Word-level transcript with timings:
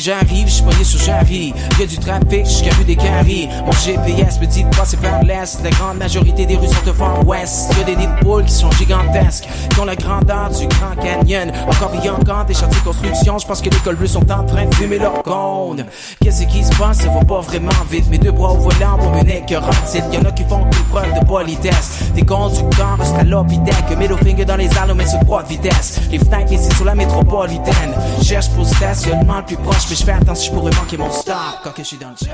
j'arrive, 0.00 0.48
je 0.48 0.49
suis 0.60 0.70
pogné 0.70 0.84
sur 0.84 1.00
Jarry. 1.00 1.54
Y'a 1.78 1.86
du 1.86 1.98
trafic, 1.98 2.44
je 2.44 2.50
suis 2.50 2.84
des 2.84 2.96
carrés. 2.96 3.48
Mon 3.64 3.72
GPS 3.72 4.40
me 4.40 4.46
dit 4.46 4.64
de 4.64 4.76
passer 4.76 4.96
vers 4.96 5.22
l'est. 5.22 5.62
La 5.62 5.70
grande 5.70 5.98
majorité 5.98 6.46
des 6.46 6.56
rues 6.56 6.68
sont 6.68 6.86
devant 6.86 7.22
ouest. 7.24 7.72
Y'a 7.78 7.84
des 7.84 7.96
nids 7.96 8.06
de 8.06 8.24
poules 8.24 8.44
qui 8.44 8.52
sont 8.52 8.70
gigantesques, 8.72 9.48
qui 9.70 9.80
ont 9.80 9.84
la 9.84 9.96
grandeur 9.96 10.50
du 10.50 10.66
Grand 10.68 10.94
Canyon. 10.96 11.52
Encore 11.68 11.92
et 12.02 12.10
encore, 12.10 12.44
des 12.44 12.54
chantiers 12.54 12.80
de 12.80 12.84
construction. 12.84 13.38
Je 13.38 13.46
pense 13.46 13.60
que 13.60 13.70
les 13.70 13.78
colbus 13.78 14.08
sont 14.08 14.30
en 14.30 14.44
train 14.44 14.66
de 14.66 14.74
fumer 14.74 14.98
leur 14.98 15.22
cône. 15.22 15.84
Qu'est-ce 16.20 16.44
qui 16.44 16.64
se 16.64 16.74
passe? 16.76 16.98
Ça 16.98 17.08
va 17.08 17.24
pas 17.24 17.40
vraiment 17.40 17.70
vite. 17.90 18.08
Mes 18.10 18.18
deux 18.18 18.32
bras 18.32 18.52
au 18.52 18.58
volant 18.58 18.98
pour 18.98 19.10
mener 19.12 19.42
que 19.48 19.54
rentite. 19.54 20.04
Y'en 20.12 20.22
a 20.22 20.32
qui 20.32 20.44
font 20.44 20.66
des 20.66 20.78
preuves 20.90 21.20
de 21.20 21.24
politesse. 21.26 22.00
Des 22.14 22.22
conducteurs, 22.24 22.98
restent 22.98 23.18
à 23.18 23.24
l'opidec. 23.24 23.74
Middle 23.98 24.16
finger 24.18 24.44
dans 24.44 24.56
les 24.56 24.66
airs, 24.66 24.94
mais 24.94 25.06
sur 25.06 25.18
droite 25.20 25.48
vitesse. 25.48 26.00
Les 26.10 26.18
fenêtres 26.18 26.52
ici 26.52 26.68
sur 26.76 26.84
la 26.84 26.94
métropolitaine. 26.94 27.94
Cherche 28.22 28.48
pour 28.50 28.66
stationnement 28.66 29.38
le 29.38 29.44
plus 29.44 29.56
proche, 29.56 29.86
mais 29.90 29.96
je 29.96 30.04
fais 30.04 30.12
attention, 30.12 30.49
le 30.52 30.70
jam. 30.70 32.30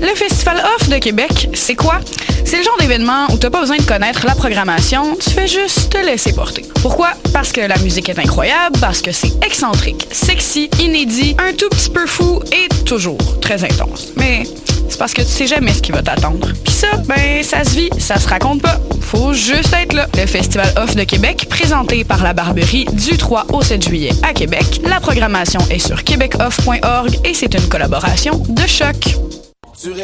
Le 0.00 0.14
Festival 0.14 0.62
Off 0.76 0.88
de 0.88 0.98
Québec, 0.98 1.48
c'est 1.54 1.74
quoi? 1.74 2.00
C'est 2.44 2.58
le 2.58 2.62
genre 2.62 2.76
d'événement 2.78 3.26
où 3.32 3.38
t'as 3.38 3.50
pas 3.50 3.60
besoin 3.60 3.76
de 3.76 3.82
connaître 3.82 4.26
la 4.26 4.34
programmation, 4.34 5.16
tu 5.16 5.30
fais 5.30 5.46
juste 5.46 5.90
te 5.90 5.98
laisser 5.98 6.32
porter. 6.32 6.64
Pourquoi? 6.82 7.12
Parce 7.32 7.52
que 7.52 7.60
la 7.60 7.76
musique 7.78 8.08
est 8.08 8.18
incroyable, 8.18 8.78
parce 8.80 9.02
que 9.02 9.12
c'est 9.12 9.32
excentrique, 9.44 10.06
sexy, 10.12 10.70
inédit, 10.80 11.36
un 11.38 11.52
tout 11.54 11.68
petit 11.70 11.90
peu 11.90 12.06
fou 12.06 12.40
et 12.52 12.68
toujours 12.84 13.40
très 13.40 13.64
intense. 13.64 14.08
Mais 14.16 14.44
c'est 14.88 14.98
parce 14.98 15.14
que 15.14 15.22
tu 15.22 15.28
sais 15.28 15.46
jamais 15.46 15.72
ce 15.72 15.82
qui 15.82 15.92
va 15.92 16.02
t'attendre. 16.02 16.52
Puis 16.64 16.72
ça, 16.72 16.88
ben, 17.06 17.42
ça 17.42 17.64
se 17.64 17.70
vit, 17.70 17.90
ça 17.98 18.18
se 18.18 18.28
raconte 18.28 18.62
pas. 18.62 18.78
Faut 19.00 19.32
juste 19.32 19.74
être 19.74 19.92
là. 19.92 20.06
Le 20.16 20.26
Festival 20.26 20.68
Off 20.76 20.96
de 20.96 21.04
Québec, 21.04 21.46
présenté 21.48 22.04
par 22.04 22.22
la 22.22 22.32
Barberie 22.32 22.86
du 22.92 23.16
3 23.16 23.46
au 23.52 23.62
7 23.62 23.88
juillet 23.88 24.12
à 24.22 24.32
Québec. 24.32 24.80
La 24.84 25.00
programmation 25.00 25.60
est 25.70 25.78
sur 25.78 26.02
québecoff.org 26.04 27.18
et 27.24 27.34
c'est 27.34 27.54
une 27.54 27.68
collaboration 27.68 28.42
de 28.48 28.66
choc. 28.66 29.16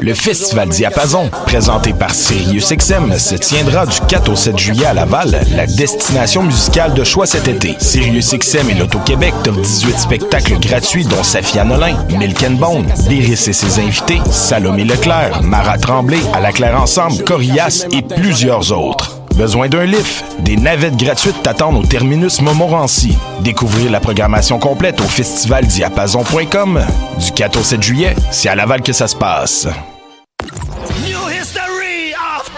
Le 0.03 0.12
Festival 0.12 0.69
Diapason, 0.69 1.31
présenté 1.47 1.95
par 1.95 2.15
SiriusXM, 2.15 3.17
se 3.19 3.37
tiendra 3.37 3.87
du 3.87 3.98
4 4.06 4.31
au 4.31 4.37
7 4.37 4.59
juillet 4.59 4.84
à 4.84 4.92
Laval, 4.92 5.41
la 5.56 5.67
destination 5.67 6.42
musicale 6.42 6.92
de 6.92 7.05
choix 7.05 7.27
cet 7.27 7.48
été. 7.48 7.77
SiriusXM 7.78 8.69
et 8.70 8.75
l'Auto-Québec 8.75 9.33
t'offrent 9.43 9.61
18 9.61 9.98
spectacles 9.98 10.59
gratuits 10.59 11.06
dont 11.06 11.23
Safia 11.23 11.65
Nolin, 11.65 11.97
Milk 12.19 12.43
and 12.43 12.56
Bone, 12.56 12.87
Déris 13.09 13.33
et 13.33 13.53
ses 13.53 13.78
invités, 13.81 14.20
Salomé 14.31 14.84
Leclerc, 14.84 15.43
Mara 15.43 15.78
Tremblay, 15.78 16.20
À 16.34 16.41
la 16.41 16.53
Claire 16.53 16.81
Ensemble, 16.81 17.25
Corias 17.25 17.87
et 17.93 18.03
plusieurs 18.03 18.73
autres. 18.73 19.22
Besoin 19.36 19.69
d'un 19.69 19.84
lift? 19.84 20.25
Des 20.41 20.56
navettes 20.56 20.97
gratuites 20.97 21.42
t'attendent 21.42 21.77
au 21.77 21.86
terminus 21.86 22.41
Montmorency. 22.41 23.16
Découvrir 23.41 23.91
la 23.91 24.00
programmation 24.00 24.58
complète 24.58 25.00
au 25.00 25.05
festivaldiapason.com. 25.05 26.80
Du 27.19 27.33
4 27.33 27.58
au 27.58 27.62
7 27.62 27.83
juillet, 27.83 28.14
c'est 28.30 28.48
à 28.48 28.55
Laval 28.55 28.83
que 28.83 28.92
ça 28.92 29.08
se 29.08 29.16
passe. 29.16 29.69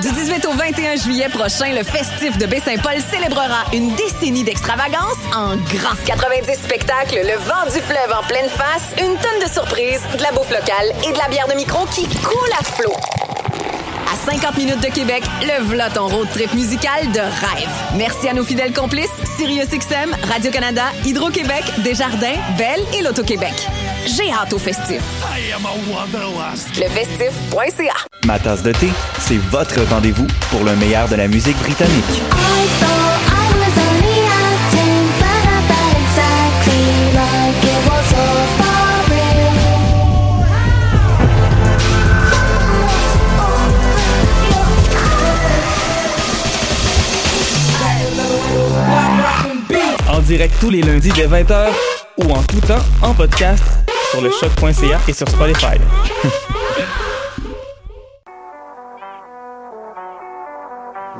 Du 0.01 0.11
18 0.11 0.47
au 0.47 0.53
21 0.53 0.97
juillet 0.97 1.29
prochain, 1.31 1.73
le 1.73 1.83
festif 1.83 2.37
de 2.37 2.45
Baie-Saint-Paul 2.47 2.97
célébrera 3.11 3.65
une 3.73 3.95
décennie 3.95 4.45
d'extravagance 4.45 5.17
en 5.35 5.57
grand. 5.57 5.97
90 6.05 6.53
spectacles, 6.53 7.21
le 7.23 7.39
vent 7.45 7.65
du 7.73 7.81
fleuve 7.81 8.13
en 8.13 8.27
pleine 8.27 8.51
face, 8.51 8.91
une 8.99 9.17
tonne 9.17 9.47
de 9.47 9.51
surprises, 9.51 10.03
de 10.19 10.23
la 10.23 10.33
bouffe 10.33 10.51
locale 10.51 10.93
et 11.09 11.13
de 11.13 11.19
la 11.19 11.29
bière 11.29 11.49
de 11.49 11.55
micro 11.55 11.87
qui 11.87 12.07
coule 12.07 12.53
à 12.61 12.65
flot. 12.65 13.24
À 14.27 14.31
50 14.31 14.57
minutes 14.57 14.81
de 14.81 14.93
Québec, 14.93 15.23
le 15.43 15.65
v'là 15.65 15.91
ton 15.91 16.07
road 16.07 16.29
trip 16.33 16.53
musical 16.55 17.11
de 17.13 17.21
rêve. 17.21 17.69
Merci 17.97 18.29
à 18.29 18.33
nos 18.33 18.45
fidèles 18.45 18.73
complices, 18.73 19.11
SiriusXM, 19.37 20.15
Radio-Canada, 20.31 20.85
Hydro-Québec, 21.05 21.65
Desjardins, 21.79 22.37
Belle 22.57 22.85
et 22.97 23.03
l'Auto-Québec. 23.03 23.53
J'ai 24.07 24.31
hâte 24.33 24.53
au 24.53 24.59
festif. 24.59 25.03
Lefestif.ca 26.79 27.95
Ma 28.27 28.39
tasse 28.39 28.63
de 28.63 28.73
thé, 28.73 28.91
c'est 29.19 29.39
votre 29.39 29.83
rendez-vous 29.91 30.27
pour 30.51 30.65
le 30.65 30.75
meilleur 30.77 31.09
de 31.09 31.17
la 31.17 31.29
musique 31.29 31.59
britannique. 31.59 32.23
Direct 50.25 50.55
tous 50.61 50.71
les 50.71 50.81
lundis 50.83 51.13
dès 51.13 51.27
20h 51.27 51.69
ou 52.19 52.31
en 52.31 52.43
tout 52.43 52.61
temps 52.61 52.83
en 53.03 53.13
podcast 53.15 53.63
sur 54.11 54.21
le 54.21 54.31
choc.ca 54.31 55.01
et 55.07 55.13
sur 55.13 55.29
Spotify. 55.29 55.77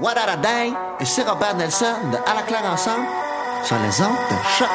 What 0.01 0.15
a 0.17 0.37
Day 0.37 0.73
c'est 1.05 1.23
Robert 1.23 1.57
Nelson 1.57 1.87
de 2.13 2.17
À 2.17 2.35
la 2.35 2.43
claire 2.43 2.65
ensemble 2.65 3.07
sur 3.63 3.77
les 3.77 4.01
ondes 4.03 4.17
de 4.31 4.37
choc. 4.59 4.69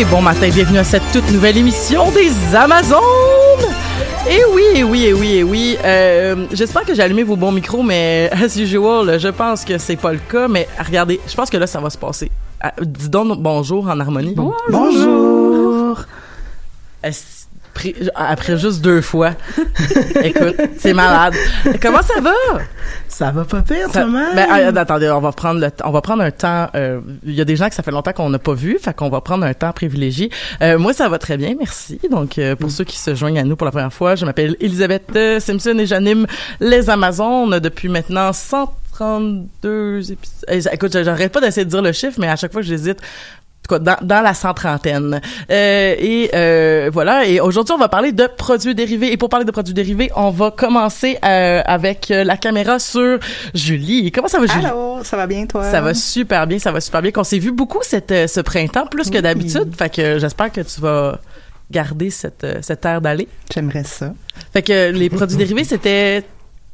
Et 0.00 0.04
bon 0.06 0.22
matin, 0.22 0.48
bienvenue 0.48 0.78
à 0.78 0.84
cette 0.84 1.02
toute 1.12 1.30
nouvelle 1.30 1.58
émission 1.58 2.10
des 2.12 2.32
Amazones! 2.56 3.00
Et 4.30 4.40
oui, 4.54 4.62
et 4.76 4.82
oui, 4.82 5.04
et 5.04 5.12
oui, 5.12 5.34
et 5.36 5.42
oui. 5.42 5.76
Euh, 5.84 6.46
J'espère 6.54 6.86
que 6.86 6.94
j'ai 6.94 7.02
allumé 7.02 7.22
vos 7.22 7.36
bons 7.36 7.52
micros, 7.52 7.82
mais 7.82 8.30
as 8.32 8.56
usual, 8.56 9.20
je 9.20 9.28
pense 9.28 9.62
que 9.62 9.76
c'est 9.76 9.96
pas 9.96 10.12
le 10.14 10.18
cas. 10.18 10.48
Mais 10.48 10.66
regardez, 10.78 11.20
je 11.28 11.34
pense 11.34 11.50
que 11.50 11.58
là, 11.58 11.66
ça 11.66 11.80
va 11.80 11.90
se 11.90 11.98
passer. 11.98 12.30
Ah, 12.62 12.72
dis 12.80 13.10
donc 13.10 13.38
bonjour 13.42 13.88
en 13.88 14.00
harmonie. 14.00 14.34
Bonjour! 14.70 15.98
Est-ce- 17.02 17.39
pri- 17.80 18.08
Après 18.14 18.58
juste 18.58 18.80
deux 18.82 19.00
fois. 19.00 19.30
Écoute, 20.22 20.56
c'est 20.78 20.92
malade. 20.92 21.34
Comment 21.80 22.02
ça 22.02 22.20
va? 22.20 22.32
Ça 23.08 23.30
va 23.30 23.44
pas 23.44 23.62
pire, 23.62 23.86
Ça- 23.92 24.02
toi-même? 24.02 24.34
ben, 24.34 24.46
ah, 24.50 24.80
attendez, 24.80 25.10
on 25.10 25.20
va 25.20 25.32
prendre 25.32 25.60
le 25.60 25.68
on 25.84 25.90
va 25.90 26.00
prendre 26.00 26.22
un 26.22 26.30
temps. 26.30 26.68
euh, 26.74 27.00
Il 27.24 27.34
y 27.34 27.40
a 27.40 27.44
des 27.44 27.56
gens 27.56 27.68
que 27.68 27.74
ça 27.74 27.82
fait 27.82 27.90
longtemps 27.90 28.12
qu'on 28.12 28.30
n'a 28.30 28.38
pas 28.38 28.54
vu, 28.54 28.78
fait 28.80 28.94
qu'on 28.94 29.08
va 29.10 29.20
prendre 29.20 29.44
un 29.44 29.54
temps 29.54 29.72
privilégié. 29.72 30.30
Euh, 30.62 30.78
moi, 30.78 30.92
ça 30.92 31.08
va 31.08 31.18
très 31.18 31.36
bien, 31.36 31.54
merci. 31.58 31.98
Donc, 32.10 32.38
euh, 32.38 32.56
pour 32.56 32.70
ceux 32.70 32.84
qui 32.84 32.98
se 32.98 33.14
joignent 33.14 33.38
à 33.38 33.44
nous 33.44 33.56
pour 33.56 33.64
la 33.64 33.70
première 33.72 33.92
fois, 33.92 34.14
je 34.16 34.24
m'appelle 34.24 34.56
Elisabeth 34.60 35.04
euh, 35.16 35.40
Simpson 35.40 35.76
et 35.78 35.86
j'anime 35.86 36.26
les 36.60 36.88
Amazones 36.90 37.58
depuis 37.60 37.88
maintenant 37.88 38.32
132 38.32 40.12
épisodes. 40.12 40.72
Écoute, 40.72 40.92
j'arrête 40.92 41.32
pas 41.32 41.40
d'essayer 41.40 41.64
de 41.64 41.70
dire 41.70 41.82
le 41.82 41.92
chiffre, 41.92 42.18
mais 42.18 42.28
à 42.28 42.36
chaque 42.36 42.52
fois 42.52 42.60
que 42.62 42.66
j'hésite. 42.66 42.98
Tout 43.62 43.74
cas, 43.74 43.78
Dans, 43.78 43.96
dans 44.02 44.22
la 44.22 44.34
cent-trentaine. 44.34 45.20
Euh, 45.50 45.94
et 45.98 46.30
euh, 46.34 46.90
voilà. 46.92 47.26
Et 47.26 47.40
aujourd'hui, 47.40 47.74
on 47.74 47.78
va 47.78 47.88
parler 47.88 48.12
de 48.12 48.26
produits 48.26 48.74
dérivés. 48.74 49.12
Et 49.12 49.16
pour 49.16 49.28
parler 49.28 49.44
de 49.44 49.50
produits 49.50 49.74
dérivés, 49.74 50.10
on 50.16 50.30
va 50.30 50.50
commencer 50.50 51.18
euh, 51.24 51.62
avec 51.64 52.10
euh, 52.10 52.24
la 52.24 52.36
caméra 52.36 52.78
sur 52.78 53.18
Julie. 53.54 54.10
Comment 54.12 54.28
ça 54.28 54.40
va, 54.40 54.46
Julie? 54.46 54.66
Allô, 54.66 55.04
ça 55.04 55.16
va 55.16 55.26
bien, 55.26 55.46
toi? 55.46 55.70
Ça 55.70 55.80
va 55.80 55.94
super 55.94 56.46
bien, 56.46 56.58
ça 56.58 56.72
va 56.72 56.80
super 56.80 57.02
bien. 57.02 57.10
Qu'on 57.10 57.24
s'est 57.24 57.38
vu 57.38 57.52
beaucoup 57.52 57.80
cette, 57.82 58.12
euh, 58.12 58.26
ce 58.26 58.40
printemps, 58.40 58.86
plus 58.86 59.10
que 59.10 59.18
d'habitude. 59.18 59.74
Fait 59.76 59.94
que 59.94 60.18
j'espère 60.18 60.50
que 60.50 60.62
tu 60.62 60.80
vas 60.80 61.18
garder 61.70 62.10
cette, 62.10 62.42
euh, 62.44 62.58
cette 62.62 62.84
air 62.84 63.00
d'aller. 63.00 63.28
J'aimerais 63.54 63.84
ça. 63.84 64.12
Fait 64.52 64.62
que 64.62 64.90
les 64.90 65.08
produits 65.08 65.36
dérivés, 65.36 65.64
c'était 65.64 66.24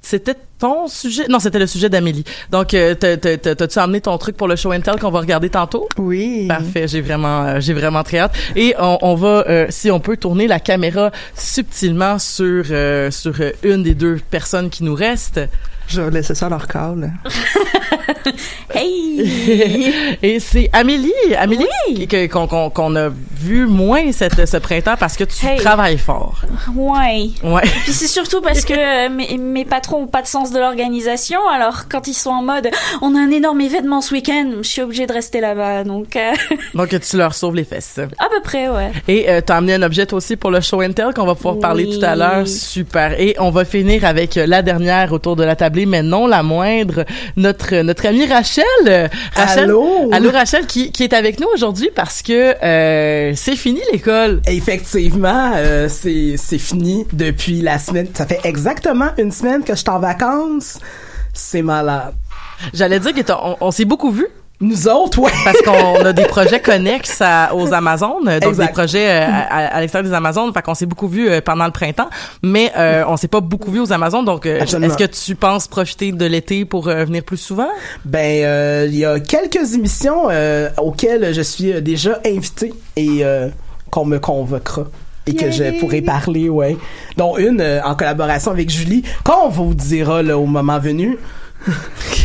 c'était 0.08 0.36
ton 0.58 0.86
sujet? 0.88 1.26
Non, 1.28 1.38
c'était 1.40 1.58
le 1.58 1.66
sujet 1.66 1.88
d'Amélie. 1.88 2.24
Donc, 2.50 2.72
euh, 2.74 2.94
t'as- 2.94 3.16
t'as- 3.16 3.36
t'as- 3.36 3.54
t'as-tu 3.56 3.78
amené 3.78 4.00
ton 4.00 4.16
truc 4.18 4.36
pour 4.36 4.46
le 4.48 4.54
show 4.56 4.72
and 4.72 4.80
tell 4.80 4.98
qu'on 5.00 5.10
va 5.10 5.18
regarder 5.20 5.50
tantôt? 5.50 5.88
Oui. 5.98 6.46
Parfait, 6.48 6.86
j'ai 6.88 7.00
vraiment, 7.00 7.42
euh, 7.44 7.60
j'ai 7.60 7.74
vraiment 7.74 8.02
très 8.04 8.18
hâte. 8.20 8.32
Et 8.54 8.74
on, 8.78 8.98
on 9.02 9.14
va, 9.16 9.44
euh, 9.48 9.66
si 9.70 9.90
on 9.90 9.98
peut, 10.00 10.16
tourner 10.16 10.46
la 10.46 10.60
caméra 10.60 11.10
subtilement 11.36 12.18
sur 12.18 12.64
sur 12.66 13.12
sur 13.26 13.34
euh, 13.40 13.50
une 13.64 13.82
des 13.82 13.94
deux 13.94 14.18
personnes 14.30 14.70
qui 14.70 14.84
nous 14.84 14.94
restent. 14.94 15.40
Je 15.88 16.00
vais 16.00 16.10
laisser 16.10 16.34
ça 16.34 16.46
à 16.46 16.48
leur 16.50 16.66
call. 16.66 17.12
Hey! 18.76 20.14
Et 20.22 20.40
c'est 20.40 20.68
Amélie, 20.72 21.12
Amélie 21.38 21.66
que- 22.08 22.26
qu'on 22.26 22.46
qu'on 22.70 22.96
a 22.96 23.08
vu 23.08 23.66
moins 23.66 24.12
cette, 24.12 24.46
ce 24.46 24.56
printemps 24.58 24.96
parce 24.98 25.16
que 25.16 25.24
tu 25.24 25.46
Hey. 25.46 25.58
travailles 25.58 25.98
fort. 25.98 26.40
Ouais. 26.74 27.30
Ouais. 27.42 27.62
Puis 27.84 27.92
c'est 27.92 28.06
surtout 28.06 28.40
parce 28.40 28.64
que 28.64 28.74
euh, 28.74 29.08
mes, 29.08 29.36
mes 29.38 29.64
patrons 29.64 30.02
ont 30.02 30.06
pas 30.06 30.22
de 30.22 30.26
sens 30.26 30.50
de 30.52 30.58
l'organisation. 30.58 31.38
Alors 31.52 31.88
quand 31.88 32.06
ils 32.08 32.14
sont 32.14 32.30
en 32.30 32.42
mode, 32.42 32.68
on 33.02 33.14
a 33.14 33.18
un 33.18 33.30
énorme 33.30 33.60
événement 33.60 34.00
ce 34.00 34.12
week-end, 34.14 34.50
je 34.62 34.68
suis 34.68 34.82
obligée 34.82 35.06
de 35.06 35.12
rester 35.12 35.40
là-bas. 35.40 35.84
Donc 35.84 36.16
euh, 36.16 36.32
Donc 36.74 36.88
tu 37.00 37.16
leur 37.16 37.34
sauves 37.34 37.54
les 37.56 37.64
fesses. 37.64 37.98
à 37.98 38.28
peu 38.28 38.40
près, 38.42 38.68
ouais. 38.68 38.90
Et 39.08 39.30
euh, 39.30 39.40
t'as 39.44 39.56
amené 39.56 39.74
un 39.74 39.82
objet 39.82 40.12
aussi 40.12 40.36
pour 40.36 40.50
le 40.50 40.60
show 40.60 40.82
and 40.82 40.92
tell 40.92 41.14
qu'on 41.14 41.24
va 41.26 41.34
pouvoir 41.34 41.58
parler 41.58 41.86
Oui. 41.88 41.98
tout 41.98 42.04
à 42.04 42.14
l'heure. 42.16 42.46
Super. 42.46 43.18
Et 43.20 43.36
on 43.38 43.50
va 43.50 43.64
finir 43.64 44.04
avec 44.04 44.36
euh, 44.36 44.46
la 44.46 44.60
dernière 44.62 45.12
autour 45.12 45.36
de 45.36 45.44
la 45.44 45.56
tablée, 45.56 45.86
mais 45.86 46.02
non 46.02 46.26
la 46.26 46.42
moindre, 46.42 47.04
notre 47.36 47.76
notre 47.82 48.06
amie 48.06 48.26
Rachel. 48.26 48.64
Euh, 48.88 49.08
Rachel 49.34 49.64
Allô? 49.64 50.10
Allô 50.12 50.30
Rachel 50.30 50.66
qui, 50.66 50.92
qui 50.92 51.02
est 51.02 51.12
avec 51.12 51.40
nous 51.40 51.48
aujourd'hui 51.54 51.90
parce 51.94 52.22
que 52.22 52.54
euh, 52.62 53.32
c'est 53.34 53.56
fini 53.56 53.80
l'école. 53.92 54.40
Effectivement, 54.46 55.52
euh, 55.56 55.88
c'est 55.88 56.36
c'est 56.36 56.58
fini 56.58 57.06
depuis 57.12 57.60
la 57.62 57.78
semaine. 57.78 58.08
Ça 58.14 58.26
fait 58.26 58.40
exactement 58.44 59.10
une 59.18 59.32
semaine 59.32 59.64
que 59.64 59.74
je 59.74 59.80
suis 59.80 59.90
en 59.90 59.98
vacances. 59.98 60.78
C'est 61.32 61.62
malade. 61.62 62.14
J'allais 62.72 63.00
dire 63.00 63.12
qu'on 63.12 63.56
on, 63.60 63.70
s'est 63.70 63.84
beaucoup 63.84 64.10
vu. 64.10 64.26
Nous 64.60 64.88
autres, 64.88 65.18
ouais. 65.20 65.30
Parce 65.44 65.60
qu'on 65.62 66.04
a 66.04 66.12
des 66.12 66.24
projets 66.24 66.60
connexes 66.60 67.20
à- 67.20 67.54
aux 67.54 67.72
Amazones, 67.74 68.24
donc 68.40 68.50
Exact. 68.50 68.66
des 68.66 68.72
projets 68.72 69.10
euh, 69.10 69.26
à, 69.28 69.76
à- 69.76 69.80
l'extérieur 69.80 70.08
des 70.10 70.16
Amazones. 70.16 70.50
Fait 70.54 70.62
qu'on 70.62 70.74
s'est 70.74 70.86
beaucoup 70.86 71.08
vu 71.08 71.28
euh, 71.28 71.40
pendant 71.42 71.66
le 71.66 71.72
printemps, 71.72 72.08
mais 72.42 72.72
euh, 72.76 73.04
on 73.08 73.16
s'est 73.18 73.28
pas 73.28 73.40
beaucoup 73.40 73.70
vu 73.70 73.80
aux 73.80 73.92
Amazones. 73.92 74.24
Donc, 74.24 74.46
euh, 74.46 74.60
est-ce 74.60 74.96
que 74.96 75.04
tu 75.04 75.34
penses 75.34 75.68
profiter 75.68 76.12
de 76.12 76.24
l'été 76.24 76.64
pour 76.64 76.84
venir 76.84 77.22
plus 77.22 77.36
souvent? 77.36 77.68
Ben, 78.04 78.44
euh, 78.44 78.86
il 78.88 78.96
y 78.96 79.04
a 79.04 79.20
quelques 79.20 79.74
émissions 79.74 80.28
auxquelles 80.78 81.34
je 81.34 81.42
suis 81.42 81.80
déjà 81.82 82.18
invité 82.24 82.72
et 82.96 83.22
qu'on 83.90 84.04
me 84.06 84.18
convoquera. 84.18 84.84
Et 85.28 85.34
que 85.34 85.50
je 85.50 85.80
pourrai 85.80 86.02
parler, 86.02 86.48
ouais. 86.48 86.76
Dont 87.16 87.36
une 87.36 87.60
euh, 87.60 87.80
en 87.84 87.96
collaboration 87.96 88.52
avec 88.52 88.70
Julie, 88.70 89.02
qu'on 89.24 89.48
vous 89.48 89.74
dira 89.74 90.22
là, 90.22 90.38
au 90.38 90.46
moment 90.46 90.78
venu. 90.78 91.18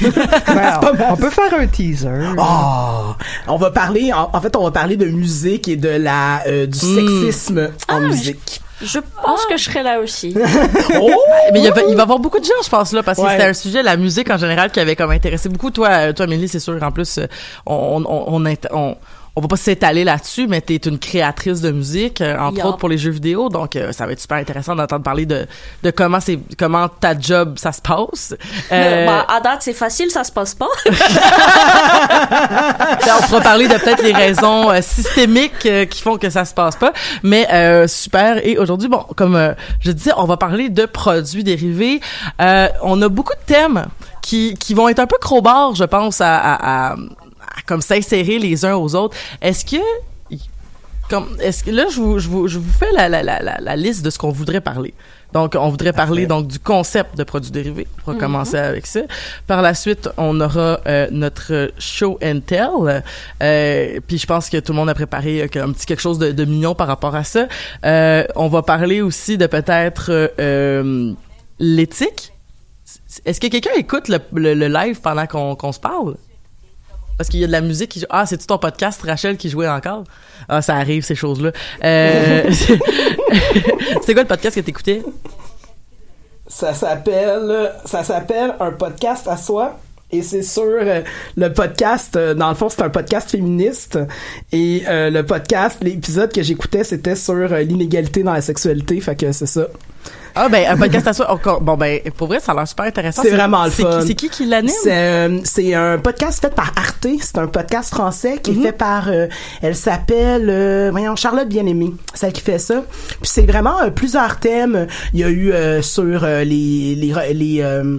Ben, 0.02 0.80
on 1.12 1.16
peut 1.16 1.30
faire 1.30 1.54
un 1.54 1.68
teaser. 1.68 2.10
Oh, 2.38 3.14
on 3.48 3.56
va 3.58 3.72
parler, 3.72 4.12
en, 4.14 4.30
en 4.34 4.42
fait, 4.42 4.56
on 4.56 4.64
va 4.64 4.72
parler 4.72 4.98
de 4.98 5.06
musique 5.06 5.68
et 5.68 5.76
de 5.76 5.90
la 5.90 6.44
euh, 6.48 6.66
du 6.66 6.78
sexisme 6.78 7.70
en 7.90 8.00
musique. 8.02 8.62
Je 8.84 8.98
pense 9.24 9.46
que 9.46 9.58
je 9.58 9.64
serai 9.66 9.84
là 9.84 10.00
aussi. 10.00 10.36
Oh! 11.00 11.12
Mais 11.54 11.60
il, 11.60 11.66
y 11.66 11.68
a- 11.68 11.74
il 11.88 11.94
va 11.96 12.00
y 12.00 12.02
avoir 12.02 12.18
beaucoup 12.20 12.40
de 12.40 12.46
gens, 12.46 12.52
je 12.64 12.70
pense, 12.70 12.92
là, 12.94 13.04
parce 13.04 13.20
que 13.20 13.24
Ouais. 13.24 13.32
c'était 13.34 13.46
un 13.50 13.54
sujet, 13.54 13.84
la 13.84 13.96
musique 13.96 14.30
en 14.32 14.38
général, 14.38 14.72
qui 14.72 14.80
avait 14.80 14.96
comme 14.96 15.12
intéressé 15.12 15.50
beaucoup. 15.50 15.70
Toi, 15.70 15.88
euh, 15.90 16.14
toi, 16.14 16.26
Amélie, 16.26 16.48
c'est 16.48 16.60
sûr, 16.60 16.82
en 16.82 16.92
plus, 16.92 17.20
euh, 17.20 17.28
on, 17.68 18.04
on, 18.08 18.36
on, 18.42 18.56
on, 18.72 18.98
on 19.36 19.42
va 19.42 19.48
pas 19.48 19.56
s'étaler 19.56 20.04
là-dessus, 20.04 20.48
mais 20.48 20.60
t'es 20.62 20.76
une 20.76 21.00
créatrice 21.00 21.62
de 21.62 21.72
musique, 21.72 22.20
euh, 22.22 22.38
entre 22.38 22.58
Yeah. 22.58 22.68
autres 22.68 22.78
pour 22.78 22.90
les 22.90 22.98
jeux 22.98 23.12
vidéo, 23.12 23.48
donc 23.50 23.76
euh, 23.76 23.92
ça 23.94 24.06
va 24.06 24.12
être 24.12 24.20
super 24.20 24.38
intéressant 24.38 24.76
d'entendre 24.76 25.04
parler 25.04 25.26
de, 25.26 25.48
de 25.84 25.92
comment 25.92 26.20
c'est, 26.20 26.38
comment 26.58 26.90
ta 26.90 27.18
job, 27.18 27.58
ça 27.58 27.72
se 27.72 27.82
passe. 27.82 28.36
Euh, 28.74 29.06
Bah, 29.06 29.26
à 29.30 29.40
date, 29.42 29.62
c'est 29.62 29.74
facile, 29.74 30.10
ça 30.12 30.24
se 30.24 30.32
passe 30.32 30.56
pas. 30.56 30.68
Là, 33.06 33.18
on 33.20 33.24
pourra 33.28 33.42
parler 33.42 33.68
de 33.68 33.74
peut-être 33.76 34.04
les 34.04 34.14
raisons 34.14 34.70
euh, 34.72 34.82
systémiques 34.82 35.66
euh, 35.66 35.86
qui 35.86 36.02
font 36.02 36.18
que 36.18 36.30
ça 36.30 36.46
se 36.46 36.54
passe 36.54 36.76
pas. 36.76 36.94
Mais 37.24 37.48
euh, 37.52 37.88
super. 37.88 38.46
Et 38.46 38.58
aujourd'hui, 38.58 38.88
bon, 38.90 39.04
comme 39.16 39.56
je 39.82 39.92
disais, 39.92 40.12
on 40.18 40.26
va 40.26 40.38
parler 40.38 40.70
de 40.70 40.86
produits 40.86 41.44
dérivés. 41.44 42.00
Euh, 42.42 42.68
on 42.82 43.02
a 43.02 43.10
beaucoup 43.10 43.34
de 43.34 43.46
thèmes 43.54 43.86
qui, 44.22 44.54
qui 44.56 44.74
vont 44.74 44.88
être 44.88 45.00
un 45.00 45.08
peu 45.08 45.18
crowbar, 45.20 45.76
je 45.76 45.84
pense, 45.84 46.22
à, 46.22 46.36
à, 46.38 46.92
à- 46.92 46.96
à 47.58 47.62
comme 47.66 47.82
s'insérer 47.82 48.40
les 48.40 48.66
uns 48.66 48.76
aux 48.76 48.96
autres. 48.96 49.16
Est-ce 49.42 49.66
que 49.66 49.82
comme 51.10 51.28
est-ce 51.42 51.64
que 51.66 51.72
là 51.72 51.88
je 51.92 52.00
vous, 52.00 52.20
je 52.20 52.30
vous, 52.30 52.48
je 52.48 52.58
vous 52.58 52.72
fais 52.72 52.92
la, 52.96 53.10
la, 53.10 53.22
la, 53.22 53.42
la, 53.42 53.58
la 53.60 53.76
liste 53.76 54.04
de 54.06 54.10
ce 54.10 54.18
qu'on 54.18 54.32
voudrait 54.32 54.62
parler. 54.62 54.94
Donc 55.34 55.56
on 55.58 55.70
voudrait 55.70 55.94
parler 55.94 56.26
donc 56.26 56.48
du 56.48 56.60
concept 56.60 57.18
de 57.18 57.24
produits 57.24 57.52
dérivés. 57.52 57.88
On 58.06 58.14
va 58.14 58.20
commencer 58.20 58.58
avec 58.58 58.86
ça. 58.86 59.02
Par 59.48 59.62
la 59.62 59.74
suite, 59.74 60.10
on 60.18 60.40
aura 60.42 60.80
euh, 60.88 61.08
notre 61.12 61.72
show 61.80 62.18
and 62.24 62.40
tell. 62.46 63.04
Euh, 63.42 64.00
puis 64.08 64.18
je 64.18 64.26
pense 64.26 64.50
que 64.50 64.58
tout 64.58 64.74
le 64.74 64.78
monde 64.78 64.90
a 64.90 64.94
préparé 64.94 65.42
euh, 65.44 65.64
un 65.64 65.72
petit 65.72 65.86
quelque 65.86 66.02
chose 66.02 66.20
de, 66.20 66.32
de 66.32 66.46
mignon 66.46 66.76
par 66.76 66.88
rapport 66.88 67.16
à 67.16 67.24
ça. 67.24 67.48
Euh, 67.86 68.26
on 68.36 68.50
va 68.50 68.62
parler 68.62 69.02
aussi 69.02 69.38
de 69.38 69.48
peut-être 69.48 70.12
euh, 70.12 70.28
euh, 70.40 71.14
l'éthique. 71.60 72.34
Est-ce 73.26 73.40
que 73.40 73.48
quelqu'un 73.48 73.72
écoute 73.78 74.10
le, 74.10 74.20
le, 74.34 74.54
le 74.54 74.68
live 74.68 75.00
pendant 75.02 75.28
qu'on 75.28 75.56
qu'on 75.56 75.72
se 75.72 75.80
parle? 75.80 76.16
Parce 77.22 77.30
qu'il 77.30 77.40
y 77.40 77.44
a 77.44 77.48
de 77.48 77.52
la 77.52 77.62
musique 77.62 77.92
qui. 77.92 78.04
Ah, 78.10 78.26
c'est-tu 78.26 78.48
ton 78.48 78.58
podcast, 78.58 79.00
Rachel, 79.04 79.38
qui 79.38 79.48
jouait 79.48 79.70
encore? 79.70 80.06
Ah, 80.50 80.64
ça 80.64 80.78
arrive, 80.78 81.04
ces 81.04 81.14
choses-là. 81.14 81.52
Euh, 81.84 82.50
c'est 84.02 84.14
quoi 84.16 84.24
le 84.24 84.28
podcast 84.28 84.56
que 84.56 84.62
t'écoutais? 84.62 85.04
Ça 86.48 86.74
s'appelle, 86.74 87.74
ça 87.86 88.04
s'appelle 88.04 88.56
un 88.60 88.72
podcast 88.72 89.28
à 89.28 89.38
soi. 89.38 89.78
Et 90.12 90.22
c'est 90.22 90.44
sur 90.44 90.64
euh, 90.66 91.02
le 91.38 91.54
podcast, 91.54 92.16
euh, 92.16 92.34
dans 92.34 92.50
le 92.50 92.56
fond, 92.56 92.68
c'est 92.70 92.82
un 92.82 92.90
podcast 92.90 93.30
féministe. 93.32 93.98
Et 94.52 94.84
euh, 94.88 95.10
le 95.10 95.26
podcast, 95.26 95.78
l'épisode 95.82 96.34
que 96.34 96.44
j'écoutais, 96.44 96.84
c'était 96.84 97.16
sur 97.16 97.34
euh, 97.36 97.62
l'inégalité 97.62 98.24
dans 98.24 98.34
la 98.34 98.42
sexualité. 98.42 99.00
Fait 99.00 99.16
que 99.16 99.32
c'est 99.32 99.46
ça. 99.46 99.68
Ah, 100.34 100.48
ben, 100.48 100.66
un 100.70 100.78
podcast 100.78 101.08
à 101.08 101.14
soi. 101.14 101.30
encore- 101.30 101.60
Bon, 101.62 101.76
ben, 101.76 102.00
pour 102.18 102.28
vrai, 102.28 102.40
ça 102.40 102.54
a 102.54 102.56
l'air 102.56 102.68
super 102.68 102.86
intéressant. 102.86 103.22
C'est 103.22 103.32
vraiment 103.32 103.66
le 103.66 103.70
fun. 103.70 104.02
C'est 104.06 104.16
qui 104.16 104.30
qui 104.30 104.46
l'anime? 104.46 104.72
C'est 104.84 104.92
euh, 104.94 105.40
c'est 105.44 105.74
un 105.74 105.98
podcast 105.98 106.40
fait 106.42 106.54
par 106.56 106.72
Arte. 106.78 107.08
C'est 107.22 107.38
un 107.38 107.48
podcast 107.48 107.90
français 107.94 108.38
qui 108.42 108.52
Mhm. 108.52 108.60
est 108.60 108.66
fait 108.68 108.72
par. 108.78 109.10
euh, 109.10 109.28
elle 109.62 109.76
s'appelle, 109.76 110.48
euh, 110.50 110.88
voyons, 110.92 111.16
Charlotte 111.18 111.50
Bien-Aimée, 111.50 111.94
celle 112.14 112.32
qui 112.32 112.42
fait 112.42 112.60
ça. 112.60 112.84
Puis 113.22 113.30
c'est 113.30 113.46
vraiment 113.46 113.82
euh, 113.82 113.90
plusieurs 113.92 114.40
thèmes. 114.40 114.88
Il 115.14 115.20
y 115.20 115.24
a 115.26 115.30
eu 115.30 115.52
euh, 115.52 115.82
sur 115.82 116.26
les 116.26 116.96
les 116.96 117.14
les 117.34 117.62
euh, 117.62 117.98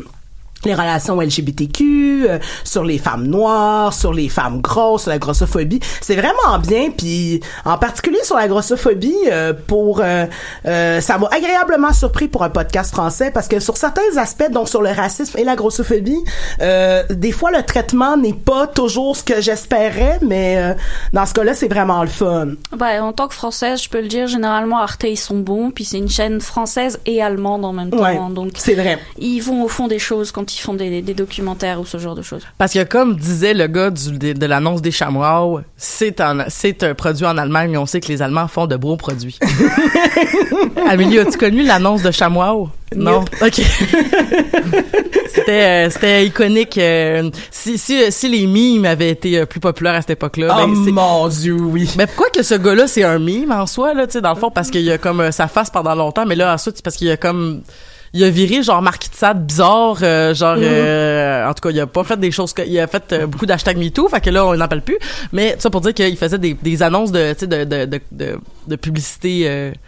les 0.64 0.74
relations 0.74 1.20
LGBTQ, 1.20 2.26
euh, 2.28 2.38
sur 2.64 2.84
les 2.84 2.98
femmes 2.98 3.26
noires, 3.26 3.92
sur 3.92 4.12
les 4.12 4.28
femmes 4.28 4.60
grosses, 4.60 5.02
sur 5.02 5.10
la 5.10 5.18
grossophobie. 5.18 5.80
C'est 6.00 6.16
vraiment 6.16 6.58
bien, 6.60 6.90
puis 6.90 7.40
en 7.64 7.78
particulier 7.78 8.18
sur 8.24 8.36
la 8.36 8.48
grossophobie, 8.48 9.14
euh, 9.30 9.52
pour 9.66 10.00
euh, 10.00 10.26
euh, 10.66 11.00
ça 11.00 11.18
m'a 11.18 11.28
agréablement 11.30 11.92
surpris 11.92 12.28
pour 12.28 12.42
un 12.42 12.50
podcast 12.50 12.92
français 12.92 13.30
parce 13.30 13.48
que 13.48 13.60
sur 13.60 13.76
certains 13.76 14.16
aspects, 14.16 14.50
donc 14.50 14.68
sur 14.68 14.82
le 14.82 14.90
racisme 14.90 15.38
et 15.38 15.44
la 15.44 15.56
grossophobie, 15.56 16.18
euh, 16.60 17.02
des 17.10 17.32
fois 17.32 17.50
le 17.50 17.62
traitement 17.62 18.16
n'est 18.16 18.32
pas 18.32 18.66
toujours 18.66 19.16
ce 19.16 19.24
que 19.24 19.40
j'espérais, 19.40 20.19
mais 20.22 20.56
euh, 20.58 20.74
dans 21.12 21.26
ce 21.26 21.34
cas-là, 21.34 21.54
c'est 21.54 21.69
vraiment 21.69 22.02
le 22.02 22.08
fun. 22.08 22.48
bah, 22.76 23.02
en 23.02 23.12
tant 23.12 23.28
que 23.28 23.34
française, 23.34 23.82
je 23.82 23.88
peux 23.88 24.00
le 24.00 24.08
dire, 24.08 24.26
généralement, 24.26 24.78
Arte, 24.78 25.04
ils 25.04 25.16
sont 25.16 25.38
bons. 25.38 25.70
Puis 25.70 25.84
c'est 25.84 25.98
une 25.98 26.08
chaîne 26.08 26.40
française 26.40 26.98
et 27.06 27.22
allemande 27.22 27.64
en 27.64 27.72
même 27.72 27.90
temps. 27.90 28.02
Ouais, 28.02 28.19
donc, 28.31 28.52
c'est 28.56 28.74
vrai. 28.74 28.98
ils 29.19 29.40
vont 29.40 29.64
au 29.64 29.69
fond 29.69 29.88
des 29.88 29.98
choses 29.98 30.32
quand 30.32 30.51
font 30.60 30.74
des, 30.74 31.00
des 31.02 31.14
documentaires 31.14 31.80
ou 31.80 31.86
ce 31.86 31.98
genre 31.98 32.14
de 32.14 32.22
choses. 32.22 32.42
Parce 32.58 32.72
que 32.72 32.82
comme 32.84 33.16
disait 33.16 33.54
le 33.54 33.66
gars 33.66 33.90
du- 33.90 34.18
de, 34.18 34.32
de 34.32 34.46
l'annonce 34.46 34.82
des 34.82 34.90
chamois, 34.90 35.62
c'est 35.76 36.20
un, 36.20 36.44
c'est 36.48 36.82
un 36.82 36.94
produit 36.94 37.24
en 37.26 37.38
Allemagne, 37.38 37.70
mais 37.70 37.78
on 37.78 37.86
sait 37.86 38.00
que 38.00 38.08
les 38.08 38.22
Allemands 38.22 38.48
font 38.48 38.66
de 38.66 38.76
bons 38.76 38.96
produits. 38.96 39.38
Amélie, 40.88 41.18
as-tu 41.18 41.38
connu 41.38 41.62
l'annonce 41.64 42.02
de 42.02 42.10
chamois? 42.10 42.68
Non? 42.94 43.24
OK. 43.40 43.54
c'était, 45.34 45.86
euh, 45.86 45.90
c'était 45.90 46.26
iconique. 46.26 46.76
euh, 46.78 47.30
si, 47.50 47.78
si, 47.78 48.10
si 48.12 48.28
les 48.28 48.46
mimes 48.46 48.84
avaient 48.84 49.10
été 49.10 49.38
euh, 49.38 49.46
plus 49.46 49.60
populaires 49.60 49.94
à 49.94 50.00
cette 50.00 50.10
époque-là, 50.10 50.48
Oh 50.58 50.66
ben, 50.66 50.84
c'est- 50.84 50.90
mon 50.90 51.28
dieu, 51.28 51.54
oui. 51.54 51.88
mais 51.96 52.06
pourquoi 52.06 52.28
que 52.30 52.42
ce 52.42 52.54
gars-là, 52.54 52.86
c'est 52.86 53.04
un 53.04 53.18
mime 53.18 53.52
en 53.52 53.66
soi, 53.66 53.94
là, 53.94 54.06
tu 54.06 54.12
sais, 54.14 54.20
dans 54.20 54.34
le 54.34 54.38
fond, 54.40 54.50
parce 54.50 54.70
qu'il 54.70 54.82
y 54.82 54.90
a 54.92 54.98
comme 54.98 55.20
euh, 55.20 55.30
sa 55.30 55.48
face 55.48 55.70
pendant 55.70 55.94
longtemps, 55.94 56.26
mais 56.26 56.34
là, 56.36 56.52
ensuite, 56.52 56.76
c'est 56.76 56.84
parce 56.84 56.96
qu'il 56.96 57.08
y 57.08 57.10
a 57.12 57.16
comme 57.16 57.62
il 58.14 58.22
a 58.24 58.31
viré 58.31 58.62
genre 58.62 58.82
Marquis 58.82 59.08
de 59.08 59.14
Sade 59.14 59.46
bizarre 59.46 59.96
euh, 60.02 60.34
genre 60.34 60.56
Mhm. 60.56 60.62
euh, 60.64 61.48
en 61.48 61.54
tout 61.54 61.62
cas 61.66 61.70
il 61.70 61.81
a 61.81 61.86
pas 61.86 62.04
fait 62.04 62.19
des 62.19 62.31
choses 62.31 62.52
que, 62.52 62.62
il 62.62 62.78
a 62.78 62.86
fait 62.86 63.12
euh, 63.12 63.26
beaucoup 63.26 63.46
d'hashtags 63.46 63.78
MeToo 63.78 64.08
fait 64.08 64.20
que 64.20 64.31
là 64.31 64.44
on 64.46 64.54
n'en 64.56 64.69
parle 64.69 64.82
plus 64.82 64.98
mais 65.32 65.56
ça 65.58 65.70
pour 65.70 65.81
dire 65.81 65.94
qu'il 65.94 66.16
faisait 66.16 66.38
des, 66.38 66.54
des 66.54 66.82
annonces 66.82 67.10
de 67.12 67.32
tu 67.32 67.40
sais 67.40 67.46
de, 67.46 67.64
de, 67.64 67.84
de, 67.86 68.00
de, 68.12 68.38
de 68.69 68.76
publicité 68.76 69.44
euh, 69.46 69.70
tu 69.72 69.78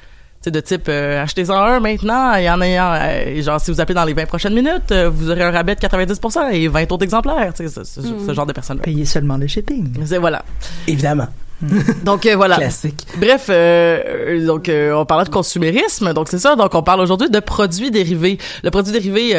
sais, 0.41 0.51
de 0.51 0.61
type 0.61 0.87
euh, 0.89 1.23
achetez-en 1.23 1.55
un 1.55 1.81
maintenant 1.81 2.35
et 2.35 2.49
en 2.51 2.61
ayant 2.63 2.93
euh, 2.95 3.43
genre 3.43 3.61
si 3.61 3.71
vous 3.71 3.81
appelez 3.81 3.95
dans 3.95 4.05
les 4.05 4.15
20 4.15 4.27
prochaines 4.27 4.55
minutes 4.55 4.91
euh, 4.93 5.11
vous 5.11 5.31
aurez 5.31 5.43
un 5.43 5.51
rabais 5.51 5.75
de 5.75 5.81
90% 5.81 6.51
et 6.53 6.69
20 6.69 6.93
autres 6.93 7.05
exemplaires 7.05 7.53
tu 7.55 7.69
sais 7.69 7.69
ce, 7.69 7.85
ce- 7.85 8.01
Mhm. 8.07 8.27
ce 8.27 8.33
genre 8.35 8.47
de 8.47 8.53
personnes 8.53 8.79
Payez 8.79 9.05
seulement 9.05 9.37
le 9.37 9.47
shipping. 9.47 9.93
c'est 10.07 10.19
voilà 10.19 10.43
Évidemment. 10.87 11.29
Donc 12.05 12.27
euh, 12.27 12.37
voilà. 12.37 12.57
Classique. 12.57 13.07
Bref, 13.17 13.47
euh, 13.49 14.45
donc 14.47 14.69
euh, 14.69 14.93
on 14.95 15.05
parlait 15.07 15.25
de 15.25 15.31
consumérisme, 15.31 16.13
donc 16.13 16.29
c'est 16.29 16.39
ça. 16.39 16.57
Donc 16.57 16.75
on 16.75 16.83
parle 16.83 17.01
aujourd'hui 17.01 17.31
de 17.31 17.41
produits 17.41 17.91
dérivés. 17.91 18.39
Le 18.63 18.71
produit 18.71 18.93
dérivé 18.93 19.31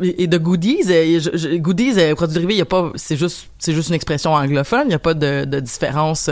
et 0.00 0.26
de 0.26 0.38
goodies. 0.38 0.82
je- 0.86 1.30
je- 1.34 1.56
goodies, 1.56 1.94
euh, 1.98 2.14
produits 2.14 2.34
dérivés, 2.34 2.54
il 2.54 2.58
y 2.58 2.62
a 2.62 2.66
pas, 2.66 2.90
c'est 2.94 3.16
juste, 3.16 3.48
c'est 3.58 3.72
juste 3.72 3.88
une 3.88 3.94
expression 3.94 4.32
anglophone. 4.34 4.82
Il 4.84 4.88
n'y 4.88 4.94
a 4.94 4.98
pas 4.98 5.14
de, 5.14 5.44
de 5.44 5.60
différence 5.60 6.30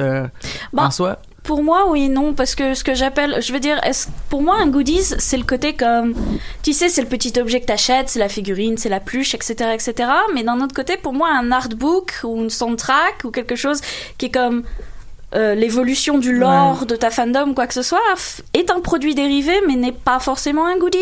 en 0.77 0.91
soi. 0.91 1.19
Pour 1.45 1.63
moi, 1.63 1.87
oui, 1.89 2.11
non, 2.11 2.35
parce 2.35 2.55
que 2.55 2.75
ce 2.75 2.85
que 2.85 2.93
j'appelle, 2.95 3.39
je 3.41 3.55
veux 3.55 3.61
dire, 3.61 3.81
pour 4.29 4.43
moi, 4.43 4.57
un 4.61 4.67
goodies, 4.67 5.15
c'est 5.19 5.39
le 5.39 5.45
côté 5.45 5.73
comme, 5.73 6.13
tu 6.63 6.75
sais, 6.75 6.91
c'est 6.91 7.01
le 7.01 7.07
petit 7.09 7.33
objet 7.41 7.61
que 7.61 7.65
t'achètes, 7.67 8.11
c'est 8.11 8.19
la 8.19 8.29
figurine, 8.29 8.77
c'est 8.77 8.91
la 8.91 9.01
pluche, 9.01 9.35
etc., 9.35 9.71
etc. 9.73 10.11
Mais 10.35 10.43
d'un 10.43 10.61
autre 10.61 10.75
côté, 10.75 10.99
pour 10.99 11.15
moi, 11.15 11.31
un 11.33 11.51
artbook 11.51 12.13
ou 12.25 12.43
une 12.43 12.51
soundtrack 12.51 13.23
ou 13.25 13.31
quelque 13.31 13.57
chose 13.57 13.81
qui 14.19 14.27
est 14.27 14.31
comme 14.31 14.63
euh, 15.35 15.55
l'évolution 15.55 16.19
du 16.19 16.33
lore 16.37 16.87
de 16.87 16.97
ta 16.97 17.11
fandom, 17.11 17.55
quoi 17.55 17.67
que 17.67 17.75
ce 17.75 17.83
soit, 17.83 17.99
est 18.55 18.71
un 18.71 18.81
produit 18.81 19.15
dérivé, 19.15 19.53
mais 19.67 19.77
n'est 19.77 19.93
pas 19.93 20.19
forcément 20.19 20.67
un 20.67 20.77
goodies. 20.79 20.99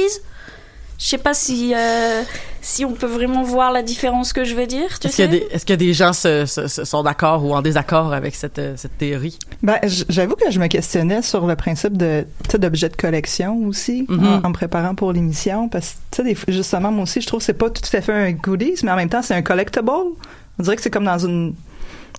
Je 0.98 1.04
sais 1.08 1.18
pas 1.18 1.34
si 1.34 1.74
euh, 1.74 2.22
si 2.62 2.82
on 2.86 2.92
peut 2.92 3.06
vraiment 3.06 3.42
voir 3.42 3.70
la 3.70 3.82
différence 3.82 4.32
que 4.32 4.44
je 4.44 4.54
veux 4.54 4.66
dire. 4.66 4.98
Tu 4.98 5.08
Est-ce 5.08 5.16
qu'il 5.16 5.24
y 5.26 5.28
a 5.28 5.30
sais? 5.30 5.38
des, 5.40 5.46
est-ce 5.54 5.66
qu'il 5.66 5.74
y 5.74 5.74
a 5.74 5.76
des 5.76 5.92
gens 5.92 6.14
se, 6.14 6.46
se- 6.46 6.68
se- 6.68 6.84
sont 6.86 7.02
d'accord 7.02 7.44
ou 7.44 7.54
en 7.54 7.60
désaccord 7.60 8.14
avec 8.14 8.34
cette, 8.34 8.58
euh, 8.58 8.72
cette 8.78 8.96
théorie? 8.96 9.38
Ben, 9.62 9.78
j'avoue 10.08 10.36
que 10.36 10.50
je 10.50 10.58
me 10.58 10.68
questionnais 10.68 11.20
sur 11.20 11.46
le 11.46 11.54
principe 11.54 11.98
de, 11.98 12.24
d'objets 12.58 12.88
de 12.88 12.96
collection 12.96 13.58
aussi, 13.66 14.06
Mhm. 14.08 14.26
en, 14.26 14.46
en 14.46 14.48
me 14.48 14.54
préparant 14.54 14.94
pour 14.94 15.12
l'émission, 15.12 15.68
parce 15.68 15.96
que, 16.16 16.22
justement, 16.48 16.90
moi 16.90 17.02
aussi, 17.02 17.20
je 17.20 17.26
trouve 17.26 17.40
que 17.40 17.44
c'est 17.44 17.52
pas 17.52 17.68
tout 17.68 17.82
à 17.94 18.00
fait 18.00 18.14
un 18.14 18.32
goodies, 18.32 18.76
mais 18.82 18.90
en 18.90 18.96
même 18.96 19.10
temps, 19.10 19.20
c'est 19.22 19.34
un 19.34 19.42
collectible. 19.42 19.90
On 19.90 20.62
dirait 20.62 20.76
que 20.76 20.82
c'est 20.82 20.90
comme 20.90 21.04
dans 21.04 21.18
une, 21.18 21.54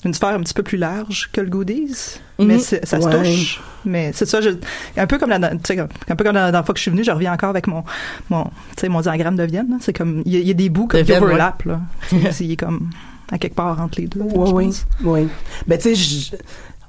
une 0.06 0.14
sphère 0.14 0.30
un 0.30 0.40
petit 0.42 0.54
peu 0.54 0.64
plus 0.64 0.78
large 0.78 1.30
que 1.34 1.42
le 1.42 1.50
goodies, 1.50 2.20
mais 2.40 2.56
Mhm. 2.56 2.60
c'est- 2.60 2.86
ça 2.86 3.02
se 3.02 3.08
touche. 3.10 3.62
Mais 3.84 4.12
c'est 4.14 4.26
ça, 4.26 4.42
je, 4.42 4.50
un 4.96 5.08
peu 5.08 5.18
comme 5.18 5.30
la, 5.30 5.40
tu 5.40 5.58
sais, 5.66 5.80
un 5.80 6.16
peu 6.16 6.24
comme 6.24 6.36
la 6.36 6.52
dernière 6.52 6.66
fois 6.66 6.74
que 6.74 6.78
je 6.80 6.84
suis 6.84 6.92
venue, 6.92 7.04
je 7.04 7.12
reviens 7.12 7.34
encore 7.34 7.50
avec 7.50 7.68
mon, 7.68 7.84
mon, 8.30 8.44
tu 8.44 8.52
sais, 8.82 8.90
mon 8.90 9.02
diagramme 9.02 9.36
de 9.38 9.44
Vienne. 9.44 9.78
C'est 9.82 9.94
comme, 9.94 10.22
il 10.26 10.36
y, 10.36 10.44
y 10.44 10.52
a 10.52 10.54
des 10.54 10.70
bouts 10.70 10.88
comme 10.88 11.00
qui 11.00 11.06
Vienne, 11.08 11.24
ouais. 11.24 11.30
overlap, 11.30 11.64
là. 11.64 11.82
C'est- 12.32 12.56
comme, 12.58 12.90
à 13.32 13.38
quelque 13.38 13.56
part 13.56 13.82
entre 13.82 14.00
les 14.00 14.08
deux. 14.08 14.22
Oui, 14.22 14.52
oui, 14.54 14.84
oui. 15.04 15.28
Ben, 15.68 15.78
tu 15.80 15.96
sais, 15.96 16.38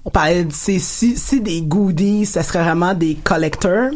on 0.04 0.10
parlait 0.10 0.46
si, 0.50 0.78
si 0.80 1.40
des 1.40 1.62
goodies, 1.62 2.26
ça 2.26 2.42
serait 2.42 2.62
vraiment 2.62 2.94
des 2.94 3.14
collectors. 3.16 3.90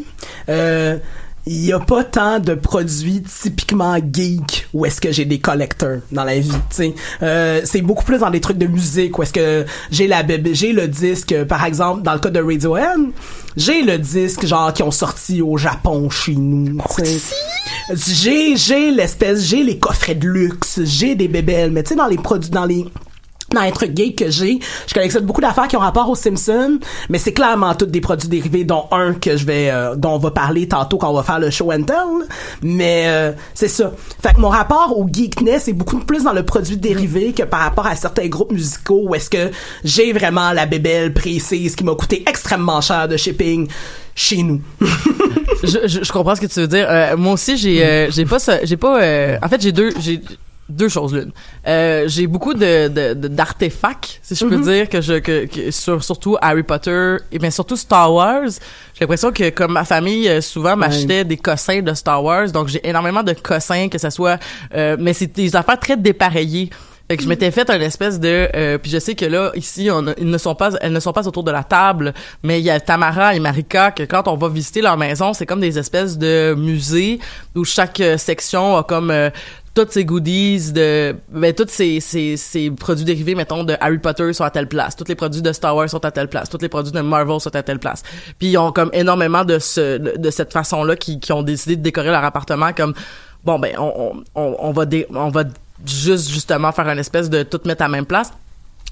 Euh, 0.49 0.99
il 1.47 1.65
y 1.65 1.73
a 1.73 1.81
pas 1.81 2.05
tant 2.05 2.39
de 2.39 2.55
produits 2.55 3.23
typiquement 3.23 3.97
geek 3.97 4.69
où 4.73 4.87
est-ce 4.87 5.01
que 5.01 5.11
j'ai 5.11 5.25
des 5.25 5.41
collecteurs 5.41 6.01
dans 6.13 6.25
la 6.25 6.39
vie. 6.39 6.53
Euh, 7.23 7.61
c'est 7.65 7.83
beaucoup 7.83 8.05
plus 8.05 8.19
dans 8.19 8.31
des 8.31 8.41
trucs 8.41 8.59
de 8.59 8.67
musique 8.67 9.19
où 9.19 9.23
est-ce 9.23 9.33
que 9.33 9.67
j'ai 9.91 10.07
la 10.07 10.23
j'ai 10.53 10.73
le 10.73 10.87
disque, 10.87 11.45
par 11.45 11.65
exemple, 11.65 12.03
dans 12.03 12.13
le 12.13 12.21
cas 12.21 12.31
de 12.31 12.41
Radiohead, 12.41 13.11
j'ai 13.57 13.83
le 13.83 13.99
disque 13.99 14.47
genre 14.47 14.73
qui 14.73 14.83
ont 14.83 14.93
sorti 14.93 15.43
au 15.43 15.57
Japon 15.57 16.09
chez 16.11 16.35
nous. 16.35 16.79
J'ai 17.93 18.57
j'ai 18.57 18.91
l'espèce, 18.93 19.45
j'ai 19.45 19.65
les 19.65 19.79
coffrets 19.79 20.15
de 20.15 20.29
luxe, 20.29 20.81
j'ai 20.85 21.15
des 21.17 21.29
bébelles, 21.29 21.73
mais 21.73 21.83
tu 21.83 21.91
sais 21.91 21.97
dans 21.97 22.07
les 22.07 22.17
produits 22.19 22.51
dans 22.51 22.67
les 22.67 22.87
dans 23.55 23.71
trucs 23.71 23.93
gays 23.95 24.15
que 24.15 24.31
j'ai, 24.31 24.59
je 24.87 24.95
collectionne 24.95 25.25
beaucoup 25.25 25.41
d'affaires 25.41 25.69
qui 25.69 25.77
ont 25.77 25.81
rapport 25.81 26.09
aux 26.09 26.15
Simpsons, 26.15 26.79
mais 27.09 27.19
c'est 27.19 27.33
clairement 27.33 27.75
tous 27.75 27.87
des 27.87 28.01
produits 28.01 28.29
dérivés, 28.29 28.65
dont 28.65 28.87
un 28.91 29.15
que 29.15 29.37
je 29.37 29.47
vais, 29.47 29.71
euh, 29.71 29.95
dont 29.97 30.13
on 30.13 30.19
va 30.19 30.31
parler 30.31 30.69
tantôt 30.69 30.99
quand 30.99 31.11
on 31.11 31.15
va 31.15 31.23
faire 31.23 31.39
le 31.39 31.51
show 31.51 31.73
and 31.73 31.83
tell. 31.85 32.27
Mais 32.63 33.05
euh, 33.07 33.33
c'est 33.55 33.69
ça. 33.69 33.93
Fait 34.23 34.35
que 34.35 34.41
mon 34.41 34.49
rapport 34.49 34.97
au 34.97 35.07
geekness 35.11 35.69
est 35.69 35.73
beaucoup 35.73 35.99
plus 35.99 36.25
dans 36.25 36.33
le 36.33 36.45
produit 36.45 36.77
dérivé 36.77 37.33
que 37.33 37.43
par 37.43 37.61
rapport 37.61 37.87
à 37.87 37.97
certains 37.97 38.29
groupes 38.29 38.53
musicaux 38.53 39.03
où 39.05 39.15
est-ce 39.15 39.31
que 39.31 39.51
j'ai 39.85 40.13
vraiment 40.13 40.53
la 40.53 40.67
bébelle 40.67 41.13
précise 41.13 41.75
qui 41.77 41.85
m'a 41.85 41.95
coûté 41.95 42.23
extrêmement 42.27 42.81
cher 42.81 43.09
de 43.09 43.17
shipping 43.17 43.69
chez 44.15 44.43
nous. 44.43 44.61
je, 45.63 45.87
je, 45.87 46.05
je 46.05 46.13
comprends 46.13 46.35
ce 46.35 46.41
que 46.41 46.47
tu 46.47 46.61
veux 46.61 46.69
dire. 46.69 46.87
Euh, 46.89 47.17
moi 47.17 47.33
aussi, 47.33 47.57
j'ai 47.57 47.85
euh, 47.85 48.11
j'ai 48.11 48.25
pas 48.25 48.39
ça, 48.39 48.65
j'ai 48.65 48.77
pas. 48.77 49.03
euh, 49.03 49.39
en 49.43 49.49
fait, 49.49 49.61
j'ai 49.61 49.73
deux 49.73 49.91
j'ai 50.01 50.21
deux 50.73 50.89
choses 50.89 51.15
l'une. 51.15 51.33
Euh, 51.67 52.05
j'ai 52.09 52.27
beaucoup 52.27 52.55
de 52.55 52.89
d'artefacts, 53.29 54.19
si 54.23 54.35
je 54.35 54.45
peux 54.45 54.57
Mhm. 54.57 54.63
dire 54.65 54.89
que 54.89 55.01
je 55.01 55.15
que, 55.19 55.47
que 55.47 55.71
sur 55.71 56.03
surtout 56.05 56.37
Harry 56.41 56.63
Potter 56.63 57.17
et 57.31 57.39
bien 57.39 57.51
surtout 57.51 57.77
Star 57.77 58.13
Wars. 58.13 58.49
J'ai 58.95 59.01
l'impression 59.03 59.33
que 59.33 59.51
comme 59.51 59.73
ma 59.73 59.85
famille 59.85 60.29
euh, 60.29 60.41
souvent 60.41 60.77
m'achetait 60.77 61.25
des 61.25 61.37
cossins 61.37 61.81
de 61.81 61.95
Star 61.95 62.23
Wars, 62.23 62.51
donc 62.51 62.69
j'ai 62.69 62.87
énormément 62.87 63.23
de 63.23 63.33
cossins 63.33 63.89
que 63.89 63.99
ça 63.99 64.11
soit. 64.11 64.39
euh, 64.75 64.97
mais 64.99 65.13
c'est 65.13 65.33
des 65.35 65.55
affaires 65.57 65.79
très 65.79 65.97
dépareillées. 65.97 66.71
Fait 67.09 67.17
que 67.17 67.25
je 67.25 67.29
m'étais 67.29 67.51
fait 67.51 67.69
une 67.69 67.83
espèce 67.83 68.19
de 68.21 68.49
euh, 68.55 68.79
puis 68.79 68.91
je 68.91 68.99
sais 68.99 69.15
que 69.15 69.25
là 69.27 69.51
ici 69.55 69.89
on 69.93 70.07
a- 70.07 70.15
ils 70.19 70.31
ne 70.31 70.39
sont 70.39 70.55
pas 70.55 70.71
elles 70.81 70.93
ne 70.93 71.01
sont 71.01 71.13
pas 71.13 71.27
autour 71.27 71.43
de 71.43 71.51
la 71.51 71.65
table 71.65 72.15
mais 72.43 72.61
il 72.61 72.65
y 72.65 72.71
a 72.71 72.79
Tamara 72.81 73.35
et 73.35 73.41
Marika 73.41 73.91
que 73.91 74.05
quand 74.05 74.29
on 74.29 74.37
va 74.37 74.49
visiter 74.49 74.81
leur 74.81 74.97
maison 74.97 75.35
c'est 75.35 75.45
comme 75.45 75.61
des 75.61 75.79
espèces 75.79 76.17
de 76.17 76.55
musées 76.57 77.19
où 77.57 77.65
chaque 77.65 78.01
euh, 78.01 78.17
section 78.17 78.77
a 78.79 78.85
comme 78.85 79.11
euh, 79.11 79.29
toutes 79.75 79.91
ces 79.91 80.05
goodies 80.05 80.73
de 80.73 81.17
ben 81.31 81.55
tous 81.55 81.69
ces, 81.69 82.01
ces, 82.01 82.37
ces 82.37 82.71
produits 82.71 83.05
dérivés 83.07 83.35
mettons 83.35 83.65
de 83.65 83.75
Harry 83.81 83.99
Potter 83.99 84.33
sont 84.35 84.45
à 84.45 84.51
telle 84.51 84.69
place. 84.69 84.95
Tous 84.97 85.05
les 85.09 85.15
produits 85.15 85.41
de 85.41 85.53
Star 85.53 85.75
Wars 85.75 85.89
sont 85.89 86.05
à 86.05 86.11
telle 86.11 86.29
place. 86.29 86.51
Tous 86.51 86.59
les 86.61 86.69
produits 86.69 86.93
de 86.93 87.01
Marvel 87.01 87.41
sont 87.41 87.55
à 87.57 87.63
telle 87.63 87.79
place. 87.79 88.03
Puis 88.39 88.49
ils 88.49 88.59
ont 88.59 88.71
comme 88.73 88.91
énormément 88.93 89.45
de 89.45 89.59
ce 89.59 89.97
de, 89.99 90.31
cette 90.31 90.53
façon 90.53 90.85
là 90.85 90.95
qui, 90.97 91.19
qui 91.21 91.33
ont 91.33 91.43
décidé 91.43 91.77
de 91.77 91.83
décorer 91.83 92.11
leur 92.11 92.23
appartement 92.23 92.73
comme 92.75 92.93
bon 93.45 93.59
ben 93.59 93.75
on 93.79 94.23
on, 94.35 94.57
on, 94.59 94.73
va 94.73 94.85
dé- 94.85 95.07
on 95.11 95.31
va 95.31 95.45
juste 95.87 96.29
justement 96.29 96.71
faire 96.73 96.89
une 96.89 96.99
espèce 96.99 97.31
de 97.31 97.43
tout 97.43 97.61
mettre 97.65 97.83
à 97.83 97.89
même 97.89 98.07
place 98.07 98.31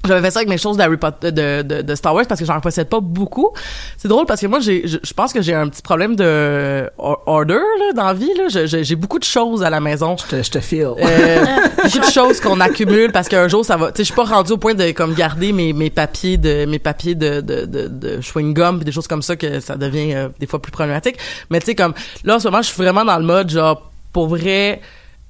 j'avais 0.06 0.22
fait 0.22 0.30
ça 0.30 0.38
avec 0.40 0.48
mes 0.48 0.58
choses 0.58 0.76
d'Harry 0.76 0.96
Potter 0.96 1.30
de, 1.30 1.62
de, 1.62 1.82
de 1.82 1.94
Star 1.94 2.14
Wars 2.14 2.24
parce 2.26 2.40
que 2.40 2.46
j'en 2.46 2.60
possède 2.60 2.88
pas 2.88 3.00
beaucoup. 3.00 3.50
C'est 3.96 4.08
drôle 4.08 4.26
parce 4.26 4.40
que 4.40 4.46
moi 4.46 4.60
j'ai 4.60 4.86
je, 4.88 4.98
je 5.02 5.12
pense 5.12 5.32
que 5.32 5.42
j'ai 5.42 5.54
un 5.54 5.68
petit 5.68 5.82
problème 5.82 6.16
de 6.16 6.90
or- 6.98 7.22
order 7.26 7.54
là 7.54 7.92
dans 7.94 8.06
la 8.06 8.14
vie 8.14 8.30
là, 8.36 8.64
j'ai 8.66 8.96
beaucoup 8.96 9.18
de 9.18 9.24
choses 9.24 9.62
à 9.62 9.70
la 9.70 9.80
maison. 9.80 10.16
Je 10.16 10.26
te, 10.36 10.42
je 10.42 10.50
te 10.50 10.60
feel. 10.60 10.88
Euh, 10.98 11.44
beaucoup 11.84 11.98
de 11.98 12.12
choses 12.12 12.40
qu'on 12.40 12.60
accumule 12.60 13.12
parce 13.12 13.28
qu'un 13.28 13.48
jour 13.48 13.64
ça 13.64 13.76
va 13.76 13.92
tu 13.92 13.98
sais 13.98 14.02
je 14.04 14.06
suis 14.06 14.14
pas 14.14 14.24
rendu 14.24 14.52
au 14.52 14.56
point 14.56 14.74
de 14.74 14.90
comme 14.92 15.14
garder 15.14 15.52
mes 15.52 15.72
mes 15.72 15.90
papiers 15.90 16.36
de 16.38 16.64
mes 16.64 16.78
papiers 16.78 17.14
de 17.14 17.40
de 17.40 17.66
de, 17.66 17.88
de 17.88 18.20
chewing 18.20 18.54
gum 18.54 18.76
puis 18.76 18.84
des 18.84 18.92
choses 18.92 19.06
comme 19.06 19.22
ça 19.22 19.36
que 19.36 19.60
ça 19.60 19.76
devient 19.76 20.14
euh, 20.14 20.28
des 20.38 20.46
fois 20.46 20.60
plus 20.62 20.72
problématique. 20.72 21.16
Mais 21.50 21.60
tu 21.60 21.66
sais 21.66 21.74
comme 21.74 21.94
là 22.24 22.36
en 22.36 22.38
ce 22.38 22.48
moment 22.48 22.62
je 22.62 22.68
suis 22.68 22.82
vraiment 22.82 23.04
dans 23.04 23.18
le 23.18 23.24
mode 23.24 23.50
genre 23.50 23.90
pour 24.12 24.28
vrai 24.28 24.80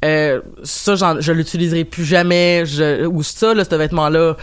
euh, 0.04 0.40
ça 0.62 0.94
j'en- 0.96 1.20
je 1.20 1.32
l'utiliserai 1.32 1.84
plus 1.84 2.04
jamais. 2.04 2.64
Je, 2.66 3.06
ou 3.06 3.22
ça 3.22 3.54
là 3.54 3.64
ce 3.64 3.74
vêtement 3.74 4.08
là 4.08 4.36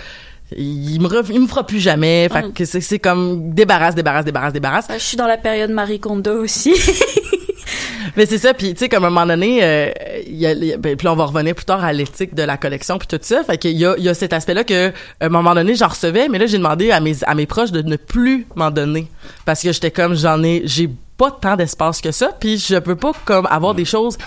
il 0.58 1.00
me 1.02 1.08
ref- 1.10 1.30
il 1.30 1.42
me 1.42 1.48
fera 1.48 1.66
plus 1.68 1.80
jamais. 1.80 2.30
Fait 2.32 2.44
Mm. 2.48 2.54
que 2.54 2.64
c'est 2.66 2.80
c'est 2.82 3.00
comme 3.00 3.54
débarrasse 3.54 3.96
débarrasse 3.96 4.24
débarrasse 4.26 4.54
débarrasse. 4.54 4.88
Je 4.94 5.00
suis 5.00 5.18
dans 5.18 5.28
la 5.28 5.38
période 5.38 5.72
Marie 5.72 6.00
Kondo 6.00 6.42
aussi. 6.44 6.74
mais 8.16 8.26
c'est 8.26 8.38
ça 8.38 8.54
puis 8.54 8.74
tu 8.74 8.80
sais 8.80 8.90
comme 8.90 9.04
à 9.04 9.08
un 9.08 9.10
moment 9.10 9.26
donné 9.26 9.60
euh, 9.64 9.92
il 10.26 10.36
y 10.38 10.46
a, 10.48 10.54
y 10.54 10.74
a- 10.74 10.78
ben, 10.78 10.96
puis 10.96 11.08
on 11.08 11.16
va 11.16 11.26
revenir 11.26 11.54
plus 11.54 11.66
tard 11.66 11.84
à 11.84 11.92
l'éthique 11.94 12.34
de 12.34 12.44
la 12.44 12.56
collection 12.58 12.98
puis 12.98 13.08
tout 13.08 13.20
ça. 13.22 13.44
Fait 13.44 13.58
qu'il 13.58 13.78
y 13.78 13.86
a 13.86 13.96
il 13.98 14.04
y 14.04 14.10
a 14.10 14.14
cet 14.14 14.34
aspect 14.34 14.54
là 14.54 14.64
que 14.64 14.90
à 14.90 15.26
un 15.26 15.30
moment 15.30 15.54
donné 15.54 15.76
j'en 15.76 15.88
recevais 15.90 16.28
mais 16.30 16.38
là 16.40 16.46
j'ai 16.46 16.58
demandé 16.58 16.92
à 16.92 17.00
mes 17.00 17.16
à 17.26 17.36
mes 17.36 17.46
proches 17.46 17.72
de 17.72 17.82
ne 17.82 17.96
plus 17.98 18.46
m'en 18.56 18.72
donner. 18.72 19.08
Parce 19.46 19.62
que 19.62 19.72
j'étais 19.72 19.92
comme 19.92 20.16
j'en 20.16 20.42
ai 20.44 20.62
j'ai 20.66 20.90
pas 21.18 21.32
tant 21.32 21.56
d'espace 21.56 22.00
que 22.00 22.12
ça 22.12 22.30
puis 22.40 22.58
je 22.58 22.78
peux 22.78 22.96
pas 22.96 23.12
comme 23.26 23.48
avoir 23.48 23.76
des 23.76 23.86
choses 23.86 24.18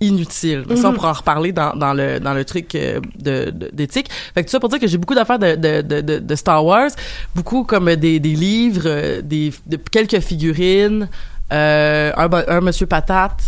inutiles. 0.00 0.64
Mais 0.68 0.76
ça, 0.76 0.88
on 0.88 0.90
Mhm. 0.90 0.96
pourra 0.96 1.10
en 1.10 1.14
reparler 1.14 1.52
dans, 1.52 1.74
dans 1.74 1.92
le 1.92 2.18
dans 2.20 2.32
le 2.34 2.44
truc 2.44 2.74
euh, 2.74 3.00
de 3.18 3.50
de- 3.50 3.70
d'éthique. 3.72 4.08
Fait 4.34 4.42
que 4.42 4.48
tout 4.48 4.52
ça 4.52 4.60
pour 4.60 4.68
dire 4.70 4.78
que 4.80 4.86
j'ai 4.86 4.98
beaucoup 4.98 5.14
d'affaires 5.14 5.38
de, 5.38 5.54
de, 5.56 6.18
de, 6.20 6.34
Star 6.36 6.64
Wars, 6.64 6.90
beaucoup 7.34 7.64
comme 7.64 7.94
des, 7.96 8.18
des 8.20 8.34
livres, 8.34 8.82
euh, 8.86 9.20
des 9.22 9.52
de, 9.66 9.76
quelques 9.76 10.20
figurines, 10.20 11.08
euh, 11.52 12.12
un, 12.16 12.28
un 12.48 12.60
Monsieur 12.60 12.86
Patate, 12.86 13.42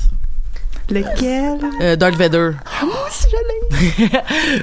Lequel? 0.90 1.59
euh, 1.80 1.97
Darth 1.97 2.16
Vader. 2.16 2.50
Moi 2.82 2.94
aussi, 3.09 3.25
je 3.30 4.02
l'ai. 4.02 4.11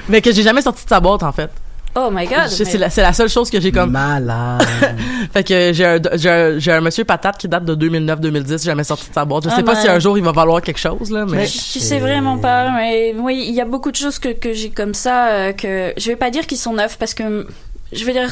mais 0.08 0.20
que 0.20 0.32
j'ai 0.32 0.42
jamais 0.42 0.62
sorti 0.62 0.84
de 0.84 0.88
sa 0.88 1.00
boîte 1.00 1.22
en 1.22 1.32
fait. 1.32 1.50
Oh 1.96 2.08
my 2.12 2.24
god. 2.26 2.44
Je- 2.50 2.62
C'est 2.64 2.72
mais- 2.74 2.78
la, 2.78 2.90
c'est 2.90 3.02
la 3.02 3.12
seule 3.12 3.28
chose 3.28 3.50
que 3.50 3.60
j'ai 3.60 3.72
comme. 3.72 3.90
Malade. 3.90 4.62
fait 5.32 5.42
que 5.44 5.72
j'ai 5.72 5.84
un, 5.84 5.98
j'ai 6.14 6.30
un, 6.30 6.58
j'ai 6.58 6.72
un 6.72 6.80
Monsieur 6.80 7.04
Patate 7.04 7.36
qui 7.38 7.48
date 7.48 7.64
de 7.64 7.74
2009-2010, 7.74 8.64
jamais 8.64 8.84
sorti 8.84 9.08
de 9.08 9.14
sa 9.14 9.24
boîte. 9.24 9.44
Je 9.44 9.48
Ah, 9.50 9.56
sais 9.56 9.62
pas 9.64 9.74
ben. 9.74 9.80
si 9.80 9.88
un 9.88 9.98
jour 9.98 10.16
il 10.16 10.22
va 10.24 10.32
valoir 10.32 10.62
quelque 10.62 10.78
chose 10.78 11.10
là, 11.10 11.24
mais. 11.26 11.46
Tu 11.46 11.80
sais 11.80 11.98
vraiment 11.98 12.38
pas, 12.38 12.70
mais 12.70 13.14
oui, 13.18 13.44
il 13.48 13.54
y 13.54 13.60
a 13.60 13.64
beaucoup 13.64 13.90
de 13.90 13.96
choses 13.96 14.18
que, 14.20 14.28
que 14.28 14.52
j'ai 14.52 14.70
comme 14.70 14.94
ça, 14.94 15.28
euh, 15.28 15.52
que 15.52 15.92
je 15.96 16.06
vais 16.06 16.16
pas 16.16 16.30
dire 16.30 16.46
qu'ils 16.46 16.58
sont 16.58 16.74
neufs 16.74 16.96
parce 16.96 17.12
que 17.14 17.46
je 17.92 18.04
vais 18.04 18.12
dire, 18.12 18.28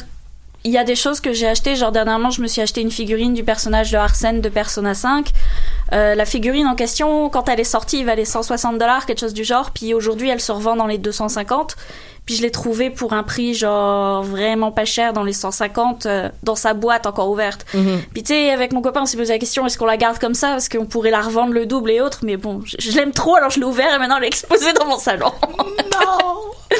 il 0.65 0.71
y 0.73 0.79
a 0.79 0.85
des 0.85 0.97
choses 0.97 1.21
que 1.21 1.33
j'ai 1.33 1.47
achetées. 1.49 1.75
Genre 1.77 1.91
dernièrement, 1.93 2.31
je 2.31 2.41
me 2.43 2.47
suis 2.47 2.61
acheté 2.61 2.81
une 2.81 2.91
figurine 2.93 3.35
du 3.35 3.43
personnage 3.43 3.91
de 3.91 3.97
Arsène 3.97 4.41
de 4.41 4.49
Persona 4.49 4.95
5. 4.95 5.31
Euh, 5.93 6.15
la 6.15 6.25
figurine 6.25 6.67
en 6.67 6.75
question, 6.77 7.29
quand 7.29 7.49
elle 7.49 7.59
est 7.61 7.65
sortie, 7.65 8.01
il 8.01 8.05
valait 8.07 8.25
160 8.25 8.79
dollars, 8.79 9.07
quelque 9.07 9.21
chose 9.21 9.35
du 9.35 9.43
genre. 9.45 9.71
Puis 9.73 9.95
aujourd'hui, 9.95 10.29
elle 10.29 10.41
se 10.41 10.53
revend 10.53 10.77
dans 10.77 10.87
les 10.87 10.99
250. 10.99 11.77
Puis 12.29 12.37
je 12.37 12.43
l'ai 12.43 12.51
trouvée 12.51 12.91
pour 12.91 13.15
un 13.15 13.23
prix 13.23 13.55
genre 13.55 14.23
vraiment 14.23 14.71
pas 14.71 14.85
cher 14.85 15.15
dans 15.15 15.23
les 15.23 15.33
150 15.33 16.05
euh, 16.05 16.29
dans 16.43 16.57
sa 16.57 16.75
boîte 16.75 17.07
encore 17.07 17.31
ouverte. 17.31 17.65
Mhm. 17.73 18.03
Puis 18.13 18.23
tu 18.23 18.35
sais, 18.35 18.51
avec 18.51 18.75
mon 18.75 18.83
copain, 18.83 19.01
on 19.01 19.07
s'est 19.07 19.17
posé 19.17 19.33
la 19.33 19.39
question 19.39 19.65
est-ce 19.65 19.79
qu'on 19.79 19.87
la 19.87 19.97
garde 19.97 20.19
comme 20.19 20.35
ça? 20.35 20.49
Parce 20.51 20.69
qu'on 20.69 20.85
pourrait 20.85 21.11
la 21.11 21.23
revendre 21.23 21.55
le 21.55 21.65
double 21.65 21.91
et 21.91 22.03
autres. 22.03 22.21
Mais 22.25 22.37
bon, 22.37 22.61
je, 22.67 22.77
je 22.79 22.95
l'aime 22.95 23.13
trop, 23.13 23.35
alors 23.37 23.49
je 23.49 23.59
l'ai 23.61 23.65
ouvert 23.65 23.95
et 23.95 23.99
maintenant 23.99 24.19
elle 24.19 24.25
est 24.25 24.27
exposée 24.27 24.75
dans 24.75 24.85
mon 24.85 24.99
salon. 24.99 25.33
non. 25.59 26.35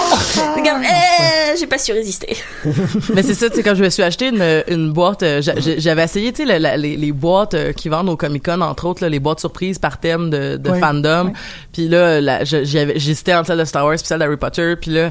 C'est 0.55 0.63
comme, 0.63 0.83
eh, 0.83 1.57
j'ai 1.59 1.67
pas 1.67 1.79
su 1.79 1.93
résister. 1.93 2.37
Mais 3.15 3.23
c'est 3.23 3.35
ça, 3.35 3.49
tu 3.49 3.57
sais, 3.57 3.63
quand 3.63 3.75
je 3.75 3.83
me 3.83 3.89
suis 3.89 4.03
acheté 4.03 4.29
une, 4.29 4.63
une 4.69 4.93
boîte, 4.93 5.23
euh, 5.23 5.41
j'a- 5.41 5.59
j'a- 5.59 5.79
j'avais 5.79 6.05
essayé, 6.05 6.31
tu 6.33 6.47
sais, 6.47 6.59
les, 6.59 6.97
les 6.97 7.13
boîtes 7.13 7.55
euh, 7.55 7.73
qui 7.73 7.89
vendent 7.89 8.11
au 8.11 8.17
Comic-Con, 8.17 8.61
entre 8.61 8.87
autres, 8.87 9.03
là, 9.03 9.09
les 9.09 9.19
boîtes 9.19 9.41
surprises 9.41 9.79
par 9.79 9.99
thème 9.99 10.29
de, 10.31 10.61
fandom. 10.79 11.33
Puis 11.73 11.89
là, 11.89 12.45
j'avais- 12.45 12.99
j'hésitais 12.99 13.35
entre 13.35 13.49
celle 13.49 13.59
de 13.59 13.65
Star 13.65 13.85
Wars 13.87 13.97
puis 13.97 14.07
celle 14.07 14.19
d'Harry 14.19 14.37
Potter. 14.37 14.75
Puis 14.77 14.91
là, 14.91 15.11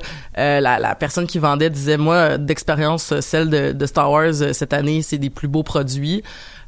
la, 0.62 0.77
la 0.79 0.96
personne 0.96 1.25
qui 1.27 1.39
vendait 1.39 1.70
disait, 1.70 1.98
moi, 1.98 2.38
d'expérience, 2.38 3.12
euh, 3.12 3.22
celle 3.22 3.50
de, 3.50 3.72
de 3.72 3.86
Star 3.86 4.12
Wars 4.12 4.41
euh, 4.41 4.53
cette 4.53 4.74
année, 4.74 5.01
c'est 5.01 5.17
des 5.17 5.29
plus 5.32 5.48
beaux 5.48 5.63
produits. 5.63 6.24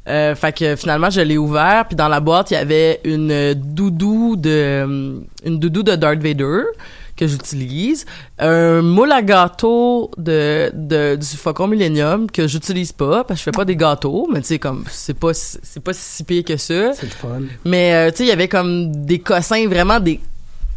Euh, 0.08 0.34
fait 0.34 0.52
que 0.56 0.76
finalement 0.76 1.10
je 1.10 1.20
l'ai 1.20 1.36
ouvert 1.36 1.84
puis 1.86 1.94
dans 1.94 2.08
la 2.08 2.20
boîte 2.20 2.50
il 2.50 2.54
y 2.54 2.56
avait 2.56 3.00
une 3.04 3.30
euh, 3.30 3.54
doudou 3.54 4.34
de 4.34 4.48
euh, 4.50 5.18
une 5.44 5.58
doudou 5.58 5.82
de 5.82 5.94
Darth 5.94 6.20
Vader 6.22 6.62
que 7.18 7.26
j'utilise 7.26 8.06
un 8.38 8.80
moule 8.80 9.12
à 9.12 9.20
gâteau 9.20 10.10
de, 10.16 10.70
de 10.72 11.16
du 11.16 11.26
Faucon 11.36 11.66
Millennium 11.66 12.30
que 12.30 12.48
j'utilise 12.48 12.92
pas 12.92 13.24
parce 13.24 13.38
que 13.40 13.40
je 13.40 13.42
fais 13.44 13.50
pas 13.50 13.66
des 13.66 13.76
gâteaux 13.76 14.26
mais 14.32 14.40
tu 14.40 14.46
sais 14.48 14.58
comme 14.58 14.84
c'est 14.90 15.12
pas 15.18 15.34
si- 15.34 15.58
c'est 15.62 15.84
pas 15.84 15.92
si 15.92 16.24
pire 16.24 16.44
que 16.44 16.56
ça 16.56 16.94
C'est 16.94 17.02
le 17.02 17.10
fun. 17.10 17.42
mais 17.66 17.92
euh, 17.94 18.10
tu 18.10 18.16
sais 18.16 18.22
il 18.24 18.28
y 18.28 18.32
avait 18.32 18.48
comme 18.48 19.04
des 19.04 19.18
cossins 19.18 19.66
vraiment 19.68 20.00
des 20.00 20.18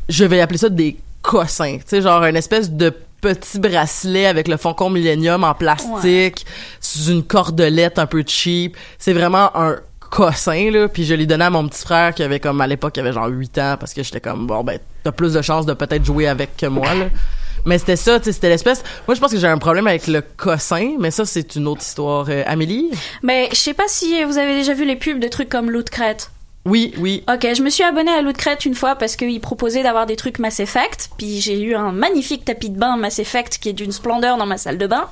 je 0.09 0.25
vais 0.25 0.41
appeler 0.41 0.57
ça 0.59 0.67
des 0.67 0.97
cossins 1.23 1.77
tu 1.77 1.83
sais 1.87 2.01
genre 2.03 2.23
une 2.25 2.35
espèce 2.35 2.69
de 2.69 2.93
petit 3.21 3.57
bracelet 3.57 4.25
avec 4.27 4.47
le 4.49 4.57
Faucon 4.57 4.89
Millennium 4.89 5.43
en 5.45 5.53
plastique 5.55 6.45
sous 6.81 7.09
une 7.09 7.23
cordelette 7.23 7.97
un 7.97 8.05
peu 8.05 8.21
cheap. 8.27 8.75
C'est 8.99 9.13
vraiment 9.13 9.49
un 9.57 9.77
cossin 10.09 10.69
là. 10.71 10.89
Puis 10.89 11.05
je 11.05 11.13
l'ai 11.15 11.25
donné 11.25 11.45
à 11.45 11.49
mon 11.49 11.65
petit 11.69 11.81
frère 11.83 12.13
qui 12.13 12.21
avait 12.21 12.41
comme 12.41 12.59
à 12.59 12.67
l'époque 12.67 12.97
il 12.97 12.99
avait 12.99 13.13
genre 13.13 13.27
8 13.29 13.57
ans 13.59 13.75
parce 13.79 13.93
que 13.93 14.03
j'étais 14.03 14.19
comme 14.19 14.45
bon 14.45 14.61
ben 14.65 14.77
t'as 15.05 15.13
plus 15.13 15.31
de 15.33 15.41
chances 15.41 15.65
de 15.65 15.73
peut-être 15.73 16.03
jouer 16.03 16.27
avec 16.27 16.57
que 16.57 16.65
moi 16.65 16.93
là. 16.93 17.05
Mais 17.65 17.77
c'était 17.77 17.95
ça 17.95 18.19
tu 18.19 18.25
sais 18.25 18.33
c'était 18.33 18.49
l'espèce. 18.49 18.83
Moi 19.07 19.15
je 19.15 19.21
pense 19.21 19.31
que 19.31 19.37
j'ai 19.39 19.47
un 19.47 19.57
problème 19.57 19.87
avec 19.87 20.07
le 20.07 20.21
cossin 20.21 20.95
mais 20.99 21.09
ça 21.11 21.23
c'est 21.25 21.55
une 21.55 21.65
autre 21.69 21.81
histoire 21.81 22.25
Euh, 22.27 22.43
Amélie. 22.45 22.91
Mais 23.21 23.47
je 23.51 23.55
sais 23.57 23.73
pas 23.73 23.87
si 23.87 24.21
vous 24.25 24.37
avez 24.37 24.55
déjà 24.55 24.73
vu 24.73 24.83
les 24.83 24.97
pubs 24.97 25.19
de 25.19 25.29
trucs 25.29 25.47
comme 25.47 25.71
Loot 25.71 25.89
Crate. 25.89 26.29
Oui 26.65 26.93
oui 26.97 27.23
Ok, 27.27 27.47
je 27.53 27.61
me 27.61 27.69
suis 27.69 27.83
abonnée 27.83 28.11
à 28.11 28.21
Loot 28.21 28.37
Crate 28.37 28.65
une 28.65 28.75
fois 28.75 28.95
parce 28.95 29.15
qu'ils 29.15 29.41
proposaient 29.41 29.83
d'avoir 29.83 30.05
des 30.05 30.15
trucs 30.15 30.39
Mass 30.39 30.59
Effect, 30.59 31.09
puis 31.17 31.41
j'ai 31.41 31.61
eu 31.61 31.75
un 31.75 31.91
magnifique 31.91 32.45
tapis 32.45 32.69
de 32.69 32.77
bain 32.77 32.95
Mass 32.95 33.19
Effect 33.19 33.57
qui 33.57 33.69
est 33.69 33.73
d'une 33.73 33.91
splendeur 33.91 34.37
dans 34.37 34.45
ma 34.45 34.57
salle 34.57 34.77
de 34.77 34.87
bain. 34.87 35.09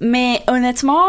Mais 0.00 0.42
honnêtement, 0.48 1.04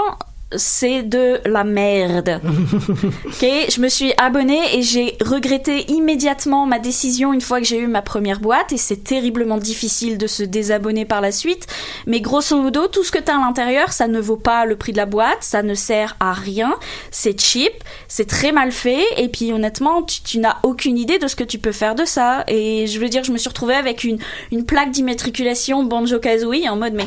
c'est 0.56 1.04
de 1.04 1.40
la 1.46 1.64
merde. 1.64 2.40
ok, 3.25 3.46
je 3.70 3.82
me 3.82 3.90
suis 3.90 4.14
abonnée 4.18 4.78
et 4.78 4.82
j'ai 4.82 5.18
regretté 5.22 5.92
immédiatement 5.92 6.66
ma 6.66 6.80
décision 6.80 7.34
une 7.34 7.42
fois 7.42 7.60
que 7.60 7.66
j'ai 7.66 7.80
eu 7.80 7.88
ma 7.88 8.02
première 8.02 8.40
boîte 8.40 8.72
et 8.72 8.78
c'est 8.78 9.04
terriblement 9.04 9.58
difficile 9.58 10.18
de 10.18 10.28
se 10.28 10.44
désabonner 10.44 11.06
par 11.06 11.22
la 11.22 11.32
suite. 11.32 11.68
Mais 12.06 12.22
grosso 12.22 12.56
modo, 12.62 12.88
tout 12.88 13.04
ce 13.04 13.12
que 13.12 13.20
t'as 13.20 13.36
à 13.36 13.40
l'intérieur, 13.40 13.92
ça 13.92 14.08
ne 14.08 14.20
vaut 14.20 14.38
pas 14.38 14.66
le 14.66 14.75
prix 14.75 14.92
de 14.92 14.98
la 14.98 15.06
boîte, 15.06 15.40
ça 15.42 15.64
ne 15.64 15.74
sert 15.74 16.16
à 16.20 16.34
rien, 16.34 16.75
c'est 17.12 17.40
cheap, 17.40 17.74
c'est 18.08 18.28
très 18.28 18.52
mal 18.52 18.72
fait 18.72 19.04
et 19.18 19.30
puis 19.30 19.52
honnêtement, 19.52 20.04
tu, 20.04 20.22
tu 20.22 20.40
n'as 20.40 20.58
aucune 20.64 20.98
idée 20.98 21.20
de 21.20 21.28
ce 21.28 21.36
que 21.36 21.44
tu 21.44 21.60
peux 21.60 21.72
faire 21.72 21.96
de 21.96 22.06
ça. 22.06 22.44
Et 22.48 22.88
je 22.88 23.00
veux 23.00 23.10
dire, 23.10 23.24
je 23.24 23.32
me 23.32 23.38
suis 23.38 23.50
retrouvée 23.50 23.75
avec 23.75 24.04
une, 24.04 24.20
une 24.52 24.66
plaque 24.66 24.92
d'immatriculation 24.92 25.84
Banjo 25.84 26.20
Kazooie 26.20 26.70
en 26.70 26.75
mode 26.75 26.94
mais 26.94 27.06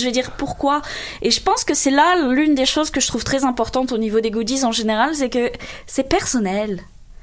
je 0.00 0.06
veux 0.06 0.12
dire 0.12 0.32
pourquoi. 0.32 0.82
Et 1.22 1.30
je 1.30 1.40
pense 1.40 1.64
que 1.64 1.74
c'est 1.74 1.90
là 1.90 2.28
l'une 2.28 2.54
des 2.54 2.66
choses 2.66 2.90
que 2.90 3.00
je 3.00 3.06
trouve 3.06 3.24
très 3.24 3.44
importante 3.44 3.92
au 3.92 3.98
niveau 3.98 4.20
des 4.20 4.30
goodies 4.30 4.64
en 4.64 4.72
général 4.72 5.14
c'est 5.14 5.30
que 5.30 5.50
c'est 5.86 6.08
personnel. 6.08 6.80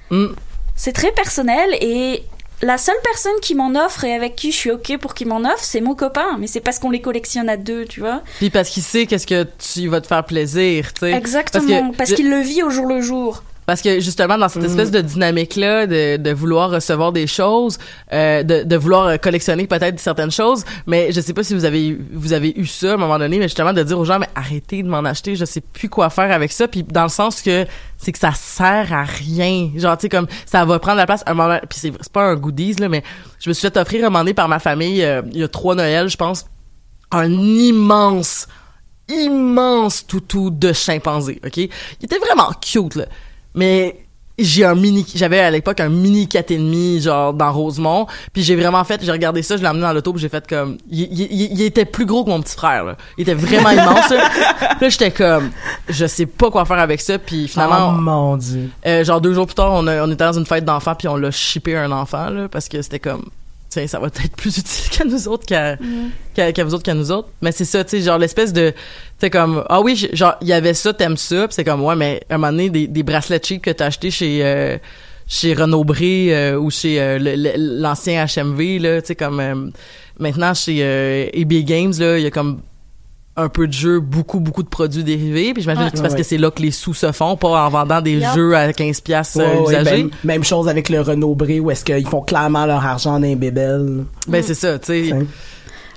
Mm. 0.09 0.33
c'est 0.75 0.91
très 0.91 1.11
personnel 1.11 1.69
et 1.79 2.23
la 2.61 2.77
seule 2.77 2.95
personne 3.03 3.39
qui 3.41 3.55
m'en 3.55 3.73
offre 3.73 4.03
et 4.03 4.13
avec 4.13 4.35
qui 4.35 4.51
je 4.51 4.57
suis 4.57 4.71
ok 4.71 4.97
pour 4.97 5.13
qu'il 5.13 5.27
m'en 5.27 5.41
offre 5.41 5.63
c'est 5.63 5.81
mon 5.81 5.95
copain. 5.95 6.37
Mais 6.39 6.47
c'est 6.47 6.61
parce 6.61 6.79
qu'on 6.79 6.91
les 6.91 7.01
collectionne 7.01 7.49
à 7.49 7.57
deux 7.57 7.85
tu 7.85 7.99
vois. 7.99 8.21
Puis 8.39 8.49
parce 8.49 8.69
qu'il 8.69 8.83
sait 8.83 9.05
qu'est-ce 9.05 9.27
que 9.27 9.47
tu 9.57 9.87
vas 9.87 10.01
te 10.01 10.07
faire 10.07 10.25
plaisir, 10.25 10.93
tu 10.93 11.01
sais. 11.01 11.11
exactement 11.13 11.91
parce, 11.91 12.13
qu'il 12.13 12.29
le 12.29 12.39
vit 12.39 12.63
au 12.63 12.69
jour 12.69 12.85
le 12.85 13.01
jour 13.01 13.43
Parce 13.65 13.81
que 13.81 13.99
justement, 13.99 14.37
dans 14.37 14.49
cette 14.49 14.63
espèce 14.65 14.91
de 14.91 15.01
dynamique-là, 15.01 15.87
de, 15.87 16.17
de 16.17 16.31
vouloir 16.31 16.69
recevoir 16.69 17.11
des 17.11 17.27
choses, 17.27 17.77
euh, 18.11 18.43
de, 18.43 18.63
de 18.63 18.75
vouloir 18.75 19.05
euh, 19.07 19.17
collectionner 19.17 19.67
peut-être 19.67 19.99
certaines 19.99 20.31
choses, 20.31 20.65
mais 20.85 21.11
je 21.11 21.21
sais 21.21 21.33
pas 21.33 21.43
si 21.43 21.53
vous 21.53 21.63
avez 21.65 21.87
eu- 21.89 22.05
vous 22.13 22.33
avez 22.33 22.53
eu 22.57 22.65
ça 22.65 22.91
à 22.91 22.93
un 22.95 22.97
moment 22.97 23.17
donné, 23.19 23.37
mais 23.39 23.45
justement 23.47 23.71
de 23.73 23.81
dire 23.83 23.97
aux 23.97 24.05
gens, 24.05 24.19
mais 24.19 24.27
arrêtez 24.35 24.83
de 24.83 24.87
m'en 24.89 25.05
acheter, 25.05 25.35
je 25.35 25.45
sais 25.45 25.61
plus 25.61 25.89
quoi 25.89 26.09
faire 26.09 26.31
avec 26.31 26.51
ça, 26.51 26.67
puis 26.67 26.83
dans 26.83 27.03
le 27.03 27.09
sens 27.09 27.41
que 27.41 27.65
c'est 27.97 28.11
que 28.11 28.19
ça 28.19 28.33
sert 28.33 28.91
à 28.93 29.03
rien, 29.03 29.69
genre 29.77 29.97
tu 29.97 30.01
sais 30.03 30.09
comme 30.09 30.27
ça 30.45 30.65
va 30.65 30.79
prendre 30.79 30.97
la 30.97 31.05
place 31.05 31.23
à 31.25 31.31
un 31.31 31.35
moment, 31.35 31.59
puis 31.69 31.79
c'est 31.79 31.93
c'est 32.01 32.11
pas 32.11 32.23
un 32.25 32.35
goodies 32.35 32.73
là, 32.75 32.89
mais 32.89 33.03
je 33.39 33.49
me 33.49 33.53
suis 33.53 33.61
fait 33.69 33.77
offrir 33.77 34.01
un 34.05 34.09
moment 34.09 34.19
donné 34.19 34.33
par 34.33 34.49
ma 34.49 34.59
famille 34.59 35.03
euh, 35.03 35.21
il 35.31 35.37
y 35.39 35.43
a 35.43 35.47
trois 35.47 35.75
Noëls, 35.75 36.09
je 36.09 36.17
pense, 36.17 36.45
un 37.11 37.31
immense 37.31 38.47
immense 39.09 40.05
toutou 40.07 40.49
de 40.49 40.71
chimpanzé, 40.73 41.39
OK? 41.45 41.57
Il 41.57 41.69
était 42.01 42.17
vraiment 42.19 42.51
cute, 42.61 42.95
là. 42.95 43.05
Mais 43.55 43.99
j'ai 44.39 44.65
un 44.65 44.73
mini 44.73 45.05
j'avais 45.13 45.39
à 45.39 45.51
l'époque 45.51 45.79
un 45.79 45.89
mini 45.89 46.25
4,5 46.25 47.01
genre 47.01 47.33
dans 47.35 47.53
Rosemont 47.53 48.07
puis 48.33 48.41
j'ai 48.41 48.55
vraiment 48.55 48.83
fait 48.83 48.99
j'ai 49.03 49.11
regardé 49.11 49.43
ça 49.43 49.57
je 49.57 49.61
l'ai 49.61 49.67
emmené 49.67 49.83
dans 49.83 49.93
l'auto 49.93 50.11
puis 50.11 50.19
j'ai 50.23 50.27
fait 50.29 50.47
comme 50.47 50.77
il, 50.89 51.03
il- 51.21 51.61
était 51.61 51.85
plus 51.85 52.07
gros 52.07 52.23
que 52.23 52.31
mon 52.31 52.41
petit 52.41 52.55
frère 52.55 52.83
là. 52.83 52.97
il 53.19 53.21
était 53.21 53.35
vraiment 53.35 53.69
immense 53.69 54.09
là, 54.09 54.29
là 54.81 54.89
j'étais 54.89 55.11
comme 55.11 55.51
je 55.87 56.07
sais 56.07 56.25
pas 56.25 56.49
quoi 56.49 56.65
faire 56.65 56.79
avec 56.79 56.99
ça 56.99 57.19
puis 57.19 57.47
finalement 57.47 57.93
Oh 57.95 58.01
mon 58.01 58.35
dieu. 58.37 58.71
euh, 58.87 59.03
genre 59.03 59.21
deux 59.21 59.35
jours 59.35 59.45
plus 59.45 59.53
tard, 59.53 59.69
on, 59.71 59.85
a- 59.85 60.03
on 60.03 60.07
était 60.09 60.25
dans 60.25 60.33
une 60.33 60.47
fête 60.47 60.65
d'enfants 60.65 60.95
puis 60.95 61.07
on 61.07 61.15
l'a 61.15 61.29
shippé 61.29 61.77
un 61.77 61.91
enfant 61.91 62.31
là 62.31 62.47
parce 62.49 62.67
que 62.67 62.81
c'était 62.81 62.97
comme 62.99 63.25
tiens 63.73 63.87
ça 63.87 63.99
va 63.99 64.07
être 64.07 64.35
plus 64.35 64.57
utile 64.57 64.89
qu'à 64.91 65.05
nous 65.05 65.27
autres 65.27 65.45
qu'à 65.45 65.77
qu'à 66.33 66.63
vous 66.63 66.73
autres 66.73 66.83
qu'à 66.83 66.93
nous 66.93 67.11
autres. 67.11 67.29
Mais 67.41 67.51
c'est 67.51 67.65
ça 67.65 67.83
tu 67.83 67.91
sais 67.91 68.01
genre 68.01 68.17
l'espèce 68.17 68.53
de 68.53 68.73
tu 69.19 69.29
comme 69.29 69.63
ah 69.69 69.81
oui 69.81 70.09
genre 70.13 70.35
il 70.41 70.47
y 70.47 70.53
avait 70.53 70.73
ça 70.73 70.93
t'aimes 70.93 71.17
ça 71.17 71.47
puis 71.47 71.55
c'est 71.55 71.63
comme 71.63 71.83
ouais 71.83 71.95
mais 71.95 72.21
à 72.29 72.35
un 72.35 72.37
moment 72.37 72.51
donné 72.51 72.69
des, 72.69 72.87
des 72.87 73.03
bracelets 73.03 73.41
cheap 73.43 73.61
que 73.61 73.71
t'as 73.71 73.87
acheté 73.87 74.11
chez 74.11 74.39
euh, 74.43 74.77
chez 75.27 75.53
Renaud 75.53 75.83
Bré 75.83 76.35
euh, 76.35 76.59
ou 76.59 76.69
chez 76.69 77.01
euh, 77.01 77.17
l'ancien 77.57 78.25
HMV 78.25 78.79
là 78.79 79.01
tu 79.01 79.07
sais 79.07 79.15
comme 79.15 79.39
euh, 79.39 79.69
maintenant 80.19 80.53
chez 80.53 81.29
EB 81.33 81.65
Games 81.65 81.93
là 81.97 82.17
il 82.17 82.23
y 82.23 82.27
a 82.27 82.31
comme 82.31 82.61
un 83.35 83.49
peu 83.49 83.65
de 83.67 83.73
jeux, 83.73 83.99
beaucoup, 83.99 84.39
beaucoup 84.39 84.61
de 84.63 84.67
produits 84.67 85.03
dérivés. 85.03 85.53
Puis 85.53 85.63
j'imagine 85.63 85.85
Ouais. 85.85 85.89
que 85.91 85.97
c'est 85.97 86.03
parce 86.03 86.13
Ouais. 86.13 86.19
que 86.19 86.25
c'est 86.25 86.37
là 86.37 86.51
que 86.51 86.61
les 86.61 86.69
sous 86.71 86.93
se 86.93 87.11
font, 87.11 87.35
pas 87.35 87.65
en 87.65 87.69
vendant 87.69 87.99
des 88.01 88.17
Yep. 88.17 88.35
jeux 88.35 88.55
à 88.55 88.71
15 88.73 89.01
piastres 89.01 89.37
Ouais, 89.39 89.45
euh, 89.45 89.61
ouais, 89.61 89.81
usagés. 89.81 90.03
ben, 90.03 90.09
même 90.23 90.43
chose 90.43 90.67
avec 90.69 90.89
le 90.89 91.01
Renault 91.01 91.33
Bré 91.33 91.59
où 91.59 91.71
est-ce 91.71 91.83
qu'ils 91.83 92.07
font 92.07 92.21
clairement 92.21 92.65
leur 92.67 92.85
argent 92.85 93.13
dans 93.13 93.25
les 93.25 93.35
bébelles. 93.35 94.03
Ben, 94.27 94.43
c'est 94.43 94.53
ça, 94.53 94.77
tu 94.77 95.09
sais. 95.09 95.15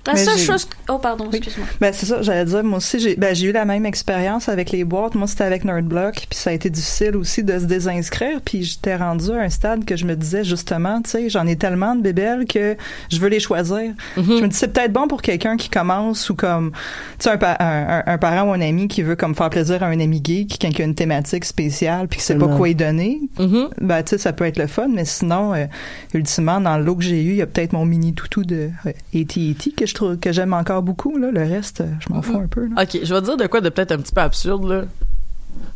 La 0.07 0.15
Mais 0.15 0.25
seule 0.25 0.39
chose 0.39 0.69
oh 0.89 0.99
pardon 0.99 1.29
excuse-moi 1.31 1.67
Ben 1.81 1.93
c'est 1.93 2.07
ça, 2.07 2.23
j'allais 2.23 2.45
dire 2.45 2.63
moi 2.65 2.79
aussi 2.79 3.01
j'ai 3.01 3.17
ben 3.17 3.35
j'ai 3.35 3.47
eu 3.49 3.53
la 3.53 3.65
même 3.65 3.87
expérience 3.87 4.49
avec 4.49 4.71
les 4.71 4.85
boîtes. 4.85 5.15
Moi 5.15 5.27
c'était 5.27 5.45
avec 5.45 5.65
Nerdblock, 5.65 6.15
puis 6.29 6.39
ça 6.39 6.51
a 6.51 6.53
été 6.53 6.71
difficile 6.71 7.17
aussi 7.17 7.43
de 7.43 7.59
se 7.59 7.65
désinscrire, 7.65 8.41
puis 8.45 8.63
j'étais 8.65 8.97
rendue 8.97 9.33
à 9.33 9.43
un 9.43 9.49
stade 9.49 9.85
que 9.85 9.97
je 9.97 10.05
me 10.05 10.15
disais 10.17 10.45
justement, 10.45 11.01
tu 11.03 11.11
sais, 11.11 11.29
j'en 11.31 11.47
ai 11.47 11.57
tellement 11.57 11.95
de 11.95 12.03
bébelles 12.03 12.47
que 12.47 12.77
je 13.11 13.19
veux 13.19 13.29
les 13.29 13.41
choisir. 13.41 13.93
Je 14.17 14.21
me 14.23 14.47
dis 14.49 14.57
c'est 14.57 14.69
peut-être 14.73 14.93
bon 14.93 15.09
pour 15.09 15.23
quelqu'un 15.23 15.57
qui 15.57 15.69
commence 15.69 16.31
ou 16.31 16.35
comme 16.35 16.73
tu 16.73 17.25
sais 17.25 17.31
un, 17.31 17.37
pa- 17.39 17.57
un, 17.61 17.99
un- 17.99 18.03
un 18.07 18.19
parent 18.19 18.49
ou 18.49 18.53
un 18.53 18.61
ami 18.61 18.89
qui 18.89 19.03
veut 19.03 19.17
comme 19.17 19.35
faire 19.35 19.51
plaisir 19.51 19.83
à 19.83 19.87
un 19.87 20.01
ami 20.01 20.21
gay 20.21 20.47
qui 20.47 20.59
qui 20.59 20.83
a 20.83 20.85
une 20.85 20.95
thématique 20.95 21.45
spéciale 21.45 22.09
puis 22.09 22.19
qui 22.19 22.25
sait 22.25 22.35
pas 22.37 22.49
quoi 22.49 22.69
y 22.69 22.75
donner. 22.75 23.21
Mm-hmm. 23.39 23.69
Ben 23.81 24.03
tu 24.03 24.11
sais 24.11 24.19
ça 24.19 24.33
peut 24.33 24.45
être 24.45 24.59
le 24.59 24.67
fun, 24.67 24.89
mais 24.89 25.05
sinon 25.05 25.55
euh, 25.55 25.67
ultimement 26.15 26.61
dans 26.61 26.77
le 26.79 26.85
lot 26.85 26.97
que 26.97 27.05
j'ai 27.05 27.23
eu, 27.23 27.31
il 27.31 27.37
y 27.37 27.43
a 27.43 27.47
peut-être 27.47 27.73
mon 27.73 27.85
mini 27.85 28.15
toutou 28.15 28.45
de 28.45 28.71
euh, 28.87 28.91
AT&T 29.15 29.73
que 29.77 29.87
je 29.87 29.95
trouve 29.97 30.19
que 30.19 30.33
j'aime 30.33 30.53
encore 30.53 30.83
beaucoup 30.83 31.17
là, 31.19 31.31
le 31.31 31.41
reste 31.41 31.81
euh, 31.81 31.87
je 32.01 32.13
m'en 32.13 32.23
fous 32.23 32.39
un 32.39 32.47
peu 32.47 32.67
là. 32.69 32.83
OK, 32.83 32.99
je 33.03 33.13
vais 33.15 33.21
te 33.21 33.27
dire 33.27 33.37
de 33.37 33.47
quoi 33.47 33.61
de 33.61 33.69
peut-être 33.69 33.93
un 33.93 33.99
petit 33.99 34.13
peu 34.15 34.21
absurde, 34.21 34.65
là. 34.69 34.83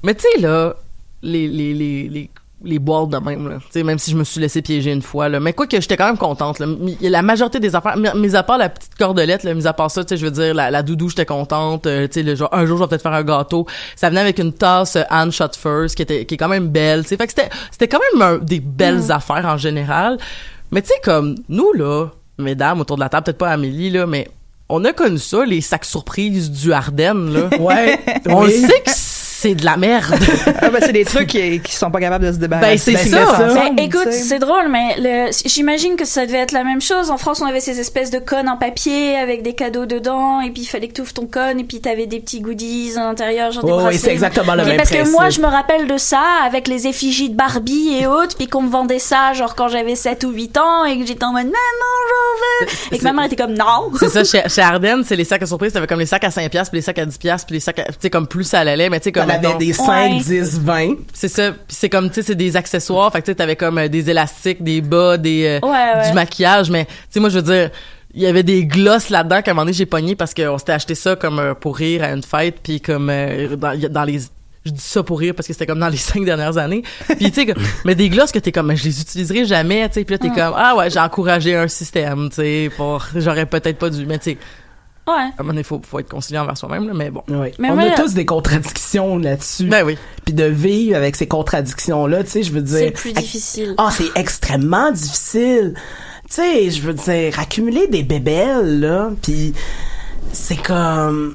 Mais 0.02 0.14
tu 0.14 0.22
sais, 0.34 0.40
là, 0.40 0.74
les, 1.22 1.48
les, 1.48 1.74
les, 1.74 2.08
les, 2.08 2.30
les 2.62 2.78
boîtes 2.78 3.08
de 3.10 3.16
même, 3.18 3.48
là. 3.48 3.56
Tu 3.58 3.66
sais, 3.70 3.82
même 3.82 3.98
si 3.98 4.10
je 4.10 4.16
me 4.16 4.24
suis 4.24 4.40
laissé 4.40 4.60
piéger 4.62 4.92
une 4.92 5.00
fois, 5.02 5.28
là. 5.30 5.40
Mais 5.40 5.52
quoi 5.54 5.66
que 5.66 5.80
j'étais 5.80 5.96
quand 5.96 6.06
même 6.06 6.18
contente, 6.18 6.58
là. 6.58 6.66
La 7.00 7.22
majorité 7.22 7.60
des 7.60 7.74
affaires, 7.74 7.96
mi- 7.96 8.08
mis 8.14 8.36
à 8.36 8.42
part 8.42 8.58
la 8.58 8.68
petite 8.68 8.94
cordelette, 8.96 9.42
là, 9.44 9.54
mis 9.54 9.66
à 9.66 9.72
part 9.72 9.90
ça, 9.90 10.04
tu 10.04 10.16
je 10.16 10.24
veux 10.26 10.30
dire, 10.30 10.52
la, 10.54 10.70
la 10.70 10.82
doudou, 10.82 11.08
j'étais 11.08 11.24
contente. 11.26 11.86
euh, 11.86 12.06
tu 12.06 12.14
sais, 12.14 12.22
le 12.22 12.34
genre, 12.34 12.50
un 12.52 12.66
jour, 12.66 12.76
je 12.78 12.82
vais 12.82 12.88
peut-être 12.88 13.02
faire 13.02 13.12
un 13.14 13.24
gâteau. 13.24 13.66
Ça 13.96 14.08
venait 14.10 14.20
avec 14.20 14.38
une 14.38 14.52
tasse 14.52 14.96
euh, 14.96 15.02
Anne 15.08 15.32
Shot 15.32 15.52
First, 15.58 15.94
qui 15.94 16.02
était, 16.02 16.26
qui 16.26 16.34
est 16.34 16.38
quand 16.38 16.48
même 16.48 16.68
belle, 16.68 17.02
tu 17.02 17.08
sais. 17.10 17.16
Fait 17.16 17.26
que 17.26 17.32
c'était, 17.34 17.48
c'était 17.70 17.88
quand 17.88 18.00
même 18.12 18.22
un- 18.22 18.38
des 18.38 18.60
belles 18.60 19.10
affaires 19.10 19.46
en 19.46 19.56
général. 19.56 20.18
Mais 20.70 20.82
tu 20.82 20.88
sais, 20.88 21.00
comme, 21.02 21.36
nous, 21.48 21.72
là, 21.72 22.08
mesdames, 22.40 22.80
autour 22.80 22.96
de 22.96 23.02
la 23.02 23.08
table, 23.08 23.24
peut-être 23.24 23.38
pas 23.38 23.50
Amélie, 23.50 23.90
là, 23.90 24.06
mais 24.06 24.28
on 24.68 24.84
a 24.84 24.92
connu 24.92 25.18
ça, 25.18 25.44
les 25.44 25.60
sacs 25.60 25.84
surprises 25.84 26.50
du 26.50 26.72
Ardennes, 26.72 27.32
là. 27.32 27.58
Ouais, 27.58 27.98
On 28.28 28.44
oui. 28.44 28.52
sait 28.52 28.80
que 28.80 28.90
c'est 29.40 29.54
de 29.54 29.64
la 29.64 29.76
merde. 29.76 30.14
Ah, 30.60 30.70
ben, 30.70 30.78
c'est 30.80 30.92
des 30.92 31.04
trucs 31.06 31.28
qui, 31.28 31.60
qui 31.60 31.74
sont 31.74 31.90
pas 31.90 32.00
capables 32.00 32.26
de 32.26 32.32
se 32.32 32.36
débarrasser. 32.38 32.92
Ben, 32.92 32.98
c'est 33.02 33.10
Ben, 33.10 33.26
ça. 33.26 33.32
ensemble, 33.46 33.74
Mais 33.76 33.84
écoute, 33.84 34.02
tu 34.04 34.12
sais. 34.12 34.18
c'est 34.18 34.38
drôle, 34.38 34.68
mais 34.70 35.30
j'imagine 35.44 35.96
que 35.96 36.04
ça 36.04 36.26
devait 36.26 36.38
être 36.38 36.52
la 36.52 36.64
même 36.64 36.80
chose. 36.80 37.10
En 37.10 37.16
France, 37.18 37.40
on 37.40 37.46
avait 37.46 37.60
ces 37.60 37.80
espèces 37.80 38.10
de 38.10 38.18
connes 38.18 38.48
en 38.48 38.56
papier 38.56 39.16
avec 39.16 39.42
des 39.42 39.54
cadeaux 39.54 39.86
dedans, 39.86 40.40
et 40.40 40.50
puis 40.50 40.62
il 40.62 40.66
fallait 40.66 40.88
que 40.88 40.94
tu 40.94 41.00
ouvres 41.00 41.12
ton 41.12 41.26
conne, 41.26 41.58
et 41.60 41.64
puis 41.64 41.80
t'avais 41.80 42.06
des 42.06 42.20
petits 42.20 42.40
goodies 42.40 42.92
à 42.96 43.00
l'intérieur, 43.04 43.52
genre 43.52 43.64
des 43.64 43.70
Ouais, 43.70 43.76
ouais, 43.78 43.82
bracelets. 43.84 43.98
c'est 44.00 44.12
exactement 44.12 44.54
le 44.54 44.64
même 44.64 44.76
Parce 44.76 44.90
que 44.90 44.96
principe. 44.96 45.12
moi, 45.12 45.30
je 45.30 45.40
me 45.40 45.46
rappelle 45.46 45.86
de 45.86 45.96
ça 45.96 46.20
avec 46.46 46.68
les 46.68 46.86
effigies 46.86 47.30
de 47.30 47.36
Barbie 47.36 47.96
et 48.00 48.06
autres, 48.06 48.36
puis 48.36 48.46
qu'on 48.48 48.62
me 48.62 48.70
vendait 48.70 48.98
ça, 48.98 49.32
genre 49.32 49.54
quand 49.54 49.68
j'avais 49.68 49.94
7 49.96 50.24
ou 50.24 50.30
8 50.30 50.58
ans, 50.58 50.84
et 50.84 50.98
que 50.98 51.06
j'étais 51.06 51.24
en 51.24 51.32
mode, 51.32 51.46
non, 51.46 51.52
j'en 51.52 52.66
veux. 52.66 52.72
Et 52.92 52.98
que 52.98 53.04
ma 53.04 53.12
mère 53.12 53.24
était 53.26 53.36
comme, 53.36 53.54
non. 53.54 53.90
C'est 53.98 54.08
ça, 54.10 54.24
chez, 54.24 54.42
chez 54.48 54.60
Ardennes, 54.62 55.02
c'est 55.06 55.16
les 55.16 55.24
sacs 55.24 55.42
à 55.42 55.46
surprise, 55.46 55.72
t'avais 55.72 55.86
comme 55.86 56.00
les 56.00 56.06
sacs 56.06 56.24
à 56.24 56.30
5 56.30 56.50
piastres, 56.50 56.70
puis 56.70 56.78
les 56.78 56.84
sacs 56.84 56.98
à 56.98 57.06
10 57.06 57.18
piastres, 57.18 57.46
puis 57.46 57.54
les 57.54 57.60
sacs 57.60 57.78
à, 57.78 57.84
tu 57.84 57.92
sais, 58.00 58.10
comme 58.10 58.26
plus 58.26 58.44
ça 58.44 58.60
allait, 58.60 58.88
mais 58.90 59.00
tu 59.00 59.04
sais, 59.04 59.12
comme. 59.12 59.29
Des 59.38 59.72
5, 59.72 60.22
10, 60.22 60.60
20. 60.60 60.88
C'est 61.12 61.28
ça, 61.28 61.52
puis 61.52 61.60
c'est 61.68 61.88
comme, 61.88 62.08
tu 62.08 62.14
sais, 62.16 62.22
c'est 62.22 62.34
des 62.34 62.56
accessoires, 62.56 63.10
fait 63.12 63.20
que 63.20 63.26
tu 63.26 63.30
sais, 63.32 63.34
t'avais 63.36 63.56
comme 63.56 63.78
euh, 63.78 63.88
des 63.88 64.10
élastiques, 64.10 64.62
des 64.62 64.80
bas, 64.80 65.16
des, 65.16 65.60
euh, 65.62 65.66
Ouais, 65.66 65.70
ouais. 66.02 66.08
du 66.08 66.14
maquillage, 66.14 66.70
mais 66.70 66.84
tu 66.86 66.92
sais, 67.10 67.20
moi, 67.20 67.28
je 67.28 67.38
veux 67.38 67.44
dire, 67.54 67.70
il 68.14 68.22
y 68.22 68.26
avait 68.26 68.42
des 68.42 68.64
glosses 68.66 69.08
là-dedans 69.10 69.40
qu'à 69.42 69.52
un 69.52 69.54
moment 69.54 69.62
donné, 69.64 69.72
j'ai 69.72 69.86
pogné 69.86 70.16
parce 70.16 70.34
qu'on 70.34 70.58
s'était 70.58 70.72
acheté 70.72 70.94
ça 70.94 71.14
comme 71.16 71.38
euh, 71.38 71.54
pour 71.54 71.76
rire 71.76 72.02
à 72.02 72.10
une 72.10 72.22
fête, 72.22 72.56
puis 72.62 72.80
comme 72.80 73.06
dans, 73.56 73.78
dans 73.90 74.04
les 74.04 74.20
je 74.66 74.72
dis 74.72 74.80
ça 74.82 75.02
pour 75.02 75.18
rire 75.18 75.32
parce 75.34 75.46
que 75.46 75.54
c'était 75.54 75.64
comme 75.64 75.78
dans 75.78 75.88
les 75.88 75.96
cinq 75.96 76.22
dernières 76.22 76.58
années. 76.58 76.82
Puis 77.16 77.32
tu 77.32 77.46
sais, 77.46 77.54
mais 77.86 77.94
des 77.94 78.10
glosses 78.10 78.30
que 78.30 78.38
t'es 78.38 78.52
comme, 78.52 78.74
je 78.76 78.84
les 78.84 79.00
utiliserai 79.00 79.46
jamais, 79.46 79.88
tu 79.88 79.94
sais. 79.94 80.04
Puis 80.04 80.14
là 80.14 80.18
t'es 80.18 80.28
Mm. 80.28 80.34
comme, 80.34 80.52
ah 80.54 80.76
ouais, 80.76 80.90
j'ai 80.90 80.98
encouragé 81.00 81.56
un 81.56 81.66
système, 81.66 82.28
tu 82.28 82.36
sais, 82.36 82.70
pour, 82.76 83.06
j'aurais 83.16 83.46
peut-être 83.46 83.78
pas 83.78 83.88
dû, 83.88 84.04
mais 84.04 84.18
tu 84.18 84.32
sais, 84.32 84.38
Ouais. 85.16 85.22
à 85.22 85.26
un 85.26 85.32
moment 85.40 85.48
donné, 85.52 85.62
faut, 85.62 85.80
faut 85.84 85.98
être 85.98 86.08
conciliant 86.08 86.42
envers 86.42 86.56
soi-même, 86.56 86.86
là, 86.86 86.94
mais 86.94 87.10
bon. 87.10 87.22
Mais 87.28 87.70
on 87.70 87.78
a 87.78 87.90
tous 87.92 88.14
des 88.14 88.26
contradictions 88.26 89.18
là-dessus. 89.18 89.66
Ben 89.66 89.84
oui. 89.84 89.96
Puis 90.24 90.34
de 90.34 90.44
vivre 90.44 90.96
avec 90.96 91.16
ces 91.16 91.26
contradictions-là, 91.26 92.24
tu 92.24 92.30
sais, 92.30 92.42
je 92.42 92.52
veux 92.52 92.62
dire. 92.62 92.78
C'est 92.78 92.90
plus 92.90 93.12
difficile. 93.12 93.74
Ah, 93.78 93.90
c'est 93.92 94.10
extrêmement 94.14 94.90
difficile. 94.90 95.74
Tu 96.28 96.34
sais, 96.36 96.70
je 96.70 96.80
veux 96.82 96.94
dire, 96.94 97.38
accumuler 97.40 97.88
des 97.88 98.02
bébelles, 98.02 98.80
là, 98.80 99.10
puis 99.22 99.52
c'est 100.32 100.60
comme... 100.62 101.34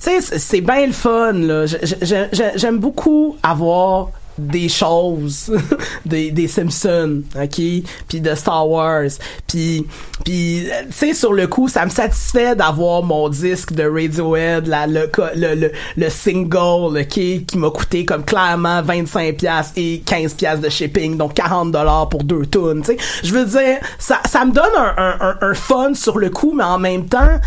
Tu 0.00 0.20
sais, 0.20 0.38
c'est- 0.38 0.60
bien 0.60 0.86
le 0.86 0.92
fun, 0.92 1.32
là. 1.32 1.64
J'aime 1.66 2.78
beaucoup 2.78 3.36
avoir 3.42 4.10
des 4.38 4.68
choses 4.68 5.52
des, 6.06 6.30
des 6.30 6.48
Simpsons, 6.48 7.22
OK? 7.36 7.60
Puis 8.08 8.20
de 8.20 8.34
Star 8.34 8.68
Wars. 8.68 9.10
Puis, 9.46 9.86
puis 10.24 10.66
tu 10.86 10.92
sais, 10.92 11.14
sur 11.14 11.32
le 11.32 11.46
coup, 11.46 11.68
ça 11.68 11.84
me 11.84 11.90
satisfait 11.90 12.56
d'avoir 12.56 13.02
mon 13.02 13.28
disque 13.28 13.72
de 13.72 13.84
Radiohead, 13.84 14.66
la, 14.66 14.86
le, 14.86 15.10
le, 15.34 15.54
le, 15.54 15.72
le 15.96 16.08
single, 16.10 16.98
OK? 16.98 17.06
Qui 17.06 17.58
m'a 17.58 17.70
coûté 17.70 18.04
comme 18.04 18.24
clairement 18.24 18.82
25$ 18.82 19.36
piastres 19.36 19.74
et 19.76 20.02
15$ 20.04 20.36
piastres 20.36 20.62
de 20.62 20.68
shipping, 20.68 21.16
donc 21.16 21.34
40$ 21.34 22.08
pour 22.08 22.24
deux 22.24 22.46
tonnes, 22.46 22.82
tu 22.82 22.92
sais. 22.92 22.96
Je 23.22 23.32
veux 23.32 23.44
dire, 23.44 23.78
ça, 23.98 24.20
ça 24.26 24.44
me 24.44 24.52
donne 24.52 24.64
un, 24.76 25.16
un, 25.20 25.36
un 25.40 25.54
fun 25.54 25.94
sur 25.94 26.18
le 26.18 26.30
coup, 26.30 26.52
mais 26.56 26.64
en 26.64 26.78
même 26.78 27.06
temps... 27.06 27.38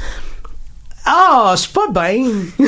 Ah, 1.06 1.54
je 1.56 1.62
suis 1.62 1.72
pas 1.72 1.88
bien. 1.90 2.26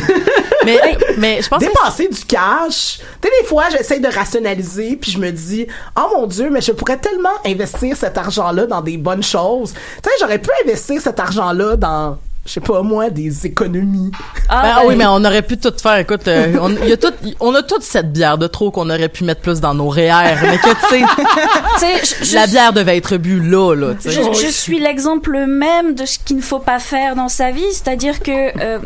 Mais, 0.66 0.98
mais 1.18 1.42
je 1.42 1.48
pense 1.48 1.64
que 1.64 1.70
Dépenser 1.70 2.10
du 2.10 2.26
cash. 2.26 3.00
Tu 3.22 3.30
sais, 3.30 3.34
des 3.42 3.48
fois, 3.48 3.66
j'essaie 3.72 4.02
de 4.02 4.08
rationaliser, 4.10 4.98
puis 4.98 5.12
je 5.12 5.18
me 5.18 5.32
dis, 5.32 5.66
oh 5.98 6.18
mon 6.18 6.28
Dieu, 6.28 6.50
mais 6.50 6.60
je 6.60 6.74
pourrais 6.74 6.98
tellement 6.98 7.30
investir 7.46 7.96
cet 7.96 8.18
argent-là 8.18 8.66
dans 8.66 8.82
des 8.82 8.98
bonnes 8.98 9.24
choses. 9.24 9.74
Tu 9.74 10.10
sais, 10.10 10.16
j'aurais 10.20 10.40
pu 10.40 10.50
investir 10.66 11.00
cet 11.02 11.22
argent-là 11.22 11.78
dans, 11.78 12.18
je 12.48 12.54
sais 12.54 12.60
pas 12.62 12.82
moi, 12.82 13.10
des 13.10 13.46
économies. 13.46 14.12
Ah, 14.48 14.62
Ben, 14.62 14.70
ah 14.72 14.80
ben, 14.82 14.88
oui, 14.88 14.96
mais 14.96 15.06
on 15.06 15.24
aurait 15.24 15.42
pu 15.42 15.58
tout 15.58 15.74
faire. 15.82 15.98
Écoute, 15.98 16.28
euh, 16.28 16.58
on, 16.62 16.70
il 16.70 16.88
y 16.90 16.94
a 16.94 16.98
tout, 16.98 17.14
on 17.42 17.54
a 17.54 17.62
toute 17.62 17.84
cette 17.84 18.14
bière 18.14 18.38
de 18.38 18.48
trop 18.48 18.72
qu'on 18.72 18.90
aurait 18.90 19.10
pu 19.10 19.26
mettre 19.26 19.42
plus 19.42 19.60
dans 19.60 19.74
nos 19.74 19.90
REER. 19.90 20.38
Mais 20.44 20.58
que, 20.58 20.70
tu 20.90 22.02
sais, 22.22 22.34
la 22.36 22.48
bière 22.48 22.72
devait 22.74 22.98
être 22.98 23.18
bu 23.18 23.42
là, 23.42 23.76
là. 23.76 23.94
Je, 24.04 24.10
je 24.10 24.48
suis 24.50 24.80
l'exemple 24.80 25.46
même 25.46 25.94
de 25.94 26.06
ce 26.06 26.20
qu'il 26.20 26.38
ne 26.38 26.42
faut 26.42 26.60
pas 26.60 26.80
faire 26.80 27.16
dans 27.16 27.30
sa 27.30 27.52
vie, 27.52 27.72
c'est-à-dire 27.72 28.22
que 28.22 28.32
euh, 28.32 28.80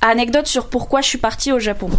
Anecdote 0.00 0.46
sur 0.46 0.66
pourquoi 0.66 1.00
je 1.00 1.08
suis 1.08 1.18
partie 1.18 1.52
au 1.52 1.58
Japon. 1.58 1.90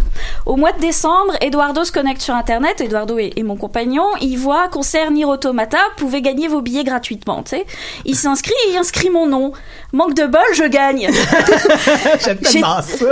Au 0.46 0.56
mois 0.56 0.72
de 0.72 0.80
décembre, 0.80 1.34
Eduardo 1.40 1.84
se 1.84 1.92
connecte 1.92 2.22
sur 2.22 2.34
Internet, 2.34 2.80
Eduardo 2.80 3.18
est, 3.18 3.38
est 3.38 3.42
mon 3.42 3.56
compagnon, 3.56 4.06
il 4.20 4.36
voit 4.36 4.68
concert 4.68 5.10
Nier 5.10 5.26
Automata, 5.26 5.78
pouvez 5.96 6.22
gagner 6.22 6.48
vos 6.48 6.62
billets 6.62 6.84
gratuitement, 6.84 7.42
tu 7.42 7.50
sais. 7.50 7.66
Il 8.04 8.16
s'inscrit 8.16 8.54
et 8.66 8.72
il 8.72 8.76
inscrit 8.76 9.10
mon 9.10 9.26
nom. 9.26 9.52
Manque 9.92 10.14
de 10.14 10.26
bol, 10.26 10.40
je 10.54 10.64
gagne. 10.64 11.10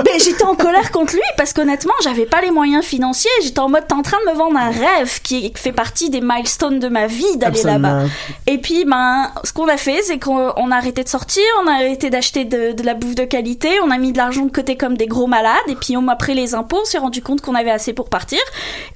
Ben, 0.05 0.19
j'étais 0.19 0.45
en 0.45 0.55
colère 0.55 0.91
contre 0.91 1.15
lui 1.15 1.23
parce 1.37 1.53
qu'honnêtement, 1.53 1.95
j'avais 2.03 2.27
pas 2.27 2.41
les 2.41 2.51
moyens 2.51 2.85
financiers. 2.85 3.31
J'étais 3.43 3.59
en 3.59 3.69
mode, 3.69 3.87
t'es 3.87 3.95
en 3.95 4.03
train 4.03 4.19
de 4.27 4.31
me 4.33 4.37
vendre 4.37 4.57
un 4.57 4.71
rêve 4.71 5.21
qui 5.23 5.53
fait 5.57 5.73
partie 5.73 6.11
des 6.11 6.21
milestones 6.21 6.79
de 6.79 6.89
ma 6.89 7.07
vie 7.07 7.37
d'aller 7.37 7.63
là-bas. 7.63 8.05
Et 8.47 8.59
puis, 8.59 8.85
ben, 8.85 9.31
ce 9.45 9.53
qu'on 9.53 9.69
a 9.69 9.77
fait, 9.77 10.03
c'est 10.03 10.19
qu'on 10.19 10.53
on 10.57 10.71
a 10.71 10.77
arrêté 10.77 11.05
de 11.05 11.09
sortir, 11.09 11.43
on 11.63 11.67
a 11.67 11.73
arrêté 11.75 12.11
d'acheter 12.11 12.45
de, 12.45 12.73
de 12.73 12.83
la 12.83 12.95
bouffe 12.95 13.15
de 13.15 13.25
qualité, 13.25 13.69
on 13.85 13.91
a 13.91 13.99
mis 13.99 14.13
de 14.13 14.19
l'argent 14.19 14.45
de 14.45 14.53
côté 14.53 14.77
comme 14.79 14.97
des 14.97 15.07
gros 15.07 15.27
malades, 15.27 15.59
et 15.69 15.75
puis 15.75 15.97
on 15.97 16.03
m'a 16.03 16.17
pris 16.17 16.35
les 16.35 16.55
impôts, 16.55 16.79
on 16.81 16.85
s'est 16.87 16.99
rendu 16.99 17.21
compte 17.21 17.43
qu'on 17.43 17.55
avait 17.55 17.71
assez 17.71 17.93
pour 17.93 18.09
partir. 18.09 18.39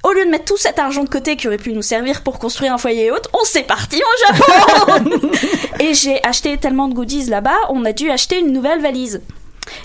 Au 0.03 0.11
lieu 0.13 0.25
de 0.25 0.29
mettre 0.31 0.45
tout 0.45 0.57
cet 0.57 0.79
argent 0.79 1.03
de 1.03 1.09
côté 1.09 1.35
qui 1.35 1.47
aurait 1.47 1.57
pu 1.57 1.73
nous 1.73 1.81
servir 1.83 2.23
pour 2.23 2.39
construire 2.39 2.73
un 2.73 2.77
foyer 2.79 3.05
et 3.05 3.11
autres, 3.11 3.29
on 3.39 3.43
s'est 3.45 3.63
parti 3.63 3.97
au 3.97 4.33
Japon! 4.33 5.19
et 5.79 5.93
j'ai 5.93 6.23
acheté 6.25 6.57
tellement 6.57 6.87
de 6.87 6.93
goodies 6.95 7.25
là-bas, 7.25 7.57
on 7.69 7.85
a 7.85 7.91
dû 7.93 8.09
acheter 8.09 8.39
une 8.39 8.51
nouvelle 8.51 8.81
valise. 8.81 9.21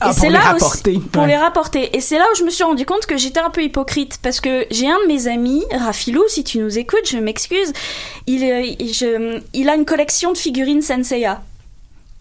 Ah, 0.00 0.06
et 0.06 0.10
pour 0.10 0.18
c'est 0.18 0.26
les 0.26 0.32
là 0.32 0.40
rapporter. 0.40 0.90
aussi 0.96 1.00
pour 1.08 1.22
Ouais. 1.22 1.28
les 1.28 1.36
rapporter. 1.36 1.96
Et 1.96 2.00
c'est 2.00 2.18
là 2.18 2.24
où 2.32 2.36
je 2.36 2.42
me 2.42 2.50
suis 2.50 2.64
rendu 2.64 2.84
compte 2.84 3.06
que 3.06 3.16
j'étais 3.16 3.38
un 3.40 3.50
peu 3.50 3.62
hypocrite 3.62 4.18
parce 4.22 4.40
que 4.40 4.66
j'ai 4.72 4.88
un 4.88 4.98
de 5.02 5.06
mes 5.06 5.28
amis, 5.28 5.64
Rafilou, 5.72 6.22
si 6.28 6.42
tu 6.42 6.58
nous 6.58 6.78
écoutes, 6.78 7.08
je 7.08 7.18
m'excuse. 7.18 7.72
Il, 8.26 8.42
euh, 8.44 8.60
il- 8.60 8.92
je- 8.92 9.40
il 9.54 9.68
a 9.68 9.76
une 9.76 9.84
collection 9.84 10.32
de 10.32 10.38
figurines 10.38 10.82
Senseiya. 10.82 11.42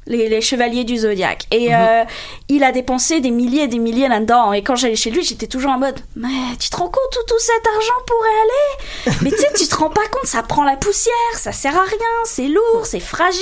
Les, 0.07 0.29
les 0.29 0.41
chevaliers 0.41 0.83
du 0.83 0.97
zodiaque. 0.97 1.43
Et 1.51 1.75
euh, 1.75 2.03
il 2.49 2.63
a 2.63 2.71
dépensé 2.71 3.19
des 3.19 3.31
milliers 3.31 3.63
et 3.63 3.67
des 3.67 3.79
milliers 3.79 4.07
là-dedans. 4.07 4.53
Et 4.53 4.61
quand 4.63 4.75
j'allais 4.75 4.95
chez 4.95 5.11
lui, 5.11 5.23
j'étais 5.23 5.47
toujours 5.47 5.71
en 5.71 5.77
mode 5.79 5.99
Mais 6.15 6.27
tu 6.59 6.69
te 6.69 6.77
rends 6.77 6.85
compte 6.85 7.17
où 7.19 7.25
tout 7.27 7.39
cet 7.39 7.67
argent 7.75 7.93
pourrait 8.05 8.29
aller? 8.41 9.17
Mais 9.21 9.31
tu 9.31 9.37
sais, 9.37 9.47
tu 9.57 9.67
te 9.67 9.75
rends 9.75 9.89
pas 9.89 10.07
compte, 10.11 10.25
ça 10.25 10.43
prend 10.43 10.63
la 10.63 10.77
poussière, 10.77 11.13
ça 11.35 11.51
sert 11.51 11.75
à 11.75 11.83
rien, 11.83 11.97
c'est 12.25 12.47
lourd, 12.47 12.85
c'est 12.85 12.99
fragile. 12.99 13.41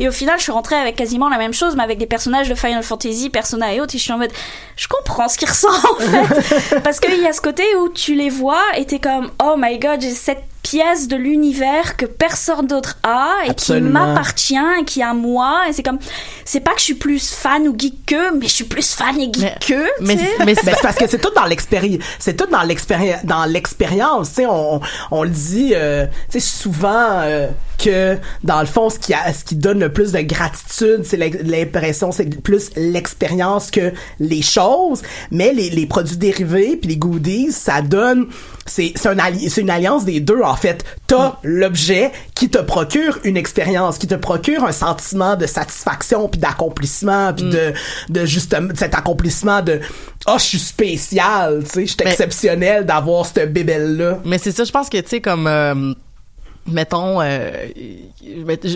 Et 0.00 0.08
au 0.08 0.12
final, 0.12 0.36
je 0.38 0.42
suis 0.44 0.52
rentrée 0.52 0.76
avec 0.76 0.96
quasiment 0.96 1.28
la 1.28 1.38
même 1.38 1.54
chose, 1.54 1.76
mais 1.76 1.84
avec 1.84 1.98
des 1.98 2.06
personnages 2.06 2.48
de 2.48 2.54
Final 2.54 2.82
Fantasy, 2.82 3.30
Persona 3.30 3.72
et 3.72 3.80
autres. 3.80 3.94
Et 3.94 3.98
je 3.98 4.02
suis 4.02 4.12
en 4.12 4.18
mode 4.18 4.32
Je 4.76 4.88
comprends 4.88 5.28
ce 5.28 5.38
qu'il 5.38 5.48
ressent 5.48 5.68
en 5.68 6.00
fait. 6.00 6.80
Parce 6.80 6.98
qu'il 7.00 7.20
y 7.20 7.26
a 7.26 7.32
ce 7.32 7.40
côté 7.40 7.62
où 7.76 7.88
tu 7.88 8.14
les 8.14 8.30
vois 8.30 8.62
et 8.76 8.84
t'es 8.84 8.98
comme 8.98 9.30
Oh 9.42 9.54
my 9.56 9.78
god, 9.78 10.00
j'ai 10.00 10.10
cette 10.10 10.42
pièce 10.62 11.08
de 11.08 11.16
l'univers 11.16 11.96
que 11.96 12.06
personne 12.06 12.66
d'autre 12.66 12.98
a 13.02 13.44
et 13.46 13.50
Absolument. 13.50 13.86
qui 13.88 13.92
m'appartient 13.92 14.56
et 14.80 14.84
qui 14.84 15.00
est 15.00 15.04
à 15.04 15.14
moi 15.14 15.62
et 15.68 15.72
c'est 15.72 15.82
comme 15.82 15.98
c'est 16.44 16.60
pas 16.60 16.72
que 16.72 16.78
je 16.80 16.84
suis 16.84 16.94
plus 16.94 17.30
fan 17.30 17.66
ou 17.66 17.74
geek 17.78 18.06
qu'eux 18.06 18.32
mais 18.34 18.46
je 18.46 18.54
suis 18.54 18.64
plus 18.64 18.94
fan 18.94 19.18
et 19.18 19.30
geek 19.32 19.58
qu'eux 19.66 19.88
mais- 20.00 20.16
tu 20.16 20.22
sais. 20.24 20.30
mais 20.40 20.54
Ben, 20.54 20.56
c'est 20.64 20.82
parce 20.82 20.96
que 20.96 21.08
c'est 21.08 21.18
tout 21.20 21.32
dans 21.34 21.44
l'expérience 21.46 22.02
c'est 22.18 22.36
tout 22.36 22.46
dans 22.50 22.62
l'expérience 22.62 23.24
dans 23.24 23.44
l'expérience 23.46 24.28
tu 24.30 24.34
sais 24.36 24.46
on, 24.46 24.80
on 25.10 25.22
le 25.22 25.30
dit 25.30 25.72
euh, 25.74 26.06
tu 26.30 26.38
sais 26.38 26.40
souvent 26.40 27.20
euh, 27.22 27.48
que 27.82 28.16
dans 28.44 28.60
le 28.60 28.66
fond 28.66 28.90
ce 28.90 28.98
qui 28.98 29.14
a, 29.14 29.32
ce 29.32 29.44
qui 29.44 29.56
donne 29.56 29.80
le 29.80 29.92
plus 29.92 30.12
de 30.12 30.20
gratitude 30.20 31.02
c'est 31.04 31.16
l'impression 31.16 32.12
c'est 32.12 32.40
plus 32.42 32.70
l'expérience 32.76 33.70
que 33.70 33.92
les 34.18 34.42
choses. 34.42 35.02
Mais 35.30 35.52
les, 35.52 35.70
les 35.70 35.86
produits 35.86 36.16
dérivés 36.16 36.76
puis 36.76 36.90
les 36.90 36.96
goodies 36.96 37.52
ça 37.52 37.82
donne 37.82 38.26
c'est 38.66 38.92
c'est 38.94 39.08
un 39.08 39.16
c'est 39.48 39.60
une 39.62 39.70
alliance 39.70 40.04
des 40.04 40.20
deux 40.20 40.42
en 40.42 40.54
fait. 40.56 40.84
T'as 41.06 41.38
l'objet 41.42 42.12
qui 42.34 42.48
te 42.50 42.58
procure 42.58 43.18
une 43.24 43.36
expérience 43.36 43.98
qui 43.98 44.06
te 44.06 44.14
procure 44.14 44.64
un 44.64 44.72
sentiment 44.72 45.36
de 45.36 45.46
satisfaction 45.46 46.28
puis 46.28 46.40
d'accomplissement 46.40 47.32
puis 47.32 47.44
de 47.50 47.72
de 48.08 48.26
justement 48.26 48.68
cet 48.76 48.94
accomplissement 48.94 49.62
de 49.62 49.80
oh 50.28 50.34
je 50.38 50.44
suis 50.44 50.58
spécial 50.58 51.62
tu 51.64 51.70
sais 51.70 51.86
je 51.86 51.92
suis 51.92 51.96
exceptionnel 52.02 52.86
d'avoir 52.86 53.26
cette 53.26 53.52
bébelle 53.52 53.96
là 53.96 54.20
Mais 54.24 54.38
c'est 54.38 54.52
ça, 54.52 54.64
je 54.64 54.70
pense 54.72 54.88
que, 54.88 54.98
tu 54.98 55.08
sais, 55.08 55.20
comme... 55.20 55.46
euh, 55.46 55.92
mettons 56.66 57.20
euh, 57.22 57.50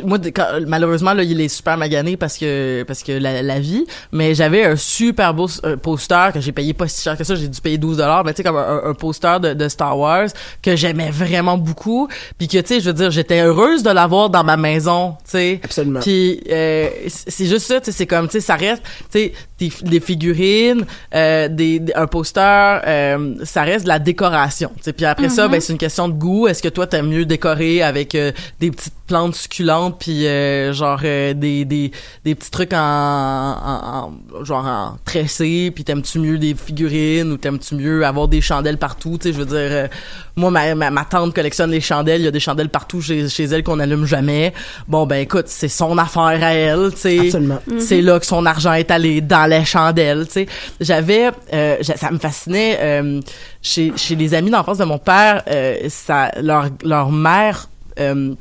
moi 0.04 0.18
quand- 0.34 0.60
malheureusement 0.66 1.12
là 1.12 1.22
il 1.22 1.40
est 1.40 1.48
super 1.48 1.76
magané 1.76 2.16
parce 2.16 2.38
que 2.38 2.82
parce 2.86 3.02
que 3.02 3.12
la, 3.12 3.42
la 3.42 3.60
vie 3.60 3.84
mais 4.12 4.34
j'avais 4.34 4.64
un 4.64 4.76
super 4.76 5.34
beau 5.34 5.46
euh, 5.64 5.76
poster 5.76 6.30
que 6.32 6.40
j'ai 6.40 6.52
payé 6.52 6.72
pas 6.72 6.88
si 6.88 7.02
cher 7.02 7.16
que 7.16 7.24
ça 7.24 7.34
j'ai 7.34 7.48
dû 7.48 7.60
payer 7.60 7.78
12 7.78 7.98
dollars 7.98 8.24
mais 8.24 8.32
tu 8.32 8.38
sais 8.38 8.42
comme 8.42 8.56
un, 8.56 8.82
un 8.84 8.94
poster 8.94 9.38
de, 9.40 9.52
de 9.54 9.68
Star 9.68 9.98
Wars 9.98 10.28
que 10.62 10.76
j'aimais 10.76 11.10
vraiment 11.10 11.58
beaucoup 11.58 12.08
puis 12.38 12.48
que 12.48 12.58
tu 12.58 12.66
sais 12.66 12.80
je 12.80 12.86
veux 12.86 12.92
dire 12.94 13.10
j'étais 13.10 13.40
heureuse 13.42 13.82
de 13.82 13.90
l'avoir 13.90 14.30
dans 14.30 14.44
ma 14.44 14.56
maison 14.56 15.16
tu 15.24 15.30
sais 15.32 15.60
Absolument. 15.62 16.00
puis 16.00 16.40
euh, 16.50 16.88
c'est 17.08 17.46
juste 17.46 17.66
ça 17.66 17.80
tu 17.80 17.86
sais 17.86 17.92
c'est 17.92 18.06
comme 18.06 18.26
tu 18.28 18.32
sais 18.32 18.40
ça 18.40 18.56
reste 18.56 18.82
tu 19.12 19.18
sais 19.18 19.32
des, 19.58 19.70
des 19.82 20.00
figurines 20.00 20.84
euh, 21.14 21.48
des, 21.48 21.78
des- 21.80 21.94
un 21.94 22.06
poster 22.06 22.80
euh, 22.86 23.34
ça 23.44 23.62
reste 23.62 23.84
de 23.84 23.88
la 23.88 23.98
décoration 23.98 24.70
tu 24.76 24.84
sais 24.84 24.92
puis 24.92 25.04
après 25.06 25.28
ça 25.28 25.44
Mhm. 25.44 25.50
ben 25.52 25.60
c'est 25.60 25.72
une 25.72 25.78
question 25.78 26.08
de 26.08 26.14
goût 26.14 26.48
est-ce 26.48 26.62
que 26.62 26.68
toi 26.68 26.86
t'aimes 26.86 27.08
mieux 27.08 27.24
décorer 27.26 27.73
avec 27.82 28.14
euh, 28.14 28.32
des 28.60 28.70
petites 28.70 28.94
plantes 29.06 29.34
succulentes 29.34 29.96
puis 29.98 30.26
euh, 30.26 30.72
genre 30.72 31.00
euh, 31.04 31.34
des, 31.34 31.64
des 31.64 31.90
des 32.24 32.34
petits 32.34 32.50
trucs 32.50 32.72
en, 32.72 32.78
en, 32.78 34.12
en- 34.40 34.44
genre 34.44 34.64
en 34.64 34.96
tressé 35.04 35.70
puis 35.74 35.84
t'aimes-tu 35.84 36.18
mieux 36.18 36.38
des 36.38 36.54
figurines 36.54 37.30
ou 37.32 37.36
t'aimes-tu 37.36 37.74
mieux 37.74 38.04
avoir 38.06 38.28
des 38.28 38.40
chandelles 38.40 38.78
partout? 38.78 39.18
Tu 39.20 39.28
sais 39.28 39.32
je 39.34 39.38
veux 39.38 39.44
dire 39.46 39.56
euh, 39.58 39.88
moi 40.36 40.50
ma, 40.50 40.74
ma 40.74 40.90
ma 40.90 41.04
tante 41.04 41.34
collectionne 41.34 41.70
les 41.70 41.80
chandelles. 41.80 42.22
Il 42.22 42.24
y 42.24 42.28
a 42.28 42.30
des 42.30 42.40
chandelles 42.40 42.70
partout 42.70 43.00
chez, 43.02 43.28
chez 43.28 43.44
elle 43.44 43.62
qu'on 43.62 43.78
allume 43.78 44.06
jamais. 44.06 44.52
Bon 44.88 45.06
ben 45.06 45.16
écoute 45.16 45.48
c'est 45.48 45.68
son 45.68 45.98
affaire 45.98 46.22
à 46.42 46.54
elle 46.54 46.90
tu 46.92 46.98
sais. 47.00 47.18
Absolument. 47.26 47.60
c'est 47.78 48.00
là 48.00 48.18
que 48.18 48.26
son 48.26 48.46
argent 48.46 48.72
est 48.72 48.90
allé 48.90 49.20
dans 49.20 49.48
les 49.50 49.64
chandelles 49.64 50.26
tu 50.26 50.32
sais. 50.32 50.46
J'avais 50.80 51.30
euh, 51.52 51.76
ça 51.82 52.10
me 52.10 52.18
fascinait 52.18 52.78
euh, 52.80 53.20
chez 53.60 53.92
chez 53.96 54.14
les 54.16 54.32
amis 54.34 54.50
d'enfance 54.50 54.78
de 54.78 54.84
mon 54.84 54.98
père 54.98 55.42
euh, 55.48 55.76
ça 55.88 56.30
leur 56.40 56.68
leur 56.82 57.10
mère 57.10 57.68
euh, 58.00 58.34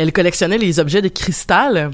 elle 0.00 0.12
collectionnait 0.12 0.56
les 0.56 0.80
objets 0.80 1.02
de 1.02 1.08
cristal. 1.08 1.90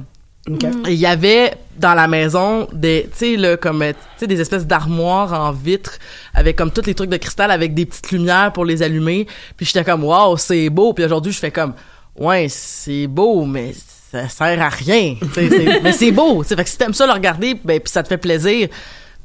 Et 0.86 0.92
il 0.92 0.98
y 0.98 1.06
avait 1.06 1.54
dans 1.76 1.94
la 1.94 2.06
maison 2.06 2.68
des, 2.72 3.08
tu 3.10 3.18
sais, 3.18 3.36
là, 3.36 3.56
comme, 3.56 3.82
euh, 3.82 3.92
tu 3.92 4.20
sais, 4.20 4.26
des 4.28 4.40
espèces 4.40 4.64
d'armoires 4.64 5.32
en 5.32 5.50
vitre 5.50 5.98
avec 6.32 6.54
comme 6.54 6.70
tous 6.70 6.86
les 6.86 6.94
trucs 6.94 7.10
de 7.10 7.16
cristal 7.16 7.50
avec 7.50 7.74
des 7.74 7.84
petites 7.84 8.12
lumières 8.12 8.52
pour 8.52 8.64
les 8.64 8.80
allumer. 8.84 9.26
Puis 9.56 9.66
j'étais 9.66 9.82
comme, 9.82 10.04
waouh, 10.04 10.36
c'est 10.36 10.70
beau. 10.70 10.92
Puis 10.92 11.04
aujourd'hui, 11.04 11.32
je 11.32 11.38
fais 11.40 11.50
comme, 11.50 11.74
ouais, 12.16 12.46
c'est 12.48 13.08
beau, 13.08 13.44
mais 13.44 13.74
ça 14.12 14.28
sert 14.28 14.62
à 14.62 14.68
rien. 14.68 15.16
Mais 15.82 15.90
c'est 15.92 16.12
beau. 16.12 16.44
tu 16.44 16.50
sais. 16.50 16.56
Fait 16.56 16.62
que 16.62 16.70
si 16.70 16.78
t'aimes 16.78 16.94
ça 16.94 17.06
le 17.06 17.12
regarder, 17.12 17.54
ben, 17.54 17.80
puis 17.80 17.90
ça 17.90 18.04
te 18.04 18.08
fait 18.08 18.18
plaisir, 18.18 18.68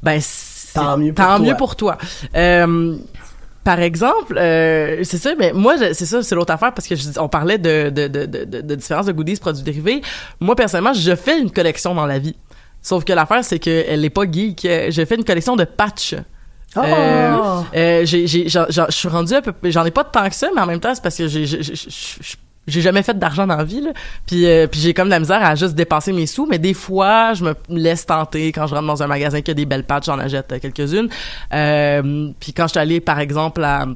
ben, 0.02 0.20
Tant 0.74 0.96
mieux 0.96 1.12
pour 1.12 1.24
tant 1.24 1.36
toi. 1.36 1.46
mieux 1.46 1.56
pour 1.56 1.76
toi. 1.76 1.98
Euh, 2.34 2.96
par 3.64 3.80
exemple, 3.80 4.36
euh, 4.38 5.00
c'est 5.04 5.18
ça, 5.18 5.34
mais 5.38 5.52
moi, 5.52 5.76
je- 5.76 5.92
c'est 5.92 6.06
ça, 6.06 6.22
c'est 6.22 6.34
l'autre 6.34 6.52
affaire 6.52 6.72
parce 6.74 6.86
que 6.88 6.96
je, 6.96 7.08
on 7.18 7.28
parlait 7.28 7.58
de, 7.58 7.90
de, 7.90 8.08
de, 8.08 8.26
de, 8.26 8.44
de, 8.44 8.60
de 8.60 8.74
différence 8.74 9.06
de 9.06 9.12
goodies, 9.12 9.36
produits 9.36 9.62
dérivés. 9.62 10.02
Moi, 10.40 10.54
personnellement, 10.56 10.92
je 10.94 11.14
fais 11.14 11.38
une 11.40 11.50
collection 11.50 11.94
dans 11.94 12.06
la 12.06 12.18
vie. 12.18 12.36
Sauf 12.80 13.04
que 13.04 13.12
l'affaire, 13.12 13.44
c'est 13.44 13.58
qu'elle 13.60 14.00
n'est 14.00 14.10
pas 14.10 14.24
geek. 14.30 14.62
Je 14.90 15.04
fais 15.04 15.14
une 15.14 15.24
collection 15.24 15.54
de 15.56 15.64
patchs. 15.64 16.16
Oh! 16.74 16.80
Euh, 16.84 17.60
euh, 17.76 18.00
j'ai, 18.06 18.26
j'ai, 18.26 18.48
j'en- 18.48 18.66
j'en- 18.70 18.86
je 18.88 18.96
suis 18.96 19.08
rendu 19.08 19.34
un 19.34 19.42
peu, 19.42 19.52
j'en 19.64 19.84
ai 19.84 19.90
pas 19.90 20.04
tant 20.04 20.26
que 20.28 20.34
ça, 20.34 20.48
mais 20.54 20.60
en 20.62 20.66
même 20.66 20.80
temps, 20.80 20.94
c'est 20.94 21.02
parce 21.02 21.16
que 21.18 21.28
j'ai, 21.28 21.44
j'ai, 21.46 21.62
j'ai- 21.62 21.76
j'ai- 22.66 22.80
jamais 22.80 23.02
fait 23.02 23.18
d'argent 23.18 23.46
dans 23.46 23.56
la 23.56 23.64
vie. 23.64 23.82
Puis, 24.26 24.46
euh, 24.46 24.66
puis 24.66 24.80
j'ai 24.80 24.94
comme 24.94 25.06
de 25.08 25.12
la 25.12 25.20
misère 25.20 25.44
à 25.44 25.54
juste 25.54 25.74
dépenser 25.74 26.12
mes 26.12 26.26
sous, 26.26 26.46
mais 26.46 26.58
des 26.58 26.74
fois, 26.74 27.34
je 27.34 27.44
me 27.44 27.54
laisse 27.68 28.06
tenter 28.06 28.52
quand 28.52 28.66
je 28.66 28.74
rentre 28.74 28.86
dans 28.86 29.02
un 29.02 29.06
magasin 29.06 29.40
qui 29.40 29.50
a 29.50 29.54
des 29.54 29.66
belles 29.66 29.84
patchs, 29.84 30.06
j'en 30.06 30.18
achète 30.18 30.52
euh, 30.52 30.58
quelques-unes. 30.58 31.08
Euh, 31.52 32.30
puis 32.40 32.52
quand 32.52 32.64
je 32.64 32.70
suis 32.72 32.78
allée, 32.80 33.00
par 33.00 33.18
exemple, 33.20 33.62
à 33.64 33.86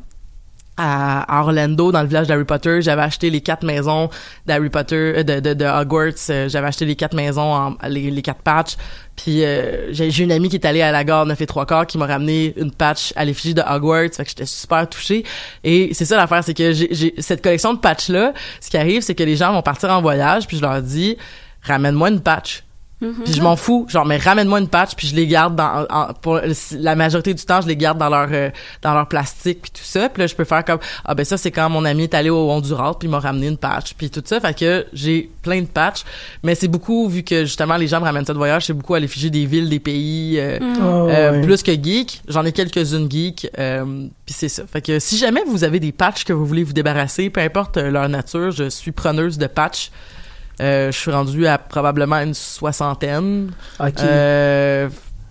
à 0.77 1.41
Orlando, 1.43 1.91
dans 1.93 2.03
le 2.03 2.07
village 2.09 2.27
d'Harry 2.27 2.45
Potter, 2.45 2.83
j'avais 2.83 3.03
acheté 3.03 3.31
les 3.31 3.41
quatre 3.41 3.65
maisons 3.65 4.11
d'Harry 4.45 4.69
Potter, 4.69 4.95
euh, 5.17 5.23
de, 5.23 5.41
de, 5.41 5.55
de 5.55 5.65
Hogwarts. 5.65 6.13
euh, 6.31 6.49
j'avais 6.49 6.67
acheté 6.67 6.85
les 6.85 6.97
quatre 6.97 7.15
maisons, 7.15 7.55
en, 7.55 7.77
les, 7.89 8.11
les 8.11 8.23
quatre 8.23 8.43
patchs. 8.43 8.77
Puis 9.17 9.43
euh, 9.45 9.93
j'ai 9.93 10.23
une 10.23 10.33
amie 10.33 10.51
qui 10.51 10.57
est 10.57 10.67
allée 10.67 10.83
à 10.83 10.93
la 10.93 11.03
gare 11.03 11.25
9 11.25 11.41
et 11.41 11.47
3 11.47 11.65
quarts 11.65 11.87
qui 11.87 11.97
m'a 11.97 12.05
ramené 12.07 12.53
une 12.59 12.71
patch 12.71 13.13
à 13.17 13.25
l'effigie 13.25 13.55
de 13.55 13.63
Hogwarts. 13.63 14.11
Fait 14.15 14.25
que 14.25 14.29
j'étais 14.29 14.45
super 14.45 14.87
touchée. 14.89 15.25
Et 15.65 15.91
c'est 15.95 16.05
ça 16.05 16.17
l'affaire, 16.19 16.45
c'est 16.45 16.53
que 16.55 16.73
j'ai- 16.73 17.15
cette 17.19 17.43
collection 17.43 17.73
de 17.73 17.79
patchs-là, 17.79 18.35
ce 18.61 18.69
qui 18.69 18.77
arrive, 18.77 19.01
c'est 19.01 19.15
que 19.15 19.23
les 19.25 19.37
gens 19.37 19.53
vont 19.55 19.63
partir 19.63 19.91
en 19.91 20.03
voyage, 20.03 20.47
puis 20.47 20.59
je 20.59 20.63
leur 20.63 20.83
dis, 20.83 21.17
ramène-moi 21.63 22.11
une 22.11 22.21
patch. 22.21 22.65
Puis 22.99 23.35
je 23.35 23.43
m'en 23.43 23.57
fous, 23.57 23.85
genre 23.91 24.07
mais 24.07 24.17
ramène-moi 24.17 24.59
une 24.59 24.69
patch 24.69 24.95
puis 24.97 25.07
je 25.07 25.15
les 25.15 25.27
garde 25.27 25.55
dans 25.55 25.85
en- 25.91 26.15
pour 26.15 26.41
la 26.79 26.95
majorité 26.97 27.35
du 27.35 27.45
temps 27.45 27.61
je 27.61 27.67
les 27.69 27.77
garde 27.77 27.99
dans 27.99 28.09
leur 28.09 28.29
euh, 28.33 28.49
dans 28.81 28.95
leur 28.95 29.07
plastique 29.07 29.61
puis 29.61 29.71
tout 29.71 29.85
ça. 29.85 30.09
Puis 30.09 30.23
là 30.23 30.27
je 30.27 30.35
peux 30.35 30.45
faire 30.45 30.65
comme 30.65 30.79
ah 31.05 31.15
ben 31.15 31.23
ça 31.23 31.37
c'est 31.37 31.51
quand 31.51 31.69
mon 31.69 31.85
ami 31.85 32.05
est 32.05 32.15
allé 32.15 32.31
au 32.31 32.51
Honduras 32.51 32.95
puis 32.99 33.07
il 33.07 33.11
m'a 33.11 33.19
ramené 33.21 33.49
une 33.49 33.59
patch 33.59 33.93
puis 33.99 34.09
tout 34.09 34.23
ça. 34.25 34.41
Fait 34.41 34.59
que 34.59 34.87
j'ai 34.95 35.29
plein 35.43 35.61
de 35.61 35.67
patchs. 35.67 36.05
Mais 36.43 36.55
c'est 36.55 36.69
beaucoup 36.69 37.07
vu 37.07 37.23
que 37.23 37.45
justement 37.45 37.77
les 37.77 37.87
gens 37.87 38.01
me 38.01 38.07
ramènent 38.07 38.25
ça 38.25 38.33
de 38.33 38.39
voyage 38.39 38.65
c'est 38.65 38.73
beaucoup 38.73 38.95
à 38.95 38.99
l'effigie 39.01 39.31
des 39.31 39.45
villes 39.45 39.69
des 39.69 39.79
pays 39.81 40.39
euh, 40.41 40.59
Mm. 40.59 40.75
euh, 40.81 41.33
Oh, 41.33 41.35
ouais. 41.37 41.43
plus 41.43 41.63
que 41.63 41.73
geek. 41.73 42.23
J'en 42.29 42.47
ai 42.47 42.53
quelques-unes 42.53 43.11
geek 43.11 43.51
euh, 43.59 44.07
puis 44.25 44.35
c'est 44.35 44.49
ça. 44.49 44.63
Fait 44.67 44.81
que 44.81 44.99
si 45.01 45.19
jamais 45.19 45.43
vous 45.47 45.65
avez 45.65 45.81
des 45.81 45.93
patchs 45.93 46.25
que 46.25 46.33
vous 46.33 46.47
voulez 46.47 46.65
vous 46.65 46.73
débarrasser 46.73 47.29
peu 47.29 47.41
importe 47.43 47.77
euh, 47.77 47.91
leur 47.91 48.09
nature 48.09 48.53
je 48.53 48.71
suis 48.71 48.93
preneuse 48.93 49.37
de 49.37 49.47
patchs. 49.49 49.91
euh, 49.91 50.16
je 50.59 50.91
suis 50.97 51.11
rendu 51.11 51.47
à 51.47 51.59
probablement 51.59 52.17
une 52.17 52.35
soixantaine. 52.35 53.51
Ok. 53.79 54.01
Euh, 54.01 54.89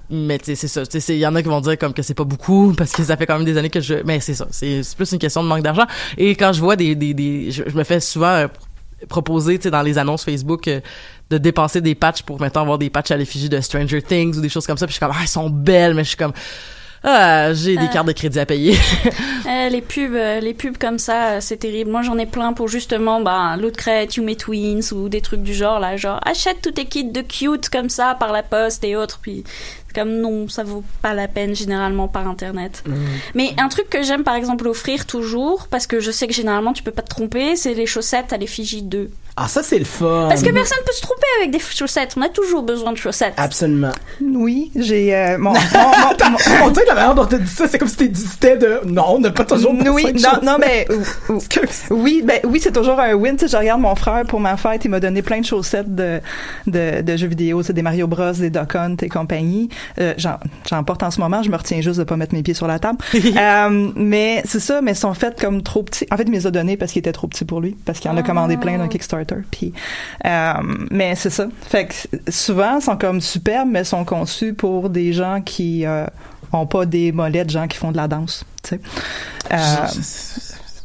mais 0.09 0.37
tu 0.37 0.55
c'est 0.55 0.67
ça. 0.67 0.85
Tu 0.85 1.01
sais, 1.01 1.15
il 1.15 1.19
y 1.19 1.25
en 1.27 1.33
a 1.35 1.41
qui 1.41 1.49
vont 1.49 1.61
dire 1.61 1.77
comme 1.77 1.93
que 1.93 2.03
c'est 2.03 2.13
pas 2.13 2.23
beaucoup 2.23 2.73
parce 2.77 2.91
que 2.91 3.03
ça 3.03 3.17
fait 3.17 3.25
quand 3.25 3.35
même 3.37 3.45
des 3.45 3.57
années 3.57 3.69
que 3.69 3.81
je. 3.81 3.95
Mais 4.05 4.19
c'est 4.19 4.35
ça. 4.35 4.47
C'est 4.51 4.83
c'est 4.83 4.95
plus 4.95 5.11
une 5.11 5.19
question 5.19 5.43
de 5.43 5.47
manque 5.47 5.63
d'argent. 5.63 5.85
Et 6.17 6.35
quand 6.35 6.53
je 6.53 6.59
vois 6.59 6.75
des, 6.75 6.95
des, 6.95 7.13
des 7.13 7.51
je, 7.51 7.63
je 7.67 7.75
me 7.75 7.83
fais 7.83 7.99
souvent 7.99 8.27
euh, 8.27 8.47
proposer, 9.09 9.57
tu 9.57 9.63
sais, 9.63 9.71
dans 9.71 9.81
les 9.81 9.97
annonces 9.97 10.23
Facebook. 10.23 10.67
euh, 10.67 10.79
de 11.29 11.37
dépenser 11.37 11.81
des 11.81 11.95
patchs 11.95 12.21
pour 12.21 12.39
maintenant 12.39 12.61
avoir 12.61 12.77
des 12.77 12.89
patchs 12.89 13.11
à 13.11 13.17
l'effigie 13.17 13.49
de 13.49 13.59
Stranger 13.59 14.01
Things 14.01 14.37
ou 14.37 14.41
des 14.41 14.49
choses 14.49 14.67
comme 14.67 14.77
ça 14.77 14.85
puis 14.85 14.93
je 14.93 14.97
suis 14.97 14.99
comme 15.05 15.15
ah 15.15 15.21
elles 15.21 15.27
sont 15.27 15.49
belles 15.49 15.95
mais 15.95 16.03
je 16.03 16.09
suis 16.09 16.17
comme 16.17 16.33
ah 17.05 17.53
j'ai 17.53 17.77
des 17.77 17.85
Euh. 17.85 17.87
cartes 17.87 18.07
de 18.07 18.11
crédit 18.13 18.39
à 18.39 18.45
payer 18.45 18.75
Euh, 19.47 19.69
les 19.69 19.81
pubs, 19.81 20.15
euh, 20.15 20.39
les 20.39 20.55
pubs 20.55 20.77
comme 20.77 20.97
ça, 20.97 21.39
c'est 21.39 21.57
terrible. 21.57 21.91
Moi, 21.91 22.01
j'en 22.01 22.17
ai 22.17 22.25
plein 22.25 22.51
pour 22.53 22.67
justement, 22.67 23.21
bah, 23.21 23.55
l'autre 23.59 23.77
crête, 23.77 24.15
You 24.15 24.23
Me 24.23 24.33
Twins 24.33 24.91
ou 24.91 25.07
des 25.07 25.21
trucs 25.21 25.43
du 25.43 25.53
genre 25.53 25.79
là, 25.79 25.97
genre 25.97 26.19
achète 26.25 26.61
tous 26.63 26.71
tes 26.71 26.85
kits 26.85 27.03
de 27.11 27.21
cute 27.21 27.69
comme 27.69 27.89
ça 27.89 28.15
par 28.19 28.31
la 28.33 28.41
poste 28.41 28.83
et 28.83 28.95
autres. 28.95 29.19
Puis 29.21 29.43
comme 29.93 30.17
non, 30.17 30.47
ça 30.49 30.63
vaut 30.63 30.83
pas 31.03 31.13
la 31.13 31.27
peine 31.27 31.55
généralement 31.55 32.07
par 32.07 32.27
internet. 32.27 32.83
Mais 33.35 33.53
un 33.59 33.69
truc 33.69 33.87
que 33.89 34.01
j'aime 34.01 34.23
par 34.23 34.35
exemple 34.35 34.67
offrir 34.67 35.05
toujours, 35.05 35.67
parce 35.69 35.85
que 35.87 35.99
je 35.99 36.09
sais 36.11 36.25
que 36.27 36.33
généralement 36.33 36.73
tu 36.73 36.81
peux 36.83 36.91
pas 36.91 37.03
te 37.03 37.09
tromper, 37.09 37.55
c'est 37.55 37.75
les 37.75 37.85
chaussettes 37.85 38.33
à 38.33 38.37
l'effigie 38.37 38.81
2. 38.81 39.11
Ah, 39.37 39.49
ça, 39.49 39.63
c'est 39.63 39.79
le 39.79 39.83
fun. 39.85 40.27
Parce 40.29 40.41
que 40.41 40.49
personne 40.49 40.77
peut 40.85 40.93
se 40.93 41.01
tromper 41.01 41.21
avec 41.39 41.51
des 41.51 41.59
chaussettes. 41.59 42.13
On 42.15 42.21
a 42.21 42.29
toujours 42.29 42.63
besoin 42.63 42.93
de 42.93 42.97
chaussettes. 42.97 43.33
Absolument. 43.35 43.91
Oui, 44.21 44.71
j'ai 44.77 45.13
euh, 45.13 45.37
mon, 45.37 45.51
mon- 45.53 45.57
On 46.63 46.69
dirait 46.71 46.85
que 46.85 46.89
la 46.89 46.95
manière 46.95 47.15
dont 47.15 47.25
t'as 47.25 47.37
dit 47.39 47.47
ça, 47.51 47.67
c'est 47.67 47.77
comme 47.77 47.89
si 47.89 47.97
t'hésitais 47.97 48.55
de. 48.57 48.79
Non, 48.85 49.03
on 49.09 49.19
n'a 49.19 49.31
pas 49.31 49.43
toujours 49.43 49.73
besoin 49.73 49.91
oui, 49.93 50.13
de 50.13 50.21
non, 50.21 50.29
choses. 50.35 50.41
non, 50.41 50.55
mais 50.57 50.87
ou- 51.29 51.33
ou- 51.33 51.41
oui, 51.91 52.21
ben 52.23 52.39
oui, 52.45 52.61
c'est 52.63 52.71
toujours 52.71 52.97
un 52.99 53.13
win. 53.13 53.35
Tu 53.35 53.45
sais, 53.47 53.51
je 53.51 53.57
regarde 53.57 53.81
mon 53.81 53.95
frère 53.95 54.23
pour 54.25 54.39
ma 54.39 54.55
fête, 54.55 54.85
il 54.85 54.89
m'a 54.89 55.01
donné 55.01 55.21
plein 55.21 55.41
de 55.41 55.45
chaussettes 55.45 55.93
de 55.93 56.21
de, 56.67 57.01
de 57.01 57.17
jeux 57.17 57.27
vidéo, 57.27 57.61
c'est 57.61 57.73
des 57.73 57.81
Mario 57.81 58.07
Bros, 58.07 58.31
des 58.31 58.49
Duck 58.49 58.73
Hunt 58.75 58.95
et 59.01 59.09
compagnie. 59.09 59.67
Euh, 59.99 60.13
j'en 60.17 60.83
porte 60.85 61.03
en 61.03 61.11
ce 61.11 61.19
moment, 61.19 61.43
je 61.43 61.49
me 61.49 61.57
retiens 61.57 61.81
juste 61.81 61.99
de 61.99 62.05
pas 62.05 62.15
mettre 62.15 62.33
mes 62.33 62.41
pieds 62.41 62.53
sur 62.53 62.67
la 62.67 62.79
table. 62.79 62.99
Euh, 63.35 63.89
mais 63.95 64.41
c'est 64.45 64.59
ça, 64.61 64.81
mais 64.81 64.91
ils 64.91 64.95
sont 64.97 65.13
faites 65.13 65.39
comme 65.39 65.61
trop 65.61 65.83
petits. 65.83 66.05
En 66.11 66.15
fait, 66.15 66.23
il 66.23 66.29
me 66.31 66.35
les 66.35 66.47
a 66.47 66.51
donnés 66.51 66.77
parce 66.77 66.91
qu'ils 66.93 66.99
étaient 67.01 67.11
trop 67.11 67.27
petits 67.27 67.43
pour 67.43 67.59
lui, 67.59 67.75
parce 67.85 67.99
qu'il 67.99 68.09
en 68.09 68.15
a 68.15 68.23
commandé 68.23 68.55
plein 68.55 68.77
d'un 68.77 68.87
Kickstarter. 68.87 69.24
Euh, 70.25 70.53
mais 70.91 71.15
c'est 71.15 71.29
ça. 71.29 71.47
Fait 71.67 71.87
que 71.87 72.31
souvent, 72.31 72.79
sont 72.79 72.97
comme 72.97 73.21
superbes, 73.21 73.69
mais 73.71 73.83
sont 73.83 74.05
conçus 74.05 74.53
pour 74.53 74.89
des 74.89 75.13
gens 75.13 75.41
qui 75.41 75.85
euh, 75.85 76.05
ont 76.51 76.67
pas 76.67 76.85
des 76.85 77.11
mollets 77.11 77.45
de 77.45 77.49
gens 77.49 77.67
qui 77.67 77.77
font 77.77 77.91
de 77.91 77.97
la 77.97 78.07
danse. 78.07 78.45
Euh, 79.51 79.57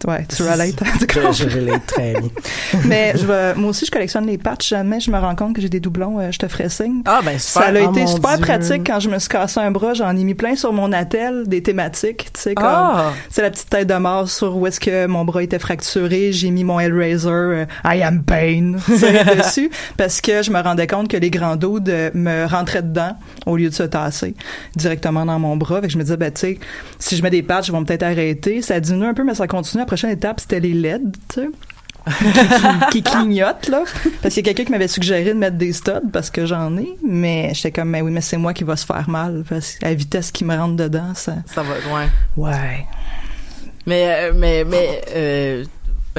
Ouais, 0.07 0.27
tu 0.35 0.43
relates. 0.43 0.83
Je, 1.01 1.45
je 1.49 1.57
relate 1.59 1.87
très 1.87 2.13
bien. 2.13 2.31
Mais 2.87 3.13
je 3.17 3.27
vais- 3.27 3.55
moi 3.55 3.71
aussi, 3.71 3.85
je 3.87 3.91
collectionne 3.91 4.27
les 4.27 4.39
patchs. 4.39 4.71
Jamais 4.71 5.01
je 5.01 5.11
me 5.11 5.19
rends 5.19 5.35
compte 5.35 5.55
que 5.55 5.61
j'ai 5.61 5.69
des 5.69 5.81
doublons, 5.81 6.19
euh, 6.21 6.31
je 6.31 6.39
te 6.39 6.49
ferai 6.49 6.69
signe. 6.69 7.03
ah 7.05 7.21
ben 7.25 7.39
super 7.39 7.63
Ça 7.63 7.69
a 7.69 7.73
Oh, 7.83 7.91
été 7.91 8.07
super 8.07 8.37
Dieu. 8.37 8.47
pratique 8.47 8.87
quand 8.87 9.01
je 9.01 9.09
me 9.11 9.19
suis 9.19 9.29
cassé 9.29 9.61
un 9.61 9.71
bras. 9.71 9.95
J'en 9.95 10.17
ai 10.17 10.25
mis 10.25 10.35
plein 10.35 10.57
sur 10.57 10.73
mon 10.73 10.93
attel, 10.93 11.45
des 11.47 11.63
thématiques, 11.63 12.31
tu 12.33 12.41
sais, 12.41 12.55
comme 12.55 12.67
Ah. 12.67 13.13
c'est 13.31 13.43
la 13.43 13.51
petite 13.51 13.69
tête 13.69 13.89
de 13.89 13.95
mort 13.95 14.29
sur 14.29 14.57
où 14.57 14.67
est-ce 14.67 14.81
que 14.81 15.07
mon 15.07 15.25
bras 15.25 15.43
était 15.43 15.59
fracturé. 15.59 16.33
J'ai 16.33 16.51
mis 16.51 16.65
mon 16.65 16.81
Hellraiser, 16.81 17.29
euh, 17.29 17.65
I 17.85 18.03
am 18.03 18.23
pain, 18.23 18.75
tu 18.85 18.97
sais, 18.97 19.25
dessus, 19.37 19.71
parce 19.97 20.21
que 20.21 20.43
je 20.43 20.51
me 20.51 20.61
rendais 20.63 20.87
compte 20.87 21.09
que 21.09 21.17
les 21.17 21.31
grands 21.31 21.57
dos 21.57 21.81
de 21.81 22.11
me 22.15 22.47
rentraient 22.47 22.83
dedans 22.83 23.17
au 23.47 23.57
lieu 23.57 23.69
de 23.69 23.75
se 23.75 23.83
tasser 23.83 24.35
directement 24.77 25.27
dans 25.27 25.39
mon 25.39 25.57
bras. 25.57 25.81
Fait 25.81 25.87
que 25.89 25.93
je 25.93 25.99
me 25.99 26.03
disais, 26.03 26.17
ben 26.17 26.33
tu 26.33 26.41
sais, 26.41 26.59
si 26.99 27.17
je 27.17 27.23
mets 27.23 27.31
des 27.31 27.43
patchs, 27.43 27.69
ils 27.69 27.73
vont 27.73 27.85
peut-être 27.85 28.03
arrêter. 28.03 28.63
Ça 28.63 28.81
diminue 28.81 29.07
un 29.07 29.15
peu, 29.15 29.25
mais 29.25 29.35
ça 29.35 29.47
continue. 29.47 29.83
La 29.91 29.97
prochaine 29.97 30.11
étape, 30.11 30.39
c'était 30.39 30.61
les 30.61 30.73
LED, 30.73 31.17
tu 31.29 31.41
sais 31.41 31.49
qui, 32.07 32.91
qui 32.93 33.03
clignotent 33.03 33.69
là. 33.69 33.83
Parce 34.23 34.35
qu'il 34.35 34.47
y 34.47 34.49
a 34.49 34.55
quelqu'un 34.55 34.65
qui 34.65 34.71
m'avait 34.71 34.87
suggéré 34.87 35.25
de 35.25 35.33
mettre 35.39 35.57
des 35.57 35.73
studs 35.73 36.11
parce 36.13 36.31
que 36.31 36.47
j'en 36.47 36.79
ai 36.79 36.97
mais 37.07 37.51
j'étais 37.55 37.73
comme 37.73 37.91
mais 37.91 38.01
oui 38.01 38.13
mais 38.13 38.21
c'est 38.21 38.37
moi 38.37 38.55
qui 38.55 38.65
va 38.65 38.77
se 38.77 38.87
faire 38.87 39.09
mal 39.11 39.45
parce 39.49 39.73
que 39.75 39.85
la 39.85 39.95
vitesse 39.95 40.31
qui 40.31 40.45
me 40.45 40.57
rentre 40.57 40.77
dedans 40.77 41.13
ça 41.15 41.37
ça 41.45 41.63
va 41.63 41.75
loin 41.89 42.09
ouais. 42.37 42.87
Mais 43.87 44.07
euh, 44.09 44.33
mais 44.35 44.65
mais 44.65 45.03
euh, 45.15 45.65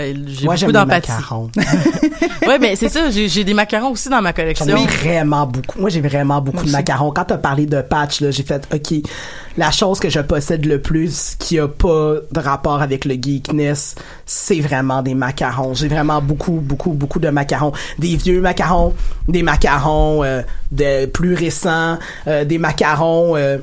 ben, 0.01 0.25
j'ai 0.27 0.45
Moi, 0.45 0.53
beaucoup 0.53 0.57
j'aime 0.57 0.67
les 0.69 0.73
d'empathie. 0.73 1.11
macarons. 1.11 1.49
ouais, 2.47 2.59
mais 2.59 2.75
c'est 2.75 2.89
ça, 2.89 3.09
j'ai 3.09 3.43
des 3.43 3.53
macarons 3.53 3.91
aussi 3.91 4.09
dans 4.09 4.21
ma 4.21 4.33
collection. 4.33 4.65
J'en 4.67 4.77
ai 4.77 4.87
vraiment 4.87 5.45
beaucoup. 5.47 5.79
Moi, 5.79 5.89
j'ai 5.89 6.01
vraiment 6.01 6.41
beaucoup 6.41 6.65
de 6.65 6.71
macarons. 6.71 7.11
Quand 7.11 7.25
t'as 7.25 7.37
parlé 7.37 7.65
de 7.65 7.81
patch, 7.81 8.21
là, 8.21 8.31
j'ai 8.31 8.43
fait, 8.43 8.67
OK, 8.73 8.93
la 9.57 9.71
chose 9.71 9.99
que 9.99 10.09
je 10.09 10.19
possède 10.19 10.65
le 10.65 10.81
plus 10.81 11.35
qui 11.39 11.59
a 11.59 11.67
pas 11.67 12.15
de 12.31 12.39
rapport 12.39 12.81
avec 12.81 13.05
le 13.05 13.15
geekness, 13.15 13.95
c'est 14.25 14.59
vraiment 14.59 15.01
des 15.01 15.13
macarons. 15.13 15.73
J'ai 15.73 15.87
vraiment 15.87 16.21
beaucoup, 16.21 16.53
beaucoup, 16.61 16.91
beaucoup 16.91 17.19
de 17.19 17.29
macarons. 17.29 17.73
Des 17.99 18.15
vieux 18.15 18.41
macarons, 18.41 18.93
des 19.27 19.43
macarons 19.43 20.23
euh, 20.23 20.41
de 20.71 21.05
plus 21.05 21.33
récents, 21.35 21.97
euh, 22.27 22.45
des 22.45 22.57
macarons... 22.57 23.35
euh, 23.35 23.57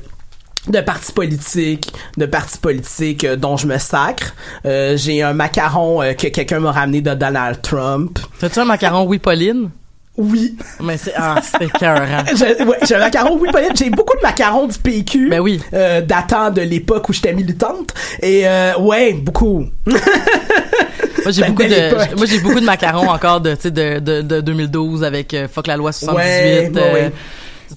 de 0.67 0.81
partis 0.81 1.13
politiques, 1.13 1.93
de 2.17 2.27
partis 2.27 2.59
politiques 2.59 3.25
euh, 3.25 3.37
dont 3.37 3.57
je 3.57 3.67
me 3.67 3.79
sacre. 3.79 4.35
Euh, 4.67 4.97
j'ai 4.97 5.23
un 5.23 5.33
macaron 5.33 6.03
euh, 6.03 6.13
que 6.15 6.27
quelqu'un 6.29 6.61
m'a 6.61 6.73
ramené 6.73 7.01
de 7.01 7.15
Donald 7.15 7.63
Trump. 7.63 8.19
T'as-tu 8.41 8.59
un 8.59 8.65
macaron 8.65 9.05
Oui 9.07 9.19
Pauline? 9.19 9.71
Oui. 10.19 10.57
Mais 10.81 10.97
c'est 10.99 11.13
ah, 11.17 11.37
c'était 11.43 11.67
écœurant. 11.67 12.25
J'ai 12.35 12.65
ouais, 12.65 12.93
un 12.93 12.99
macaron, 12.99 13.39
oui, 13.41 13.49
Pauline. 13.53 13.71
J'ai 13.77 13.89
beaucoup 13.89 14.17
de 14.17 14.23
macarons 14.23 14.67
du 14.67 14.77
PQ. 14.77 15.29
Ben 15.31 15.39
oui. 15.39 15.61
euh, 15.73 16.01
datant 16.01 16.51
de 16.51 16.61
l'époque 16.61 17.09
où 17.09 17.13
j'étais 17.13 17.33
militante. 17.33 17.95
Et 18.21 18.43
euh, 18.45 18.77
ouais, 18.81 19.13
beaucoup. 19.13 19.65
Moi 21.25 21.33
j'ai 21.33 21.45
beaucoup 21.45 21.63
de 21.63 22.17
moi 22.17 22.27
j'ai 22.27 22.39
beaucoup 22.39 22.61
de 22.61 22.65
macarons 22.65 23.09
encore 23.09 23.41
de 23.41 23.55
tu 23.55 23.63
sais 23.63 23.71
de, 23.71 23.99
de, 23.99 24.23
de 24.23 24.41
2012 24.41 25.05
avec 25.05 25.37
fuck 25.53 25.67
la 25.67 25.77
loi 25.77 25.93
78 25.93 26.75
Ouais, 26.75 26.93
ouais, 26.93 27.13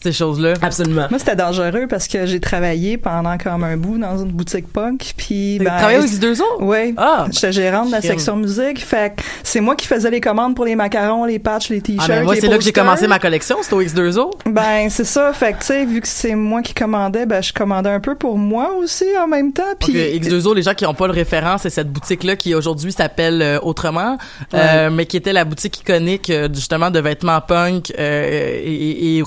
ces 0.04 0.12
choses 0.12 0.39
là. 0.39 0.54
Absolument. 0.62 1.08
Moi, 1.10 1.19
c'était 1.19 1.36
dangereux 1.36 1.88
parce 1.89 2.08
que 2.08 2.25
j'ai 2.25 2.39
travaillé 2.39 2.97
pendant 2.97 3.38
comme 3.38 3.63
un 3.63 3.77
bout 3.77 3.97
dans 3.97 4.17
une 4.17 4.32
boutique 4.32 4.71
punk. 4.71 5.13
Puis, 5.17 5.58
ben, 5.60 5.65
travaillé 5.77 5.99
au 5.99 6.04
X2O? 6.04 6.41
Oui. 6.62 6.93
Ah, 6.97 7.25
J'étais 7.32 7.51
gérante 7.51 7.88
de 7.88 7.91
la 7.93 8.01
section 8.01 8.36
musique. 8.36 8.84
Fait 8.84 9.13
que 9.15 9.21
c'est 9.43 9.62
moi 9.62 9.75
qui 9.75 9.88
faisais 9.88 10.10
les 10.12 10.21
commandes 10.21 10.56
pour 10.56 10.65
les 10.65 10.75
macarons, 10.75 11.25
les 11.25 11.39
patchs, 11.39 11.69
les 11.69 11.77
Ah, 11.77 11.82
t-shirts. 11.82 12.10
mais 12.10 12.23
moi 12.23 12.36
les 12.36 12.41
c'est 12.41 12.47
là 12.47 12.58
que 12.58 12.63
j'ai 12.63 12.71
commencé 12.71 13.08
ma 13.08 13.19
collection, 13.19 13.58
c'était 13.62 13.75
au 13.75 13.82
X2O. 13.82 14.32
Ben, 14.45 14.89
c'est 14.89 15.04
ça. 15.06 15.34
Fait 15.34 15.54
que, 15.54 15.60
tu 15.60 15.65
sais, 15.67 15.86
vu 15.86 16.01
que 16.01 16.08
c'est 16.08 16.36
moi 16.36 16.62
qui 16.62 16.73
commandais, 16.73 17.25
ben, 17.25 17.41
je 17.41 17.54
commandais 17.54 17.89
un 17.89 17.99
peu 17.99 18.15
pour 18.15 18.38
moi 18.38 18.71
aussi 18.77 19.06
en 19.21 19.27
même 19.27 19.54
temps. 19.54 19.63
Puis, 19.80 19.91
Puis 19.93 20.19
X2O, 20.19 20.56
les 20.56 20.62
gens 20.63 20.73
qui 20.73 20.84
n'ont 20.84 20.93
pas 20.93 21.08
le 21.08 21.13
référent, 21.13 21.58
c'est 21.58 21.69
cette 21.69 21.91
boutique-là 21.91 22.36
qui 22.36 22.56
aujourd'hui 22.56 22.91
s'appelle 22.91 23.41
euh, 23.41 23.60
Autrement, 23.62 24.17
euh, 24.54 24.89
mais 24.91 25.06
qui 25.06 25.17
était 25.17 25.34
la 25.34 25.45
boutique 25.45 25.80
iconique 25.80 26.30
euh, 26.30 26.47
justement 26.54 26.89
de 26.91 26.99
vêtements 26.99 27.41
punk 27.41 27.91
euh, 27.97 28.60
et, 28.63 28.71
et, 28.73 29.17
et 29.17 29.21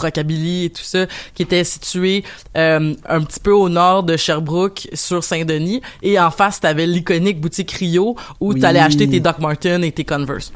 et 0.67 0.71
tout 0.71 0.83
ça, 0.85 1.07
qui 1.35 1.43
était 1.43 1.65
située 1.65 2.23
euh, 2.57 2.95
un 3.09 3.21
petit 3.23 3.41
peu 3.41 3.53
au 3.53 3.69
nord 3.69 4.05
de 4.05 4.17
Sherbrooke 4.17 4.89
sur 4.95 5.25
Saint-Denis. 5.25 5.83
Et 6.03 6.19
en 6.19 6.31
face, 6.31 6.61
t'avais 6.61 6.87
l'iconique 6.87 7.41
boutique 7.41 7.73
Rio 7.73 8.15
où 8.41 8.53
Oui. 8.53 8.61
t'allais 8.61 8.79
acheter 8.79 9.09
tes 9.09 9.21
Doc 9.21 9.39
Martens 9.41 9.83
et 9.83 9.91
tes 9.93 10.05
Converse. 10.05 10.53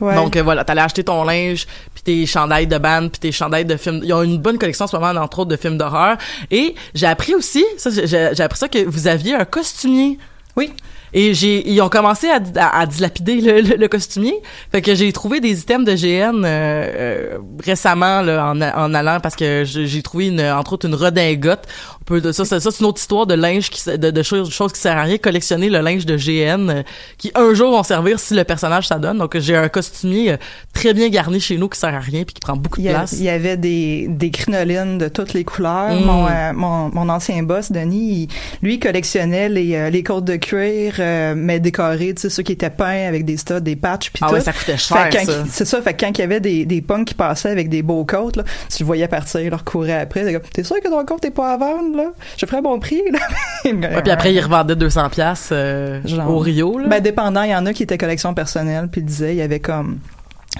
ouais. 0.00 0.14
Donc 0.14 0.36
euh, 0.36 0.42
voilà, 0.42 0.64
t'allais 0.64 0.80
acheter 0.80 1.04
ton 1.04 1.22
linge, 1.24 1.66
puis 1.94 2.02
tes 2.02 2.26
chandails 2.26 2.66
de 2.66 2.78
band, 2.78 3.08
puis 3.10 3.20
tes 3.20 3.32
chandails 3.32 3.64
de 3.66 3.76
films. 3.76 4.00
Ils 4.02 4.12
ont 4.14 4.22
une 4.22 4.38
bonne 4.38 4.58
collection 4.58 4.86
en 4.86 4.88
ce 4.88 4.96
moment, 4.96 5.20
entre 5.20 5.40
autres, 5.40 5.50
de 5.50 5.56
films 5.56 5.76
d'horreur. 5.78 6.16
Et 6.50 6.74
j'ai 6.94 7.06
appris 7.06 7.34
aussi, 7.34 7.64
ça, 7.76 7.90
j'ai 7.90 8.06
j'ai 8.06 8.42
appris 8.42 8.58
ça 8.58 8.68
que 8.68 8.82
vous 8.84 9.06
aviez 9.06 9.34
un 9.34 9.44
costumier. 9.44 10.18
Oui. 10.56 10.72
Et 11.14 11.34
j'ai, 11.34 11.68
ils 11.70 11.80
ont 11.82 11.88
commencé 11.88 12.28
à, 12.28 12.40
à, 12.56 12.80
à 12.80 12.86
dilapider 12.86 13.40
le, 13.40 13.60
le, 13.60 13.76
le 13.76 13.88
costumier. 13.88 14.34
Fait 14.70 14.80
que 14.82 14.94
j'ai 14.94 15.12
trouvé 15.12 15.40
des 15.40 15.60
items 15.60 15.84
de 15.86 15.94
GN 15.94 16.42
euh, 16.44 16.46
euh, 16.46 17.38
récemment 17.64 18.22
là, 18.22 18.50
en, 18.52 18.60
en 18.60 18.94
allant 18.94 19.18
parce 19.20 19.36
que 19.36 19.62
j'ai 19.64 20.02
trouvé 20.02 20.28
une, 20.28 20.40
entre 20.40 20.74
autres 20.74 20.86
une 20.86 20.94
redingote. 20.94 21.64
On 22.00 22.04
peut, 22.04 22.32
ça, 22.32 22.44
ça, 22.44 22.58
ça, 22.60 22.70
c'est 22.70 22.80
une 22.80 22.86
autre 22.86 23.00
histoire 23.00 23.26
de 23.26 23.34
linge 23.34 23.70
qui, 23.70 23.82
de, 23.96 24.10
de 24.10 24.22
choses, 24.22 24.50
choses 24.50 24.72
qui 24.72 24.80
servent 24.80 24.98
à 24.98 25.02
rien. 25.02 25.18
Collectionner 25.18 25.68
le 25.70 25.80
linge 25.80 26.04
de 26.06 26.16
GN 26.16 26.68
euh, 26.70 26.82
qui 27.18 27.30
un 27.34 27.54
jour 27.54 27.70
vont 27.72 27.82
servir 27.82 28.18
si 28.18 28.34
le 28.34 28.44
personnage 28.44 28.88
ça 28.88 28.98
donne. 28.98 29.18
Donc 29.18 29.38
j'ai 29.38 29.54
un 29.56 29.68
costumier 29.68 30.32
euh, 30.32 30.36
très 30.72 30.94
bien 30.94 31.08
garni 31.10 31.40
chez 31.40 31.58
nous 31.58 31.68
qui 31.68 31.78
sert 31.78 31.94
à 31.94 32.00
rien 32.00 32.24
puis 32.24 32.34
qui 32.34 32.40
prend 32.40 32.56
beaucoup 32.56 32.80
de 32.80 32.86
Il 32.86 32.88
a- 32.88 32.94
place. 32.94 33.12
il 33.12 33.22
y 33.24 33.28
avait 33.28 33.56
des, 33.56 34.06
des 34.08 34.30
crinolines 34.30 34.98
de 34.98 35.08
toutes 35.08 35.32
les 35.34 35.44
couleurs. 35.44 35.92
Mm. 35.94 36.04
Mon, 36.04 36.26
euh, 36.26 36.52
mon, 36.54 36.88
mon 36.88 37.08
ancien 37.08 37.42
boss, 37.42 37.70
Denis, 37.70 38.28
il- 38.28 38.28
lui, 38.66 38.78
collectionnait 38.80 39.48
les, 39.48 39.74
euh, 39.76 39.90
les 39.90 40.02
côtes 40.02 40.24
de 40.24 40.36
cuir, 40.36 40.94
euh, 41.02 41.34
mais 41.36 41.60
décorées, 41.60 42.14
tu 42.14 42.22
sais, 42.22 42.30
ceux 42.30 42.42
qui 42.42 42.52
étaient 42.52 42.70
peints 42.70 43.06
avec 43.08 43.24
des 43.24 43.36
studs, 43.36 43.60
des 43.60 43.76
patchs, 43.76 44.10
puis 44.10 44.22
Ah 44.24 44.28
tout. 44.28 44.34
ouais, 44.34 44.40
ça 44.40 44.52
coûtait 44.52 44.76
cher. 44.76 45.08
C'est 45.50 45.64
ça, 45.64 45.82
fait 45.82 45.94
que 45.94 46.04
quand 46.04 46.10
il 46.16 46.20
y 46.20 46.24
avait 46.24 46.40
des, 46.40 46.64
des 46.64 46.80
punks 46.80 47.06
qui 47.08 47.14
passaient 47.14 47.50
avec 47.50 47.68
des 47.68 47.82
beaux 47.82 48.04
coats, 48.04 48.30
là, 48.36 48.44
tu 48.70 48.82
le 48.82 48.86
voyais 48.86 49.08
partir, 49.08 49.50
leur 49.50 49.64
courait 49.64 50.00
après. 50.00 50.24
T'es 50.24 50.32
comme, 50.32 50.42
T'es 50.52 50.62
sûr 50.64 50.76
que 50.82 50.88
ton 50.88 51.04
coat 51.04 51.18
est 51.24 51.30
pas 51.30 51.52
à 51.52 51.56
vendre, 51.56 51.96
là? 51.96 52.12
Je 52.38 52.46
ferais 52.46 52.62
bon 52.62 52.78
prix, 52.78 53.02
là. 53.12 53.18
Ouais, 53.64 54.02
puis 54.02 54.10
après, 54.10 54.32
ils 54.34 54.40
revendaient 54.40 54.74
200 54.76 55.08
pièces 55.10 55.50
euh, 55.52 56.00
Genre. 56.04 56.28
au 56.30 56.38
Rio. 56.38 56.78
Là. 56.78 56.88
Ben, 56.88 57.00
dépendant, 57.00 57.42
il 57.42 57.50
y 57.50 57.54
en 57.54 57.64
a 57.66 57.72
qui 57.72 57.82
étaient 57.84 57.98
collection 57.98 58.34
personnelle, 58.34 58.88
puis 58.90 59.00
il 59.00 59.04
disait, 59.04 59.32
il 59.34 59.38
y 59.38 59.42
avait 59.42 59.60
comme, 59.60 59.98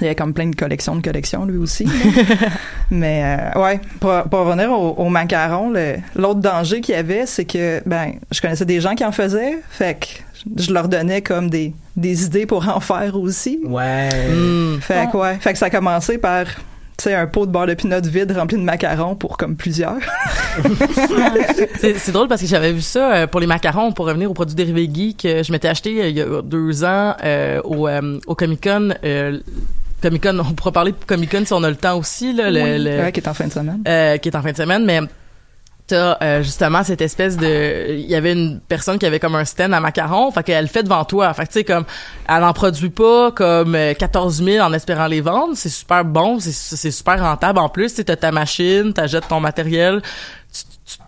il 0.01 0.05
y 0.05 0.07
avait 0.07 0.15
comme 0.15 0.33
plein 0.33 0.47
de 0.49 0.57
collections 0.57 0.97
de 0.97 1.03
collections, 1.03 1.45
lui 1.45 1.59
aussi. 1.59 1.87
Mais, 2.91 3.39
euh, 3.55 3.61
ouais, 3.61 3.81
pour, 4.01 4.23
pour 4.31 4.41
revenir 4.41 4.71
au, 4.73 4.91
au 4.93 5.09
macaron, 5.09 5.73
l'autre 6.17 6.41
danger 6.41 6.81
qu'il 6.81 6.95
y 6.95 6.99
avait, 6.99 7.27
c'est 7.27 7.45
que, 7.45 7.83
ben, 7.87 8.13
je 8.31 8.41
connaissais 8.41 8.65
des 8.65 8.81
gens 8.81 8.95
qui 8.95 9.05
en 9.05 9.13
faisaient, 9.13 9.59
fait 9.71 9.99
que 10.01 10.07
je 10.63 10.73
leur 10.73 10.89
donnais 10.89 11.21
comme 11.23 11.51
des, 11.51 11.73
des 11.97 12.25
idées 12.25 12.47
pour 12.47 12.67
en 12.69 12.81
faire 12.81 13.17
aussi. 13.17 13.61
Ouais. 13.65 14.09
Hmm. 14.31 14.81
Fait 14.81 15.09
que, 15.13 15.17
ouais, 15.17 15.37
fait 15.41 15.53
que 15.53 15.59
ça 15.59 15.67
a 15.67 15.71
commencé 15.71 16.19
par, 16.19 16.47
tu 16.47 17.05
sais, 17.05 17.15
un 17.15 17.27
pot 17.27 17.47
de 17.47 17.53
beurre 17.53 17.67
de 17.67 17.75
pinot 17.75 18.01
vide 18.03 18.33
rempli 18.33 18.57
de 18.57 18.63
macarons 18.63 19.15
pour 19.15 19.37
comme 19.37 19.57
plusieurs. 19.57 19.97
C'est 21.81 21.99
c'est 21.99 22.13
drôle 22.13 22.29
parce 22.29 22.41
que 22.43 22.47
j'avais 22.47 22.73
vu 22.73 22.83
ça 22.83 23.15
euh, 23.15 23.27
pour 23.27 23.41
les 23.41 23.47
macarons, 23.47 23.93
pour 23.93 24.07
revenir 24.07 24.31
aux 24.31 24.35
produits 24.35 24.55
dérivés 24.55 24.89
geek. 24.93 25.25
euh, 25.25 25.43
je 25.43 25.51
m'étais 25.53 25.69
acheté 25.69 26.09
il 26.11 26.17
y 26.17 26.21
a 26.21 26.43
deux 26.43 26.85
ans 26.85 27.15
euh, 27.25 27.61
au, 27.65 27.89
euh, 27.89 28.19
au 28.27 28.35
Comic 28.35 28.63
Con. 28.63 28.91
Comic 30.03 30.23
Con, 30.23 30.39
on 30.39 30.53
pourra 30.53 30.73
parler 30.73 30.93
de 30.93 30.97
Comic 31.07 31.31
Con 31.31 31.45
si 31.47 31.53
on 31.53 31.63
a 31.63 31.71
le 31.71 31.77
temps 31.77 31.97
aussi, 31.97 32.33
là, 32.33 32.51
le, 32.51 32.61
Oui. 32.63 32.79
le- 32.79 32.99
Ouais, 33.03 33.13
qui 33.13 33.21
est 33.21 33.29
en 33.29 33.35
fin 33.35 33.47
de 33.47 33.53
semaine. 33.53 33.83
euh, 33.89 34.17
qui 34.19 34.29
est 34.29 34.37
en 34.37 34.43
fin 34.43 34.53
de 34.53 34.57
semaine, 34.57 34.85
mais 34.85 35.01
t'as 35.87 36.17
euh, 36.23 36.43
justement 36.45 36.85
cette 36.85 37.01
espèce 37.03 37.37
de 37.37 37.95
il 37.99 38.07
y 38.09 38.15
avait 38.15 38.33
une 38.33 38.61
personne 38.61 38.99
qui 39.01 39.05
avait 39.05 39.19
comme 39.19 39.35
un 39.35 39.45
stand 39.45 39.75
à 39.75 39.81
macarons 39.81 40.31
fait 40.31 40.45
qu'elle 40.45 40.63
le 40.65 40.69
fait 40.71 40.85
devant 40.85 41.05
toi 41.05 41.35
fait 41.35 41.43
que 41.43 41.49
tu 41.49 41.53
sais 41.55 41.65
comme 41.65 41.85
elle 42.29 42.45
en 42.45 42.53
produit 42.53 42.89
pas 42.89 43.33
comme 43.33 43.75
euh, 43.75 43.93
14 43.93 44.45
000 44.45 44.65
en 44.65 44.73
espérant 44.73 45.09
les 45.09 45.21
vendre 45.21 45.55
c'est 45.57 45.69
super 45.69 46.05
bon 46.05 46.39
c'est 46.39 46.91
super 46.93 47.21
rentable 47.21 47.59
en 47.59 47.69
plus 47.69 47.93
tu 47.95 48.05
t'as 48.05 48.15
ta 48.15 48.31
machine 48.31 48.93
t'achètes 48.93 49.27
ton 49.27 49.41
matériel 49.41 50.01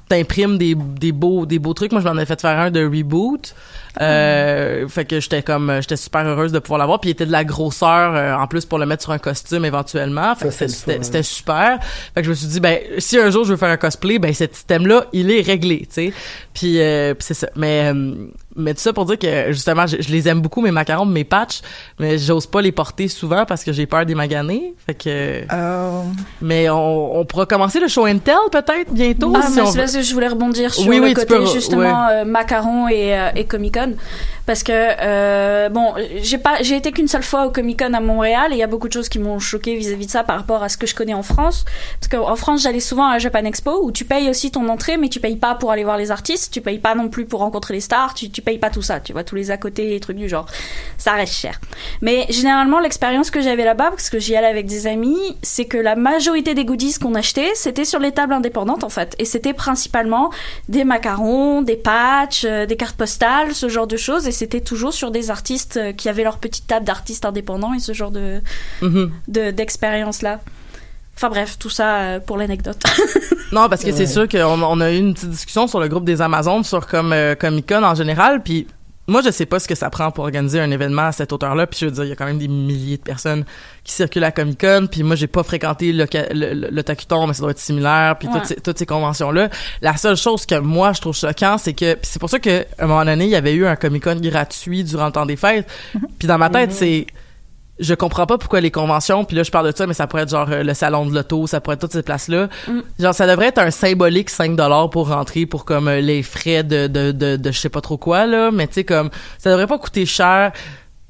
t'imprimes 0.08 0.58
des, 0.58 0.74
des 0.74 1.12
beaux 1.12 1.46
des 1.46 1.58
beaux 1.58 1.74
trucs. 1.74 1.92
Moi 1.92 2.00
je 2.00 2.08
m'en 2.08 2.18
ai 2.18 2.26
fait 2.26 2.40
faire 2.40 2.58
un 2.58 2.70
de 2.70 2.84
reboot. 2.84 3.54
Euh, 4.00 4.88
fait 4.88 5.04
que 5.04 5.20
j'étais 5.20 5.42
comme 5.42 5.72
j'étais 5.80 5.96
super 5.96 6.26
heureuse 6.26 6.52
de 6.52 6.58
pouvoir 6.58 6.78
l'avoir. 6.78 7.00
Puis 7.00 7.10
il 7.10 7.12
était 7.12 7.26
de 7.26 7.32
la 7.32 7.44
grosseur 7.44 8.14
euh, 8.14 8.34
en 8.34 8.46
plus 8.46 8.64
pour 8.64 8.78
le 8.78 8.86
mettre 8.86 9.02
sur 9.04 9.12
un 9.12 9.18
costume 9.18 9.64
éventuellement. 9.64 10.34
Fait 10.34 10.48
que 10.48 10.52
Ça, 10.52 10.68
c'était 10.68 11.22
super. 11.22 11.78
Fait 12.14 12.20
que 12.20 12.24
je 12.24 12.30
me 12.30 12.34
suis 12.34 12.48
dit 12.48 12.60
ben 12.60 12.78
si 12.98 13.18
un 13.18 13.30
jour 13.30 13.44
je 13.44 13.52
veux 13.52 13.56
faire 13.56 13.70
un 13.70 13.76
cosplay 13.76 14.18
ben 14.18 14.32
cet 14.34 14.54
système 14.54 14.86
là 14.86 15.06
il 15.12 15.30
est 15.30 15.42
réglé 15.42 15.80
tu 15.80 15.86
sais. 15.90 16.12
Puis 16.52 16.80
euh, 16.80 17.14
puis 17.14 17.24
c'est 17.26 17.34
ça. 17.34 17.48
Mais 17.56 17.92
euh, 17.94 18.26
mais 18.56 18.74
tout 18.74 18.80
ça 18.80 18.92
pour 18.92 19.04
dire 19.04 19.18
que 19.18 19.52
justement 19.52 19.86
je, 19.86 19.96
je 20.00 20.10
les 20.10 20.28
aime 20.28 20.40
beaucoup 20.40 20.60
mes 20.60 20.70
macarons 20.70 21.04
mes 21.06 21.24
patchs 21.24 21.60
mais 21.98 22.18
j'ose 22.18 22.46
pas 22.46 22.62
les 22.62 22.72
porter 22.72 23.08
souvent 23.08 23.44
parce 23.46 23.64
que 23.64 23.72
j'ai 23.72 23.86
peur 23.86 24.06
des 24.06 24.14
maganés 24.14 24.74
fait 24.86 24.94
que 24.94 25.42
Oh. 25.52 26.02
mais 26.40 26.68
on, 26.70 27.18
on 27.20 27.24
pourra 27.24 27.46
commencer 27.46 27.80
le 27.80 27.88
show 27.88 28.06
and 28.06 28.18
tell 28.18 28.34
peut-être 28.52 28.92
bientôt 28.92 29.32
Ah, 29.36 29.42
si 29.46 29.54
mais 29.56 29.62
on 29.62 29.66
c'est 29.66 29.72
veut. 29.72 29.78
parce 29.82 29.92
que 29.96 30.02
je 30.02 30.14
voulais 30.14 30.28
rebondir 30.28 30.72
sur 30.72 30.86
Oui, 30.88 30.96
le 30.98 31.02
oui, 31.04 31.14
côté 31.14 31.26
peux 31.26 31.46
justement 31.46 32.06
ouais. 32.06 32.12
euh, 32.12 32.24
macaron 32.24 32.88
et, 32.88 33.18
euh, 33.18 33.30
et 33.34 33.44
Comic 33.44 33.74
Con 33.74 33.94
parce 34.46 34.62
que 34.62 34.72
euh, 34.72 35.68
bon 35.70 35.94
j'ai 36.22 36.38
pas 36.38 36.62
j'ai 36.62 36.76
été 36.76 36.92
qu'une 36.92 37.08
seule 37.08 37.22
fois 37.22 37.46
au 37.46 37.50
Comic 37.50 37.78
Con 37.80 37.94
à 37.94 38.00
Montréal 38.00 38.52
et 38.52 38.56
il 38.56 38.58
y 38.58 38.62
a 38.62 38.66
beaucoup 38.66 38.88
de 38.88 38.92
choses 38.92 39.08
qui 39.08 39.18
m'ont 39.18 39.38
choqué 39.38 39.74
vis-à-vis 39.76 40.06
de 40.06 40.10
ça 40.10 40.22
par 40.22 40.36
rapport 40.36 40.62
à 40.62 40.68
ce 40.68 40.76
que 40.76 40.86
je 40.86 40.94
connais 40.94 41.14
en 41.14 41.22
France 41.22 41.64
parce 42.00 42.08
qu'en 42.08 42.36
France 42.36 42.62
j'allais 42.62 42.80
souvent 42.80 43.08
à 43.08 43.18
Japan 43.18 43.44
Expo 43.44 43.80
où 43.82 43.90
tu 43.92 44.04
payes 44.04 44.28
aussi 44.28 44.50
ton 44.50 44.68
entrée 44.68 44.96
mais 44.96 45.08
tu 45.08 45.18
payes 45.20 45.36
pas 45.36 45.54
pour 45.54 45.70
aller 45.70 45.84
voir 45.84 45.96
les 45.96 46.10
artistes 46.10 46.52
tu 46.52 46.60
payes 46.60 46.78
pas 46.78 46.94
non 46.94 47.08
plus 47.08 47.24
pour 47.24 47.40
rencontrer 47.40 47.74
les 47.74 47.80
stars 47.80 48.14
tu, 48.14 48.30
tu 48.30 48.42
payes 48.44 48.58
pas 48.58 48.70
tout 48.70 48.82
ça 48.82 49.00
tu 49.00 49.12
vois 49.12 49.24
tous 49.24 49.34
les 49.34 49.50
à 49.50 49.56
côté 49.56 49.88
les 49.88 50.00
trucs 50.00 50.16
du 50.16 50.28
genre. 50.28 50.46
Ça 50.98 51.12
reste 51.12 51.34
cher. 51.34 51.60
Mais 52.00 52.26
généralement 52.30 52.78
l'expérience 52.80 53.30
que 53.30 53.40
j'avais 53.40 53.64
là-bas 53.64 53.90
parce 53.90 54.10
que 54.10 54.18
j'y 54.18 54.36
allais 54.36 54.46
avec 54.46 54.66
des 54.66 54.86
amis 54.86 55.18
c'est 55.42 55.64
que 55.64 55.76
la 55.78 55.96
majorité 55.96 56.54
des 56.54 56.64
goodies 56.64 56.94
qu'on 57.00 57.14
achetait 57.14 57.50
c'était 57.54 57.84
sur 57.84 57.98
les 57.98 58.12
tables 58.12 58.32
indépendantes 58.34 58.84
en 58.84 58.88
fait. 58.88 59.14
Et 59.18 59.24
c'était 59.24 59.52
principalement 59.54 60.30
des 60.68 60.84
macarons 60.84 61.62
des 61.62 61.76
patchs 61.76 62.44
euh, 62.44 62.66
des 62.66 62.76
cartes 62.76 62.96
postales 62.96 63.54
ce 63.54 63.68
genre 63.68 63.86
de 63.86 63.96
choses. 63.96 64.26
Et 64.28 64.32
c'était 64.32 64.60
toujours 64.60 64.92
sur 64.92 65.10
des 65.10 65.30
artistes 65.30 65.76
euh, 65.76 65.92
qui 65.92 66.08
avaient 66.08 66.24
leur 66.24 66.38
petite 66.38 66.66
table 66.66 66.86
d'artistes 66.86 67.24
indépendants 67.24 67.74
et 67.74 67.80
ce 67.80 67.92
genre 67.92 68.10
de 68.10 68.40
Mhm. 68.82 69.10
de- 69.28 69.50
d'expérience 69.50 70.22
là 70.22 70.40
enfin 71.16 71.28
bref 71.30 71.56
tout 71.58 71.70
ça 71.70 71.96
euh, 72.00 72.20
pour 72.20 72.36
l'anecdote 72.36 72.82
Non, 73.52 73.68
parce 73.68 73.84
que 73.84 73.92
c'est 73.92 74.06
sûr 74.06 74.28
qu'on 74.28 74.62
on 74.62 74.80
a 74.80 74.90
eu 74.90 74.98
une 74.98 75.14
petite 75.14 75.30
discussion 75.30 75.66
sur 75.68 75.78
le 75.78 75.86
groupe 75.88 76.04
des 76.04 76.20
Amazones 76.20 76.64
sur 76.64 76.86
comme 76.86 77.12
euh, 77.12 77.34
Comic 77.36 77.68
Con 77.68 77.84
en 77.84 77.94
général, 77.94 78.42
puis 78.42 78.66
moi 79.06 79.20
je 79.24 79.30
sais 79.30 79.46
pas 79.46 79.60
ce 79.60 79.68
que 79.68 79.74
ça 79.76 79.90
prend 79.90 80.10
pour 80.10 80.24
organiser 80.24 80.58
un 80.60 80.70
événement 80.72 81.02
à 81.02 81.12
cette 81.12 81.32
hauteur-là, 81.32 81.66
puis 81.68 81.78
je 81.80 81.84
veux 81.84 81.90
dire 81.92 82.04
il 82.04 82.08
y 82.08 82.12
a 82.12 82.16
quand 82.16 82.24
même 82.24 82.38
des 82.38 82.48
milliers 82.48 82.96
de 82.96 83.02
personnes 83.02 83.44
qui 83.84 83.92
circulent 83.92 84.24
à 84.24 84.32
Comic 84.32 84.58
Con, 84.60 84.88
puis 84.90 85.02
moi 85.04 85.14
j'ai 85.14 85.26
pas 85.28 85.44
fréquenté 85.44 85.92
le, 85.92 86.06
le, 86.32 86.54
le, 86.54 86.68
le 86.70 86.82
Tacuton, 86.82 87.26
mais 87.28 87.34
ça 87.34 87.42
doit 87.42 87.50
être 87.52 87.58
similaire, 87.60 88.16
puis 88.18 88.26
Ouais. 88.28 88.34
toutes 88.40 88.46
ces, 88.46 88.56
toutes 88.56 88.78
ces 88.78 88.86
conventions-là. 88.86 89.50
La 89.82 89.96
seule 89.96 90.16
chose 90.16 90.46
que 90.46 90.58
moi 90.58 90.92
je 90.94 91.00
trouve 91.02 91.14
choquant, 91.14 91.58
c'est 91.58 91.74
que 91.74 91.94
puis 91.94 92.08
c'est 92.10 92.18
pour 92.18 92.30
ça 92.30 92.40
que 92.40 92.62
à 92.78 92.84
un 92.84 92.86
moment 92.86 93.04
donné 93.04 93.26
il 93.26 93.30
y 93.30 93.36
avait 93.36 93.54
eu 93.54 93.66
un 93.66 93.76
Comic 93.76 94.02
Con 94.04 94.16
gratuit 94.20 94.82
durant 94.82 95.06
le 95.06 95.12
temps 95.12 95.26
des 95.26 95.36
fêtes, 95.36 95.68
puis 96.18 96.26
dans 96.26 96.38
ma 96.38 96.48
tête 96.50 96.72
c'est 96.72 97.06
je 97.78 97.94
comprends 97.94 98.26
pas 98.26 98.38
pourquoi 98.38 98.60
les 98.60 98.70
conventions, 98.70 99.24
puis 99.24 99.36
là 99.36 99.42
je 99.42 99.50
parle 99.50 99.70
de 99.72 99.76
ça, 99.76 99.86
mais 99.86 99.94
ça 99.94 100.06
pourrait 100.06 100.22
être 100.22 100.30
genre 100.30 100.48
euh, 100.50 100.62
le 100.62 100.74
salon 100.74 101.06
de 101.06 101.14
l'auto, 101.14 101.46
ça 101.46 101.60
pourrait 101.60 101.74
être 101.74 101.80
toutes 101.80 101.92
ces 101.92 102.02
places-là. 102.02 102.48
Mm. 102.68 102.80
Genre 103.00 103.14
ça 103.14 103.26
devrait 103.26 103.48
être 103.48 103.58
un 103.58 103.70
symbolique 103.70 104.30
5 104.30 104.56
dollars 104.56 104.90
pour 104.90 105.08
rentrer 105.08 105.46
pour 105.46 105.64
comme 105.64 105.88
euh, 105.88 106.00
les 106.00 106.22
frais 106.22 106.62
de, 106.62 106.86
de, 106.86 107.12
de, 107.12 107.36
de 107.36 107.52
je 107.52 107.58
sais 107.58 107.68
pas 107.68 107.80
trop 107.80 107.96
quoi 107.96 108.26
là, 108.26 108.50
mais 108.52 108.66
tu 108.68 108.74
sais 108.74 108.84
comme 108.84 109.10
ça 109.38 109.50
devrait 109.50 109.66
pas 109.66 109.78
coûter 109.78 110.06
cher 110.06 110.52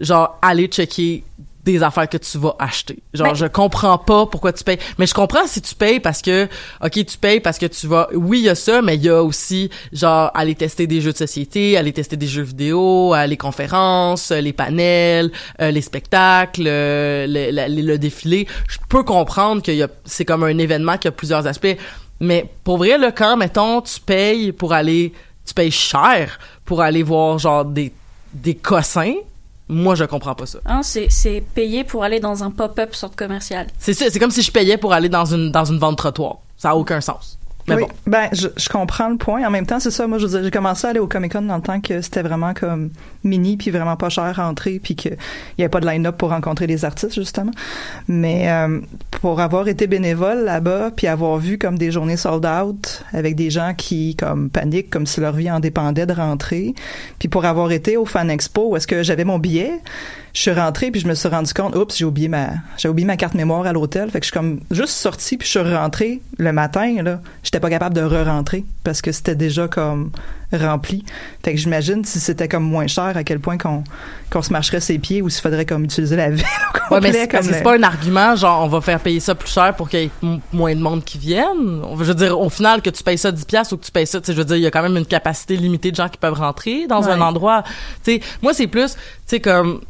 genre 0.00 0.38
aller 0.42 0.66
checker 0.66 1.24
des 1.64 1.82
affaires 1.82 2.08
que 2.08 2.18
tu 2.18 2.36
vas 2.38 2.54
acheter. 2.58 2.98
Genre, 3.14 3.28
Ben- 3.28 3.34
je 3.34 3.46
comprends 3.46 3.96
pas 3.96 4.26
pourquoi 4.26 4.52
tu 4.52 4.62
payes. 4.64 4.78
Mais 4.98 5.06
je 5.06 5.14
comprends 5.14 5.46
si 5.46 5.62
tu 5.62 5.74
payes 5.74 5.98
parce 6.00 6.20
que, 6.20 6.44
OK, 6.84 6.92
tu 6.92 7.16
payes 7.18 7.40
parce 7.40 7.58
que 7.58 7.66
tu 7.66 7.86
vas... 7.86 8.08
Oui, 8.12 8.40
il 8.40 8.44
y 8.44 8.48
a 8.50 8.54
ça, 8.54 8.82
mais 8.82 8.96
il 8.96 9.02
y 9.04 9.08
a 9.08 9.22
aussi, 9.22 9.70
genre, 9.92 10.30
aller 10.34 10.54
tester 10.54 10.86
des 10.86 11.00
jeux 11.00 11.12
de 11.12 11.16
société, 11.16 11.76
aller 11.78 11.92
tester 11.92 12.16
des 12.16 12.26
jeux 12.26 12.42
vidéo, 12.42 13.14
euh, 13.14 13.26
les 13.26 13.36
conférences, 13.38 14.30
euh, 14.30 14.40
les 14.40 14.52
panels, 14.52 15.30
euh, 15.60 15.70
les 15.70 15.80
spectacles, 15.80 16.64
euh, 16.66 17.26
le, 17.26 17.50
la- 17.50 17.68
le 17.68 17.96
défilé. 17.98 18.46
Je 18.68 18.76
peux 18.88 19.02
comprendre 19.02 19.62
que 19.62 19.72
c'est 20.04 20.24
comme 20.26 20.44
un 20.44 20.58
événement 20.58 20.98
qui 20.98 21.08
a 21.08 21.12
plusieurs 21.12 21.46
aspects. 21.46 21.76
Mais 22.20 22.44
pour 22.62 22.76
vrai, 22.78 22.98
là, 22.98 23.10
quand, 23.10 23.36
mettons, 23.36 23.80
tu 23.80 24.00
payes 24.00 24.52
pour 24.52 24.72
aller... 24.72 25.12
Tu 25.46 25.52
payes 25.54 25.70
cher 25.70 26.38
pour 26.64 26.80
aller 26.80 27.02
voir, 27.02 27.38
genre, 27.38 27.64
des, 27.66 27.92
des 28.32 28.54
cossins, 28.54 29.14
moi, 29.68 29.94
je 29.94 30.04
comprends 30.04 30.34
pas 30.34 30.46
ça. 30.46 30.58
Hein, 30.66 30.82
c'est 30.82 31.42
payé 31.54 31.84
pour 31.84 32.04
aller 32.04 32.20
dans 32.20 32.44
un 32.44 32.50
pop-up 32.50 32.94
centre 32.94 33.16
commercial. 33.16 33.66
C'est 33.78 33.94
ça, 33.94 34.06
c'est 34.10 34.18
comme 34.18 34.30
si 34.30 34.42
je 34.42 34.52
payais 34.52 34.76
pour 34.76 34.92
aller 34.92 35.08
dans 35.08 35.24
une 35.24 35.50
dans 35.50 35.64
une 35.64 35.78
vente 35.78 35.98
trottoir. 35.98 36.38
Ça 36.56 36.70
a 36.70 36.74
aucun 36.74 37.00
sens. 37.00 37.38
Mais 37.66 37.76
oui, 37.76 37.82
bon. 37.82 37.88
ben 38.06 38.28
je, 38.32 38.48
je 38.56 38.68
comprends 38.68 39.08
le 39.08 39.16
point. 39.16 39.46
En 39.46 39.50
même 39.50 39.66
temps, 39.66 39.80
c'est 39.80 39.90
ça. 39.90 40.06
Moi, 40.06 40.18
je 40.18 40.26
j'ai 40.26 40.50
commencé 40.50 40.86
à 40.86 40.90
aller 40.90 40.98
au 40.98 41.06
Comic 41.06 41.32
Con 41.32 41.42
dans 41.42 41.56
le 41.56 41.62
temps 41.62 41.80
que 41.80 42.00
c'était 42.02 42.22
vraiment 42.22 42.52
comme 42.52 42.90
mini 43.22 43.56
puis 43.56 43.70
vraiment 43.70 43.96
pas 43.96 44.10
cher 44.10 44.38
à 44.38 44.48
entrer 44.48 44.78
puis 44.82 44.96
que 44.96 45.08
il 45.08 45.60
y 45.60 45.62
avait 45.62 45.70
pas 45.70 45.80
de 45.80 45.86
line-up 45.86 46.16
pour 46.16 46.30
rencontrer 46.30 46.66
les 46.66 46.84
artistes 46.84 47.14
justement. 47.14 47.52
Mais 48.06 48.50
euh, 48.50 48.80
pour 49.10 49.40
avoir 49.40 49.68
été 49.68 49.86
bénévole 49.86 50.44
là-bas 50.44 50.90
puis 50.94 51.06
avoir 51.06 51.38
vu 51.38 51.58
comme 51.58 51.78
des 51.78 51.90
journées 51.90 52.16
sold 52.16 52.44
out 52.44 53.02
avec 53.12 53.34
des 53.34 53.50
gens 53.50 53.72
qui 53.74 54.14
comme 54.16 54.50
paniquent 54.50 54.90
comme 54.90 55.06
si 55.06 55.20
leur 55.20 55.32
vie 55.32 55.50
en 55.50 55.60
dépendait 55.60 56.06
de 56.06 56.12
rentrer. 56.12 56.74
Puis 57.18 57.28
pour 57.28 57.44
avoir 57.46 57.72
été 57.72 57.96
au 57.96 58.04
Fan 58.04 58.30
Expo 58.30 58.70
où 58.70 58.76
est-ce 58.76 58.86
que 58.86 59.02
j'avais 59.02 59.24
mon 59.24 59.38
billet, 59.38 59.80
je 60.34 60.40
suis 60.40 60.50
rentrée 60.52 60.90
puis 60.90 61.00
je 61.00 61.06
me 61.06 61.14
suis 61.14 61.28
rendu 61.28 61.52
compte, 61.54 61.74
oups, 61.76 61.96
j'ai 61.96 62.04
oublié 62.04 62.28
ma, 62.28 62.48
j'ai 62.76 62.88
oublié 62.88 63.06
ma 63.06 63.16
carte 63.16 63.34
mémoire 63.34 63.64
à 63.66 63.72
l'hôtel. 63.72 64.10
Fait 64.10 64.18
que 64.20 64.26
je 64.26 64.30
suis 64.30 64.36
comme 64.38 64.60
juste 64.70 64.92
sortie 64.94 65.36
puis 65.36 65.46
je 65.46 65.58
suis 65.58 65.74
rentrée 65.74 66.20
le 66.38 66.52
matin 66.52 67.02
là. 67.02 67.20
J'étais 67.42 67.60
pas 67.60 67.70
capable 67.70 67.94
de 67.94 68.02
re-rentrer 68.02 68.64
parce 68.82 69.00
que 69.00 69.12
c'était 69.12 69.36
déjà 69.36 69.68
comme 69.68 70.10
rempli. 70.52 71.04
Fait 71.44 71.52
que 71.52 71.58
j'imagine 71.58 72.04
si 72.04 72.20
c'était 72.20 72.48
comme 72.48 72.64
moins 72.64 72.86
cher 72.86 73.16
à 73.16 73.24
quel 73.24 73.40
point 73.40 73.58
qu'on 73.58 73.82
qu'on 74.30 74.42
se 74.42 74.52
marcherait 74.52 74.80
ses 74.80 74.98
pieds 74.98 75.22
ou 75.22 75.28
s'il 75.28 75.40
faudrait 75.42 75.64
comme 75.66 75.84
utiliser 75.84 76.16
la 76.16 76.30
ville 76.30 76.44
au 76.90 76.94
Ouais, 76.94 77.00
mais 77.00 77.12
complet, 77.12 77.42
c'est, 77.42 77.58
le- 77.58 77.62
pas 77.62 77.76
un 77.76 77.82
argument, 77.82 78.34
genre, 78.36 78.64
on 78.64 78.68
va 78.68 78.80
faire 78.80 79.00
payer 79.00 79.20
ça 79.20 79.34
plus 79.34 79.48
cher 79.50 79.74
pour 79.74 79.88
qu'il 79.88 80.00
y 80.00 80.04
ait 80.04 80.10
moins 80.52 80.74
de 80.74 80.80
monde 80.80 81.02
qui 81.04 81.18
vienne. 81.18 81.82
Je 81.98 82.04
veux 82.04 82.14
dire, 82.14 82.38
au 82.38 82.50
final, 82.50 82.82
que 82.82 82.90
tu 82.90 83.02
payes 83.02 83.18
ça 83.18 83.30
10 83.32 83.44
piastres 83.46 83.74
ou 83.74 83.76
que 83.78 83.84
tu 83.84 83.90
payes 83.92 84.06
ça, 84.06 84.20
tu 84.20 84.26
sais, 84.26 84.32
je 84.32 84.38
veux 84.38 84.44
dire, 84.44 84.56
il 84.56 84.62
y 84.62 84.66
a 84.66 84.70
quand 84.70 84.82
même 84.82 84.96
une 84.96 85.06
capacité 85.06 85.56
limitée 85.56 85.90
de 85.92 85.96
gens 85.96 86.08
qui 86.08 86.18
peuvent 86.18 86.34
rentrer 86.34 86.86
dans 86.88 87.08
un 87.08 87.20
endroit. 87.20 87.62
Tu 88.04 88.14
sais, 88.14 88.20
moi, 88.42 88.52
c'est 88.52 88.66
plus, 88.66 88.94
tu 88.94 88.98
sais, 89.26 89.40
comme, 89.40 89.80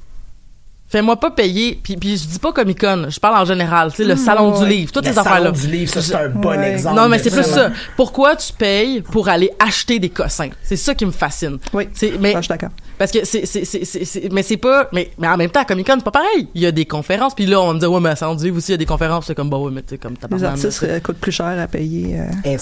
fais-moi 0.94 1.16
pas 1.16 1.32
payer, 1.32 1.80
puis, 1.82 1.96
puis 1.96 2.16
je 2.16 2.28
dis 2.28 2.38
pas 2.38 2.52
Comic 2.52 2.80
Con, 2.80 3.06
je 3.08 3.18
parle 3.18 3.36
en 3.42 3.44
général, 3.44 3.90
tu 3.90 3.96
sais, 3.96 4.04
le 4.04 4.14
Mm, 4.14 4.18
salon 4.18 4.52
ouais. 4.52 4.64
du 4.64 4.72
livre, 4.72 4.92
toutes 4.92 5.06
Le 5.06 5.12
ces 5.12 5.18
affaires-là. 5.18 5.40
salon 5.46 5.50
du 5.52 5.66
livre, 5.66 5.92
ça, 5.92 6.00
c'est 6.02 6.14
un 6.14 6.28
bon 6.28 6.50
Ouais. 6.50 6.72
exemple. 6.72 6.94
Non, 6.94 7.08
mais 7.08 7.18
c'est 7.18 7.30
plus 7.32 7.42
ça. 7.42 7.70
Pourquoi 7.96 8.36
tu 8.36 8.52
payes 8.52 9.00
pour 9.00 9.28
aller 9.28 9.50
acheter 9.58 9.98
des 9.98 10.08
cossins? 10.10 10.50
C'est 10.62 10.76
ça 10.76 10.94
qui 10.94 11.04
me 11.04 11.10
fascine. 11.10 11.58
Oui, 11.72 11.88
c'est, 11.94 12.12
mais, 12.20 12.32
ça, 12.32 12.38
je 12.38 12.42
suis 12.44 12.48
d'accord. 12.50 12.68
Parce 12.96 13.10
que 13.10 13.24
c'est, 13.24 13.44
c'est, 13.44 13.64
c'est, 13.64 13.84
c'est, 13.84 14.04
c'est- 14.04 14.32
mais 14.32 14.44
c'est 14.44 14.56
pas, 14.56 14.88
mais, 14.92 15.10
mais 15.18 15.26
en 15.26 15.36
même 15.36 15.50
temps, 15.50 15.60
à 15.62 15.64
Comic 15.64 15.84
Con, 15.84 15.94
c'est 15.96 16.04
pas 16.04 16.12
pareil. 16.12 16.46
Il 16.54 16.62
y 16.62 16.66
a 16.66 16.70
des 16.70 16.84
conférences, 16.84 17.34
puis 17.34 17.44
là, 17.46 17.60
on 17.60 17.74
me 17.74 17.80
dire, 17.80 17.90
ouais, 17.90 17.98
mais 18.00 18.10
à 18.10 18.16
Salon 18.16 18.36
du 18.36 18.44
livre 18.44 18.58
aussi, 18.58 18.68
il 18.68 18.74
y 18.74 18.74
a 18.74 18.78
des 18.78 18.86
conférences. 18.86 19.26
C'est 19.26 19.34
comme, 19.34 19.50
bah 19.50 19.56
ouais, 19.58 19.72
mais 19.72 19.82
tu 19.82 19.88
sais, 19.90 19.98
comme 19.98 20.16
t'as 20.16 20.28
Les 20.30 20.44
artistes 20.44 20.84
euh, 20.84 21.00
coûtent 21.00 21.18
plus 21.18 21.32
cher 21.32 21.46
à 21.60 21.66
payer 21.66 22.20
euh, 22.20 22.56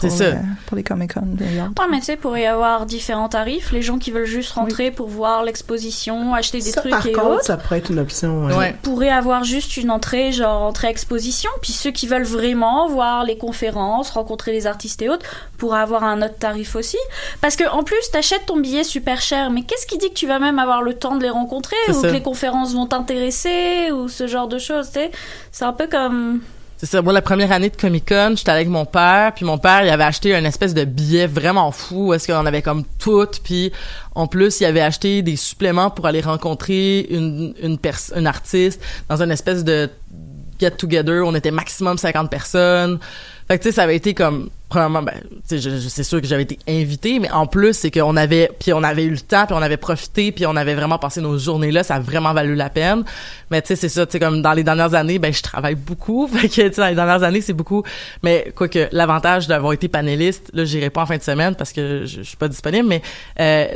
C'est 0.00 0.08
ça. 0.10 0.30
le- 0.30 0.36
pour 0.66 0.76
les 0.78 0.82
Comic 0.82 1.12
Con. 1.12 1.20
d'ailleurs. 1.26 1.66
Ouais, 1.78 1.86
mais 1.90 1.98
tu 1.98 2.06
sais, 2.06 2.16
pour 2.16 2.38
y 2.38 2.46
avoir 2.46 2.86
différents 2.86 3.28
tarifs, 3.28 3.70
les 3.72 3.82
gens 3.82 3.98
qui 3.98 4.10
veulent 4.10 4.24
juste 4.24 4.52
rentrer 4.52 4.90
pour 4.90 5.08
voir 5.08 5.44
l'exposition, 5.44 6.32
acheter 6.34 6.58
des 6.60 6.70
Ça, 6.70 6.80
trucs 6.80 6.92
par 6.92 7.06
et 7.06 7.12
contre, 7.12 7.26
autres, 7.28 7.49
ça 7.50 7.56
pourrait 7.56 7.78
être 7.78 7.90
une 7.90 7.98
option. 7.98 8.46
ouais. 8.46 8.54
Ouais. 8.54 8.76
pourraient 8.82 9.10
avoir 9.10 9.44
juste 9.44 9.76
une 9.76 9.90
entrée, 9.90 10.30
genre 10.32 10.62
entrée 10.62 10.88
exposition. 10.88 11.50
Puis 11.62 11.72
ceux 11.72 11.90
qui 11.90 12.06
veulent 12.06 12.22
vraiment 12.22 12.88
voir 12.88 13.24
les 13.24 13.36
conférences, 13.36 14.10
rencontrer 14.10 14.52
les 14.52 14.66
artistes 14.66 15.02
et 15.02 15.08
autres, 15.08 15.26
pourraient 15.58 15.80
avoir 15.80 16.04
un 16.04 16.22
autre 16.22 16.38
tarif 16.38 16.76
aussi. 16.76 16.98
Parce 17.40 17.56
que 17.56 17.68
en 17.68 17.82
plus, 17.82 18.10
t'achètes 18.12 18.46
ton 18.46 18.58
billet 18.58 18.84
super 18.84 19.20
cher, 19.20 19.50
mais 19.50 19.62
qu'est-ce 19.62 19.86
qui 19.86 19.98
dit 19.98 20.08
que 20.08 20.14
tu 20.14 20.26
vas 20.26 20.38
même 20.38 20.58
avoir 20.58 20.82
le 20.82 20.94
temps 20.94 21.16
de 21.16 21.22
les 21.22 21.30
rencontrer 21.30 21.76
ou 21.88 21.92
ça. 21.92 22.08
que 22.08 22.12
les 22.12 22.22
conférences 22.22 22.72
vont 22.74 22.86
t'intéresser 22.86 23.90
ou 23.92 24.08
ce 24.08 24.26
genre 24.26 24.48
de 24.48 24.58
choses, 24.58 24.86
tu 24.88 25.00
sais? 25.00 25.10
C'est 25.50 25.64
un 25.64 25.72
peu 25.72 25.86
comme 25.86 26.40
C'est 26.80 26.86
ça. 26.86 27.02
Moi, 27.02 27.12
la 27.12 27.20
première 27.20 27.52
année 27.52 27.68
de 27.68 27.76
Comic 27.76 28.08
Con, 28.08 28.32
j'étais 28.38 28.52
avec 28.52 28.66
mon 28.66 28.86
père, 28.86 29.34
puis 29.34 29.44
mon 29.44 29.58
père, 29.58 29.84
il 29.84 29.90
avait 29.90 30.04
acheté 30.04 30.34
un 30.34 30.46
espèce 30.46 30.72
de 30.72 30.86
billet 30.86 31.26
vraiment 31.26 31.70
fou, 31.72 32.14
est-ce 32.14 32.26
qu'on 32.26 32.46
avait 32.46 32.62
comme 32.62 32.84
tout, 32.98 33.28
puis 33.44 33.70
en 34.14 34.26
plus, 34.26 34.60
il 34.60 34.64
avait 34.64 34.80
acheté 34.80 35.20
des 35.20 35.36
suppléments 35.36 35.90
pour 35.90 36.06
aller 36.06 36.22
rencontrer 36.22 37.00
une 37.10 37.52
une 37.62 37.76
une 38.16 38.26
artiste 38.26 38.80
dans 39.10 39.22
une 39.22 39.30
espèce 39.30 39.62
de 39.62 39.90
get 40.58 40.70
together. 40.70 41.22
On 41.26 41.34
était 41.34 41.50
maximum 41.50 41.98
50 41.98 42.30
personnes. 42.30 42.98
Fait 43.46 43.58
que 43.58 43.62
tu 43.62 43.68
sais, 43.68 43.74
ça 43.74 43.82
avait 43.82 43.96
été 43.96 44.14
comme 44.14 44.48
premièrement, 44.70 45.02
ben, 45.02 45.14
c'est 45.44 46.04
sûr 46.04 46.20
que 46.20 46.26
j'avais 46.26 46.44
été 46.44 46.58
invité, 46.68 47.18
mais 47.18 47.30
en 47.30 47.46
plus, 47.46 47.74
c'est 47.74 47.90
qu'on 47.90 48.16
avait, 48.16 48.50
puis 48.60 48.72
on 48.72 48.82
avait 48.84 49.02
eu 49.02 49.10
le 49.10 49.18
temps, 49.18 49.44
puis 49.44 49.54
on 49.58 49.62
avait 49.62 49.76
profité, 49.76 50.30
puis 50.30 50.46
on 50.46 50.54
avait 50.54 50.76
vraiment 50.76 50.96
passé 50.96 51.20
nos 51.20 51.36
journées 51.38 51.72
là. 51.72 51.82
Ça 51.82 51.96
a 51.96 52.00
vraiment 52.00 52.32
valu 52.32 52.54
la 52.54 52.70
peine. 52.70 53.04
Mais 53.50 53.60
tu 53.60 53.68
sais, 53.68 53.76
c'est 53.76 53.88
ça, 53.88 54.06
tu 54.06 54.12
sais, 54.12 54.20
comme 54.20 54.42
dans 54.42 54.52
les 54.52 54.62
dernières 54.62 54.94
années, 54.94 55.18
ben, 55.18 55.32
je 55.32 55.42
travaille 55.42 55.74
beaucoup. 55.74 56.28
Fait 56.32 56.48
que, 56.48 56.54
tu 56.54 56.74
sais, 56.74 56.80
dans 56.80 56.86
les 56.86 56.94
dernières 56.94 57.24
années, 57.24 57.40
c'est 57.40 57.52
beaucoup. 57.52 57.82
Mais 58.22 58.52
quoique, 58.54 58.88
l'avantage 58.92 59.48
d'avoir 59.48 59.72
été 59.72 59.88
panéliste, 59.88 60.50
là, 60.54 60.64
j'irai 60.64 60.88
pas 60.88 61.02
en 61.02 61.06
fin 61.06 61.16
de 61.16 61.22
semaine 61.22 61.56
parce 61.56 61.72
que 61.72 62.06
je, 62.06 62.18
je 62.18 62.22
suis 62.22 62.36
pas 62.36 62.48
disponible, 62.48 62.88
mais 62.88 63.02
euh, 63.40 63.66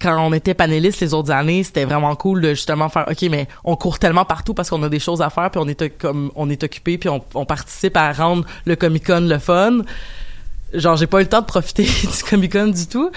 quand 0.00 0.26
on 0.26 0.32
était 0.32 0.54
panéliste 0.54 1.00
les 1.00 1.14
autres 1.14 1.30
années, 1.30 1.62
c'était 1.62 1.84
vraiment 1.84 2.14
cool 2.14 2.40
de 2.40 2.50
justement 2.50 2.88
faire 2.88 3.06
OK 3.08 3.22
mais 3.30 3.48
on 3.64 3.76
court 3.76 3.98
tellement 3.98 4.24
partout 4.24 4.54
parce 4.54 4.70
qu'on 4.70 4.82
a 4.82 4.88
des 4.88 4.98
choses 4.98 5.22
à 5.22 5.30
faire 5.30 5.50
puis 5.50 5.60
on 5.62 5.68
est 5.68 5.88
comme 5.98 6.30
on 6.34 6.50
est 6.50 6.62
occupé 6.62 6.98
puis 6.98 7.08
on, 7.08 7.44
participe 7.44 7.96
à 7.96 8.12
rendre 8.12 8.44
le 8.66 8.76
Comic-Con 8.76 9.20
le 9.22 9.38
fun. 9.38 9.78
Genre 10.74 10.96
j'ai 10.96 11.06
pas 11.06 11.20
eu 11.20 11.22
le 11.22 11.28
temps 11.28 11.40
de 11.40 11.46
profiter 11.46 11.84
du 12.02 12.24
Comic-Con 12.28 12.68
du 12.68 12.86
tout. 12.86 13.10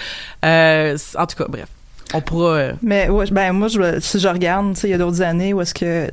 Euh, 0.46 0.98
en 1.18 1.26
tout 1.26 1.36
cas, 1.36 1.46
bref. 1.50 1.68
On 2.14 2.22
pourra 2.22 2.50
euh, 2.56 2.74
Mais 2.82 3.08
ben 3.32 3.54
moi, 3.54 3.68
je, 3.70 4.00
si 4.02 4.20
je 4.20 4.28
regarde, 4.28 4.74
tu 4.74 4.82
sais, 4.82 4.88
il 4.90 4.92
y 4.92 4.94
a 4.94 4.98
d'autres 4.98 5.22
années 5.22 5.54
où 5.54 5.62
est-ce 5.62 5.74
que 5.74 6.10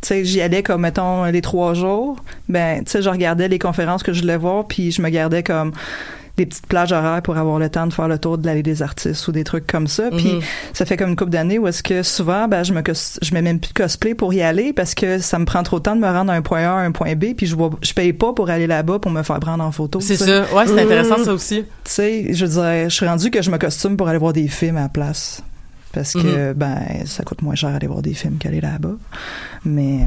tu 0.00 0.06
sais, 0.06 0.24
j'y 0.24 0.40
allais 0.40 0.62
comme, 0.62 0.82
mettons, 0.82 1.24
les 1.24 1.42
trois 1.42 1.74
jours, 1.74 2.16
ben, 2.48 2.84
tu 2.84 2.90
sais, 2.90 3.02
je 3.02 3.10
regardais 3.10 3.48
les 3.48 3.58
conférences 3.58 4.04
que 4.04 4.12
je 4.12 4.20
voulais 4.20 4.36
voir, 4.36 4.64
puis 4.68 4.92
je 4.92 5.02
me 5.02 5.08
gardais 5.08 5.42
comme 5.42 5.72
des 6.38 6.46
petites 6.46 6.66
plages 6.66 6.92
horaires 6.92 7.20
pour 7.22 7.36
avoir 7.36 7.58
le 7.58 7.68
temps 7.68 7.86
de 7.86 7.92
faire 7.92 8.08
le 8.08 8.18
tour 8.18 8.38
de 8.38 8.46
l'allée 8.46 8.62
des 8.62 8.80
artistes 8.82 9.28
ou 9.28 9.32
des 9.32 9.44
trucs 9.44 9.66
comme 9.66 9.86
ça. 9.86 10.08
Puis 10.10 10.34
Mhm. 10.36 10.40
ça 10.72 10.86
fait 10.86 10.96
comme 10.96 11.10
une 11.10 11.16
couple 11.16 11.30
d'années 11.32 11.58
où 11.58 11.66
est-ce 11.68 11.82
que 11.82 12.02
souvent, 12.02 12.48
ben, 12.48 12.62
je 12.62 12.72
me 12.72 12.82
je 13.20 13.34
mets 13.34 13.42
même 13.42 13.60
plus 13.60 13.68
de 13.74 13.74
cosplay 13.74 14.14
pour 14.14 14.32
y 14.32 14.40
aller 14.40 14.72
parce 14.72 14.94
que 14.94 15.18
ça 15.18 15.38
me 15.38 15.44
prend 15.44 15.62
trop 15.62 15.78
de 15.78 15.82
temps 15.82 15.94
de 15.96 16.00
me 16.00 16.06
rendre 16.06 16.32
d'un 16.32 16.40
point 16.42 16.60
A 16.62 16.70
à 16.72 16.80
un 16.80 16.92
point 16.92 17.14
B, 17.14 17.34
puis 17.36 17.46
je 17.46 17.54
vois, 17.54 17.70
je 17.82 17.92
paye 17.92 18.12
pas 18.14 18.32
pour 18.32 18.48
aller 18.48 18.66
là-bas 18.66 18.98
pour 18.98 19.10
me 19.10 19.22
faire 19.22 19.40
prendre 19.40 19.62
en 19.62 19.72
photo. 19.72 20.00
C'est 20.00 20.16
ça. 20.16 20.42
Ouais, 20.54 20.64
c'est 20.66 20.80
intéressant 20.80 21.22
ça 21.22 21.32
aussi. 21.34 21.64
Tu 21.64 21.66
sais, 21.84 22.32
je 22.32 22.46
veux 22.46 22.52
dire, 22.52 22.88
je 22.88 22.94
suis 22.94 23.06
rendu 23.06 23.30
que 23.30 23.42
je 23.42 23.50
me 23.50 23.58
costume 23.58 23.96
pour 23.96 24.08
aller 24.08 24.18
voir 24.18 24.32
des 24.32 24.48
films 24.48 24.76
à 24.78 24.82
la 24.82 24.88
place. 24.88 25.42
Parce 25.92 26.12
que, 26.12 26.52
ben, 26.52 26.78
ça 27.06 27.24
coûte 27.24 27.42
moins 27.42 27.54
cher 27.54 27.70
aller 27.70 27.86
voir 27.86 28.02
des 28.02 28.14
films 28.14 28.36
qu'aller 28.38 28.60
là-bas. 28.60 28.94
Mais, 29.64 30.06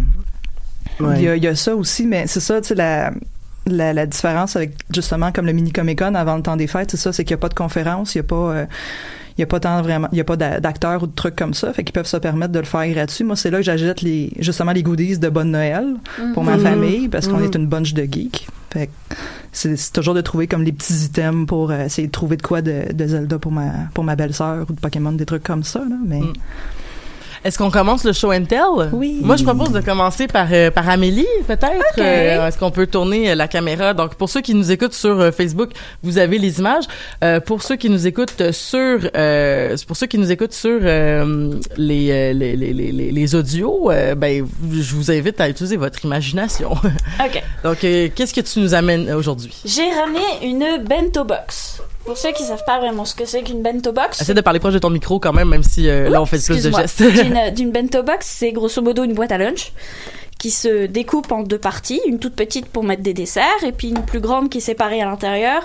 Ouais. 0.99 1.15
il 1.23 1.35
y, 1.37 1.39
y 1.41 1.47
a 1.47 1.55
ça 1.55 1.75
aussi, 1.75 2.05
mais 2.05 2.27
c'est 2.27 2.39
ça, 2.39 2.61
tu 2.61 2.69
sais, 2.69 2.75
la, 2.75 3.11
la, 3.67 3.93
la 3.93 4.05
différence 4.05 4.55
avec, 4.55 4.73
justement, 4.93 5.31
comme 5.31 5.45
le 5.45 5.53
mini 5.53 5.71
Comic 5.71 5.99
Con 5.99 6.15
avant 6.15 6.35
le 6.35 6.41
temps 6.41 6.55
des 6.57 6.67
fêtes, 6.67 6.91
c'est 6.91 6.97
ça, 6.97 7.13
c'est 7.13 7.23
qu'il 7.23 7.33
n'y 7.35 7.39
a 7.39 7.41
pas 7.41 7.49
de 7.49 7.53
conférence, 7.53 8.15
il 8.15 8.19
n'y 8.19 8.21
a 8.21 8.23
pas, 8.23 8.35
euh, 8.35 8.65
il 9.37 9.41
y 9.41 9.43
a 9.43 9.47
pas 9.47 9.59
tant 9.59 9.81
vraiment, 9.81 10.07
il 10.11 10.17
y 10.17 10.21
a 10.21 10.23
pas 10.23 10.35
d'a- 10.35 10.59
d'acteurs 10.59 11.03
ou 11.03 11.07
de 11.07 11.13
trucs 11.15 11.35
comme 11.35 11.53
ça, 11.53 11.71
fait 11.73 11.83
qu'ils 11.83 11.93
peuvent 11.93 12.05
se 12.07 12.17
permettre 12.17 12.51
de 12.51 12.59
le 12.59 12.65
faire 12.65 12.87
gratuit. 12.89 13.23
Moi, 13.23 13.35
c'est 13.35 13.49
là 13.51 13.59
que 13.59 13.63
j'achète 13.63 14.01
les, 14.01 14.31
justement, 14.39 14.71
les 14.71 14.83
goodies 14.83 15.19
de 15.19 15.29
Bonne 15.29 15.51
Noël 15.51 15.85
pour 16.33 16.43
ma 16.43 16.57
Mhm. 16.57 16.63
famille, 16.63 17.07
parce 17.07 17.27
qu'on 17.27 17.41
est 17.43 17.55
une 17.55 17.67
bunch 17.67 17.93
de 17.93 18.03
geeks. 18.03 18.47
Fait 18.71 18.87
que 18.87 19.15
c'est 19.51 19.91
toujours 19.93 20.13
de 20.13 20.21
trouver 20.21 20.47
comme 20.47 20.63
les 20.63 20.71
petits 20.71 20.93
items 21.05 21.45
pour 21.45 21.71
euh, 21.71 21.85
essayer 21.85 22.07
de 22.07 22.11
trouver 22.11 22.37
de 22.37 22.41
quoi 22.41 22.61
de, 22.61 22.91
de 22.93 23.07
Zelda 23.07 23.37
pour 23.37 23.51
ma, 23.51 23.69
pour 23.93 24.03
ma 24.03 24.15
belle-sœur 24.15 24.65
ou 24.69 24.73
de 24.73 24.79
Pokémon, 24.79 25.11
des 25.11 25.25
trucs 25.25 25.43
comme 25.43 25.63
ça, 25.63 25.79
là, 25.79 25.95
mais. 26.05 26.19
Mm. 26.21 26.33
Est-ce 27.43 27.57
qu'on 27.57 27.71
commence 27.71 28.03
le 28.03 28.13
show 28.13 28.31
and 28.31 28.45
tell? 28.45 28.89
Oui. 28.93 29.19
Moi, 29.23 29.35
je 29.35 29.43
propose 29.43 29.71
de 29.71 29.81
commencer 29.81 30.27
par, 30.27 30.47
euh, 30.51 30.69
par 30.69 30.87
Amélie, 30.87 31.25
peut-être. 31.47 31.73
Ok. 31.93 31.97
Euh, 31.99 32.47
Est-ce 32.47 32.57
qu'on 32.57 32.69
peut 32.69 32.85
tourner 32.85 33.31
euh, 33.31 33.35
la 33.35 33.47
caméra? 33.47 33.93
Donc, 33.95 34.13
pour 34.15 34.29
ceux 34.29 34.41
qui 34.41 34.53
nous 34.53 34.71
écoutent 34.71 34.93
sur 34.93 35.33
Facebook, 35.33 35.71
vous 36.03 36.19
avez 36.19 36.37
les 36.37 36.59
images. 36.59 36.83
Pour 37.45 37.63
ceux 37.63 37.77
qui 37.77 37.89
nous 37.89 38.05
écoutent 38.05 38.51
sur, 38.51 38.99
pour 39.87 39.97
ceux 39.97 40.07
qui 40.07 40.17
nous 40.19 40.31
écoutent 40.31 40.53
sur 40.53 40.79
les, 40.81 42.33
les, 42.33 42.33
les, 42.33 42.55
les, 42.73 43.11
les- 43.11 43.35
audios, 43.35 43.89
ben, 44.17 44.45
je 44.71 44.95
vous 44.95 45.09
invite 45.11 45.39
à 45.41 45.49
utiliser 45.49 45.77
votre 45.77 46.03
imagination. 46.05 46.71
OK. 46.73 47.43
Donc, 47.63 47.79
qu'est-ce 47.79 48.33
que 48.33 48.41
tu 48.41 48.59
nous 48.59 48.73
amènes 48.73 49.11
aujourd'hui? 49.13 49.55
J'ai 49.65 49.89
ramené 49.91 50.21
une 50.43 50.83
bento 50.83 51.23
box. 51.23 51.81
Pour 52.05 52.17
ceux 52.17 52.31
qui 52.31 52.43
savent 52.43 52.63
pas 52.65 52.79
vraiment 52.79 53.05
ce 53.05 53.13
que 53.15 53.25
c'est 53.25 53.43
qu'une 53.43 53.61
bento 53.61 53.91
box, 53.91 54.21
Essaie 54.21 54.33
de 54.33 54.41
parler 54.41 54.59
proche 54.59 54.73
de 54.73 54.79
ton 54.79 54.89
micro 54.89 55.19
quand 55.19 55.33
même, 55.33 55.49
même 55.49 55.63
si 55.63 55.87
euh, 55.87 56.09
là, 56.09 56.21
on 56.21 56.25
fait 56.25 56.43
plus 56.43 56.63
de 56.63 56.71
gestes. 56.71 57.01
D'une- 57.03 57.51
D'une 57.53 57.71
bento 57.71 58.03
box, 58.03 58.25
c'est 58.27 58.51
grosso 58.51 58.81
modo 58.81 59.03
une 59.03 59.13
boîte 59.13 59.31
à 59.31 59.37
lunch 59.37 59.71
qui 60.39 60.49
se 60.49 60.87
découpe 60.87 61.31
en 61.31 61.43
deux 61.43 61.59
parties, 61.59 62.01
une 62.07 62.17
toute 62.17 62.35
petite 62.35 62.65
pour 62.65 62.83
mettre 62.83 63.03
des 63.03 63.13
desserts 63.13 63.63
et 63.63 63.71
puis 63.71 63.89
une 63.89 64.03
plus 64.03 64.19
grande 64.19 64.49
qui 64.49 64.57
est 64.57 64.61
séparée 64.61 64.99
à 64.99 65.05
l'intérieur 65.05 65.61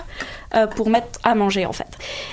euh, 0.55 0.67
pour 0.67 0.89
mettre 0.91 1.07
à 1.23 1.33
manger 1.33 1.65
en 1.65 1.73
fait. 1.73 1.87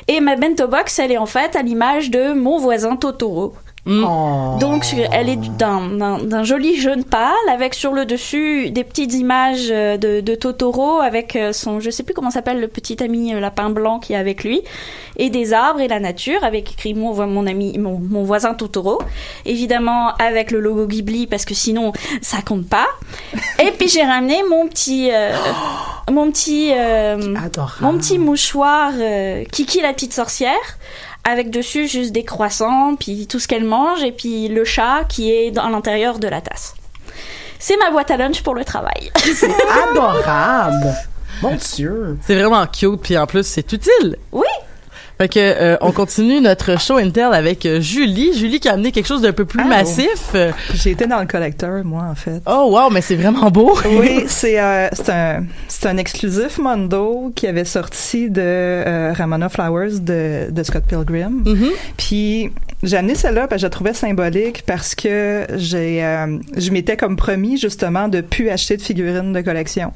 Et 0.09 0.21
ma 0.21 0.37
bento 0.37 0.69
box, 0.69 0.99
elle 0.99 1.11
est 1.13 1.17
en 1.19 1.25
fait 1.25 1.57
à 1.57 1.63
l'image 1.63 2.11
de 2.11 2.35
mon 2.35 2.59
voisin 2.59 2.97
Totoro 2.97 3.55
Oh. 3.87 4.57
Donc 4.61 4.87
elle 5.13 5.29
est 5.29 5.37
d'un- 5.59 6.43
joli 6.43 6.81
jaune 6.81 7.05
pâle 7.05 7.33
avec 7.53 7.75
sur 7.75 7.93
le 7.93 8.07
dessus 8.07 8.71
des 8.71 8.83
petites 8.83 9.13
images 9.13 9.67
euh, 9.71 9.99
de, 9.99 10.23
de 10.23 10.35
Totoro 10.35 11.01
avec 11.01 11.37
euh, 11.37 11.53
son 11.53 11.81
je 11.81 11.91
sais 11.91 12.03
plus 12.03 12.15
comment 12.15 12.31
s'appelle 12.31 12.61
le 12.61 12.69
petit 12.69 13.03
ami 13.03 13.35
euh, 13.35 13.41
lapin 13.41 13.69
blanc 13.69 13.99
qui 13.99 14.15
est 14.15 14.17
avec 14.17 14.43
lui 14.43 14.63
et 15.19 15.29
des 15.29 15.53
arbres 15.53 15.81
et 15.83 15.89
la 15.89 16.01
nature 16.01 16.43
avec 16.45 16.73
écrit 16.73 16.95
mon, 16.95 17.47
ami 17.47 17.77
mon, 17.79 17.99
mon 17.99 18.23
voisin 18.25 18.55
Totoro. 18.55 19.03
Évidemment 19.45 20.15
avec 20.15 20.51
le 20.51 20.61
logo 20.61 20.87
Ghibli 20.87 21.27
parce 21.27 21.45
que 21.45 21.53
sinon 21.55 21.93
ça 22.23 22.39
compte 22.41 22.67
pas. 22.67 22.87
Et 23.63 23.71
puis 23.71 23.89
j'ai 23.89 24.03
ramené 24.03 24.43
mon 24.49 24.67
petit 24.67 25.11
euh, 25.13 25.37
mon 26.11 26.31
petit 26.31 26.71
euh, 26.75 27.35
mon 27.83 27.99
petit 27.99 28.19
mouchoir 28.19 28.93
euh, 28.99 29.45
Kiki 29.53 29.83
la 29.83 29.93
petite 29.93 30.15
sorcière 30.15 30.55
avec 31.25 31.51
dessus 31.51 31.89
juste 31.89 32.13
des 32.13 32.25
croissants, 32.25 32.97
puis 32.97 33.27
tout 33.27 33.39
ce 33.39 33.49
qu'elle 33.49 33.65
mange, 33.65 34.03
et 34.03 34.13
puis 34.13 34.49
le 34.49 34.65
chat 34.65 35.05
qui 35.09 35.33
est 35.33 35.51
dans 35.51 35.65
à 35.65 35.71
l'intérieur 35.71 36.19
de 36.19 36.29
la 36.29 36.41
tasse. 36.41 36.75
C'est 37.59 37.77
ma 37.79 37.91
boîte 37.91 38.11
à 38.11 38.17
lunch 38.17 38.43
pour 38.43 38.55
le 38.55 38.65
travail. 38.65 39.11
C'est 39.35 39.51
adorable. 39.91 40.95
Mon 41.43 41.55
Dieu. 41.55 42.19
C'est 42.27 42.35
vraiment 42.35 42.67
cute, 42.67 43.01
puis 43.03 43.19
en 43.19 43.27
plus, 43.27 43.45
c'est 43.45 43.73
utile. 43.73 44.17
Oui. 44.33 44.47
Fait 45.19 45.29
que 45.29 45.39
euh, 45.39 45.77
on 45.81 45.93
continue 45.93 46.41
notre 46.41 46.81
show 46.81 46.99
and 46.99 47.11
tell 47.11 47.33
avec 47.33 47.65
euh, 47.67 47.81
Julie. 47.81 48.37
Julie 48.37 48.59
qui 48.59 48.69
a 48.69 48.73
amené 48.73 48.91
quelque 48.91 49.07
chose 49.07 49.23
d'un 49.23 49.33
peu 49.33 49.45
plus 49.45 49.61
Ah, 49.63 49.69
massif. 49.69 50.31
Euh, 50.35 50.51
J'ai 50.75 50.91
été 50.91 51.07
dans 51.07 51.21
le 51.21 51.27
collecteur, 51.27 51.85
moi, 51.85 52.05
en 52.11 52.15
fait. 52.17 52.41
Oh 52.47 52.71
wow, 52.73 52.91
mais 52.91 53.01
c'est 53.01 53.15
vraiment 53.15 53.49
beau. 53.51 53.79
oui, 54.01 54.25
c'est 54.27 54.59
euh, 54.61 54.89
c'est 54.93 55.11
un 55.13 55.45
c'est 55.69 55.87
un 55.87 55.97
exclusif 55.99 56.59
Mondo 56.59 57.33
qui 57.37 57.47
avait 57.47 57.65
sorti 57.65 58.29
de 58.29 58.41
euh, 58.43 59.13
Ramona 59.17 59.49
Flowers 59.49 60.01
de, 60.01 60.51
de 60.51 60.63
Scott 60.65 60.85
Pilgrim. 60.89 61.45
Puis 61.97 62.51
j'ai 62.83 62.97
amené 62.99 63.15
celle-là 63.15 63.43
parce 63.47 63.53
que 63.55 63.61
je 63.61 63.67
la 63.67 63.71
trouvais 63.71 63.95
symbolique 63.95 64.65
parce 64.67 64.95
que 64.95 65.47
j'ai 65.57 66.05
euh, 66.05 66.39
je 66.57 66.71
m'étais 66.71 66.97
comme 66.97 67.17
promis 67.17 67.57
justement 67.57 68.09
de 68.09 68.21
plus 68.21 68.51
acheter 68.51 68.77
de 68.77 68.83
figurines 68.83 69.33
de 69.33 69.41
collection 69.41 69.93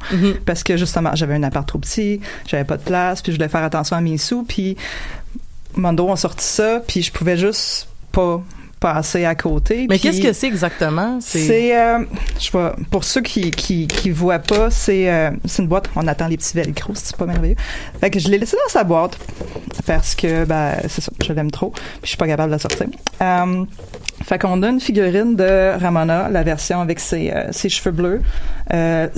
parce 0.47 0.63
que 0.63 0.77
justement 0.77 1.11
j'avais 1.15 1.35
un 1.35 1.43
appart 1.43 1.67
trop 1.67 1.79
petit, 1.79 2.21
j'avais 2.47 2.65
pas 2.65 2.77
de 2.77 2.83
place, 2.83 3.21
puis 3.21 3.33
je 3.33 3.37
voulais 3.37 3.49
faire 3.49 3.63
attention 3.65 3.97
à 3.97 4.01
mes 4.01 4.17
sous, 4.17 4.43
puis 4.45 4.77
Mondo 5.81 6.09
ont 6.09 6.17
sorti 6.17 6.45
ça, 6.45 6.81
puis 6.87 7.03
je 7.03 7.13
pouvais 7.13 7.37
juste 7.37 7.89
pas 8.13 8.43
passer 8.81 9.25
à 9.25 9.35
côté. 9.35 9.87
Mais 9.89 9.99
qu'est-ce 9.99 10.21
que 10.21 10.33
c'est 10.33 10.47
exactement? 10.47 11.19
C'est 11.21 11.77
euh, 11.77 12.05
je 12.39 12.51
vois 12.51 12.77
pour 12.91 13.05
ceux 13.05 13.21
qui 13.21 13.51
qui 13.51 13.87
qui 13.87 14.11
voient 14.11 14.39
pas 14.39 14.71
c'est 14.71 15.11
euh, 15.11 15.31
c'est 15.45 15.63
une 15.63 15.69
boîte. 15.69 15.91
On 15.97 16.07
attend 16.07 16.29
les 16.29 16.37
petits 16.37 16.57
velcro 16.57 16.93
c'est 16.95 17.17
pas 17.17 17.27
merveilleux. 17.27 17.57
Fait 18.01 18.11
que 18.11 18.19
je 18.19 18.29
l'ai 18.29 18.39
laissé 18.39 18.57
dans 18.65 18.73
sa 18.73 18.85
boîte 18.85 19.19
parce 19.87 20.15
que 20.15 20.45
ben 20.45 20.75
c'est 20.89 21.01
ça 21.01 21.13
je 21.25 21.33
l'aime 21.33 21.51
trop 21.51 21.71
puis 21.71 21.83
je 22.05 22.09
suis 22.09 22.17
pas 22.17 22.27
capable 22.27 22.51
de 22.51 22.55
la 22.55 22.59
sortir. 22.59 22.87
Euh, 23.23 23.65
fait 24.25 24.39
qu'on 24.39 24.63
a 24.63 24.69
une 24.69 24.81
figurine 24.81 25.37
de 25.37 25.79
Ramona 25.79 26.29
la 26.29 26.43
version 26.43 26.81
avec 26.81 27.01
ses 27.01 27.31
euh, 27.31 27.49
ses 27.51 27.69
cheveux 27.69 27.93
bleus. 27.93 28.21
Euh, 28.73 29.09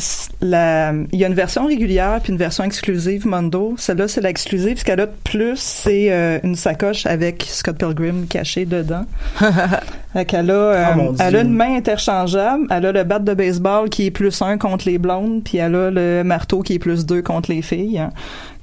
la 0.40 0.92
il 1.12 1.18
y 1.18 1.24
a 1.24 1.28
une 1.28 1.34
version 1.34 1.66
régulière 1.66 2.20
puis 2.22 2.32
une 2.32 2.38
version 2.38 2.64
exclusive 2.64 3.26
Mondo. 3.26 3.74
Celle-là 3.76 4.08
c'est 4.08 4.20
l'exclusive 4.20 4.78
ce 4.78 4.84
qu'elle 4.84 5.00
a 5.00 5.06
de 5.06 5.12
plus 5.24 5.58
c'est 5.58 6.12
euh, 6.12 6.38
une 6.44 6.54
sacoche 6.54 7.06
avec 7.06 7.46
Scott 7.48 7.78
Pilgrim 7.78 8.26
caché 8.28 8.66
dedans 8.66 9.04
fait 10.12 10.24
qu'elle 10.24 10.51
a, 10.51 10.55
euh, 10.55 10.84
Oh, 10.92 10.96
mon 10.96 11.14
elle 11.16 11.26
a 11.26 11.30
Dieu. 11.30 11.40
une 11.40 11.55
main 11.55 11.76
interchangeable. 11.76 12.66
Elle 12.70 12.86
a 12.86 12.92
le 12.92 13.05
bat 13.05 13.18
de 13.18 13.34
baseball 13.34 13.88
qui 13.88 14.07
est 14.07 14.11
plus 14.11 14.40
un 14.42 14.59
contre 14.59 14.86
les 14.88 14.98
blondes, 14.98 15.42
puis 15.44 15.59
elle 15.59 15.74
a 15.74 15.90
le 15.90 16.22
marteau 16.24 16.62
qui 16.62 16.74
est 16.74 16.78
plus 16.78 17.07
deux 17.07 17.22
contre 17.22 17.51
les 17.51 17.62
filles 17.62 17.98
hein, 17.98 18.11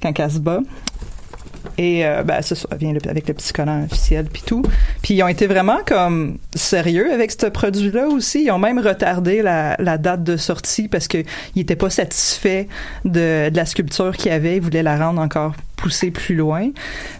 quand 0.02 0.18
elle 0.18 0.30
se 0.30 0.38
bat. 0.38 0.60
Et 1.76 2.04
euh, 2.06 2.22
ben 2.24 2.42
ça, 2.42 2.54
vient 2.78 2.92
le- 2.92 3.00
avec 3.08 3.28
le 3.28 3.34
petit 3.34 3.52
collant 3.52 3.84
officiel 3.84 4.26
puis 4.32 4.42
tout. 4.44 4.62
Puis 5.02 5.14
ils 5.14 5.22
ont 5.22 5.28
été 5.28 5.46
vraiment 5.46 5.78
comme 5.86 6.38
sérieux 6.54 7.12
avec 7.12 7.30
ce 7.32 7.46
produit-là 7.46 8.08
aussi. 8.08 8.44
Ils 8.44 8.50
ont 8.50 8.58
même 8.58 8.78
retardé 8.78 9.42
la, 9.42 9.76
la 9.78 9.98
date 9.98 10.24
de 10.24 10.36
sortie 10.36 10.88
parce 10.88 11.08
que 11.08 11.18
ils 11.54 11.62
étaient 11.62 11.76
pas 11.76 11.90
satisfaits 11.90 12.64
de, 13.04 13.48
de 13.50 13.56
la 13.56 13.66
sculpture 13.66 14.16
qu'il 14.16 14.30
y 14.32 14.34
avait. 14.34 14.56
Ils 14.56 14.62
voulaient 14.62 14.82
la 14.82 14.96
rendre 14.98 15.20
encore 15.20 15.54
poussée 15.76 16.10
plus 16.10 16.34
loin. 16.34 16.70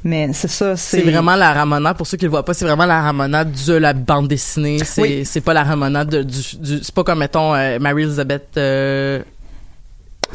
Mais 0.02 0.30
c'est 0.32 0.48
ça, 0.48 0.76
c'est 0.76 1.00
C'est 1.02 1.10
vraiment 1.10 1.36
la 1.36 1.52
Ramona, 1.52 1.94
pour 1.94 2.06
ceux 2.08 2.16
qui 2.16 2.24
le 2.24 2.30
voient 2.30 2.44
pas, 2.44 2.54
c'est 2.54 2.64
vraiment 2.64 2.86
la 2.86 3.00
Ramona 3.02 3.44
de 3.44 3.74
la 3.74 3.92
bande 3.92 4.26
dessinée. 4.26 4.78
C'est 4.84 5.02
Oui. 5.02 5.24
c'est 5.24 5.40
pas 5.40 5.54
la 5.54 5.62
Ramona 5.62 6.04
de, 6.04 6.22
du, 6.24 6.56
du 6.58 6.78
c'est 6.82 6.94
pas 6.94 7.04
comme 7.04 7.20
mettons 7.20 7.54
euh, 7.54 7.78
Mary 7.78 8.02
Elizabeth 8.02 8.48
euh, 8.56 9.22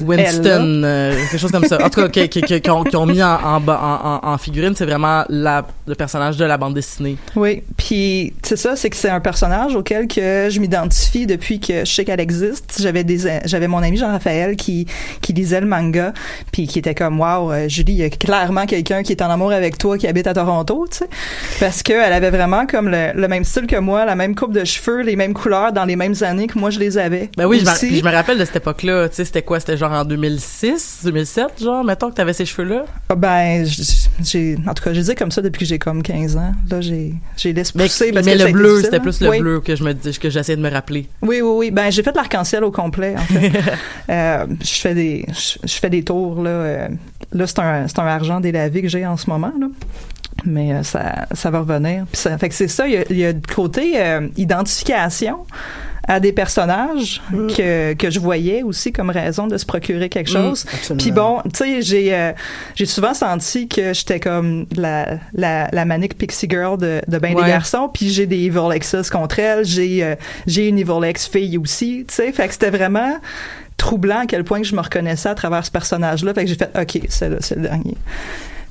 Winston, 0.02 0.82
euh, 0.84 1.16
quelque 1.30 1.38
chose 1.38 1.52
comme 1.52 1.66
ça. 1.66 1.78
En 1.84 1.90
tout 1.90 2.02
cas, 2.02 2.08
qui, 2.08 2.30
qui, 2.30 2.42
qui, 2.42 2.62
qui 2.62 2.70
ont, 2.70 3.06
mis 3.06 3.22
en, 3.22 3.34
en, 3.44 3.60
bas- 3.60 3.80
en, 4.24 4.28
en, 4.28 4.34
en 4.34 4.38
figurine, 4.38 4.74
c'est 4.76 4.86
vraiment 4.86 5.24
la, 5.30 5.66
le 5.88 5.96
personnage 5.96 6.38
de 6.38 6.46
la 6.46 6.58
bande 6.58 6.74
dessinée. 6.74 7.18
Oui, 7.36 7.64
puis 7.78 8.34
c'est 8.44 8.58
ça, 8.58 8.76
c'est 8.76 8.90
que 8.90 8.96
c'est 8.96 9.10
un 9.10 9.20
personnage 9.20 9.76
auquel 9.76 10.08
que 10.08 10.48
je 10.50 10.60
m'identifie 10.60 11.26
depuis 11.26 11.60
que 11.60 11.86
je 11.86 11.92
sais 11.92 12.06
qu'elle 12.06 12.20
existe. 12.20 12.80
J'avais 12.82 13.04
des 13.04 13.20
j'avais 13.46 13.68
mon 13.68 13.84
ami 13.84 13.98
Jean-Raphaël 13.98 14.56
qui 14.56 14.88
qui 15.22 15.34
lisait 15.34 15.62
le 15.62 15.68
manga 15.68 16.14
puis 16.52 16.68
qui 16.68 16.80
était 16.80 16.96
comme 16.96 17.20
waouh, 17.20 17.52
euh, 17.52 17.70
Julie, 17.70 17.94
il 17.94 18.00
y 18.00 18.04
a 18.04 18.10
clairement 18.10 18.66
quelqu'un 18.66 19.04
qui 19.04 19.12
est 19.12 19.22
en 19.22 19.30
amour 19.30 19.52
avec 19.52 19.78
toi 19.78 19.98
qui 19.98 20.08
habite 20.08 20.28
à 20.28 20.34
Toronto, 20.34 20.88
tu 20.92 20.98
sais. 21.00 21.10
Parce 21.60 21.84
que 21.84 21.94
elle 21.94 22.14
avait 22.14 22.32
vraiment 22.32 22.66
comme 22.66 22.90
le, 22.90 23.12
le 23.14 23.28
même 23.28 23.44
style 23.44 23.68
que 23.68 23.78
moi, 23.78 24.06
la 24.06 24.16
même 24.16 24.36
coupe 24.36 24.54
de 24.54 24.64
cheveux, 24.64 25.02
les 25.02 25.16
mêmes 25.16 25.34
couleurs 25.34 25.72
dans 25.72 25.86
les 25.86 25.96
mêmes 25.96 26.16
années 26.22 26.48
que 26.48 26.58
moi 26.58 26.70
je 26.70 26.80
les 26.80 26.98
avais. 26.98 27.30
Ben 27.38 27.46
oui, 27.46 27.60
je 27.60 27.66
me, 27.66 27.96
je 28.00 28.04
me 28.04 28.12
rappelle 28.12 28.38
de 28.40 28.46
cette 28.46 28.58
époque-là. 28.58 29.10
Tu 29.10 29.16
sais, 29.16 29.26
c'était 29.26 29.42
quoi? 29.44 29.60
C'était 29.60 29.78
genre 29.84 29.92
en 30.00 30.06
2006, 30.06 31.02
2007, 31.06 31.62
genre, 31.62 31.84
mettons 31.84 32.10
que 32.10 32.16
t'avais 32.16 32.34
ces 32.34 32.46
cheveux-là? 32.46 32.86
Ah, 33.10 33.16
Ben, 33.16 33.66
j'ai, 34.24 34.58
en 34.68 34.74
tout 34.74 34.84
cas, 34.84 34.94
j'ai 34.94 35.02
dit 35.02 35.16
comme 35.16 35.32
ça 35.32 35.42
depuis 35.42 35.60
que 35.60 35.66
j'ai 35.66 35.80
comme 35.80 36.02
15 36.02 36.38
ans. 36.38 36.52
Là, 36.70 36.82
j'ai, 36.82 37.14
j'ai 37.38 37.52
laissé 37.54 37.74
Mais, 37.76 37.84
pousser 37.86 38.12
parce 38.12 38.26
mais 38.26 38.34
que 38.34 38.38
ça 38.40 38.46
a 38.46 38.48
le 38.48 38.54
bleu, 38.54 38.82
c'était 38.82 39.00
plus 39.00 39.20
le 39.22 39.30
Oui. 39.30 39.40
bleu 39.40 39.60
que 39.60 39.76
je 39.76 39.84
me 39.84 39.94
dis, 39.94 40.18
que 40.18 40.30
j'essayais 40.30 40.56
de 40.58 40.62
me 40.62 40.70
rappeler. 40.72 41.08
Oui, 41.22 41.42
oui, 41.42 41.52
oui. 41.58 41.72
Ben, 41.72 41.92
j'ai 41.92 42.04
fait 42.04 42.16
l'arc-en-ciel 42.16 42.64
au 42.64 42.72
complet, 42.72 43.16
en 43.18 43.22
fait. 43.22 43.52
Euh, 44.10 44.46
je 44.62 44.74
fais 44.82 44.94
des, 44.94 45.26
je, 45.30 45.58
je 45.68 45.74
fais 45.80 45.90
des 45.90 46.04
tours, 46.04 46.42
là. 46.44 46.50
euh, 46.50 46.88
là, 47.32 47.48
c'est 47.48 47.60
un, 47.60 47.88
c'est 47.88 48.00
un 48.00 48.06
argent 48.06 48.40
délavé 48.42 48.82
que 48.82 48.88
j'ai 48.90 49.06
en 49.08 49.18
ce 49.18 49.30
moment, 49.30 49.52
là. 49.60 49.68
Mais 50.46 50.74
euh, 50.74 50.84
ça, 50.84 51.26
ça 51.32 51.50
va 51.52 51.60
revenir. 51.60 52.06
Puis 52.12 52.22
ça, 52.22 52.38
fait 52.38 52.50
que 52.50 52.56
c'est 52.56 52.68
ça, 52.68 52.86
il 52.88 52.94
y 52.94 52.98
a, 52.98 53.04
il 53.10 53.18
y 53.18 53.26
a 53.26 53.32
le 53.32 53.40
côté 53.56 53.94
euh, 53.96 54.28
identification 54.38 55.46
à 56.08 56.20
des 56.20 56.34
personnages 56.34 57.22
que, 57.56 57.94
que 57.94 58.10
je 58.10 58.20
voyais 58.20 58.62
aussi 58.62 58.92
comme 58.92 59.10
raison 59.10 59.48
de 59.48 59.58
se 59.58 59.66
procurer 59.66 60.10
quelque 60.10 60.30
Mm, 60.30 60.34
chose. 60.34 60.66
absolument. 60.74 61.02
Puis 61.02 61.12
bon, 61.12 61.42
tu 61.46 61.50
sais, 61.64 61.82
j'ai 61.82 62.14
euh, 62.14 62.32
j'ai 62.76 62.86
souvent 62.86 63.14
senti 63.14 63.68
que 63.70 63.94
j'étais 63.94 64.20
comme 64.20 64.66
la, 64.76 65.18
la, 65.34 65.70
la 65.72 65.86
manique 65.86 66.18
pixie 66.18 66.48
girl 66.50 66.78
de, 66.78 67.02
de 67.08 67.18
ben 67.20 67.34
Ouais. 67.36 67.44
des 67.44 67.50
garçons, 67.50 67.90
puis 67.94 68.10
j'ai 68.10 68.26
des 68.28 68.38
evil 68.46 68.74
exes 68.74 69.10
contre 69.10 69.40
elle, 69.40 69.64
j'ai 69.66 70.04
euh, 70.04 70.16
j'ai 70.46 70.68
une 70.68 70.78
evil 70.78 71.04
ex 71.06 71.28
fille 71.28 71.58
aussi, 71.58 72.06
tu 72.08 72.14
sais, 72.16 72.32
fait 72.34 72.48
que 72.48 72.54
c'était 72.54 72.70
vraiment 72.70 73.16
troublant 73.78 74.20
à 74.20 74.26
quel 74.26 74.44
point 74.44 74.62
que 74.62 74.68
je 74.68 74.76
me 74.76 74.82
reconnaissais 74.82 75.30
à 75.30 75.36
travers 75.36 75.66
ce 75.66 75.72
personnage-là, 75.72 76.34
fait 76.34 76.44
que 76.44 76.50
j'ai 76.50 76.56
fait 76.56 76.70
OK, 76.80 77.00
c'est 77.10 77.30
le 77.30 77.62
dernier. 77.62 77.96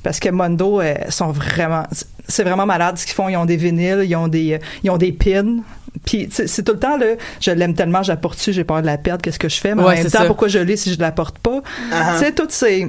Parce 0.03 0.19
que 0.19 0.29
Mondo 0.29 0.81
euh, 0.81 0.95
sont 1.09 1.31
vraiment 1.31 1.83
c'est 2.27 2.43
vraiment 2.43 2.65
malade 2.65 2.97
ce 2.97 3.05
qu'ils 3.05 3.15
font, 3.15 3.27
ils 3.29 3.37
ont 3.37 3.45
des 3.45 3.57
vinyles, 3.57 4.03
ils 4.05 4.15
ont 4.15 4.27
des 4.27 4.59
ils 4.83 4.89
ont 4.91 4.97
des 4.97 5.11
pins. 5.11 5.57
Puis 6.05 6.27
tu 6.27 6.35
sais, 6.35 6.47
c'est 6.47 6.63
tout 6.63 6.73
le 6.73 6.79
temps 6.79 6.97
là, 6.97 7.05
je 7.39 7.51
l'aime 7.51 7.75
tellement, 7.75 8.01
j'apporte 8.03 8.37
dessus, 8.37 8.51
j'ai 8.53 8.63
peur 8.63 8.81
de 8.81 8.87
la 8.87 8.97
perdre, 8.97 9.21
qu'est-ce 9.21 9.39
que 9.39 9.49
je 9.49 9.59
fais 9.59 9.75
Mais 9.75 9.83
en 9.83 9.89
même 9.89 9.97
c'est 10.03 10.09
temps, 10.09 10.19
ça. 10.19 10.25
pourquoi 10.25 10.47
je 10.47 10.59
l'ai 10.59 10.75
si 10.75 10.93
je 10.93 10.99
la 10.99 11.11
porte 11.11 11.37
pas? 11.39 11.61
Ah. 11.91 12.15
Tu 12.17 12.25
sais 12.25 12.31
toutes 12.31 12.51
ces 12.51 12.87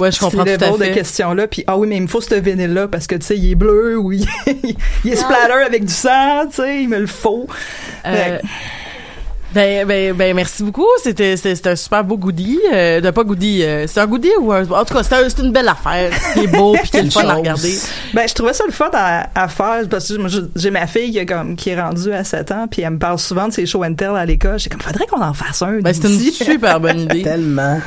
Ouais, 0.00 0.12
je 0.12 0.20
comprends 0.20 0.44
tout 0.44 0.50
à 0.50 0.58
fait. 0.58 0.88
de 0.90 0.94
questions 0.94 1.34
là 1.34 1.48
puis 1.48 1.64
ah 1.66 1.76
oui 1.76 1.88
mais 1.88 1.96
il 1.96 2.02
me 2.02 2.06
faut 2.06 2.20
ce 2.20 2.34
vinyle 2.36 2.72
là 2.72 2.86
parce 2.86 3.08
que 3.08 3.16
tu 3.16 3.26
sais 3.26 3.36
il 3.36 3.50
est 3.50 3.54
bleu 3.56 3.98
ou 3.98 4.12
il, 4.12 4.24
il 5.04 5.12
est 5.12 5.16
splatter 5.16 5.64
avec 5.66 5.84
du 5.84 5.92
sang 5.92 6.46
tu 6.48 6.56
sais 6.62 6.82
il 6.82 6.88
me 6.88 6.98
le 7.00 7.06
faut 7.08 7.48
Euh, 8.06 8.38
ben, 9.54 9.86
ben, 9.86 10.12
ben, 10.14 10.34
merci 10.36 10.62
beaucoup. 10.62 10.86
C'était, 11.02 11.36
c'était, 11.36 11.54
c'était 11.54 11.70
un 11.70 11.76
super 11.76 12.04
beau 12.04 12.16
goodie. 12.18 12.58
Euh, 12.72 13.00
de 13.00 13.10
pas 13.10 13.24
goodie. 13.24 13.62
euh, 13.64 13.86
c'est 13.86 14.00
un 14.00 14.06
goodie 14.06 14.30
ou 14.40 14.52
un, 14.52 14.62
en 14.70 14.84
tout 14.84 14.92
cas, 14.94 15.02
c'est, 15.02 15.14
un- 15.14 15.28
c'est 15.28 15.42
une 15.42 15.52
belle 15.52 15.68
affaire. 15.68 16.10
qui 16.34 16.40
est 16.40 16.46
beau 16.46 16.74
puis 16.74 16.90
qui 16.90 16.96
est 16.98 17.02
le 17.04 17.10
fun 17.10 17.26
à 17.26 17.34
regarder. 17.34 17.74
Ben, 18.12 18.28
je 18.28 18.34
trouvais 18.34 18.52
ça 18.52 18.64
le 18.66 18.72
fun 18.72 18.90
à, 18.92 19.28
à 19.34 19.48
faire 19.48 19.88
parce 19.90 20.08
que 20.08 20.14
j'ai 20.54 20.70
ma 20.70 20.86
fille 20.86 21.12
qui, 21.12 21.18
est 21.18 21.26
comme, 21.26 21.56
qui 21.56 21.70
est 21.70 21.80
rendue 21.80 22.12
à 22.12 22.24
7 22.24 22.52
ans 22.52 22.66
puis 22.70 22.82
elle 22.82 22.90
me 22.90 22.98
parle 22.98 23.18
souvent 23.18 23.48
de 23.48 23.52
ses 23.54 23.64
show 23.66 23.82
and 23.84 23.94
tell 23.94 24.10
à 24.16 24.26
l'école. 24.26 24.58
J'ai 24.58 24.68
comme, 24.68 24.80
faudrait 24.82 25.06
qu'on 25.06 25.22
en 25.22 25.32
fasse 25.34 25.62
un. 25.62 25.80
Ben, 25.80 25.92
c'est 25.94 26.08
une 26.08 26.18
super 26.30 26.78
bonne 26.80 27.00
idée. 27.02 27.22
Tellement. 27.22 27.80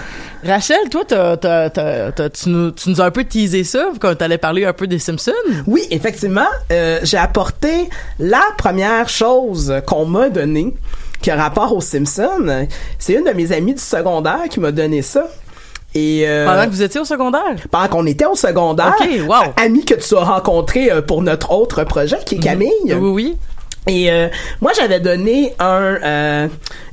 Rachel, 0.43 0.89
toi, 0.89 1.03
t'as, 1.07 1.37
t'as, 1.37 1.69
t'as, 1.69 2.11
t'as- 2.11 2.29
tu, 2.31 2.49
nous, 2.49 2.71
tu 2.71 2.89
nous 2.89 2.99
as 2.99 3.05
un 3.05 3.11
peu 3.11 3.23
teasé 3.23 3.63
ça 3.63 3.89
quand 3.99 4.15
t'allais 4.15 4.39
parler 4.39 4.65
un 4.65 4.73
peu 4.73 4.87
des 4.87 4.97
Simpsons? 4.97 5.31
Oui, 5.67 5.83
effectivement, 5.91 6.47
euh, 6.71 6.99
j'ai 7.03 7.17
apporté 7.17 7.87
la 8.17 8.41
première 8.57 9.07
chose 9.07 9.71
qu'on 9.85 10.05
m'a 10.05 10.29
donnée 10.29 10.73
qui 11.21 11.31
a 11.31 11.35
rapport 11.35 11.73
aux 11.75 11.81
Simpsons. 11.81 12.67
C'est 12.99 13.13
une 13.13 13.23
de 13.25 13.31
mes 13.31 13.51
amies 13.51 13.73
du 13.73 13.81
secondaire 13.81 14.43
qui 14.49 14.59
m'a 14.59 14.71
donné 14.71 15.01
ça. 15.01 15.27
Et 15.93 16.23
euh, 16.25 16.45
Pendant 16.45 16.65
que 16.65 16.69
vous 16.69 16.81
étiez 16.83 17.01
au 17.01 17.05
secondaire? 17.05 17.41
pendant 17.69 17.87
qu'on 17.89 18.05
était 18.05 18.25
au 18.25 18.35
secondaire, 18.35 18.95
Ok, 18.99 19.07
wow. 19.27 19.53
amie 19.57 19.83
que 19.83 19.95
tu 19.95 20.15
as 20.15 20.21
rencontré 20.23 20.89
euh, 20.91 21.01
pour 21.01 21.21
notre 21.21 21.51
autre 21.51 21.83
projet 21.83 22.17
qui 22.25 22.35
est 22.35 22.39
Camille. 22.39 22.71
Oui, 22.87 22.95
oui. 22.97 23.37
Et 23.87 24.11
euh, 24.11 24.27
moi, 24.61 24.71
j'avais 24.75 24.99
donné 24.99 25.53
un, 25.59 25.65
euh, 26.03 26.47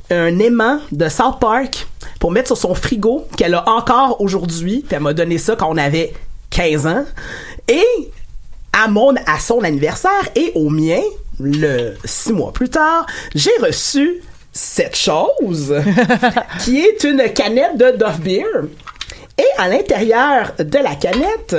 un 0.09 0.39
aimant 0.39 0.79
de 0.91 1.07
South 1.07 1.39
Park 1.39 1.87
pour 2.19 2.31
mettre 2.31 2.47
sur 2.47 2.57
son 2.57 2.73
frigo 2.75 3.25
qu'elle 3.37 3.53
a 3.53 3.63
encore 3.69 4.19
aujourd'hui. 4.21 4.83
Puis 4.85 4.95
elle 4.97 5.03
m'a 5.03 5.13
donné 5.13 5.37
ça 5.37 5.55
quand 5.55 5.69
on 5.69 5.77
avait 5.77 6.11
15 6.49 6.87
ans. 6.87 7.05
Et 7.69 7.85
à 8.73 8.87
mon 8.89 9.13
à 9.27 9.39
son 9.39 9.61
anniversaire 9.63 10.11
et 10.35 10.51
au 10.55 10.69
mien, 10.69 10.99
le 11.39 11.93
six 12.05 12.33
mois 12.33 12.51
plus 12.53 12.69
tard, 12.69 13.05
j'ai 13.35 13.51
reçu 13.61 14.21
cette 14.51 14.95
chose 14.95 15.75
qui 16.59 16.79
est 16.79 17.03
une 17.03 17.23
canette 17.33 17.77
de 17.77 17.97
Dove 17.97 18.19
Beer. 18.21 18.67
Et 19.37 19.61
à 19.61 19.69
l'intérieur 19.69 20.53
de 20.57 20.77
la 20.79 20.95
canette, 20.95 21.55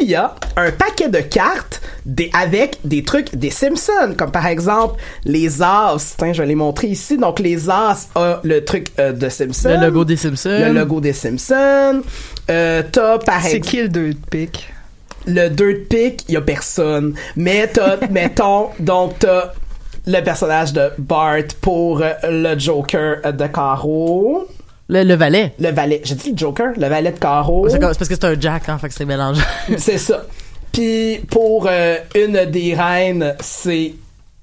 il 0.00 0.08
y 0.08 0.14
a 0.14 0.34
un 0.56 0.70
paquet 0.70 1.08
de 1.08 1.18
cartes 1.18 1.82
des, 2.06 2.30
avec 2.32 2.78
des 2.84 3.02
trucs 3.02 3.34
des 3.34 3.50
Simpsons, 3.50 4.14
comme 4.16 4.30
par 4.30 4.46
exemple 4.46 5.00
les 5.24 5.62
As. 5.62 6.14
Tiens, 6.16 6.32
je 6.32 6.42
vais 6.42 6.48
les 6.48 6.54
montrer 6.54 6.88
ici. 6.88 7.18
Donc 7.18 7.38
les 7.40 7.68
As 7.68 8.08
a 8.14 8.40
le 8.42 8.64
truc 8.64 8.88
euh, 8.98 9.12
de 9.12 9.28
Simpsons. 9.28 9.68
Le 9.80 9.86
logo 9.86 10.04
des 10.04 10.16
Simpsons. 10.16 10.48
Le 10.48 10.72
logo 10.72 11.00
des 11.00 11.12
Simpsons. 11.12 12.02
Euh, 12.50 12.82
t'as 12.90 13.18
par 13.18 13.42
C'est 13.42 13.56
exemple 13.56 13.66
qui 13.66 13.82
le 13.82 13.88
deux 13.88 14.10
pic? 14.30 14.73
Le 15.26 15.48
dirt 15.48 15.88
pick, 15.88 16.24
il 16.28 16.34
y 16.34 16.36
a 16.36 16.40
personne. 16.40 17.14
Mais 17.36 17.66
t'as, 17.68 17.96
mettons, 18.10 18.68
donc 18.78 19.18
t'as 19.18 19.52
le 20.06 20.20
personnage 20.20 20.72
de 20.72 20.90
Bart 20.98 21.42
pour 21.60 22.02
euh, 22.02 22.12
le 22.24 22.58
Joker 22.58 23.16
euh, 23.24 23.32
de 23.32 23.46
Caro. 23.46 24.46
Le, 24.88 25.02
le 25.02 25.14
valet. 25.14 25.54
Le 25.58 25.70
valet. 25.70 26.02
J'ai 26.04 26.14
dit 26.14 26.32
le 26.32 26.36
Joker? 26.38 26.72
Le 26.76 26.88
valet 26.88 27.12
de 27.12 27.18
Caro. 27.18 27.68
C'est 27.68 27.78
parce 27.78 27.96
que 27.96 28.04
c'est 28.06 28.24
un 28.24 28.38
Jack, 28.38 28.68
hein, 28.68 28.78
fait 28.78 28.88
que 28.88 28.94
c'est 28.94 29.06
mélangeant. 29.06 29.42
C'est 29.78 29.98
ça. 29.98 30.24
Puis 30.72 31.20
pour 31.30 31.68
euh, 31.70 31.96
une 32.16 32.44
des 32.46 32.74
reines, 32.74 33.34
c'est 33.38 33.94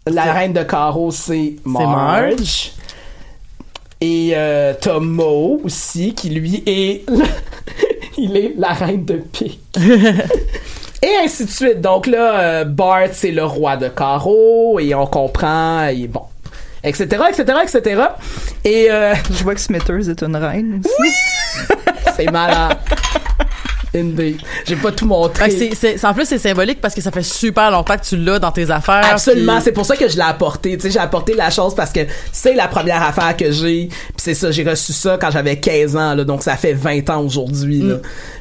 la 0.07 0.31
reine 0.31 0.53
de 0.53 0.63
carreau, 0.63 1.11
c'est 1.11 1.55
Marge. 1.65 2.31
Marge. 2.31 2.71
Et 3.99 4.31
euh, 4.33 4.73
t'as 4.79 4.99
Mo 4.99 5.59
aussi, 5.63 6.15
qui 6.15 6.29
lui 6.29 6.63
est 6.65 7.05
il 8.17 8.37
est 8.37 8.53
la 8.57 8.73
reine 8.73 9.05
de 9.05 9.15
pique. 9.15 9.59
et 9.77 11.15
ainsi 11.23 11.45
de 11.45 11.49
suite. 11.49 11.81
Donc 11.81 12.07
là, 12.07 12.39
euh, 12.39 12.63
Bart 12.65 13.09
c'est 13.13 13.31
le 13.31 13.45
roi 13.45 13.77
de 13.77 13.89
carreau 13.89 14.79
et 14.79 14.93
on 14.95 15.07
comprend 15.07 15.87
et 15.87 16.07
bon, 16.07 16.23
etc., 16.83 17.23
etc., 17.29 17.59
etc. 17.63 18.01
Et 18.63 18.91
euh, 18.91 19.13
Je 19.29 19.43
vois 19.43 19.55
que 19.55 19.61
Smithers 19.61 20.09
est 20.09 20.21
une 20.21 20.35
reine 20.35 20.81
aussi. 20.83 21.67
c'est 22.15 22.31
malade. 22.31 22.77
Indeed. 23.93 24.37
J'ai 24.65 24.75
pas 24.77 24.91
tout 24.91 25.05
montré. 25.05 25.51
C'est- 25.51 25.75
c'est- 25.75 26.05
en 26.05 26.13
plus, 26.13 26.25
c'est 26.25 26.37
symbolique 26.37 26.79
parce 26.79 26.93
que 26.95 27.01
ça 27.01 27.11
fait 27.11 27.23
super 27.23 27.69
longtemps 27.71 27.97
que 27.97 28.05
tu 28.05 28.15
l'as 28.15 28.39
dans 28.39 28.51
tes 28.51 28.69
affaires. 28.71 29.01
Absolument, 29.11 29.55
puis- 29.55 29.63
c'est 29.65 29.71
pour 29.73 29.85
ça 29.85 29.97
que 29.97 30.07
je 30.07 30.15
l'ai 30.15 30.21
apporté. 30.21 30.77
Tu 30.77 30.83
sais, 30.83 30.91
j'ai 30.91 30.99
apporté 30.99 31.33
la 31.33 31.49
chose 31.49 31.75
parce 31.75 31.91
que 31.91 32.01
c'est 32.31 32.53
la 32.53 32.67
première 32.69 33.03
affaire 33.03 33.35
que 33.35 33.51
j'ai. 33.51 33.87
Puis 33.89 34.13
c'est 34.17 34.33
ça, 34.33 34.49
j'ai 34.51 34.63
reçu 34.63 34.93
ça 34.93 35.17
quand 35.19 35.29
j'avais 35.31 35.57
15 35.59 35.95
ans, 35.97 36.13
là, 36.15 36.23
donc 36.23 36.41
ça 36.43 36.55
fait 36.55 36.73
20 36.73 37.09
ans 37.09 37.21
aujourd'hui. 37.25 37.79
là. 37.81 37.95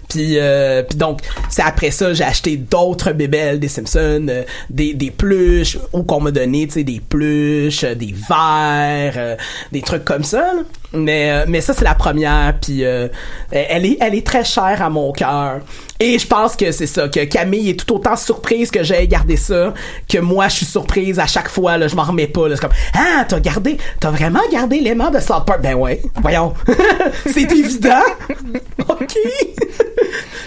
Puis, 0.08 0.38
euh, 0.38 0.82
puis 0.82 0.98
donc, 0.98 1.20
c'est 1.48 1.62
après 1.62 1.90
ça, 1.92 2.12
j'ai 2.12 2.24
acheté 2.24 2.56
d'autres 2.56 3.12
bébelles 3.12 3.60
des 3.60 3.68
Simpsons, 3.68 4.26
euh, 4.28 4.42
des, 4.68 4.92
des 4.94 5.10
pluches, 5.12 5.78
ou 5.92 6.02
qu'on 6.02 6.20
m'a 6.20 6.32
donné, 6.32 6.66
tu 6.66 6.74
sais, 6.74 6.82
des 6.84 7.00
pluches, 7.00 7.84
euh, 7.84 7.94
des 7.94 8.12
verres, 8.28 9.14
euh, 9.16 9.36
des 9.70 9.82
trucs 9.82 10.04
comme 10.04 10.24
ça. 10.24 10.38
là. 10.54 10.62
Mais, 10.92 11.30
euh, 11.30 11.44
mais 11.46 11.60
ça, 11.60 11.72
c'est 11.72 11.84
la 11.84 11.94
première. 11.94 12.54
Puis 12.60 12.84
euh, 12.84 13.08
elle, 13.50 13.86
est, 13.86 13.98
elle 14.00 14.14
est 14.14 14.26
très 14.26 14.44
chère 14.44 14.82
à 14.82 14.90
mon 14.90 15.12
cœur. 15.12 15.60
Et 16.00 16.18
je 16.18 16.26
pense 16.26 16.56
que 16.56 16.72
c'est 16.72 16.86
ça, 16.86 17.08
que 17.08 17.24
Camille 17.24 17.70
est 17.70 17.78
tout 17.78 17.94
autant 17.94 18.16
surprise 18.16 18.70
que 18.70 18.82
j'ai 18.82 19.06
gardé 19.06 19.36
ça, 19.36 19.74
que 20.08 20.18
moi, 20.18 20.48
je 20.48 20.56
suis 20.56 20.66
surprise 20.66 21.18
à 21.18 21.26
chaque 21.26 21.48
fois, 21.48 21.76
là, 21.76 21.88
je 21.88 21.94
m'en 21.94 22.04
remets 22.04 22.26
pas, 22.26 22.48
là. 22.48 22.56
C'est 22.56 22.62
comme, 22.62 22.72
ah, 22.94 23.24
t'as 23.28 23.38
gardé, 23.38 23.76
t'as 24.00 24.10
vraiment 24.10 24.40
gardé 24.50 24.80
l'aimant 24.80 25.10
de 25.10 25.20
South 25.20 25.44
Park? 25.46 25.60
Ben 25.62 25.74
ouais, 25.74 26.00
voyons. 26.22 26.54
c'est 27.26 27.52
évident. 27.52 28.02
OK. 28.88 29.18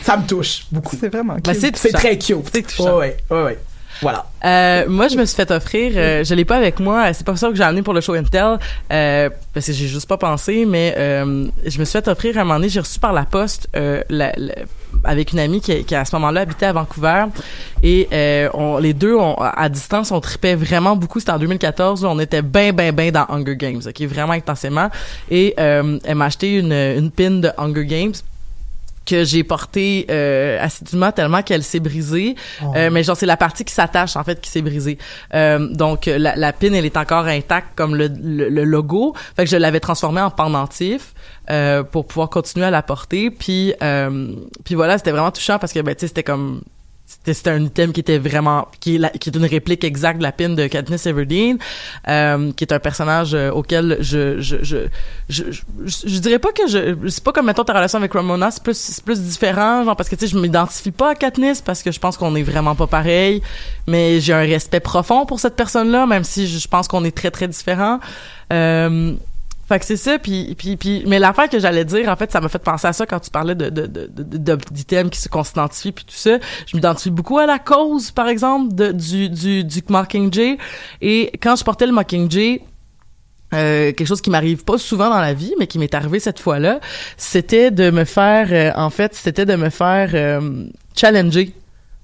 ça 0.01 0.17
me 0.17 0.25
touche 0.27 0.63
beaucoup. 0.71 0.97
C'est 0.99 1.09
vraiment 1.09 1.35
Ben, 1.43 1.53
cute. 1.55 1.77
c'est 1.77 1.91
très 1.93 2.17
cute. 2.17 2.49
C'est 2.53 2.63
touchant. 2.63 2.97
Ouais, 2.97 3.15
ouais, 3.29 3.37
ouais, 3.37 3.43
ouais. 3.43 3.59
Voilà. 4.03 4.25
Euh, 4.45 4.85
moi, 4.87 5.07
je 5.07 5.15
me 5.17 5.25
suis 5.25 5.35
fait 5.35 5.49
offrir, 5.51 5.93
euh, 5.95 6.23
je 6.23 6.33
l'ai 6.35 6.45
pas 6.45 6.57
avec 6.57 6.79
moi, 6.79 7.11
c'est 7.13 7.25
pas 7.25 7.35
ça 7.35 7.49
que 7.49 7.55
j'ai 7.55 7.63
amené 7.63 7.81
pour 7.81 7.93
le 7.93 8.01
show 8.01 8.15
and 8.15 8.23
tell, 8.31 8.59
euh, 8.91 9.29
parce 9.53 9.65
que 9.65 9.71
j'ai 9.73 9.87
juste 9.87 10.07
pas 10.07 10.17
pensé, 10.17 10.65
mais 10.65 10.93
euh, 10.97 11.45
je 11.65 11.79
me 11.79 11.85
suis 11.85 11.93
fait 11.93 12.07
offrir 12.07 12.37
à 12.37 12.41
un 12.41 12.43
moment 12.43 12.55
donné, 12.59 12.69
j'ai 12.69 12.81
reçu 12.81 12.99
par 12.99 13.13
la 13.13 13.23
poste 13.23 13.67
euh, 13.75 14.03
la- 14.09 14.33
la- 14.37 14.53
avec 15.05 15.31
une 15.33 15.39
amie 15.39 15.59
qui, 15.59 15.83
qui 15.85 15.95
à 15.95 16.05
ce 16.05 16.15
moment-là 16.15 16.41
habitait 16.41 16.67
à 16.67 16.73
Vancouver 16.73 17.25
et 17.81 18.07
euh, 18.13 18.47
on, 18.53 18.77
les 18.77 18.93
deux 18.93 19.15
on, 19.15 19.33
à 19.35 19.67
distance 19.67 20.11
on 20.11 20.19
tripait 20.21 20.53
vraiment 20.55 20.95
beaucoup. 20.95 21.19
C'était 21.19 21.31
en 21.31 21.39
2014 21.39 22.03
là, 22.03 22.09
on 22.11 22.19
était 22.19 22.43
ben 22.43 22.71
ben 22.73 22.93
ben 22.93 23.09
dans 23.11 23.25
Hunger 23.29 23.55
Games 23.55 23.81
ok 23.85 24.01
vraiment 24.03 24.33
intensément. 24.33 24.89
Et 25.31 25.55
euh, 25.59 25.97
elle 26.03 26.15
m'a 26.15 26.25
acheté 26.25 26.57
une, 26.59 26.71
une 26.73 27.09
pin 27.09 27.31
de 27.31 27.49
Hunger 27.57 27.85
Games 27.85 28.13
que 29.05 29.23
j'ai 29.23 29.43
portée 29.43 30.05
euh, 30.09 30.57
assidûment 30.61 31.11
tellement 31.11 31.41
qu'elle 31.41 31.63
s'est 31.63 31.79
brisée. 31.79 32.35
Euh, 32.75 32.89
mais 32.91 33.03
genre, 33.03 33.17
c'est 33.17 33.25
la 33.25 33.37
partie 33.37 33.65
qui 33.65 33.73
s'attache, 33.73 34.15
en 34.15 34.23
fait, 34.23 34.39
qui 34.39 34.49
s'est 34.49 34.61
brisée. 34.61 34.97
Euh, 35.33 35.67
donc, 35.73 36.05
la, 36.05 36.35
la 36.35 36.53
pin, 36.53 36.73
elle 36.73 36.85
est 36.85 36.97
encore 36.97 37.25
intacte 37.25 37.69
comme 37.75 37.95
le, 37.95 38.07
le, 38.07 38.49
le 38.49 38.63
logo. 38.63 39.13
Fait 39.35 39.43
que 39.43 39.49
je 39.49 39.57
l'avais 39.57 39.79
transformée 39.79 40.21
en 40.21 40.31
pendentif 40.31 41.13
euh, 41.49 41.83
pour 41.83 42.07
pouvoir 42.07 42.29
continuer 42.29 42.65
à 42.65 42.71
la 42.71 42.81
porter. 42.81 43.29
Puis, 43.29 43.73
euh, 43.81 44.35
puis 44.63 44.75
voilà, 44.75 44.97
c'était 44.97 45.11
vraiment 45.11 45.31
touchant 45.31 45.59
parce 45.59 45.73
que, 45.73 45.79
ben, 45.79 45.93
tu 45.95 46.01
sais, 46.01 46.07
c'était 46.07 46.23
comme... 46.23 46.61
C'était 47.25 47.51
un 47.51 47.63
item 47.63 47.93
qui 47.93 48.01
était 48.01 48.17
vraiment... 48.17 48.67
Qui 48.79 48.95
est, 48.95 48.97
la- 48.97 49.09
qui 49.09 49.29
est 49.29 49.35
une 49.35 49.45
réplique 49.45 49.83
exacte 49.83 50.17
de 50.17 50.23
la 50.23 50.31
pin 50.31 50.49
de 50.49 50.67
Katniss 50.67 51.05
Everdeen, 51.05 51.57
euh, 52.07 52.51
qui 52.51 52.63
est 52.63 52.73
un 52.73 52.79
personnage 52.79 53.33
euh, 53.33 53.51
auquel 53.51 53.97
je... 54.01 54.39
Je, 54.41 54.57
je, 54.61 54.77
je, 55.29 55.43
je, 55.85 56.19
dirais 56.19 56.39
pas 56.39 56.51
que 56.51 56.67
je... 56.67 56.95
C'est 57.09 57.23
pas 57.23 57.31
comme, 57.31 57.45
mettons, 57.45 57.63
ta 57.63 57.73
relation 57.73 57.97
avec 57.99 58.11
Ramona, 58.13 58.51
c'est 58.51 58.63
plus, 58.63 58.77
c'est 58.77 59.03
plus 59.03 59.21
différent, 59.21 59.83
genre, 59.83 59.95
parce 59.95 60.09
que, 60.09 60.15
tu 60.15 60.27
sais, 60.27 60.33
je 60.33 60.37
m'identifie 60.37 60.91
pas 60.91 61.11
à 61.11 61.15
Katniss 61.15 61.61
parce 61.61 61.81
que 61.81 61.91
je 61.91 61.99
pense 61.99 62.17
qu'on 62.17 62.35
est 62.35 62.43
vraiment 62.43 62.75
pas 62.75 62.87
pareil, 62.87 63.41
mais 63.87 64.19
j'ai 64.19 64.33
un 64.33 64.39
respect 64.39 64.79
profond 64.79 65.25
pour 65.25 65.39
cette 65.39 65.55
personne-là, 65.55 66.05
même 66.05 66.23
si 66.23 66.47
je, 66.47 66.67
pense 66.67 66.87
qu'on 66.87 67.03
est 67.05 67.15
très, 67.15 67.31
très 67.31 67.47
différents. 67.47 67.99
Euh, 68.51 69.13
fait 69.65 69.79
que 69.79 69.85
c'est 69.85 69.97
ça, 69.97 70.19
puis, 70.19 70.55
puis, 70.57 70.75
puis, 70.75 71.03
mais 71.07 71.19
l'affaire 71.19 71.49
que 71.49 71.57
j'allais 71.57 71.85
dire, 71.85 72.09
en 72.09 72.15
fait, 72.15 72.31
ça 72.31 72.41
m'a 72.41 72.49
fait 72.49 72.59
penser 72.59 72.87
à 72.87 72.93
ça 72.93 73.05
quand 73.05 73.19
tu 73.19 73.29
parlais 73.29 73.55
de, 73.55 73.69
de, 73.69 73.87
de, 73.87 74.57
d'items 74.71 75.09
qui 75.09 75.19
se 75.19 75.29
qu'on 75.29 75.43
s'identifie 75.43 75.93
puis 75.93 76.03
tout 76.03 76.15
ça. 76.15 76.37
Je 76.67 76.75
m'identifie 76.75 77.11
beaucoup 77.11 77.37
à 77.37 77.45
la 77.45 77.59
cause, 77.59 78.11
par 78.11 78.27
exemple, 78.27 78.75
de, 78.75 78.91
du, 78.91 79.29
du, 79.29 79.63
du 79.63 79.81
Mockingjay. 79.87 80.57
Et 81.01 81.31
quand 81.41 81.55
je 81.55 81.63
portais 81.63 81.85
le 81.85 81.93
Mockingjay, 81.93 82.61
euh, 83.53 83.93
quelque 83.93 84.05
chose 84.07 84.21
qui 84.21 84.29
m'arrive 84.29 84.63
pas 84.65 84.77
souvent 84.77 85.09
dans 85.09 85.21
la 85.21 85.33
vie, 85.33 85.53
mais 85.59 85.67
qui 85.67 85.79
m'est 85.79 85.93
arrivé 85.93 86.19
cette 86.19 86.39
fois-là, 86.39 86.79
c'était 87.17 87.71
de 87.71 87.89
me 87.89 88.03
faire, 88.03 88.47
euh, 88.51 88.71
en 88.75 88.89
fait, 88.89 89.15
c'était 89.15 89.45
de 89.45 89.55
me 89.55 89.69
faire 89.69 90.09
euh, 90.13 90.65
challenger 90.95 91.53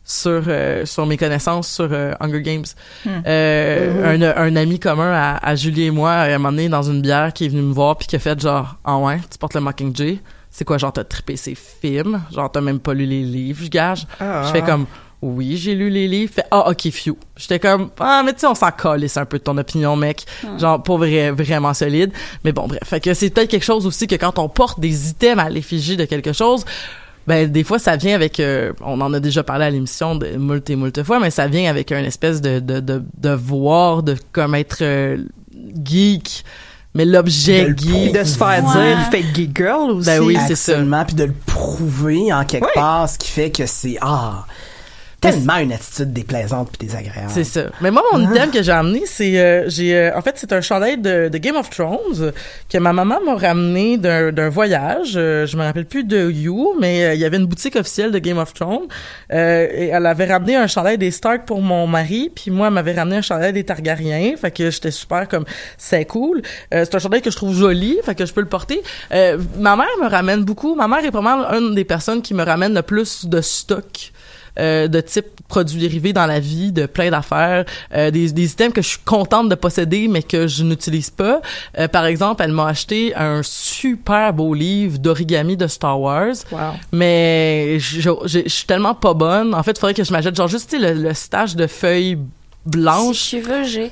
sur 0.10 0.44
euh, 0.48 0.86
sur 0.86 1.06
mes 1.06 1.18
connaissances 1.18 1.72
sur 1.72 1.88
euh, 1.92 2.14
Hunger 2.20 2.42
Games. 2.42 2.66
Euh, 3.08 4.16
un, 4.16 4.22
un 4.22 4.56
ami 4.56 4.80
commun 4.80 5.12
à, 5.14 5.38
à 5.38 5.56
Julie 5.56 5.86
et 5.86 5.92
moi, 5.92 6.12
à 6.12 6.26
un 6.26 6.38
moment 6.40 6.50
donné, 6.50 6.68
dans 6.68 6.82
une 6.82 7.02
bière, 7.02 7.32
qui 7.32 7.46
est 7.46 7.50
venu 7.50 7.62
me 7.62 7.74
voir 7.74 7.96
puis 7.96 8.08
qui 8.08 8.16
a 8.16 8.20
fait 8.20 8.40
genre 8.40 8.76
«Ah 8.84 8.98
ouais, 8.98 9.20
tu 9.30 9.38
portes 9.38 9.54
le 9.54 9.62
Mockingjay? 9.62 10.20
C'est 10.50 10.66
quoi, 10.66 10.80
genre, 10.80 10.92
t'as 10.92 11.04
trippé 11.04 11.38
ces 11.38 11.54
films? 11.56 12.22
Genre, 12.34 12.52
t'as 12.52 12.62
même 12.62 12.80
pas 12.80 12.96
lu 12.96 13.06
les 13.06 13.22
livres, 13.22 13.64
je 13.64 13.70
gage? 13.70 14.08
Ah. 14.20 14.44
Je 14.48 14.52
fais 14.52 14.64
comme 14.64 14.88
«Oui, 15.22 15.58
j'ai 15.58 15.76
lu 15.76 15.90
les 15.90 16.08
livres.» 16.08 16.34
Fait 16.36 16.46
«Ah, 16.52 16.70
ok, 16.70 16.90
few.» 16.92 17.16
J'étais 17.38 17.60
comme 17.60 17.92
«Ah, 18.00 18.24
mais 18.26 18.34
tu 18.34 18.40
sais, 18.40 18.48
on 18.48 18.56
s'en 18.56 18.72
calisse 18.72 19.16
un 19.18 19.26
peu 19.26 19.38
de 19.38 19.44
ton 19.44 19.58
opinion, 19.58 19.96
mec. 19.96 20.26
Genre, 20.58 20.82
pour 20.82 20.98
vrai, 20.98 21.30
vraiment 21.30 21.74
solide. 21.76 22.12
Mais 22.44 22.52
bon, 22.52 22.68
bref. 22.68 22.80
Fait 22.84 23.00
que 23.00 23.14
c'est 23.14 23.30
peut-être 23.30 23.50
quelque 23.50 23.66
chose 23.66 23.86
aussi 23.86 24.08
que 24.08 24.16
quand 24.16 24.40
on 24.40 24.50
porte 24.50 24.80
des 24.80 25.10
items 25.10 25.44
à 25.44 25.50
l'effigie 25.50 25.98
de 25.98 26.06
quelque 26.06 26.34
chose, 26.34 26.66
ben 27.30 27.48
des 27.50 27.64
fois 27.64 27.78
ça 27.80 27.96
vient 27.96 28.16
avec 28.16 28.40
euh, 28.40 28.74
on 28.82 29.00
en 29.02 29.14
a 29.14 29.20
déjà 29.20 29.44
parlé 29.44 29.64
à 29.66 29.70
l'émission 29.70 30.16
de 30.16 30.36
moult 30.36 30.68
et 30.70 30.76
moult 30.76 31.04
fois 31.04 31.20
mais 31.20 31.30
ça 31.30 31.48
vient 31.48 31.70
avec 31.70 31.92
une 31.92 32.04
espèce 32.06 32.42
de 32.42 32.60
de 32.60 32.80
de, 32.82 33.04
de 33.18 33.30
voir 33.30 34.04
de 34.04 34.16
comme 34.34 34.56
être 34.56 34.80
euh, 34.82 35.18
geek 35.86 36.44
mais 36.96 37.06
l'objet 37.06 37.68
geek 37.78 38.14
de 38.18 38.24
se 38.24 38.36
faire 38.38 38.64
Ouais. 38.66 38.96
dire 38.96 38.98
fake 39.12 39.36
geek 39.36 39.56
girl 39.56 39.92
aussi. 39.92 40.08
Ben 40.08 40.20
oui, 40.22 40.38
c'est 40.48 40.56
ça. 40.56 40.72
Absolument, 40.72 41.06
puis 41.06 41.16
de 41.16 41.26
le 41.26 41.34
prouver 41.46 42.34
en 42.34 42.44
quelque 42.46 42.66
Oui. 42.66 42.72
part, 42.74 43.08
ce 43.08 43.20
qui 43.20 43.30
fait 43.30 43.52
que 43.52 43.68
c'est 43.68 43.98
ah 44.02 44.46
tellement 45.20 45.58
une 45.58 45.72
attitude 45.74 46.14
déplaisante 46.14 46.70
puis 46.78 46.88
désagréable. 46.88 47.30
C'est 47.34 47.44
ça. 47.44 47.64
Mais 47.82 47.92
moi, 47.92 48.04
mon 48.12 48.32
item 48.32 48.52
que 48.52 48.64
j'ai 48.64 48.72
amené, 48.72 49.04
c'est 49.06 49.40
euh, 49.40 49.70
j'ai 49.70 49.96
euh, 49.96 50.18
en 50.18 50.22
fait 50.22 50.36
c'est 50.38 50.54
un 50.54 50.62
chandail 50.62 50.98
de, 50.98 51.30
de 51.30 51.38
Game 51.38 51.56
of 51.56 51.70
Thrones 51.70 52.32
que 52.70 52.78
ma 52.78 52.94
maman 52.94 53.20
m'a 53.26 53.36
ramené 53.36 53.98
d'un 53.98 54.50
voyage. 54.50 55.14
Euh, 55.16 55.46
je 55.46 55.58
me 55.58 55.64
rappelle 55.64 55.86
plus 55.86 56.04
de 56.04 56.30
You, 56.32 56.76
mais 56.80 57.04
euh, 57.04 57.14
il 57.14 57.20
y 57.20 57.26
avait 57.26 57.38
une 57.38 57.46
boutique 57.46 57.76
officielle 57.76 58.12
de 58.12 58.20
Game 58.20 58.38
of 58.38 58.54
Thrones 58.54 58.88
euh, 59.32 59.68
et 59.72 59.88
elle 59.88 60.06
avait 60.06 60.26
ramené 60.26 60.56
un 60.56 60.68
chandail 60.68 60.98
des 60.98 61.12
Stark 61.12 61.46
pour 61.46 61.62
mon 61.62 61.88
mari, 61.88 62.32
puis 62.34 62.52
moi 62.52 62.68
elle 62.68 62.74
m'avait 62.74 62.94
ramené 62.94 63.18
un 63.18 63.22
chandail 63.22 63.54
des 63.54 63.64
Targaryens. 63.64 64.36
Fait 64.38 64.52
que 64.52 64.70
j'étais 64.70 64.92
super 64.92 65.28
comme 65.28 65.46
c'est 65.78 66.06
cool. 66.06 66.42
Euh, 66.74 66.86
c'est 66.86 66.96
un 66.96 67.00
chandail 67.00 67.22
que 67.22 67.32
je 67.32 67.36
trouve 67.36 67.56
joli, 67.56 67.98
fait 68.04 68.16
que 68.16 68.26
je 68.26 68.34
peux 68.34 68.42
le 68.42 68.48
porter. 68.48 68.82
Euh, 69.12 69.38
ma 69.58 69.76
mère 69.76 69.88
me 70.02 70.08
ramène 70.08 70.44
beaucoup. 70.44 70.76
Ma 70.76 70.88
mère 70.88 71.04
est 71.04 71.10
vraiment 71.10 71.50
une 71.52 71.76
des 71.76 71.86
personnes 71.86 72.22
qui 72.22 72.34
me 72.34 72.44
ramène 72.44 72.74
le 72.74 72.82
plus 72.82 73.26
de 73.26 73.42
stock 73.42 74.12
euh, 74.60 74.88
de 74.88 75.02
type 75.02 75.26
produits 75.48 75.80
dérivés 75.80 76.14
dans 76.14 76.28
la 76.28 76.40
vie, 76.40 76.72
de 76.72 76.86
plein 76.86 77.10
d'affaires, 77.10 77.66
euh, 77.96 78.12
des, 78.12 78.32
des 78.32 78.52
items 78.52 78.72
que 78.74 78.82
je 78.84 78.90
suis 78.90 79.00
contente 79.04 79.50
de 79.50 79.56
posséder 79.56 80.08
mais 80.08 80.22
que 80.22 80.46
je 80.48 80.64
n'utilise 80.64 81.10
pas. 81.10 81.42
Euh, 81.80 81.88
par 81.88 82.06
exemple, 82.06 82.44
elle 82.44 82.52
m'a 82.52 82.68
acheté 82.68 83.16
un 83.16 83.42
super 83.44 84.34
beau 84.34 84.54
livre 84.54 85.00
d'origami 85.00 85.58
de 85.58 85.66
Star 85.68 86.00
Wars. 86.00 86.36
Wow. 86.52 86.60
Mais 86.92 87.80
je, 87.80 88.02
je- 88.02 88.40
je 88.46 88.50
suis 88.50 88.66
tellement 88.68 88.94
pas 88.94 89.14
bonne. 89.14 89.56
En 89.56 89.64
fait, 89.64 89.72
il 89.72 89.80
faudrait 89.80 89.94
que 89.96 90.04
je 90.04 90.12
m'achète 90.12 90.36
genre 90.36 90.48
juste 90.48 90.76
le, 90.80 90.94
le 90.94 91.14
stage 91.14 91.56
de 91.56 91.66
feuilles 91.66 92.18
blanche. 92.66 93.18
Si 93.18 93.30
tu 93.38 93.42
veux, 93.42 93.64
j'ai. 93.64 93.92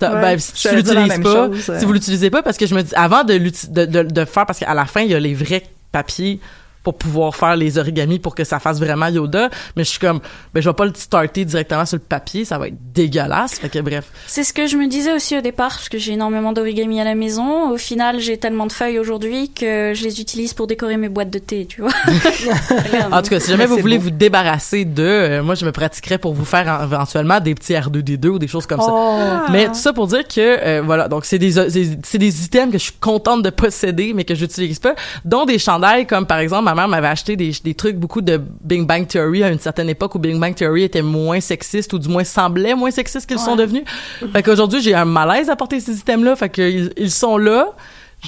Ouais, 0.00 0.20
ben, 0.20 0.38
si 0.38 0.52
tu 0.68 0.76
l'utilises 0.76 1.20
pas, 1.22 1.48
chose, 1.48 1.70
euh. 1.70 1.78
si 1.80 1.84
vous 1.84 1.92
l'utilisez 1.92 2.30
pas, 2.30 2.42
parce 2.42 2.56
que 2.56 2.66
je 2.66 2.74
me 2.74 2.82
dis, 2.82 2.94
avant 2.94 3.24
de, 3.24 3.34
de, 3.36 3.84
de, 3.84 4.02
de 4.02 4.24
faire, 4.24 4.46
parce 4.46 4.58
qu'à 4.60 4.72
la 4.74 4.84
fin, 4.84 5.00
il 5.00 5.10
y 5.10 5.14
a 5.14 5.18
les 5.20 5.34
vrais 5.34 5.64
papiers 5.90 6.38
pour 6.82 6.96
pouvoir 6.96 7.34
faire 7.36 7.56
les 7.56 7.76
origamis 7.78 8.18
pour 8.18 8.34
que 8.34 8.44
ça 8.44 8.58
fasse 8.58 8.78
vraiment 8.78 9.08
Yoda, 9.08 9.50
mais 9.76 9.84
je 9.84 9.90
suis 9.90 9.98
comme, 9.98 10.20
ben, 10.54 10.60
je 10.62 10.68
vais 10.68 10.74
pas 10.74 10.84
le 10.86 10.92
starter 10.94 11.44
directement 11.44 11.84
sur 11.84 11.96
le 11.96 12.02
papier, 12.02 12.44
ça 12.44 12.58
va 12.58 12.68
être 12.68 12.76
dégueulasse, 12.94 13.58
fait 13.58 13.68
que 13.68 13.78
bref. 13.80 14.06
C'est 14.26 14.44
ce 14.44 14.52
que 14.52 14.66
je 14.66 14.76
me 14.76 14.86
disais 14.86 15.12
aussi 15.12 15.36
au 15.36 15.40
départ, 15.40 15.68
parce 15.70 15.88
que 15.88 15.98
j'ai 15.98 16.12
énormément 16.12 16.52
d'origami 16.52 17.00
à 17.00 17.04
la 17.04 17.14
maison. 17.14 17.70
Au 17.70 17.76
final, 17.76 18.20
j'ai 18.20 18.38
tellement 18.38 18.66
de 18.66 18.72
feuilles 18.72 18.98
aujourd'hui 18.98 19.50
que 19.50 19.92
je 19.94 20.02
les 20.04 20.20
utilise 20.20 20.54
pour 20.54 20.66
décorer 20.66 20.96
mes 20.96 21.08
boîtes 21.08 21.30
de 21.30 21.38
thé, 21.38 21.66
tu 21.66 21.82
vois. 21.82 21.90
En 23.12 23.22
tout 23.22 23.30
cas, 23.30 23.40
si 23.40 23.50
jamais 23.50 23.64
Mais 23.64 23.66
vous 23.66 23.78
voulez 23.78 23.98
vous 23.98 24.10
débarrasser 24.10 24.84
de, 24.84 25.02
euh, 25.02 25.42
moi, 25.42 25.54
je 25.54 25.64
me 25.64 25.72
pratiquerais 25.72 26.18
pour 26.18 26.34
vous 26.34 26.44
faire 26.44 26.68
en- 26.68 26.84
éventuellement 26.84 27.40
des 27.40 27.54
petits 27.54 27.74
R2D2 27.74 28.26
ou 28.28 28.38
des 28.38 28.48
choses 28.48 28.66
comme 28.66 28.80
ça. 28.80 29.46
Mais 29.50 29.66
tout 29.68 29.74
ça 29.74 29.92
pour 29.92 30.06
dire 30.06 30.26
que, 30.26 30.40
euh, 30.40 30.82
voilà, 30.84 31.08
donc 31.08 31.24
c'est 31.24 31.38
des, 31.38 31.52
c'est 31.52 31.98
c'est 32.04 32.18
des 32.18 32.44
items 32.44 32.72
que 32.72 32.78
je 32.78 32.84
suis 32.84 32.92
contente 33.00 33.42
de 33.42 33.50
posséder, 33.50 34.12
mais 34.14 34.24
que 34.24 34.34
j'utilise 34.34 34.78
pas, 34.78 34.94
dont 35.24 35.44
des 35.44 35.58
chandails 35.58 36.06
comme, 36.06 36.26
par 36.26 36.38
exemple, 36.38 36.64
ma 36.64 36.74
mère 36.78 36.88
m'avait 36.88 37.08
acheté 37.08 37.36
des, 37.36 37.52
des 37.62 37.74
trucs, 37.74 37.96
beaucoup 37.96 38.20
de 38.20 38.40
Big 38.62 38.86
Bang 38.86 39.06
Theory 39.06 39.42
à 39.42 39.50
une 39.50 39.58
certaine 39.58 39.88
époque 39.88 40.14
où 40.14 40.18
Big 40.18 40.38
Bang 40.38 40.54
Theory 40.54 40.84
était 40.84 41.02
moins 41.02 41.40
sexiste 41.40 41.92
ou 41.92 41.98
du 41.98 42.08
moins 42.08 42.24
semblait 42.24 42.74
moins 42.74 42.90
sexiste 42.90 43.28
qu'ils 43.28 43.38
sont 43.38 43.56
devenus. 43.56 43.84
Fait 44.32 44.42
qu'aujourd'hui, 44.42 44.80
j'ai 44.80 44.94
un 44.94 45.04
malaise 45.04 45.50
à 45.50 45.56
porter 45.56 45.80
ces 45.80 45.98
items-là, 45.98 46.36
fait 46.36 46.48
qu'ils 46.48 46.92
ils 46.96 47.10
sont 47.10 47.36
là. 47.36 47.68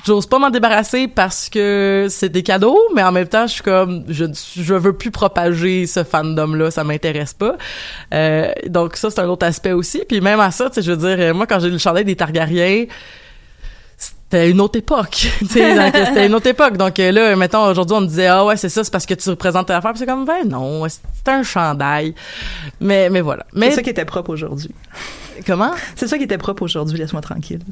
J'ose 0.06 0.26
pas 0.26 0.38
m'en 0.38 0.50
débarrasser 0.50 1.08
parce 1.08 1.48
que 1.48 2.06
c'est 2.08 2.28
des 2.28 2.44
cadeaux, 2.44 2.78
mais 2.94 3.02
en 3.02 3.10
même 3.10 3.26
temps, 3.26 3.48
je 3.48 3.54
suis 3.54 3.62
comme, 3.62 4.04
je, 4.08 4.24
je 4.56 4.74
veux 4.74 4.92
plus 4.92 5.10
propager 5.10 5.86
ce 5.88 6.04
fandom-là, 6.04 6.70
ça 6.70 6.84
m'intéresse 6.84 7.34
pas. 7.34 7.56
Euh, 8.14 8.52
donc 8.68 8.94
ça, 8.94 9.10
c'est 9.10 9.20
un 9.20 9.28
autre 9.28 9.44
aspect 9.44 9.72
aussi. 9.72 10.02
Puis 10.08 10.20
même 10.20 10.38
à 10.38 10.52
ça, 10.52 10.68
tu 10.68 10.76
sais, 10.76 10.82
je 10.82 10.92
veux 10.92 10.96
dire, 10.96 11.16
euh, 11.18 11.34
moi, 11.34 11.46
quand 11.48 11.58
j'ai 11.58 11.70
le 11.70 11.78
chandail 11.78 12.04
des 12.04 12.14
Targaryens, 12.14 12.84
c'était 14.30 14.48
une 14.48 14.60
autre 14.60 14.78
époque. 14.78 15.10
tu 15.40 15.46
sais, 15.46 15.74
donc, 15.92 15.92
c'était 15.92 16.26
une 16.26 16.34
autre 16.34 16.46
époque. 16.46 16.76
Donc 16.76 16.98
euh, 17.00 17.10
là, 17.10 17.34
mettons, 17.34 17.64
aujourd'hui, 17.66 17.96
on 17.96 18.00
me 18.02 18.06
disait, 18.06 18.26
ah 18.26 18.44
ouais, 18.44 18.56
c'est 18.56 18.68
ça, 18.68 18.84
c'est 18.84 18.90
parce 18.90 19.06
que 19.06 19.14
tu 19.14 19.28
représentes 19.28 19.66
ta 19.66 19.78
affaire. 19.78 19.92
C'est 19.96 20.06
comme, 20.06 20.24
ben 20.24 20.46
non, 20.46 20.86
c'est 20.88 21.28
un 21.28 21.42
chandail. 21.42 22.14
Mais, 22.80 23.10
mais 23.10 23.22
voilà. 23.22 23.44
Mais 23.52 23.70
C'est 23.70 23.76
ça 23.76 23.82
qui 23.82 23.90
était 23.90 24.04
propre 24.04 24.30
aujourd'hui. 24.30 24.70
Comment? 25.46 25.70
C'est 25.96 26.06
ça 26.08 26.18
qui 26.18 26.24
était 26.24 26.38
propre 26.38 26.62
aujourd'hui, 26.62 26.98
laisse-moi 26.98 27.22
tranquille. 27.22 27.60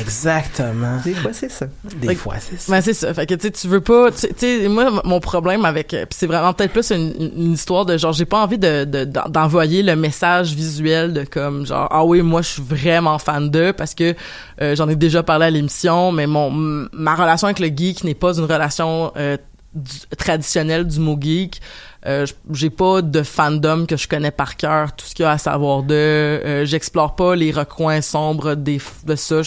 Exactement. 0.00 0.98
Des 1.04 1.14
fois, 1.14 1.32
c'est 1.32 1.50
ça. 1.50 1.66
Des 2.00 2.14
fois, 2.14 2.34
c'est 2.40 2.60
ça. 2.60 2.72
Ben 2.72 2.80
c'est 2.80 2.94
ça. 2.94 3.12
Fait 3.14 3.26
que 3.26 3.34
tu 3.34 3.46
sais, 3.46 3.50
tu 3.50 3.68
veux 3.68 3.80
pas. 3.80 4.10
Tu 4.10 4.26
sais, 4.36 4.68
moi, 4.68 5.00
mon 5.04 5.20
problème 5.20 5.64
avec, 5.64 5.94
euh, 5.94 6.06
puis 6.06 6.16
c'est 6.18 6.26
vraiment 6.26 6.52
peut-être 6.52 6.72
plus 6.72 6.90
une, 6.90 7.14
une 7.36 7.52
histoire 7.52 7.84
de 7.86 7.96
genre, 7.96 8.12
j'ai 8.12 8.24
pas 8.24 8.42
envie 8.42 8.58
de 8.58 8.84
de- 8.84 9.04
d'en- 9.04 9.28
d'envoyer 9.28 9.82
le 9.82 9.96
message 9.96 10.52
visuel 10.54 11.12
de 11.12 11.24
comme 11.24 11.66
genre, 11.66 11.88
ah 11.90 12.04
oui, 12.04 12.22
moi 12.22 12.42
je 12.42 12.48
suis 12.48 12.62
vraiment 12.62 13.18
fan 13.18 13.50
d'eux 13.50 13.72
parce 13.72 13.94
que 13.94 14.14
euh, 14.60 14.74
j'en 14.74 14.88
ai 14.88 14.96
déjà 14.96 15.22
parlé 15.22 15.46
à 15.46 15.50
l'émission, 15.50 16.12
mais 16.12 16.26
mon 16.26 16.50
ma 16.92 17.14
relation 17.14 17.46
avec 17.46 17.60
le 17.60 17.68
geek 17.68 18.04
n'est 18.04 18.14
pas 18.14 18.36
une 18.38 18.44
relation 18.44 19.12
euh, 19.16 19.36
du- 19.74 20.16
traditionnelle 20.16 20.86
du 20.86 20.98
mot 21.00 21.16
geek. 21.20 21.60
Euh, 22.06 22.26
j'ai 22.52 22.70
pas 22.70 23.02
de 23.02 23.22
fandom 23.22 23.86
que 23.86 23.96
je 23.96 24.08
connais 24.08 24.30
par 24.30 24.56
cœur. 24.56 24.94
Tout 24.94 25.04
ce 25.06 25.14
qu'il 25.14 25.24
y 25.24 25.26
a 25.26 25.32
à 25.32 25.38
savoir 25.38 25.82
de 25.82 25.94
euh, 25.94 26.64
j'explore 26.64 27.14
pas 27.14 27.36
les 27.36 27.50
recoins 27.50 28.00
sombres 28.00 28.54
des 28.54 28.80
de 29.04 29.16
ça. 29.16 29.42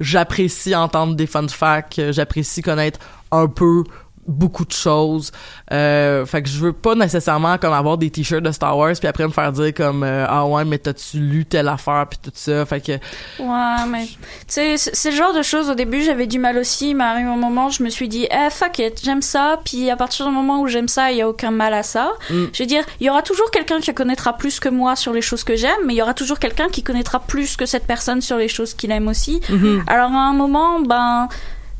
J'apprécie 0.00 0.74
entendre 0.74 1.14
des 1.14 1.26
fun 1.26 1.48
facts. 1.48 2.00
J'apprécie 2.10 2.62
connaître 2.62 3.00
un 3.32 3.48
peu 3.48 3.84
beaucoup 4.26 4.64
de 4.64 4.72
choses 4.72 5.32
euh, 5.72 6.26
fait 6.26 6.42
que 6.42 6.48
je 6.48 6.58
veux 6.58 6.72
pas 6.72 6.94
nécessairement 6.94 7.58
comme 7.58 7.72
avoir 7.72 7.98
des 7.98 8.10
t-shirts 8.10 8.42
de 8.42 8.52
Star 8.52 8.76
Wars 8.76 8.94
puis 8.98 9.08
après 9.08 9.26
me 9.26 9.32
faire 9.32 9.52
dire 9.52 9.72
comme 9.74 10.02
euh, 10.02 10.26
ah 10.28 10.46
ouais 10.46 10.64
mais 10.64 10.78
t'as-tu 10.78 11.18
lu 11.18 11.44
telle 11.44 11.68
affaire 11.68 12.06
puis 12.08 12.18
tout 12.22 12.30
ça? 12.34 12.64
Fait 12.66 12.80
que 12.80 12.92
Ouais, 13.38 13.86
mais 13.88 14.06
tu 14.06 14.16
sais, 14.48 14.76
c'est 14.76 15.10
le 15.10 15.16
genre 15.16 15.34
de 15.34 15.42
choses. 15.42 15.70
Au 15.70 15.74
début, 15.74 16.02
j'avais 16.02 16.26
du 16.26 16.38
mal 16.38 16.58
aussi, 16.58 16.94
mais 16.94 17.04
arrivé 17.04 17.28
un 17.28 17.36
moment, 17.36 17.70
je 17.70 17.82
me 17.82 17.88
suis 17.88 18.08
dit, 18.08 18.26
eh, 18.30 18.50
fuck 18.50 18.78
it, 18.78 19.00
j'aime 19.02 19.22
ça. 19.22 19.60
Puis 19.64 19.90
à 19.90 19.96
partir 19.96 20.26
du 20.26 20.32
moment 20.32 20.60
où 20.60 20.66
j'aime 20.66 20.88
ça, 20.88 21.10
il 21.12 21.18
y 21.18 21.22
a 21.22 21.28
aucun 21.28 21.50
mal 21.50 21.74
à 21.74 21.82
ça. 21.82 22.12
Mm. 22.30 22.44
Je 22.52 22.62
veux 22.62 22.66
dire, 22.66 22.84
il 23.00 23.06
y 23.06 23.10
aura 23.10 23.22
toujours 23.22 23.50
quelqu'un 23.50 23.80
qui 23.80 23.92
connaîtra 23.94 24.36
plus 24.36 24.60
que 24.60 24.68
moi 24.68 24.96
sur 24.96 25.12
les 25.12 25.22
choses 25.22 25.44
que 25.44 25.56
j'aime, 25.56 25.72
mais 25.84 25.94
il 25.94 25.96
y 25.96 26.02
aura 26.02 26.14
toujours 26.14 26.38
quelqu'un 26.38 26.68
qui 26.68 26.82
connaîtra 26.82 27.20
plus 27.20 27.56
que 27.56 27.66
cette 27.66 27.86
personne 27.86 28.20
sur 28.20 28.36
les 28.36 28.48
choses 28.48 28.74
qu'il 28.74 28.90
aime 28.90 29.08
aussi. 29.08 29.40
Mhm. 29.48 29.84
Alors 29.86 30.12
à 30.12 30.28
un 30.28 30.34
moment, 30.34 30.80
ben. 30.80 31.28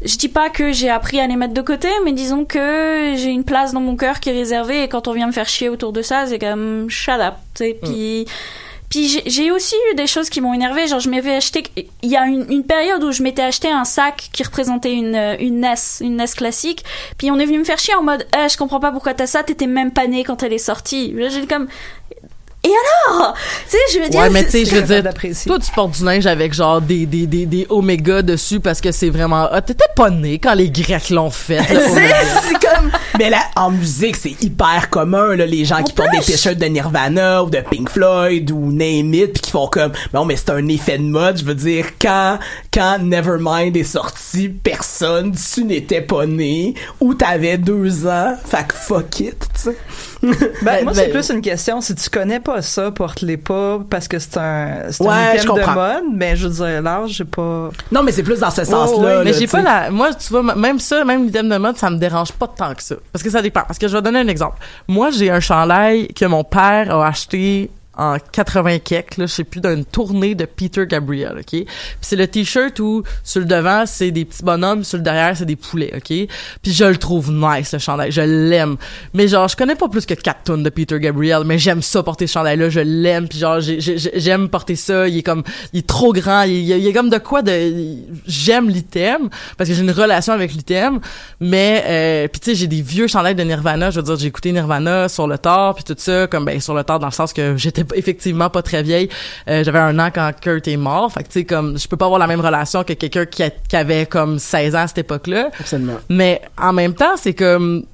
Je 0.03 0.17
dis 0.17 0.29
pas 0.29 0.51
que 0.51 0.73
j'ai 0.73 0.91
appris 0.91 1.21
à 1.21 1.27
les 1.27 1.37
mettre 1.37 1.55
de 1.55 1.63
côté, 1.63 1.89
mais 2.05 2.13
disons 2.13 2.45
que 2.45 3.15
j'ai 3.17 3.31
une 3.31 3.45
place 3.45 3.73
dans 3.73 3.81
mon 3.81 3.97
cœur 3.97 4.21
qui 4.21 4.29
est 4.29 4.33
réservée 4.33 4.83
et 4.83 4.89
quand 4.89 5.09
on 5.09 5.13
vient 5.13 5.27
me 5.27 5.33
faire 5.33 5.49
chier 5.49 5.69
autour 5.69 5.93
de 5.93 6.03
ça, 6.03 6.27
c'est 6.27 6.39
comme 6.39 6.91
shut 6.91 7.21
up, 7.21 7.35
tu 7.55 7.65
sais. 7.65 7.79
Puis 7.83 8.27
puis 8.89 9.09
j'ai- 9.27 9.51
aussi 9.51 9.75
eu 9.91 9.95
des 9.95 10.07
choses 10.07 10.31
qui 10.31 10.41
m'ont 10.41 10.55
énervé. 10.55 10.87
Genre, 10.87 11.01
je 11.01 11.11
m'avais 11.11 11.35
acheté. 11.35 11.65
Il 12.03 12.11
y 12.11 12.17
a 12.17 12.27
une, 12.27 12.65
période 12.65 13.03
où 13.03 13.11
je 13.11 13.23
m'étais 13.23 13.43
acheté 13.43 13.69
un 13.69 13.85
sac 13.85 14.31
qui 14.33 14.43
représentait 14.43 14.93
une, 14.93 15.17
une 15.41 15.61
NES, 15.61 15.75
une 16.01 16.17
NES 16.17 16.27
classique. 16.37 16.85
Puis 17.19 17.31
on 17.31 17.39
est 17.39 17.47
venu 17.47 17.59
me 17.59 17.65
faire 17.65 17.79
chier 17.79 17.95
en 17.95 18.03
mode, 18.03 18.27
eh, 18.37 18.49
je 18.49 18.57
comprends 18.57 18.81
pas 18.81 18.93
pourquoi 18.93 19.15
t'as 19.15 19.27
ça, 19.27 19.43
t'étais 19.43 19.67
même 19.67 19.91
pas 19.91 20.07
né 20.07 20.25
quand 20.25 20.43
elle 20.43 20.53
est 20.53 20.59
sortie. 20.59 21.15
J'ai 21.31 21.47
comme. 21.47 21.69
Et 22.67 22.73
alors? 23.13 23.35
Tu 23.69 23.71
sais, 23.71 23.79
je 23.95 24.01
veux 24.01 24.09
dire. 24.09 24.21
ouais 24.21 24.31
mais 24.31 24.45
tu 24.45 24.51
sais 24.51 24.65
je 24.65 24.75
veux 24.75 24.83
dire 24.83 25.03
d'apprécier. 25.03 25.49
toi 25.49 25.59
tu 25.59 25.71
portes 25.71 25.93
du 25.93 26.05
linge 26.05 26.27
avec 26.27 26.53
genre 26.53 26.81
des 26.81 27.07
des 27.07 27.27
des 27.27 27.47
des 27.47 27.67
oméga 27.69 28.23
dessus 28.23 28.61
parce 28.61 28.81
que 28.81 28.91
c'est 28.91 29.11
vraiment 29.11 29.49
ah, 29.51 29.63
t'étais 29.63 29.85
pas 29.95 30.11
né 30.11 30.39
quand 30.39 30.55
les 30.55 30.71
grecs 30.71 31.11
l'ont 31.11 31.31
fait 31.31 31.61
C'est 31.69 32.67
comme. 32.67 32.91
Mais 33.19 33.31
là, 33.31 33.39
en 33.57 33.71
musique, 33.71 34.17
c'est 34.17 34.43
hyper 34.43 34.91
commun, 34.91 35.37
là, 35.37 35.47
les 35.47 35.65
gens 35.65 35.83
qui 35.83 35.93
portent 35.93 36.13
des 36.13 36.21
t-shirts 36.21 36.59
de 36.59 36.67
Nirvana 36.67 37.43
ou 37.43 37.51
de 37.51 37.59
Pink 37.61 37.91
Floyd 37.91 38.51
ou 38.51 38.73
Name 38.73 39.15
It, 39.15 39.33
puis 39.33 39.43
qui 39.43 39.51
font 39.51 39.69
comme, 39.69 39.93
non, 40.13 40.25
mais 40.25 40.37
c'est 40.37 40.51
un 40.51 40.67
effet 40.69 40.99
de 40.99 41.05
mode. 41.05 41.39
Je 41.39 41.45
veux 41.45 41.55
dire, 41.55 41.87
quand, 42.01 42.39
quand 42.73 42.99
Nevermind 43.01 43.77
est 43.77 43.85
sorti, 43.85 44.49
personne, 44.49 45.35
tu 45.55 45.65
n'étais 45.65 46.03
pas 46.03 46.27
né 46.27 46.75
ou 47.01 47.15
t'avais 47.15 47.59
deux 47.59 48.07
ans. 48.07 48.35
Fait 48.45 48.67
que 48.67 48.75
fuck 48.75 49.21
it, 49.21 49.39
tu 49.55 49.61
sais. 49.63 49.77
Ben, 50.63 50.83
moi, 50.85 50.93
c'est 50.95 51.07
ben- 51.07 51.13
plus 51.13 51.31
une 51.31 51.41
question. 51.41 51.81
Si 51.81 51.95
tu 51.95 52.09
connais 52.11 52.41
pas 52.41 52.63
ça, 52.63 52.91
porte-les 52.91 53.37
pas 53.37 53.79
parce 53.89 54.09
que 54.09 54.19
c'est 54.19 54.37
un, 54.39 54.91
c'est 54.91 55.03
Ouais, 55.05 55.13
un 55.13 55.37
je 55.37 55.43
item 55.43 55.55
de 55.55 55.75
mode. 55.75 56.05
Mais 56.15 56.35
je 56.37 56.49
veux 56.49 56.55
dire, 56.67 56.83
l'âge, 56.83 57.11
j'ai 57.11 57.25
pas. 57.25 57.71
Non, 57.93 58.03
mais 58.03 58.13
c'est 58.13 58.23
plus 58.23 58.41
dans 58.41 58.51
ce 58.51 58.65
sens-là. 58.65 59.23
mais 59.25 59.33
là, 59.33 59.39
j'ai 59.39 59.47
pas 59.47 59.63
la 59.63 59.91
moi 59.91 60.13
tu 60.15 60.29
vois 60.33 60.43
même 60.55 60.79
ça 60.79 61.05
même 61.05 61.25
l'item 61.27 61.49
de 61.49 61.57
mode 61.59 61.77
ça 61.77 61.91
me 61.91 61.99
dérange 61.99 62.33
pas 62.33 62.49
tant 62.49 62.75
que 62.75 62.83
ça 62.83 62.97
parce 63.13 63.23
que 63.23 63.31
ça 63.31 63.43
dépend 63.43 63.63
parce 63.67 63.79
que 63.79 63.89
je 63.89 63.97
vais 63.97 64.03
donner 64.03 64.19
un 64.21 64.29
exemple 64.29 64.57
moi 64.89 65.11
j'ai 65.11 65.31
un 65.31 65.41
chandail 65.41 66.09
que 66.09 66.25
mon 66.25 66.45
père 66.45 66.95
a 66.95 67.07
acheté 67.07 67.71
en 67.97 68.17
80 68.33 68.79
kek, 68.81 69.17
là, 69.17 69.27
je 69.27 69.33
sais 69.33 69.45
plus, 69.45 69.61
d'une 69.61 69.85
tournée 69.85 70.35
de 70.35 70.45
Peter 70.45 70.87
Gabriel, 70.87 71.35
OK? 71.39 71.45
Puis 71.51 71.67
c'est 72.01 72.17
le 72.17 72.27
t-shirt 72.27 72.79
où, 72.81 73.03
sur 73.25 73.41
le 73.41 73.47
devant, 73.47 73.85
c'est 73.87 74.11
des 74.11 74.25
petits 74.25 74.43
bonhommes, 74.43 74.85
sur 74.85 74.99
le 74.99 75.03
derrière, 75.05 75.37
c'est 75.37 75.45
des 75.47 75.57
poulets, 75.57 75.93
OK? 75.97 76.09
Puis 76.09 76.73
je 76.73 76.85
le 76.85 76.97
trouve 76.97 77.31
nice, 77.33 77.73
le 77.73 77.79
chandail, 77.79 78.11
je 78.13 78.21
l'aime. 78.21 78.77
Mais 79.15 79.29
genre, 79.29 79.49
je 79.49 79.57
connais 79.57 79.75
pas 79.77 79.89
plus 79.89 80.05
que 80.07 80.15
4 80.15 80.45
tonnes 80.45 80.63
de 80.63 80.71
Peter 80.71 80.99
Gabriel, 81.01 81.43
mais 81.45 81.59
j'aime 81.59 81.83
ça, 81.83 82.03
porter 82.03 82.27
ce 82.27 82.33
chandail-là, 82.35 82.69
je 82.71 82.81
l'aime, 82.81 83.29
puis 83.29 83.39
genre, 83.39 83.61
j'ai- 83.61 83.81
j'ai- 83.81 83.99
j'aime 84.15 84.49
porter 84.49 84.77
ça, 84.77 85.09
il 85.09 85.19
est 85.19 85.23
comme, 85.23 85.43
il 85.73 85.79
est 85.81 85.87
trop 85.87 86.13
grand, 86.13 86.43
il, 86.43 86.53
il, 86.53 86.69
il 86.79 86.87
est 86.87 86.93
comme 86.93 87.11
de 87.11 87.19
quoi 87.19 87.43
de... 87.43 87.97
J'aime 88.27 88.69
l'item, 88.69 89.29
parce 89.57 89.69
que 89.71 89.75
j'ai 89.75 89.83
une 89.83 89.91
relation 89.91 90.33
avec 90.33 90.53
l'item, 90.53 91.01
mais, 91.41 91.83
euh, 91.87 92.29
puis 92.29 92.41
tu 92.41 92.51
sais, 92.51 92.55
j'ai 92.55 92.67
des 92.67 92.83
vieux 92.83 93.07
chandails 93.07 93.35
de 93.35 93.43
Nirvana, 93.43 93.91
je 93.91 94.01
veux 94.01 94.05
dire, 94.05 94.17
j'ai 94.17 94.27
écouté 94.27 94.53
Nirvana 94.53 95.09
sur 95.09 95.27
le 95.27 95.39
tard, 95.39 95.75
puis 95.75 95.85
tout 95.85 95.95
ça, 95.97 96.27
comme, 96.27 96.45
ben, 96.45 96.61
sur 96.61 96.75
le 96.75 96.85
tard, 96.85 96.99
dans 96.99 97.07
le 97.07 97.13
sens 97.13 97.33
que 97.33 97.57
j'étais 97.57 97.85
effectivement 97.95 98.51
pas 98.51 98.63
très 98.63 98.83
vieille, 98.83 99.09
Euh, 99.49 99.63
j'avais 99.65 99.79
un 99.79 99.99
an 99.99 100.11
quand 100.13 100.31
Kurt 100.41 100.67
est 100.69 100.77
mort, 100.77 101.13
fait 101.13 101.23
que 101.23 101.29
tu 101.29 101.41
sais, 101.41 101.45
comme, 101.45 101.79
je 101.79 101.87
peux 101.89 101.97
pas 101.97 102.07
avoir 102.07 102.19
la 102.19 102.27
même 102.27 102.41
relation 102.41 102.83
que 102.85 102.93
quelqu'un 102.95 103.27
qui, 103.27 103.43
a- 103.43 103.51
qui 103.51 103.77
avait 103.77 104.07
comme 104.07 104.39
16 104.39 104.75
ans 104.75 104.81
à 104.81 104.87
cette 104.89 104.99
époque-là. 104.99 105.51
Absolument. 105.59 105.99
Mais 106.09 106.41
en 106.61 106.73
même 106.73 106.95
temps, 106.95 107.17
c'est 107.17 107.35
comme 107.35 107.85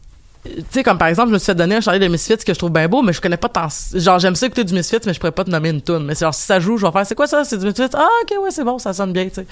tu 0.44 0.50
sais 0.70 0.82
comme 0.82 0.98
par 0.98 1.06
exemple 1.06 1.28
je 1.28 1.34
me 1.34 1.38
suis 1.38 1.46
fait 1.46 1.54
donner 1.54 1.76
un 1.76 1.80
chandail 1.80 2.00
de 2.00 2.08
Misfits 2.08 2.38
que 2.38 2.52
je 2.52 2.58
trouve 2.58 2.72
bien 2.72 2.88
beau 2.88 3.00
mais 3.00 3.12
je 3.12 3.20
connais 3.20 3.36
pas 3.36 3.48
tant 3.48 3.68
genre 3.94 4.18
j'aime 4.18 4.34
ça 4.34 4.46
écouter 4.46 4.64
du 4.64 4.74
Misfits 4.74 4.96
mais 5.06 5.14
je 5.14 5.20
pourrais 5.20 5.30
pas 5.30 5.44
te 5.44 5.50
nommer 5.50 5.68
une 5.68 5.80
tune 5.80 6.00
mais 6.04 6.16
c'est 6.16 6.24
genre 6.24 6.34
si 6.34 6.42
ça 6.42 6.58
joue 6.58 6.76
je 6.76 6.84
vais 6.84 6.90
faire 6.90 7.06
c'est 7.06 7.14
quoi 7.14 7.28
ça? 7.28 7.44
C'est 7.44 7.58
du 7.58 7.66
Misfits? 7.66 7.94
Ah 7.94 8.08
ok 8.22 8.42
ouais 8.42 8.50
c'est 8.50 8.64
bon 8.64 8.76
ça 8.80 8.92
sonne 8.92 9.12
bien 9.12 9.26
tu 9.26 9.34
sais. 9.36 9.46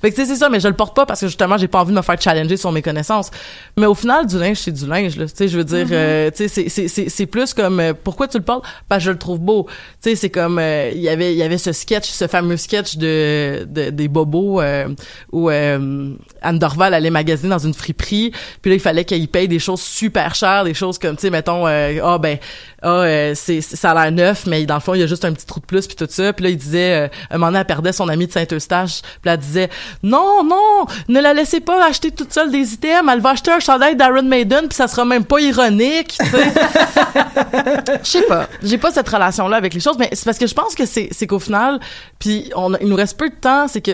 Fait 0.00 0.10
que 0.10 0.16
tu 0.16 0.22
sais 0.22 0.26
c'est 0.26 0.38
ça 0.40 0.48
mais 0.48 0.58
je 0.58 0.66
le 0.66 0.74
porte 0.74 0.96
pas 0.96 1.06
parce 1.06 1.20
que 1.20 1.26
justement 1.28 1.56
j'ai 1.58 1.68
pas 1.68 1.78
envie 1.80 1.92
de 1.92 1.96
me 1.96 2.02
faire 2.02 2.20
challenger 2.20 2.56
sur 2.56 2.72
mes 2.72 2.82
connaissances. 2.82 3.30
Mais 3.76 3.86
au 3.86 3.94
final 3.94 4.26
du 4.26 4.36
linge 4.36 4.56
c'est 4.56 4.72
du 4.72 4.84
linge 4.86 5.16
là. 5.16 5.26
Tu 5.26 5.32
sais 5.36 5.46
je 5.48 5.56
veux 5.56 5.64
dire 5.64 5.86
Mhm. 5.86 5.92
euh, 5.92 6.30
tu 6.30 6.36
sais 6.38 6.48
c'est 6.48 6.68
c'est 6.68 6.88
c'est 6.88 7.08
c'est 7.08 7.26
plus 7.26 7.54
comme 7.54 7.78
euh, 7.78 7.92
pourquoi 7.94 8.26
tu 8.26 8.36
le 8.38 8.42
portes? 8.44 8.64
Parce 8.88 8.98
que 9.00 9.06
je 9.06 9.10
le 9.12 9.18
trouve 9.18 9.38
beau. 9.38 9.66
Tu 10.02 10.10
sais 10.10 10.16
c'est 10.16 10.30
comme 10.30 10.58
euh, 10.58 10.90
il 10.92 11.00
y 11.02 11.08
avait 11.08 11.32
il 11.32 11.38
y 11.38 11.42
avait 11.44 11.56
ce 11.58 11.72
sketch 11.72 12.08
ce 12.10 12.26
fameux 12.26 12.56
sketch 12.56 12.96
de, 12.96 13.64
de 13.70 13.90
des 13.90 14.08
bobos 14.08 14.60
euh, 14.60 14.88
où 15.30 15.50
euh, 15.50 16.14
Anne 16.42 16.58
Dorval 16.58 16.94
allait 16.94 17.10
magasiner 17.10 17.50
dans 17.50 17.58
une 17.60 17.74
friperie 17.74 18.32
puis 18.60 18.70
là 18.72 18.74
il 18.74 18.80
fallait 18.80 19.04
qu'il 19.04 19.28
paye 19.28 19.46
des 19.46 19.60
choses 19.60 19.80
super 19.80 20.31
super 20.32 20.34
cher, 20.34 20.64
des 20.64 20.74
choses 20.74 20.98
comme, 20.98 21.16
tu 21.16 21.22
sais, 21.22 21.30
mettons, 21.30 21.66
euh, 21.66 21.98
ah 22.02 22.18
ben, 22.18 22.38
ah, 22.82 22.88
euh, 23.02 23.32
c'est, 23.34 23.60
ça 23.60 23.92
a 23.92 24.02
l'air 24.02 24.12
neuf, 24.12 24.46
mais 24.46 24.64
dans 24.66 24.74
le 24.74 24.80
fond, 24.80 24.94
il 24.94 25.00
y 25.00 25.02
a 25.02 25.06
juste 25.06 25.24
un 25.24 25.32
petit 25.32 25.46
trou 25.46 25.60
de 25.60 25.64
plus, 25.66 25.86
puis 25.86 25.96
tout 25.96 26.06
ça. 26.08 26.32
Puis 26.32 26.44
là, 26.44 26.50
il 26.50 26.56
disait, 26.56 27.04
euh, 27.04 27.08
un 27.30 27.34
moment 27.38 27.46
donné, 27.48 27.60
elle 27.60 27.66
perdait 27.66 27.92
son 27.92 28.08
ami 28.08 28.26
de 28.26 28.32
Saint-Eustache, 28.32 29.02
puis 29.02 29.30
elle 29.30 29.36
disait, 29.38 29.68
non, 30.02 30.42
non, 30.44 30.86
ne 31.08 31.20
la 31.20 31.32
laissez 31.34 31.60
pas 31.60 31.84
acheter 31.86 32.10
toute 32.10 32.32
seule 32.32 32.50
des 32.50 32.72
items, 32.74 33.10
elle 33.12 33.20
va 33.20 33.30
acheter 33.30 33.52
un 33.52 33.60
chandail 33.60 33.96
d'Iron 33.96 34.22
Maiden, 34.22 34.68
puis 34.68 34.76
ça 34.76 34.88
sera 34.88 35.04
même 35.04 35.24
pas 35.24 35.40
ironique, 35.40 36.16
tu 36.18 36.26
sais. 36.26 36.52
Je 38.02 38.08
sais 38.08 38.22
pas, 38.22 38.48
j'ai 38.62 38.78
pas 38.78 38.90
cette 38.90 39.08
relation-là 39.08 39.56
avec 39.56 39.74
les 39.74 39.80
choses, 39.80 39.96
mais 39.98 40.08
c'est 40.12 40.24
parce 40.24 40.38
que 40.38 40.46
je 40.46 40.54
pense 40.54 40.74
que 40.74 40.86
c'est, 40.86 41.08
c'est 41.12 41.26
qu'au 41.26 41.38
final, 41.38 41.78
puis 42.18 42.50
on, 42.56 42.74
a- 42.74 42.78
il 42.80 42.88
nous 42.88 42.96
reste 42.96 43.18
peu 43.18 43.28
de 43.28 43.34
temps, 43.34 43.68
c'est 43.68 43.80
que 43.80 43.92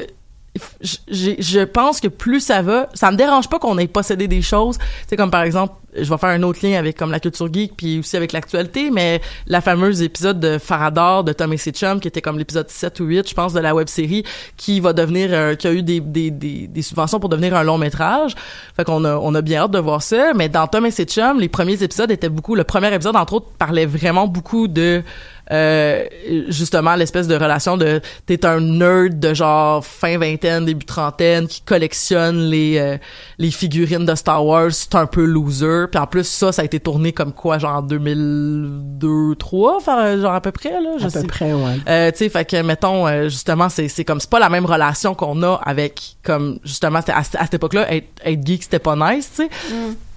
je, 0.80 1.64
pense 1.64 2.00
que 2.00 2.08
plus 2.08 2.40
ça 2.40 2.62
va, 2.62 2.88
ça 2.94 3.10
me 3.10 3.16
dérange 3.16 3.48
pas 3.48 3.58
qu'on 3.58 3.78
ait 3.78 3.86
possédé 3.86 4.28
des 4.28 4.42
choses. 4.42 4.78
C'est 5.06 5.16
comme 5.16 5.30
par 5.30 5.42
exemple, 5.42 5.74
je 5.94 6.08
vais 6.08 6.18
faire 6.18 6.30
un 6.30 6.42
autre 6.42 6.60
lien 6.62 6.78
avec 6.78 6.96
comme 6.96 7.10
la 7.10 7.20
culture 7.20 7.52
geek 7.52 7.76
puis 7.76 7.98
aussi 7.98 8.16
avec 8.16 8.32
l'actualité, 8.32 8.90
mais 8.90 9.20
la 9.46 9.60
fameuse 9.60 10.02
épisode 10.02 10.38
de 10.38 10.58
Farador 10.58 11.24
de 11.24 11.32
Tom 11.32 11.52
et 11.52 11.56
ses 11.56 11.72
chums 11.72 12.00
qui 12.00 12.08
était 12.08 12.20
comme 12.20 12.38
l'épisode 12.38 12.68
7 12.68 13.00
ou 13.00 13.04
8, 13.04 13.28
je 13.28 13.34
pense, 13.34 13.52
de 13.52 13.60
la 13.60 13.74
web 13.74 13.88
série 13.88 14.24
qui 14.56 14.80
va 14.80 14.92
devenir, 14.92 15.30
euh, 15.32 15.54
qui 15.54 15.66
a 15.66 15.72
eu 15.72 15.82
des, 15.82 16.00
des, 16.00 16.30
des, 16.30 16.66
des 16.66 16.82
subventions 16.82 17.20
pour 17.20 17.28
devenir 17.28 17.54
un 17.56 17.62
long 17.62 17.78
métrage. 17.78 18.34
Fait 18.76 18.84
qu'on 18.84 19.04
a, 19.04 19.16
on 19.16 19.34
a 19.34 19.42
bien 19.42 19.62
hâte 19.62 19.70
de 19.70 19.78
voir 19.78 20.02
ça. 20.02 20.32
Mais 20.34 20.48
dans 20.48 20.66
Tom 20.66 20.86
et 20.86 20.90
ses 20.90 21.04
chums, 21.04 21.40
les 21.40 21.48
premiers 21.48 21.82
épisodes 21.82 22.10
étaient 22.10 22.28
beaucoup, 22.28 22.54
le 22.54 22.64
premier 22.64 22.92
épisode 22.94 23.16
entre 23.16 23.34
autres 23.34 23.48
parlait 23.58 23.86
vraiment 23.86 24.26
beaucoup 24.26 24.68
de 24.68 25.02
euh, 25.50 26.04
justement 26.48 26.94
l'espèce 26.94 27.26
de 27.28 27.34
relation 27.34 27.76
de 27.76 28.00
t'es 28.26 28.44
un 28.44 28.60
nerd 28.60 29.18
de 29.18 29.34
genre 29.34 29.84
fin 29.84 30.18
vingtaine 30.18 30.64
début 30.64 30.84
trentaine 30.86 31.46
qui 31.46 31.60
collectionne 31.62 32.38
les 32.50 32.78
euh, 32.78 32.96
les 33.38 33.50
figurines 33.50 34.04
de 34.04 34.14
Star 34.14 34.44
Wars 34.44 34.72
c'est 34.72 34.94
un 34.94 35.06
peu 35.06 35.24
loser. 35.24 35.86
Puis 35.90 36.00
en 36.00 36.06
plus 36.06 36.24
ça 36.26 36.52
ça 36.52 36.62
a 36.62 36.64
été 36.64 36.80
tourné 36.80 37.12
comme 37.12 37.32
quoi 37.32 37.58
genre 37.58 37.76
en 37.76 37.82
2002 37.82 39.34
3 39.36 39.76
enfin 39.76 40.20
genre 40.20 40.32
à 40.34 40.40
peu 40.40 40.52
près 40.52 40.70
là 40.80 40.96
je 40.98 41.06
À 41.06 41.10
peu 41.10 41.26
près, 41.26 41.52
ouais. 41.52 41.76
euh, 41.88 42.10
tu 42.10 42.18
sais 42.18 42.28
fait 42.28 42.44
que 42.44 42.60
mettons 42.62 43.06
euh, 43.06 43.24
justement 43.28 43.68
c'est 43.68 43.88
c'est 43.88 44.04
comme 44.04 44.20
c'est 44.20 44.30
pas 44.30 44.38
la 44.40 44.48
même 44.48 44.66
relation 44.66 45.14
qu'on 45.14 45.42
a 45.42 45.54
avec 45.64 46.16
comme 46.22 46.58
justement 46.64 47.00
c'était 47.00 47.12
à, 47.12 47.18
à 47.18 47.22
cette 47.44 47.54
époque-là 47.54 47.92
être, 47.92 48.08
être 48.24 48.46
geek 48.46 48.62
c'était 48.64 48.78
pas 48.78 48.96
nice 48.96 49.30
tu 49.34 49.42
sais 49.44 49.48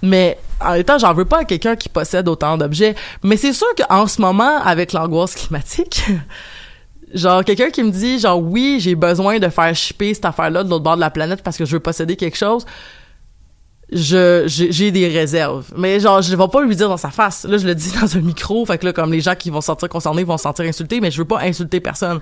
mais 0.02 0.36
en 0.60 0.72
même 0.72 0.84
temps, 0.84 0.98
j'en 0.98 1.14
veux 1.14 1.24
pas 1.24 1.40
à 1.40 1.44
quelqu'un 1.44 1.76
qui 1.76 1.88
possède 1.88 2.28
autant 2.28 2.58
d'objets. 2.58 2.94
Mais 3.22 3.36
c'est 3.36 3.52
sûr 3.52 3.68
qu'en 3.76 4.06
ce 4.06 4.20
moment, 4.20 4.58
avec 4.62 4.92
l'angoisse 4.92 5.34
climatique, 5.36 6.04
genre 7.14 7.44
quelqu'un 7.44 7.70
qui 7.70 7.82
me 7.84 7.90
dit 7.90 8.18
genre 8.18 8.40
oui, 8.40 8.78
j'ai 8.80 8.96
besoin 8.96 9.38
de 9.38 9.48
faire 9.48 9.74
shipper 9.74 10.12
cette 10.12 10.24
affaire-là 10.24 10.64
de 10.64 10.70
l'autre 10.70 10.82
bord 10.82 10.96
de 10.96 11.00
la 11.00 11.10
planète 11.10 11.42
parce 11.42 11.56
que 11.56 11.64
je 11.64 11.72
veux 11.72 11.80
posséder 11.80 12.16
quelque 12.16 12.36
chose. 12.36 12.66
Je 13.92 14.44
j'ai 14.46 14.90
des 14.90 15.06
réserves. 15.06 15.66
Mais 15.76 16.00
genre 16.00 16.20
je 16.20 16.34
vais 16.34 16.48
pas 16.48 16.62
lui 16.62 16.74
dire 16.74 16.88
dans 16.88 16.96
sa 16.96 17.10
face. 17.10 17.44
Là, 17.44 17.58
je 17.58 17.66
le 17.66 17.74
dis 17.74 17.92
dans 18.00 18.16
un 18.16 18.20
micro, 18.20 18.66
fait 18.66 18.78
que 18.78 18.86
là 18.86 18.92
comme 18.92 19.12
les 19.12 19.20
gens 19.20 19.36
qui 19.36 19.50
vont 19.50 19.60
se 19.60 19.66
sentir 19.66 19.88
concernés 19.88 20.24
vont 20.24 20.36
se 20.36 20.42
sentir 20.42 20.64
insultés, 20.64 21.00
mais 21.00 21.12
je 21.12 21.18
veux 21.18 21.28
pas 21.28 21.40
insulter 21.42 21.78
personne. 21.78 22.20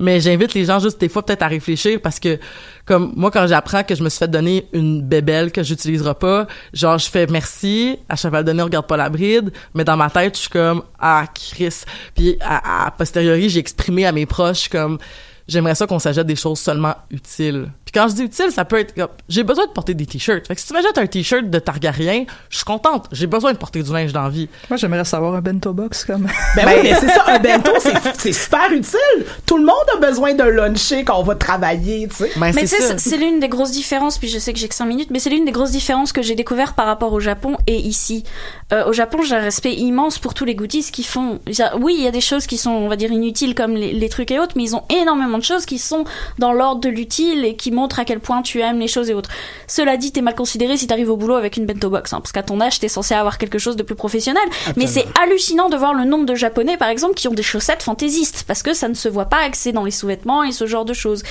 Mais 0.00 0.18
j'invite 0.18 0.54
les 0.54 0.64
gens 0.64 0.80
juste 0.80 0.98
des 0.98 1.10
fois 1.10 1.24
peut-être 1.24 1.42
à 1.42 1.46
réfléchir 1.46 2.00
parce 2.02 2.18
que 2.18 2.38
comme 2.86 3.12
moi 3.14 3.30
quand 3.30 3.46
j'apprends 3.46 3.84
que 3.84 3.94
je 3.94 4.02
me 4.02 4.08
suis 4.08 4.18
fait 4.18 4.28
donner 4.28 4.66
une 4.72 5.02
bébelle 5.02 5.52
que 5.52 5.62
j'utiliserai 5.62 6.14
pas, 6.14 6.46
genre 6.72 6.98
je 6.98 7.08
fais 7.08 7.26
merci, 7.26 7.98
à 8.08 8.16
cheval 8.16 8.42
donné 8.44 8.62
on 8.62 8.64
regarde 8.64 8.86
pas 8.86 8.96
la 8.96 9.10
bride, 9.10 9.52
mais 9.74 9.84
dans 9.84 9.98
ma 9.98 10.08
tête 10.08 10.36
je 10.36 10.40
suis 10.40 10.50
comme 10.50 10.82
ah 10.98 11.26
Chris. 11.34 11.82
Puis 12.16 12.38
à, 12.40 12.86
à 12.86 12.90
posteriori 12.90 13.50
j'ai 13.50 13.60
exprimé 13.60 14.06
à 14.06 14.12
mes 14.12 14.24
proches 14.24 14.68
comme 14.68 14.98
j'aimerais 15.46 15.74
ça 15.74 15.86
qu'on 15.86 15.98
s'achète 15.98 16.26
des 16.26 16.36
choses 16.36 16.58
seulement 16.58 16.94
utiles. 17.10 17.70
Puis 17.92 18.00
quand 18.00 18.08
je 18.08 18.14
dis 18.14 18.22
utile, 18.22 18.52
ça 18.52 18.64
peut 18.64 18.78
être 18.78 18.94
comme, 18.94 19.08
j'ai 19.28 19.42
besoin 19.42 19.66
de 19.66 19.70
porter 19.72 19.94
des 19.94 20.06
t-shirts. 20.06 20.46
Fait 20.46 20.54
que 20.54 20.60
si 20.60 20.66
tu 20.68 20.72
m'achètes 20.74 20.96
un 20.98 21.06
t-shirt 21.06 21.50
de 21.50 21.58
Targaryen, 21.58 22.24
je 22.48 22.56
suis 22.56 22.64
contente. 22.64 23.06
J'ai 23.10 23.26
besoin 23.26 23.52
de 23.52 23.58
porter 23.58 23.82
du 23.82 23.92
linge 23.92 24.12
dans 24.12 24.22
la 24.22 24.28
vie. 24.28 24.48
Moi, 24.68 24.76
j'aimerais 24.76 25.04
savoir 25.04 25.34
un 25.34 25.40
bento 25.40 25.72
box 25.72 26.04
comme. 26.04 26.28
Ben, 26.56 26.66
oui, 26.66 26.74
mais 26.82 26.94
c'est 26.94 27.08
ça, 27.08 27.24
un 27.28 27.38
bento, 27.38 27.72
c'est, 27.80 27.94
c'est 28.18 28.32
super 28.32 28.70
utile. 28.72 29.24
Tout 29.46 29.56
le 29.56 29.64
monde 29.64 29.74
a 29.96 29.98
besoin 29.98 30.34
d'un 30.34 30.48
luncher 30.50 31.04
quand 31.04 31.18
on 31.18 31.22
va 31.22 31.34
travailler, 31.36 32.06
tu 32.08 32.16
sais. 32.16 32.30
mais 32.36 32.52
tu 32.62 32.66
sais, 32.68 32.80
c'est- 32.80 32.98
c'est 32.98 33.16
l'une 33.16 33.40
des 33.40 33.48
grosses 33.48 33.70
différences, 33.72 34.18
puis 34.18 34.28
je 34.28 34.38
sais 34.38 34.52
que 34.52 34.58
j'ai 34.58 34.68
que 34.68 34.74
5 34.74 34.86
minutes, 34.86 35.08
mais 35.10 35.18
c'est 35.18 35.30
l'une 35.30 35.44
des 35.44 35.52
grosses 35.52 35.70
différences 35.72 36.12
que 36.12 36.22
j'ai 36.22 36.34
découvert 36.34 36.74
par 36.74 36.86
rapport 36.86 37.12
au 37.12 37.20
Japon 37.20 37.56
et 37.66 37.76
ici. 37.76 38.24
Euh, 38.72 38.84
au 38.86 38.92
Japon, 38.92 39.22
j'ai 39.22 39.34
un 39.34 39.40
respect 39.40 39.74
immense 39.74 40.18
pour 40.18 40.34
tous 40.34 40.44
les 40.44 40.54
goodies 40.54 40.84
qu'ils 40.92 41.06
font. 41.06 41.40
Oui, 41.80 41.94
il 41.98 42.04
y 42.04 42.08
a 42.08 42.10
des 42.12 42.20
choses 42.20 42.46
qui 42.46 42.56
sont, 42.58 42.70
on 42.70 42.88
va 42.88 42.96
dire, 42.96 43.10
inutiles 43.10 43.54
comme 43.54 43.74
les, 43.74 43.92
les 43.92 44.08
trucs 44.08 44.30
et 44.30 44.38
autres, 44.38 44.52
mais 44.56 44.64
ils 44.64 44.76
ont 44.76 44.82
énormément 44.90 45.38
de 45.38 45.42
choses 45.44 45.66
qui 45.66 45.78
sont 45.78 46.04
dans 46.38 46.52
l'ordre 46.52 46.80
de 46.80 46.88
l'utile 46.88 47.44
et 47.44 47.56
qui 47.56 47.70
à 47.98 48.04
quel 48.04 48.20
point 48.20 48.42
tu 48.42 48.60
aimes 48.60 48.78
les 48.78 48.88
choses 48.88 49.10
et 49.10 49.14
autres. 49.14 49.30
Cela 49.66 49.96
dit, 49.96 50.12
t'es 50.12 50.22
mal 50.22 50.34
considéré 50.34 50.76
si 50.76 50.86
t'arrives 50.86 51.10
au 51.10 51.16
boulot 51.16 51.34
avec 51.34 51.56
une 51.56 51.66
bento 51.66 51.90
box, 51.90 52.12
hein, 52.12 52.20
parce 52.20 52.32
qu'à 52.32 52.42
ton 52.42 52.60
âge, 52.60 52.80
t'es 52.80 52.88
censé 52.88 53.14
avoir 53.14 53.38
quelque 53.38 53.58
chose 53.58 53.76
de 53.76 53.82
plus 53.82 53.94
professionnel. 53.94 54.42
Mais 54.76 54.86
c'est 54.86 55.06
hallucinant 55.22 55.68
de 55.68 55.76
voir 55.76 55.94
le 55.94 56.04
nombre 56.04 56.26
de 56.26 56.34
Japonais, 56.34 56.76
par 56.76 56.88
exemple, 56.88 57.14
qui 57.14 57.28
ont 57.28 57.34
des 57.34 57.42
chaussettes 57.42 57.82
fantaisistes, 57.82 58.44
parce 58.46 58.62
que 58.62 58.72
ça 58.72 58.88
ne 58.88 58.94
se 58.94 59.08
voit 59.08 59.26
pas 59.26 59.40
c'est 59.52 59.72
dans 59.72 59.84
les 59.84 59.90
sous-vêtements 59.90 60.42
et 60.42 60.52
ce 60.52 60.66
genre 60.66 60.84
de 60.84 60.92
choses. 60.92 61.22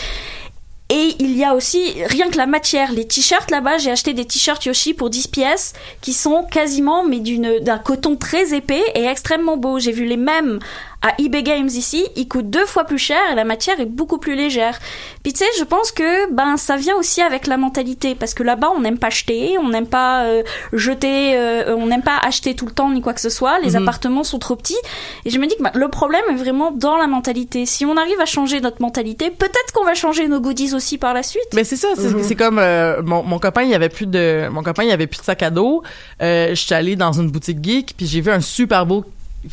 Et 0.91 1.16
il 1.20 1.38
y 1.38 1.43
a 1.43 1.54
aussi, 1.54 2.04
rien 2.06 2.32
que 2.32 2.38
la 2.38 2.47
matière, 2.47 2.91
les 2.91 3.06
t-shirts 3.06 3.52
là-bas, 3.52 3.78
j'ai 3.78 3.91
acheté 3.91 4.16
des 4.16 4.26
t-shirts 4.26 4.66
Yoshi 4.66 4.95
pour 4.95 5.12
10 5.12 5.28
pièces 5.28 5.74
qui 6.02 6.14
sont 6.14 6.43
quasiment, 6.50 7.04
mais 7.04 7.20
d'une, 7.20 7.60
d'un 7.60 7.78
coton 7.78 8.16
très 8.16 8.56
épais 8.56 8.84
et 8.95 9.06
extrêmement 9.06 9.56
beau. 9.56 9.78
J'ai 9.78 9.91
vu 9.91 10.06
les 10.06 10.18
mêmes 10.18 10.58
à 11.02 11.14
eBay 11.22 11.43
Games 11.43 11.68
ici, 11.70 12.06
ils 12.18 12.28
coûtent 12.28 12.50
deux 12.50 12.66
fois 12.66 12.84
plus 12.84 12.97
cher 12.97 13.20
et 13.32 13.36
la 13.36 13.45
matière 13.45 13.80
est 13.80 13.86
beaucoup 13.86 14.18
plus 14.18 14.36
légère. 14.36 14.78
Puis 15.24 15.32
tu 15.34 15.39
sais, 15.39 15.45
je 15.58 15.64
pense 15.64 15.91
que 15.93 16.32
ben 16.34 16.58
ça 16.58 16.76
vient 16.76 16.95
aussi 16.95 17.22
avec 17.22 17.47
la 17.47 17.56
mentalité 17.58 18.16
parce 18.16 18.34
que 18.34 18.43
là-bas 18.43 18.70
on 18.76 18.82
n'aime 18.82 18.97
pas 18.97 19.08
acheter, 19.08 19.58
on 19.60 19.70
n'aime 19.70 19.88
pas 19.88 20.24
euh, 20.26 20.43
jeter, 20.74 21.38
euh, 21.38 21.76
on 21.78 21.88
n'aime 21.88 22.02
pas 22.04 22.18
acheter 22.22 22.54
tout 22.56 22.66
le 22.66 22.72
temps 22.74 22.89
ni 22.91 23.02
quoi 23.02 23.14
que 23.14 23.22
ce 23.22 23.30
soit. 23.30 23.60
Les 23.60 23.72
Mhm. 23.72 23.84
appartements 23.84 24.24
sont 24.26 24.39
trop 24.39 24.56
petits 24.56 24.78
et 25.26 25.30
je 25.30 25.39
me 25.39 25.47
dis 25.47 25.56
que 25.56 25.64
ben, 25.64 25.72
le 25.74 25.88
problème 25.88 26.24
est 26.32 26.36
vraiment 26.36 26.72
dans 26.72 26.97
la 26.97 27.08
mentalité. 27.08 27.66
Si 27.66 27.86
on 27.86 27.95
arrive 27.95 28.20
à 28.20 28.26
changer 28.26 28.60
notre 28.60 28.82
mentalité, 28.82 29.30
peut-être 29.32 29.72
qu'on 29.74 29.86
va 29.86 29.93
changer 29.93 30.28
nos 30.28 30.39
goodies 30.41 30.74
aussi 30.74 30.97
par 30.97 31.14
la 31.14 31.24
suite. 31.24 31.47
Mais 31.54 31.64
c'est 31.64 31.78
ça, 31.78 31.88
c'est 31.95 32.10
Mhm. 32.14 32.36
comme 32.36 32.60
euh, 32.60 33.02
mon, 33.04 33.24
mon 33.24 33.39
copain, 33.39 33.64
il 33.64 33.70
y 33.70 33.76
avait 33.76 33.89
plus 33.89 34.06
de 34.06 34.47
mon 34.52 34.64
copain, 34.64 34.84
il 34.84 34.89
y 34.89 34.93
avait 34.93 35.08
plus 35.08 35.20
de 35.20 35.24
sac 35.24 35.43
à 35.43 35.50
dos. 35.50 35.82
Euh, 36.22 36.50
je 36.50 36.56
suis 36.56 36.74
allée 36.76 36.95
dans 36.95 37.14
une 37.14 37.30
boutique 37.32 37.64
geek 37.64 37.93
puis 37.95 38.06
j'ai 38.06 38.22
vu 38.22 38.32
un 38.32 38.41
super 38.41 38.86
beau 38.86 39.06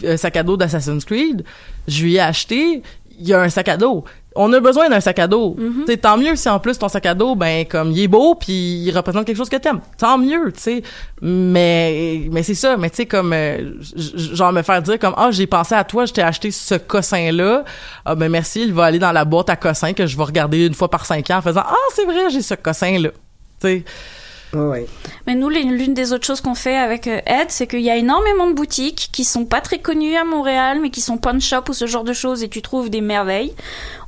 euh, 0.05 0.17
sac 0.17 0.37
à 0.37 0.43
dos 0.43 0.57
d'Assassin's 0.57 1.05
Creed. 1.05 1.45
Je 1.89 2.03
lui 2.03 2.15
ai 2.17 2.21
acheté, 2.21 2.83
il 3.19 3.29
y 3.29 3.35
a 3.35 3.41
un 3.41 3.49
sac 3.49 3.69
à 3.69 3.77
dos. 3.77 4.05
On 4.39 4.53
a 4.53 4.61
besoin 4.61 4.91
d'un 4.91 5.01
sac 5.01 5.19
à 5.19 5.27
dos. 5.27 5.57
Sais, 5.87 5.97
tant 5.97 6.19
mieux 6.19 6.37
si 6.37 6.47
en 6.49 6.61
plus 6.61 6.79
ton 6.79 6.89
sac 6.89 7.07
à 7.07 7.15
dos 7.15 7.35
ben 7.35 7.65
comme 7.65 7.91
il 7.93 8.01
est 8.01 8.09
beau 8.09 8.35
puis 8.35 8.53
il 8.53 8.91
représente 8.91 9.25
quelque 9.25 9.37
chose 9.37 9.49
que 9.49 9.57
t'aimes. 9.57 9.81
Tant 9.97 10.19
mieux, 10.19 10.53
tu 10.53 10.61
sais. 10.61 10.83
Mais 11.23 12.29
mais 12.31 12.43
c'est 12.43 12.55
ça, 12.55 12.77
mais 12.77 12.91
tu 12.91 12.97
sais 12.97 13.07
comme 13.07 13.33
euh, 13.33 13.73
genre 14.35 14.53
me 14.53 14.61
faire 14.61 14.83
dire 14.83 14.99
comme 14.99 15.15
ah, 15.17 15.31
j'ai 15.31 15.47
pensé 15.47 15.75
à 15.75 15.85
toi, 15.85 16.05
je 16.05 16.13
t'ai 16.13 16.23
acheté 16.23 16.51
ce 16.51 16.75
cossin 16.75 17.33
là. 17.33 17.65
Ah 18.05 18.15
ben 18.15 18.29
merci, 18.29 18.63
il 18.65 18.75
va 18.75 18.85
aller 18.85 18.99
dans 18.99 19.13
la 19.13 19.25
boîte 19.25 19.49
à 19.49 19.57
cossins 19.57 19.95
que 19.95 20.07
je 20.07 20.17
vais 20.17 20.25
regarder 20.25 20.67
une 20.67 20.75
fois 20.75 20.91
par 20.91 21.07
cinq 21.07 21.31
ans 21.31 21.39
en 21.39 21.43
faisant 21.43 21.65
ah, 21.65 21.75
c'est 21.95 22.05
vrai, 22.05 22.29
j'ai 22.29 22.43
ce 22.43 22.55
cossin 22.55 22.99
là. 22.99 23.11
Tu 23.61 23.69
sais. 23.69 23.85
Mais 25.27 25.35
nous, 25.35 25.49
l'une 25.49 25.95
des 25.95 26.13
autres 26.13 26.27
choses 26.27 26.41
qu'on 26.41 26.55
fait 26.55 26.77
avec 26.77 27.07
euh, 27.07 27.21
Ed, 27.27 27.47
c'est 27.49 27.67
qu'il 27.67 27.81
y 27.81 27.91
a 27.91 27.97
énormément 27.97 28.47
de 28.49 28.53
boutiques 28.53 29.11
qui 29.13 29.25
sont 29.25 29.45
pas 29.45 29.61
très 29.61 29.79
connues 29.79 30.17
à 30.17 30.25
Montréal, 30.25 30.79
mais 30.81 30.91
qui 30.91 31.01
sont 31.01 31.19
pawn 31.19 31.41
shop 31.41 31.65
ou 31.69 31.73
ce 31.73 31.87
genre 31.87 32.05
de 32.05 32.13
choses, 32.13 32.43
et 32.43 32.49
tu 32.49 32.63
trouves 32.63 32.91
des 32.91 33.01
merveilles. 33.01 33.55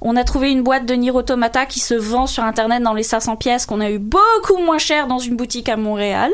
On 0.00 0.16
a 0.16 0.24
trouvé 0.24 0.50
une 0.50 0.62
boîte 0.62 0.86
de 0.86 0.94
Nier 0.94 1.10
Automata 1.10 1.66
qui 1.66 1.80
se 1.80 1.94
vend 1.94 2.26
sur 2.26 2.44
Internet 2.44 2.82
dans 2.82 2.94
les 2.94 3.02
500 3.02 3.36
pièces, 3.36 3.66
qu'on 3.66 3.80
a 3.80 3.90
eu 3.90 3.98
beaucoup 3.98 4.58
moins 4.58 4.78
cher 4.78 5.06
dans 5.06 5.18
une 5.18 5.36
boutique 5.36 5.68
à 5.68 5.76
Montréal. 5.76 6.30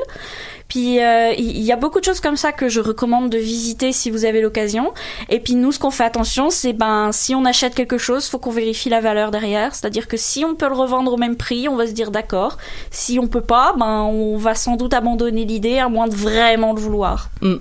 Puis 0.74 1.00
euh, 1.00 1.32
il 1.38 1.56
il 1.56 1.62
y 1.62 1.70
a 1.70 1.76
beaucoup 1.76 2.00
de 2.00 2.04
choses 2.04 2.18
comme 2.18 2.36
ça 2.36 2.50
que 2.50 2.68
je 2.68 2.80
recommande 2.80 3.30
de 3.30 3.38
visiter 3.38 3.92
si 3.92 4.10
vous 4.10 4.24
avez 4.24 4.40
l'occasion. 4.40 4.92
Et 5.28 5.38
puis 5.38 5.54
nous, 5.54 5.70
ce 5.70 5.78
qu'on 5.78 5.92
fait 5.92 6.02
attention, 6.02 6.50
c'est 6.50 6.72
ben 6.72 7.12
si 7.12 7.32
on 7.32 7.44
achète 7.44 7.76
quelque 7.76 7.96
chose, 7.96 8.26
faut 8.26 8.40
qu'on 8.40 8.50
vérifie 8.50 8.88
la 8.88 9.00
valeur 9.00 9.30
derrière. 9.30 9.72
C'est-à-dire 9.72 10.08
que 10.08 10.16
si 10.16 10.44
on 10.44 10.56
peut 10.56 10.68
le 10.68 10.74
revendre 10.74 11.12
au 11.12 11.16
même 11.16 11.36
prix, 11.36 11.68
on 11.68 11.76
va 11.76 11.86
se 11.86 11.92
dire 11.92 12.10
d'accord. 12.10 12.58
Si 12.90 13.20
on 13.20 13.28
peut 13.28 13.40
pas, 13.40 13.72
ben 13.78 14.02
on 14.02 14.36
va 14.36 14.56
sans 14.56 14.74
doute 14.74 14.94
abandonner 14.94 15.44
l'idée 15.44 15.78
à 15.78 15.88
moins 15.88 16.08
de 16.08 16.16
vraiment 16.16 16.72
le 16.72 16.80
vouloir. 16.80 17.30
Mm. 17.40 17.54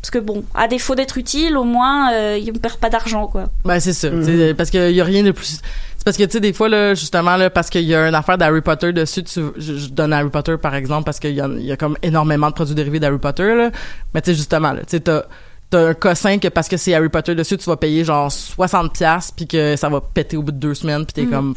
Parce 0.00 0.10
que 0.10 0.18
bon, 0.18 0.42
à 0.54 0.68
défaut 0.68 0.94
d'être 0.94 1.18
utile, 1.18 1.58
au 1.58 1.64
moins 1.64 2.14
euh, 2.14 2.40
on 2.48 2.58
perd 2.58 2.78
pas 2.78 2.88
d'argent 2.88 3.26
quoi. 3.26 3.50
Ben 3.66 3.78
c'est 3.78 3.92
ça, 3.92 4.08
tu 4.08 4.24
sais, 4.24 4.54
parce 4.54 4.70
qu'il 4.70 4.90
y 4.90 5.00
a 5.02 5.04
rien 5.04 5.22
de 5.22 5.32
plus. 5.32 5.60
C'est 6.02 6.04
parce 6.04 6.16
que 6.16 6.24
tu 6.24 6.30
sais 6.32 6.40
des 6.40 6.52
fois 6.52 6.68
là 6.68 6.94
justement 6.94 7.36
là 7.36 7.48
parce 7.48 7.70
qu'il 7.70 7.84
y 7.84 7.94
a 7.94 8.08
une 8.08 8.14
affaire 8.16 8.36
d'Harry 8.36 8.60
Potter 8.60 8.92
dessus, 8.92 9.22
tu, 9.22 9.40
je, 9.56 9.76
je 9.76 9.88
donne 9.88 10.12
Harry 10.12 10.30
Potter 10.30 10.56
par 10.60 10.74
exemple 10.74 11.04
parce 11.04 11.20
qu'il 11.20 11.30
y 11.32 11.40
a, 11.40 11.46
y 11.46 11.70
a 11.70 11.76
comme 11.76 11.96
énormément 12.02 12.48
de 12.48 12.54
produits 12.54 12.74
dérivés 12.74 12.98
d'Harry 12.98 13.18
Potter 13.18 13.54
là. 13.54 13.70
Mais 14.12 14.20
tu 14.20 14.32
sais 14.32 14.34
justement 14.34 14.72
là, 14.72 14.80
tu 14.80 14.86
sais 14.88 15.00
t'as 15.00 15.22
t'as 15.70 15.90
un 15.90 15.94
cossin 15.94 16.38
que 16.40 16.48
parce 16.48 16.66
que 16.66 16.76
c'est 16.76 16.92
Harry 16.92 17.08
Potter 17.08 17.36
dessus, 17.36 17.56
tu 17.56 17.66
vas 17.66 17.76
payer 17.76 18.02
genre 18.04 18.32
60 18.32 18.92
pièces 18.92 19.30
puis 19.30 19.46
que 19.46 19.76
ça 19.76 19.88
va 19.88 20.00
péter 20.00 20.36
au 20.36 20.42
bout 20.42 20.50
de 20.50 20.56
deux 20.58 20.74
semaines 20.74 21.06
puis 21.06 21.12
t'es 21.14 21.22
Mhm. 21.22 21.30
comme 21.30 21.54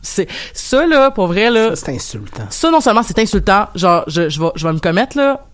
c'est 0.00 0.28
ça 0.54 0.86
là 0.86 1.10
pour 1.10 1.26
vrai 1.26 1.50
là. 1.50 1.74
C'est 1.74 1.88
insultant. 1.92 2.44
Ça 2.50 2.70
non 2.70 2.80
seulement 2.80 3.02
c'est 3.02 3.18
insultant, 3.18 3.66
genre 3.74 4.04
je 4.06 4.28
je 4.28 4.38
vais 4.40 4.50
je 4.54 4.64
vais 4.64 4.72
me 4.74 4.78
commettre 4.78 5.16
là 5.16 5.44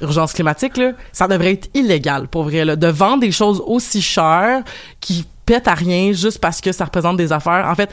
urgence 0.00 0.32
climatique 0.32 0.76
là, 0.78 0.92
ça 1.12 1.28
devrait 1.28 1.52
être 1.52 1.68
illégal 1.74 2.26
pour 2.26 2.42
vrai 2.42 2.64
là 2.64 2.74
de 2.74 2.86
vendre 2.88 3.20
des 3.20 3.30
choses 3.32 3.62
aussi 3.64 4.02
chères 4.02 4.62
qui 5.00 5.24
pètent 5.48 5.68
à 5.68 5.74
rien 5.74 6.12
juste 6.12 6.40
parce 6.40 6.60
que 6.60 6.72
ça 6.72 6.84
représente 6.84 7.16
des 7.16 7.32
affaires. 7.32 7.66
En 7.66 7.74
fait, 7.74 7.90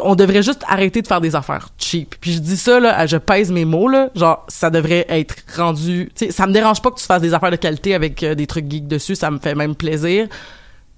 on 0.00 0.14
devrait 0.14 0.42
juste 0.42 0.62
arrêter 0.68 1.00
de 1.00 1.06
faire 1.06 1.20
des 1.22 1.34
affaires 1.34 1.70
cheap. 1.78 2.16
Puis 2.20 2.32
je 2.32 2.38
dis 2.40 2.58
ça 2.58 2.78
là, 2.78 3.06
je 3.06 3.16
pèse 3.16 3.50
mes 3.50 3.64
mots 3.64 3.88
là, 3.88 4.10
genre 4.14 4.44
ça 4.48 4.68
devrait 4.68 5.06
être 5.08 5.36
rendu, 5.56 6.10
tu 6.14 6.26
sais, 6.26 6.32
ça 6.32 6.46
me 6.46 6.52
dérange 6.52 6.82
pas 6.82 6.90
que 6.90 6.98
tu 7.00 7.06
fasses 7.06 7.22
des 7.22 7.32
affaires 7.32 7.50
de 7.50 7.56
qualité 7.56 7.94
avec 7.94 8.22
euh, 8.22 8.34
des 8.34 8.46
trucs 8.46 8.70
geeks 8.70 8.86
dessus, 8.86 9.14
ça 9.14 9.30
me 9.30 9.38
fait 9.38 9.54
même 9.54 9.74
plaisir. 9.74 10.28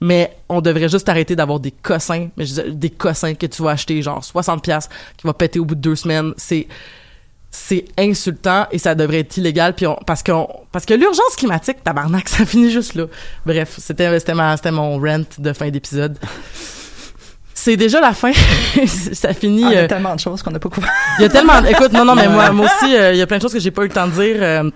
Mais 0.01 0.37
on 0.49 0.61
devrait 0.61 0.89
juste 0.89 1.09
arrêter 1.09 1.37
d'avoir 1.37 1.61
des 1.61 1.71
cossins, 1.71 2.29
des 2.37 2.91
cossins 2.91 3.35
que 3.35 3.47
tu 3.47 3.63
vas 3.63 3.71
acheter 3.71 4.03
genre 4.03 4.23
60 4.23 4.63
pièces 4.63 4.89
qui 5.17 5.27
va 5.27 5.33
péter 5.33 5.59
au 5.59 5.65
bout 5.65 5.75
de 5.75 5.81
deux 5.81 5.97
semaines, 5.97 6.33
c'est 6.37 6.67
c'est 7.51 7.85
insultant 7.99 8.67
et 8.71 8.79
ça 8.79 8.95
devrait 8.95 9.21
être 9.21 9.37
illégal 9.37 9.75
puis 9.75 9.87
on, 9.87 9.97
parce 10.07 10.23
qu'on 10.23 10.47
parce 10.73 10.85
que 10.85 10.95
l'urgence 10.95 11.37
climatique 11.37 11.83
tabarnak 11.83 12.29
ça 12.29 12.45
finit 12.45 12.71
juste 12.71 12.95
là. 12.95 13.05
Bref, 13.45 13.77
c'était 13.79 14.19
c'était 14.19 14.71
mon 14.71 14.99
rant 14.99 15.25
de 15.39 15.53
fin 15.53 15.71
d'épisode. 15.71 16.19
C'est 17.59 17.77
déjà 17.77 18.01
la 18.01 18.13
fin. 18.13 18.33
ça 18.87 19.33
finit. 19.33 19.65
Ah, 19.65 19.69
il 19.71 19.75
y 19.75 19.79
a 19.79 19.81
euh, 19.81 19.89
tellement 19.89 20.15
de 20.15 20.21
choses 20.21 20.43
qu'on 20.43 20.51
n'a 20.51 20.59
pas 20.59 20.69
couvert. 20.69 20.93
il 21.19 21.23
y 21.23 21.25
a 21.25 21.29
tellement. 21.31 21.65
Écoute, 21.65 21.93
non, 21.93 22.05
non, 22.05 22.15
mais 22.15 22.29
moi, 22.37 22.51
moi 22.51 22.67
aussi, 22.67 22.95
euh, 22.95 23.13
il 23.13 23.19
y 23.19 23.23
a 23.23 23.27
plein 23.27 23.39
de 23.39 23.43
choses 23.43 23.55
que 23.55 23.59
j'ai 23.59 23.71
pas 23.71 23.83
eu 23.83 23.89
le 23.89 23.93
temps 23.93 24.07
de 24.07 24.13
dire. 24.13 24.37
euh, 24.41 24.71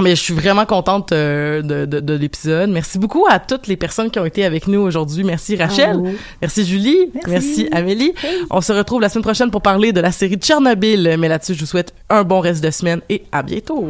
mais 0.00 0.10
je 0.10 0.20
suis 0.20 0.34
vraiment 0.34 0.66
contente 0.66 1.12
euh, 1.12 1.62
de, 1.62 1.84
de, 1.86 2.00
de 2.00 2.14
l'épisode. 2.14 2.70
Merci 2.70 2.98
beaucoup 2.98 3.26
à 3.28 3.38
toutes 3.38 3.66
les 3.66 3.76
personnes 3.76 4.10
qui 4.10 4.18
ont 4.18 4.24
été 4.24 4.44
avec 4.44 4.66
nous 4.66 4.80
aujourd'hui. 4.80 5.24
Merci 5.24 5.56
Rachel. 5.56 5.96
Oh. 6.00 6.08
Merci 6.42 6.64
Julie. 6.64 7.10
Merci, 7.28 7.68
Amélie. 7.72 8.12
On 8.50 8.60
se 8.60 8.72
retrouve 8.72 9.00
la 9.00 9.08
semaine 9.08 9.24
prochaine 9.24 9.50
pour 9.50 9.62
parler 9.62 9.92
de 9.92 10.00
la 10.00 10.10
série 10.12 10.36
Tchernobyl. 10.36 11.16
Mais 11.18 11.28
là-dessus, 11.28 11.54
je 11.54 11.60
vous 11.60 11.66
souhaite 11.66 11.94
un 12.10 12.24
bon 12.24 12.40
reste 12.40 12.62
de 12.62 12.70
semaine 12.70 13.00
et 13.08 13.22
à 13.32 13.42
bientôt. 13.42 13.88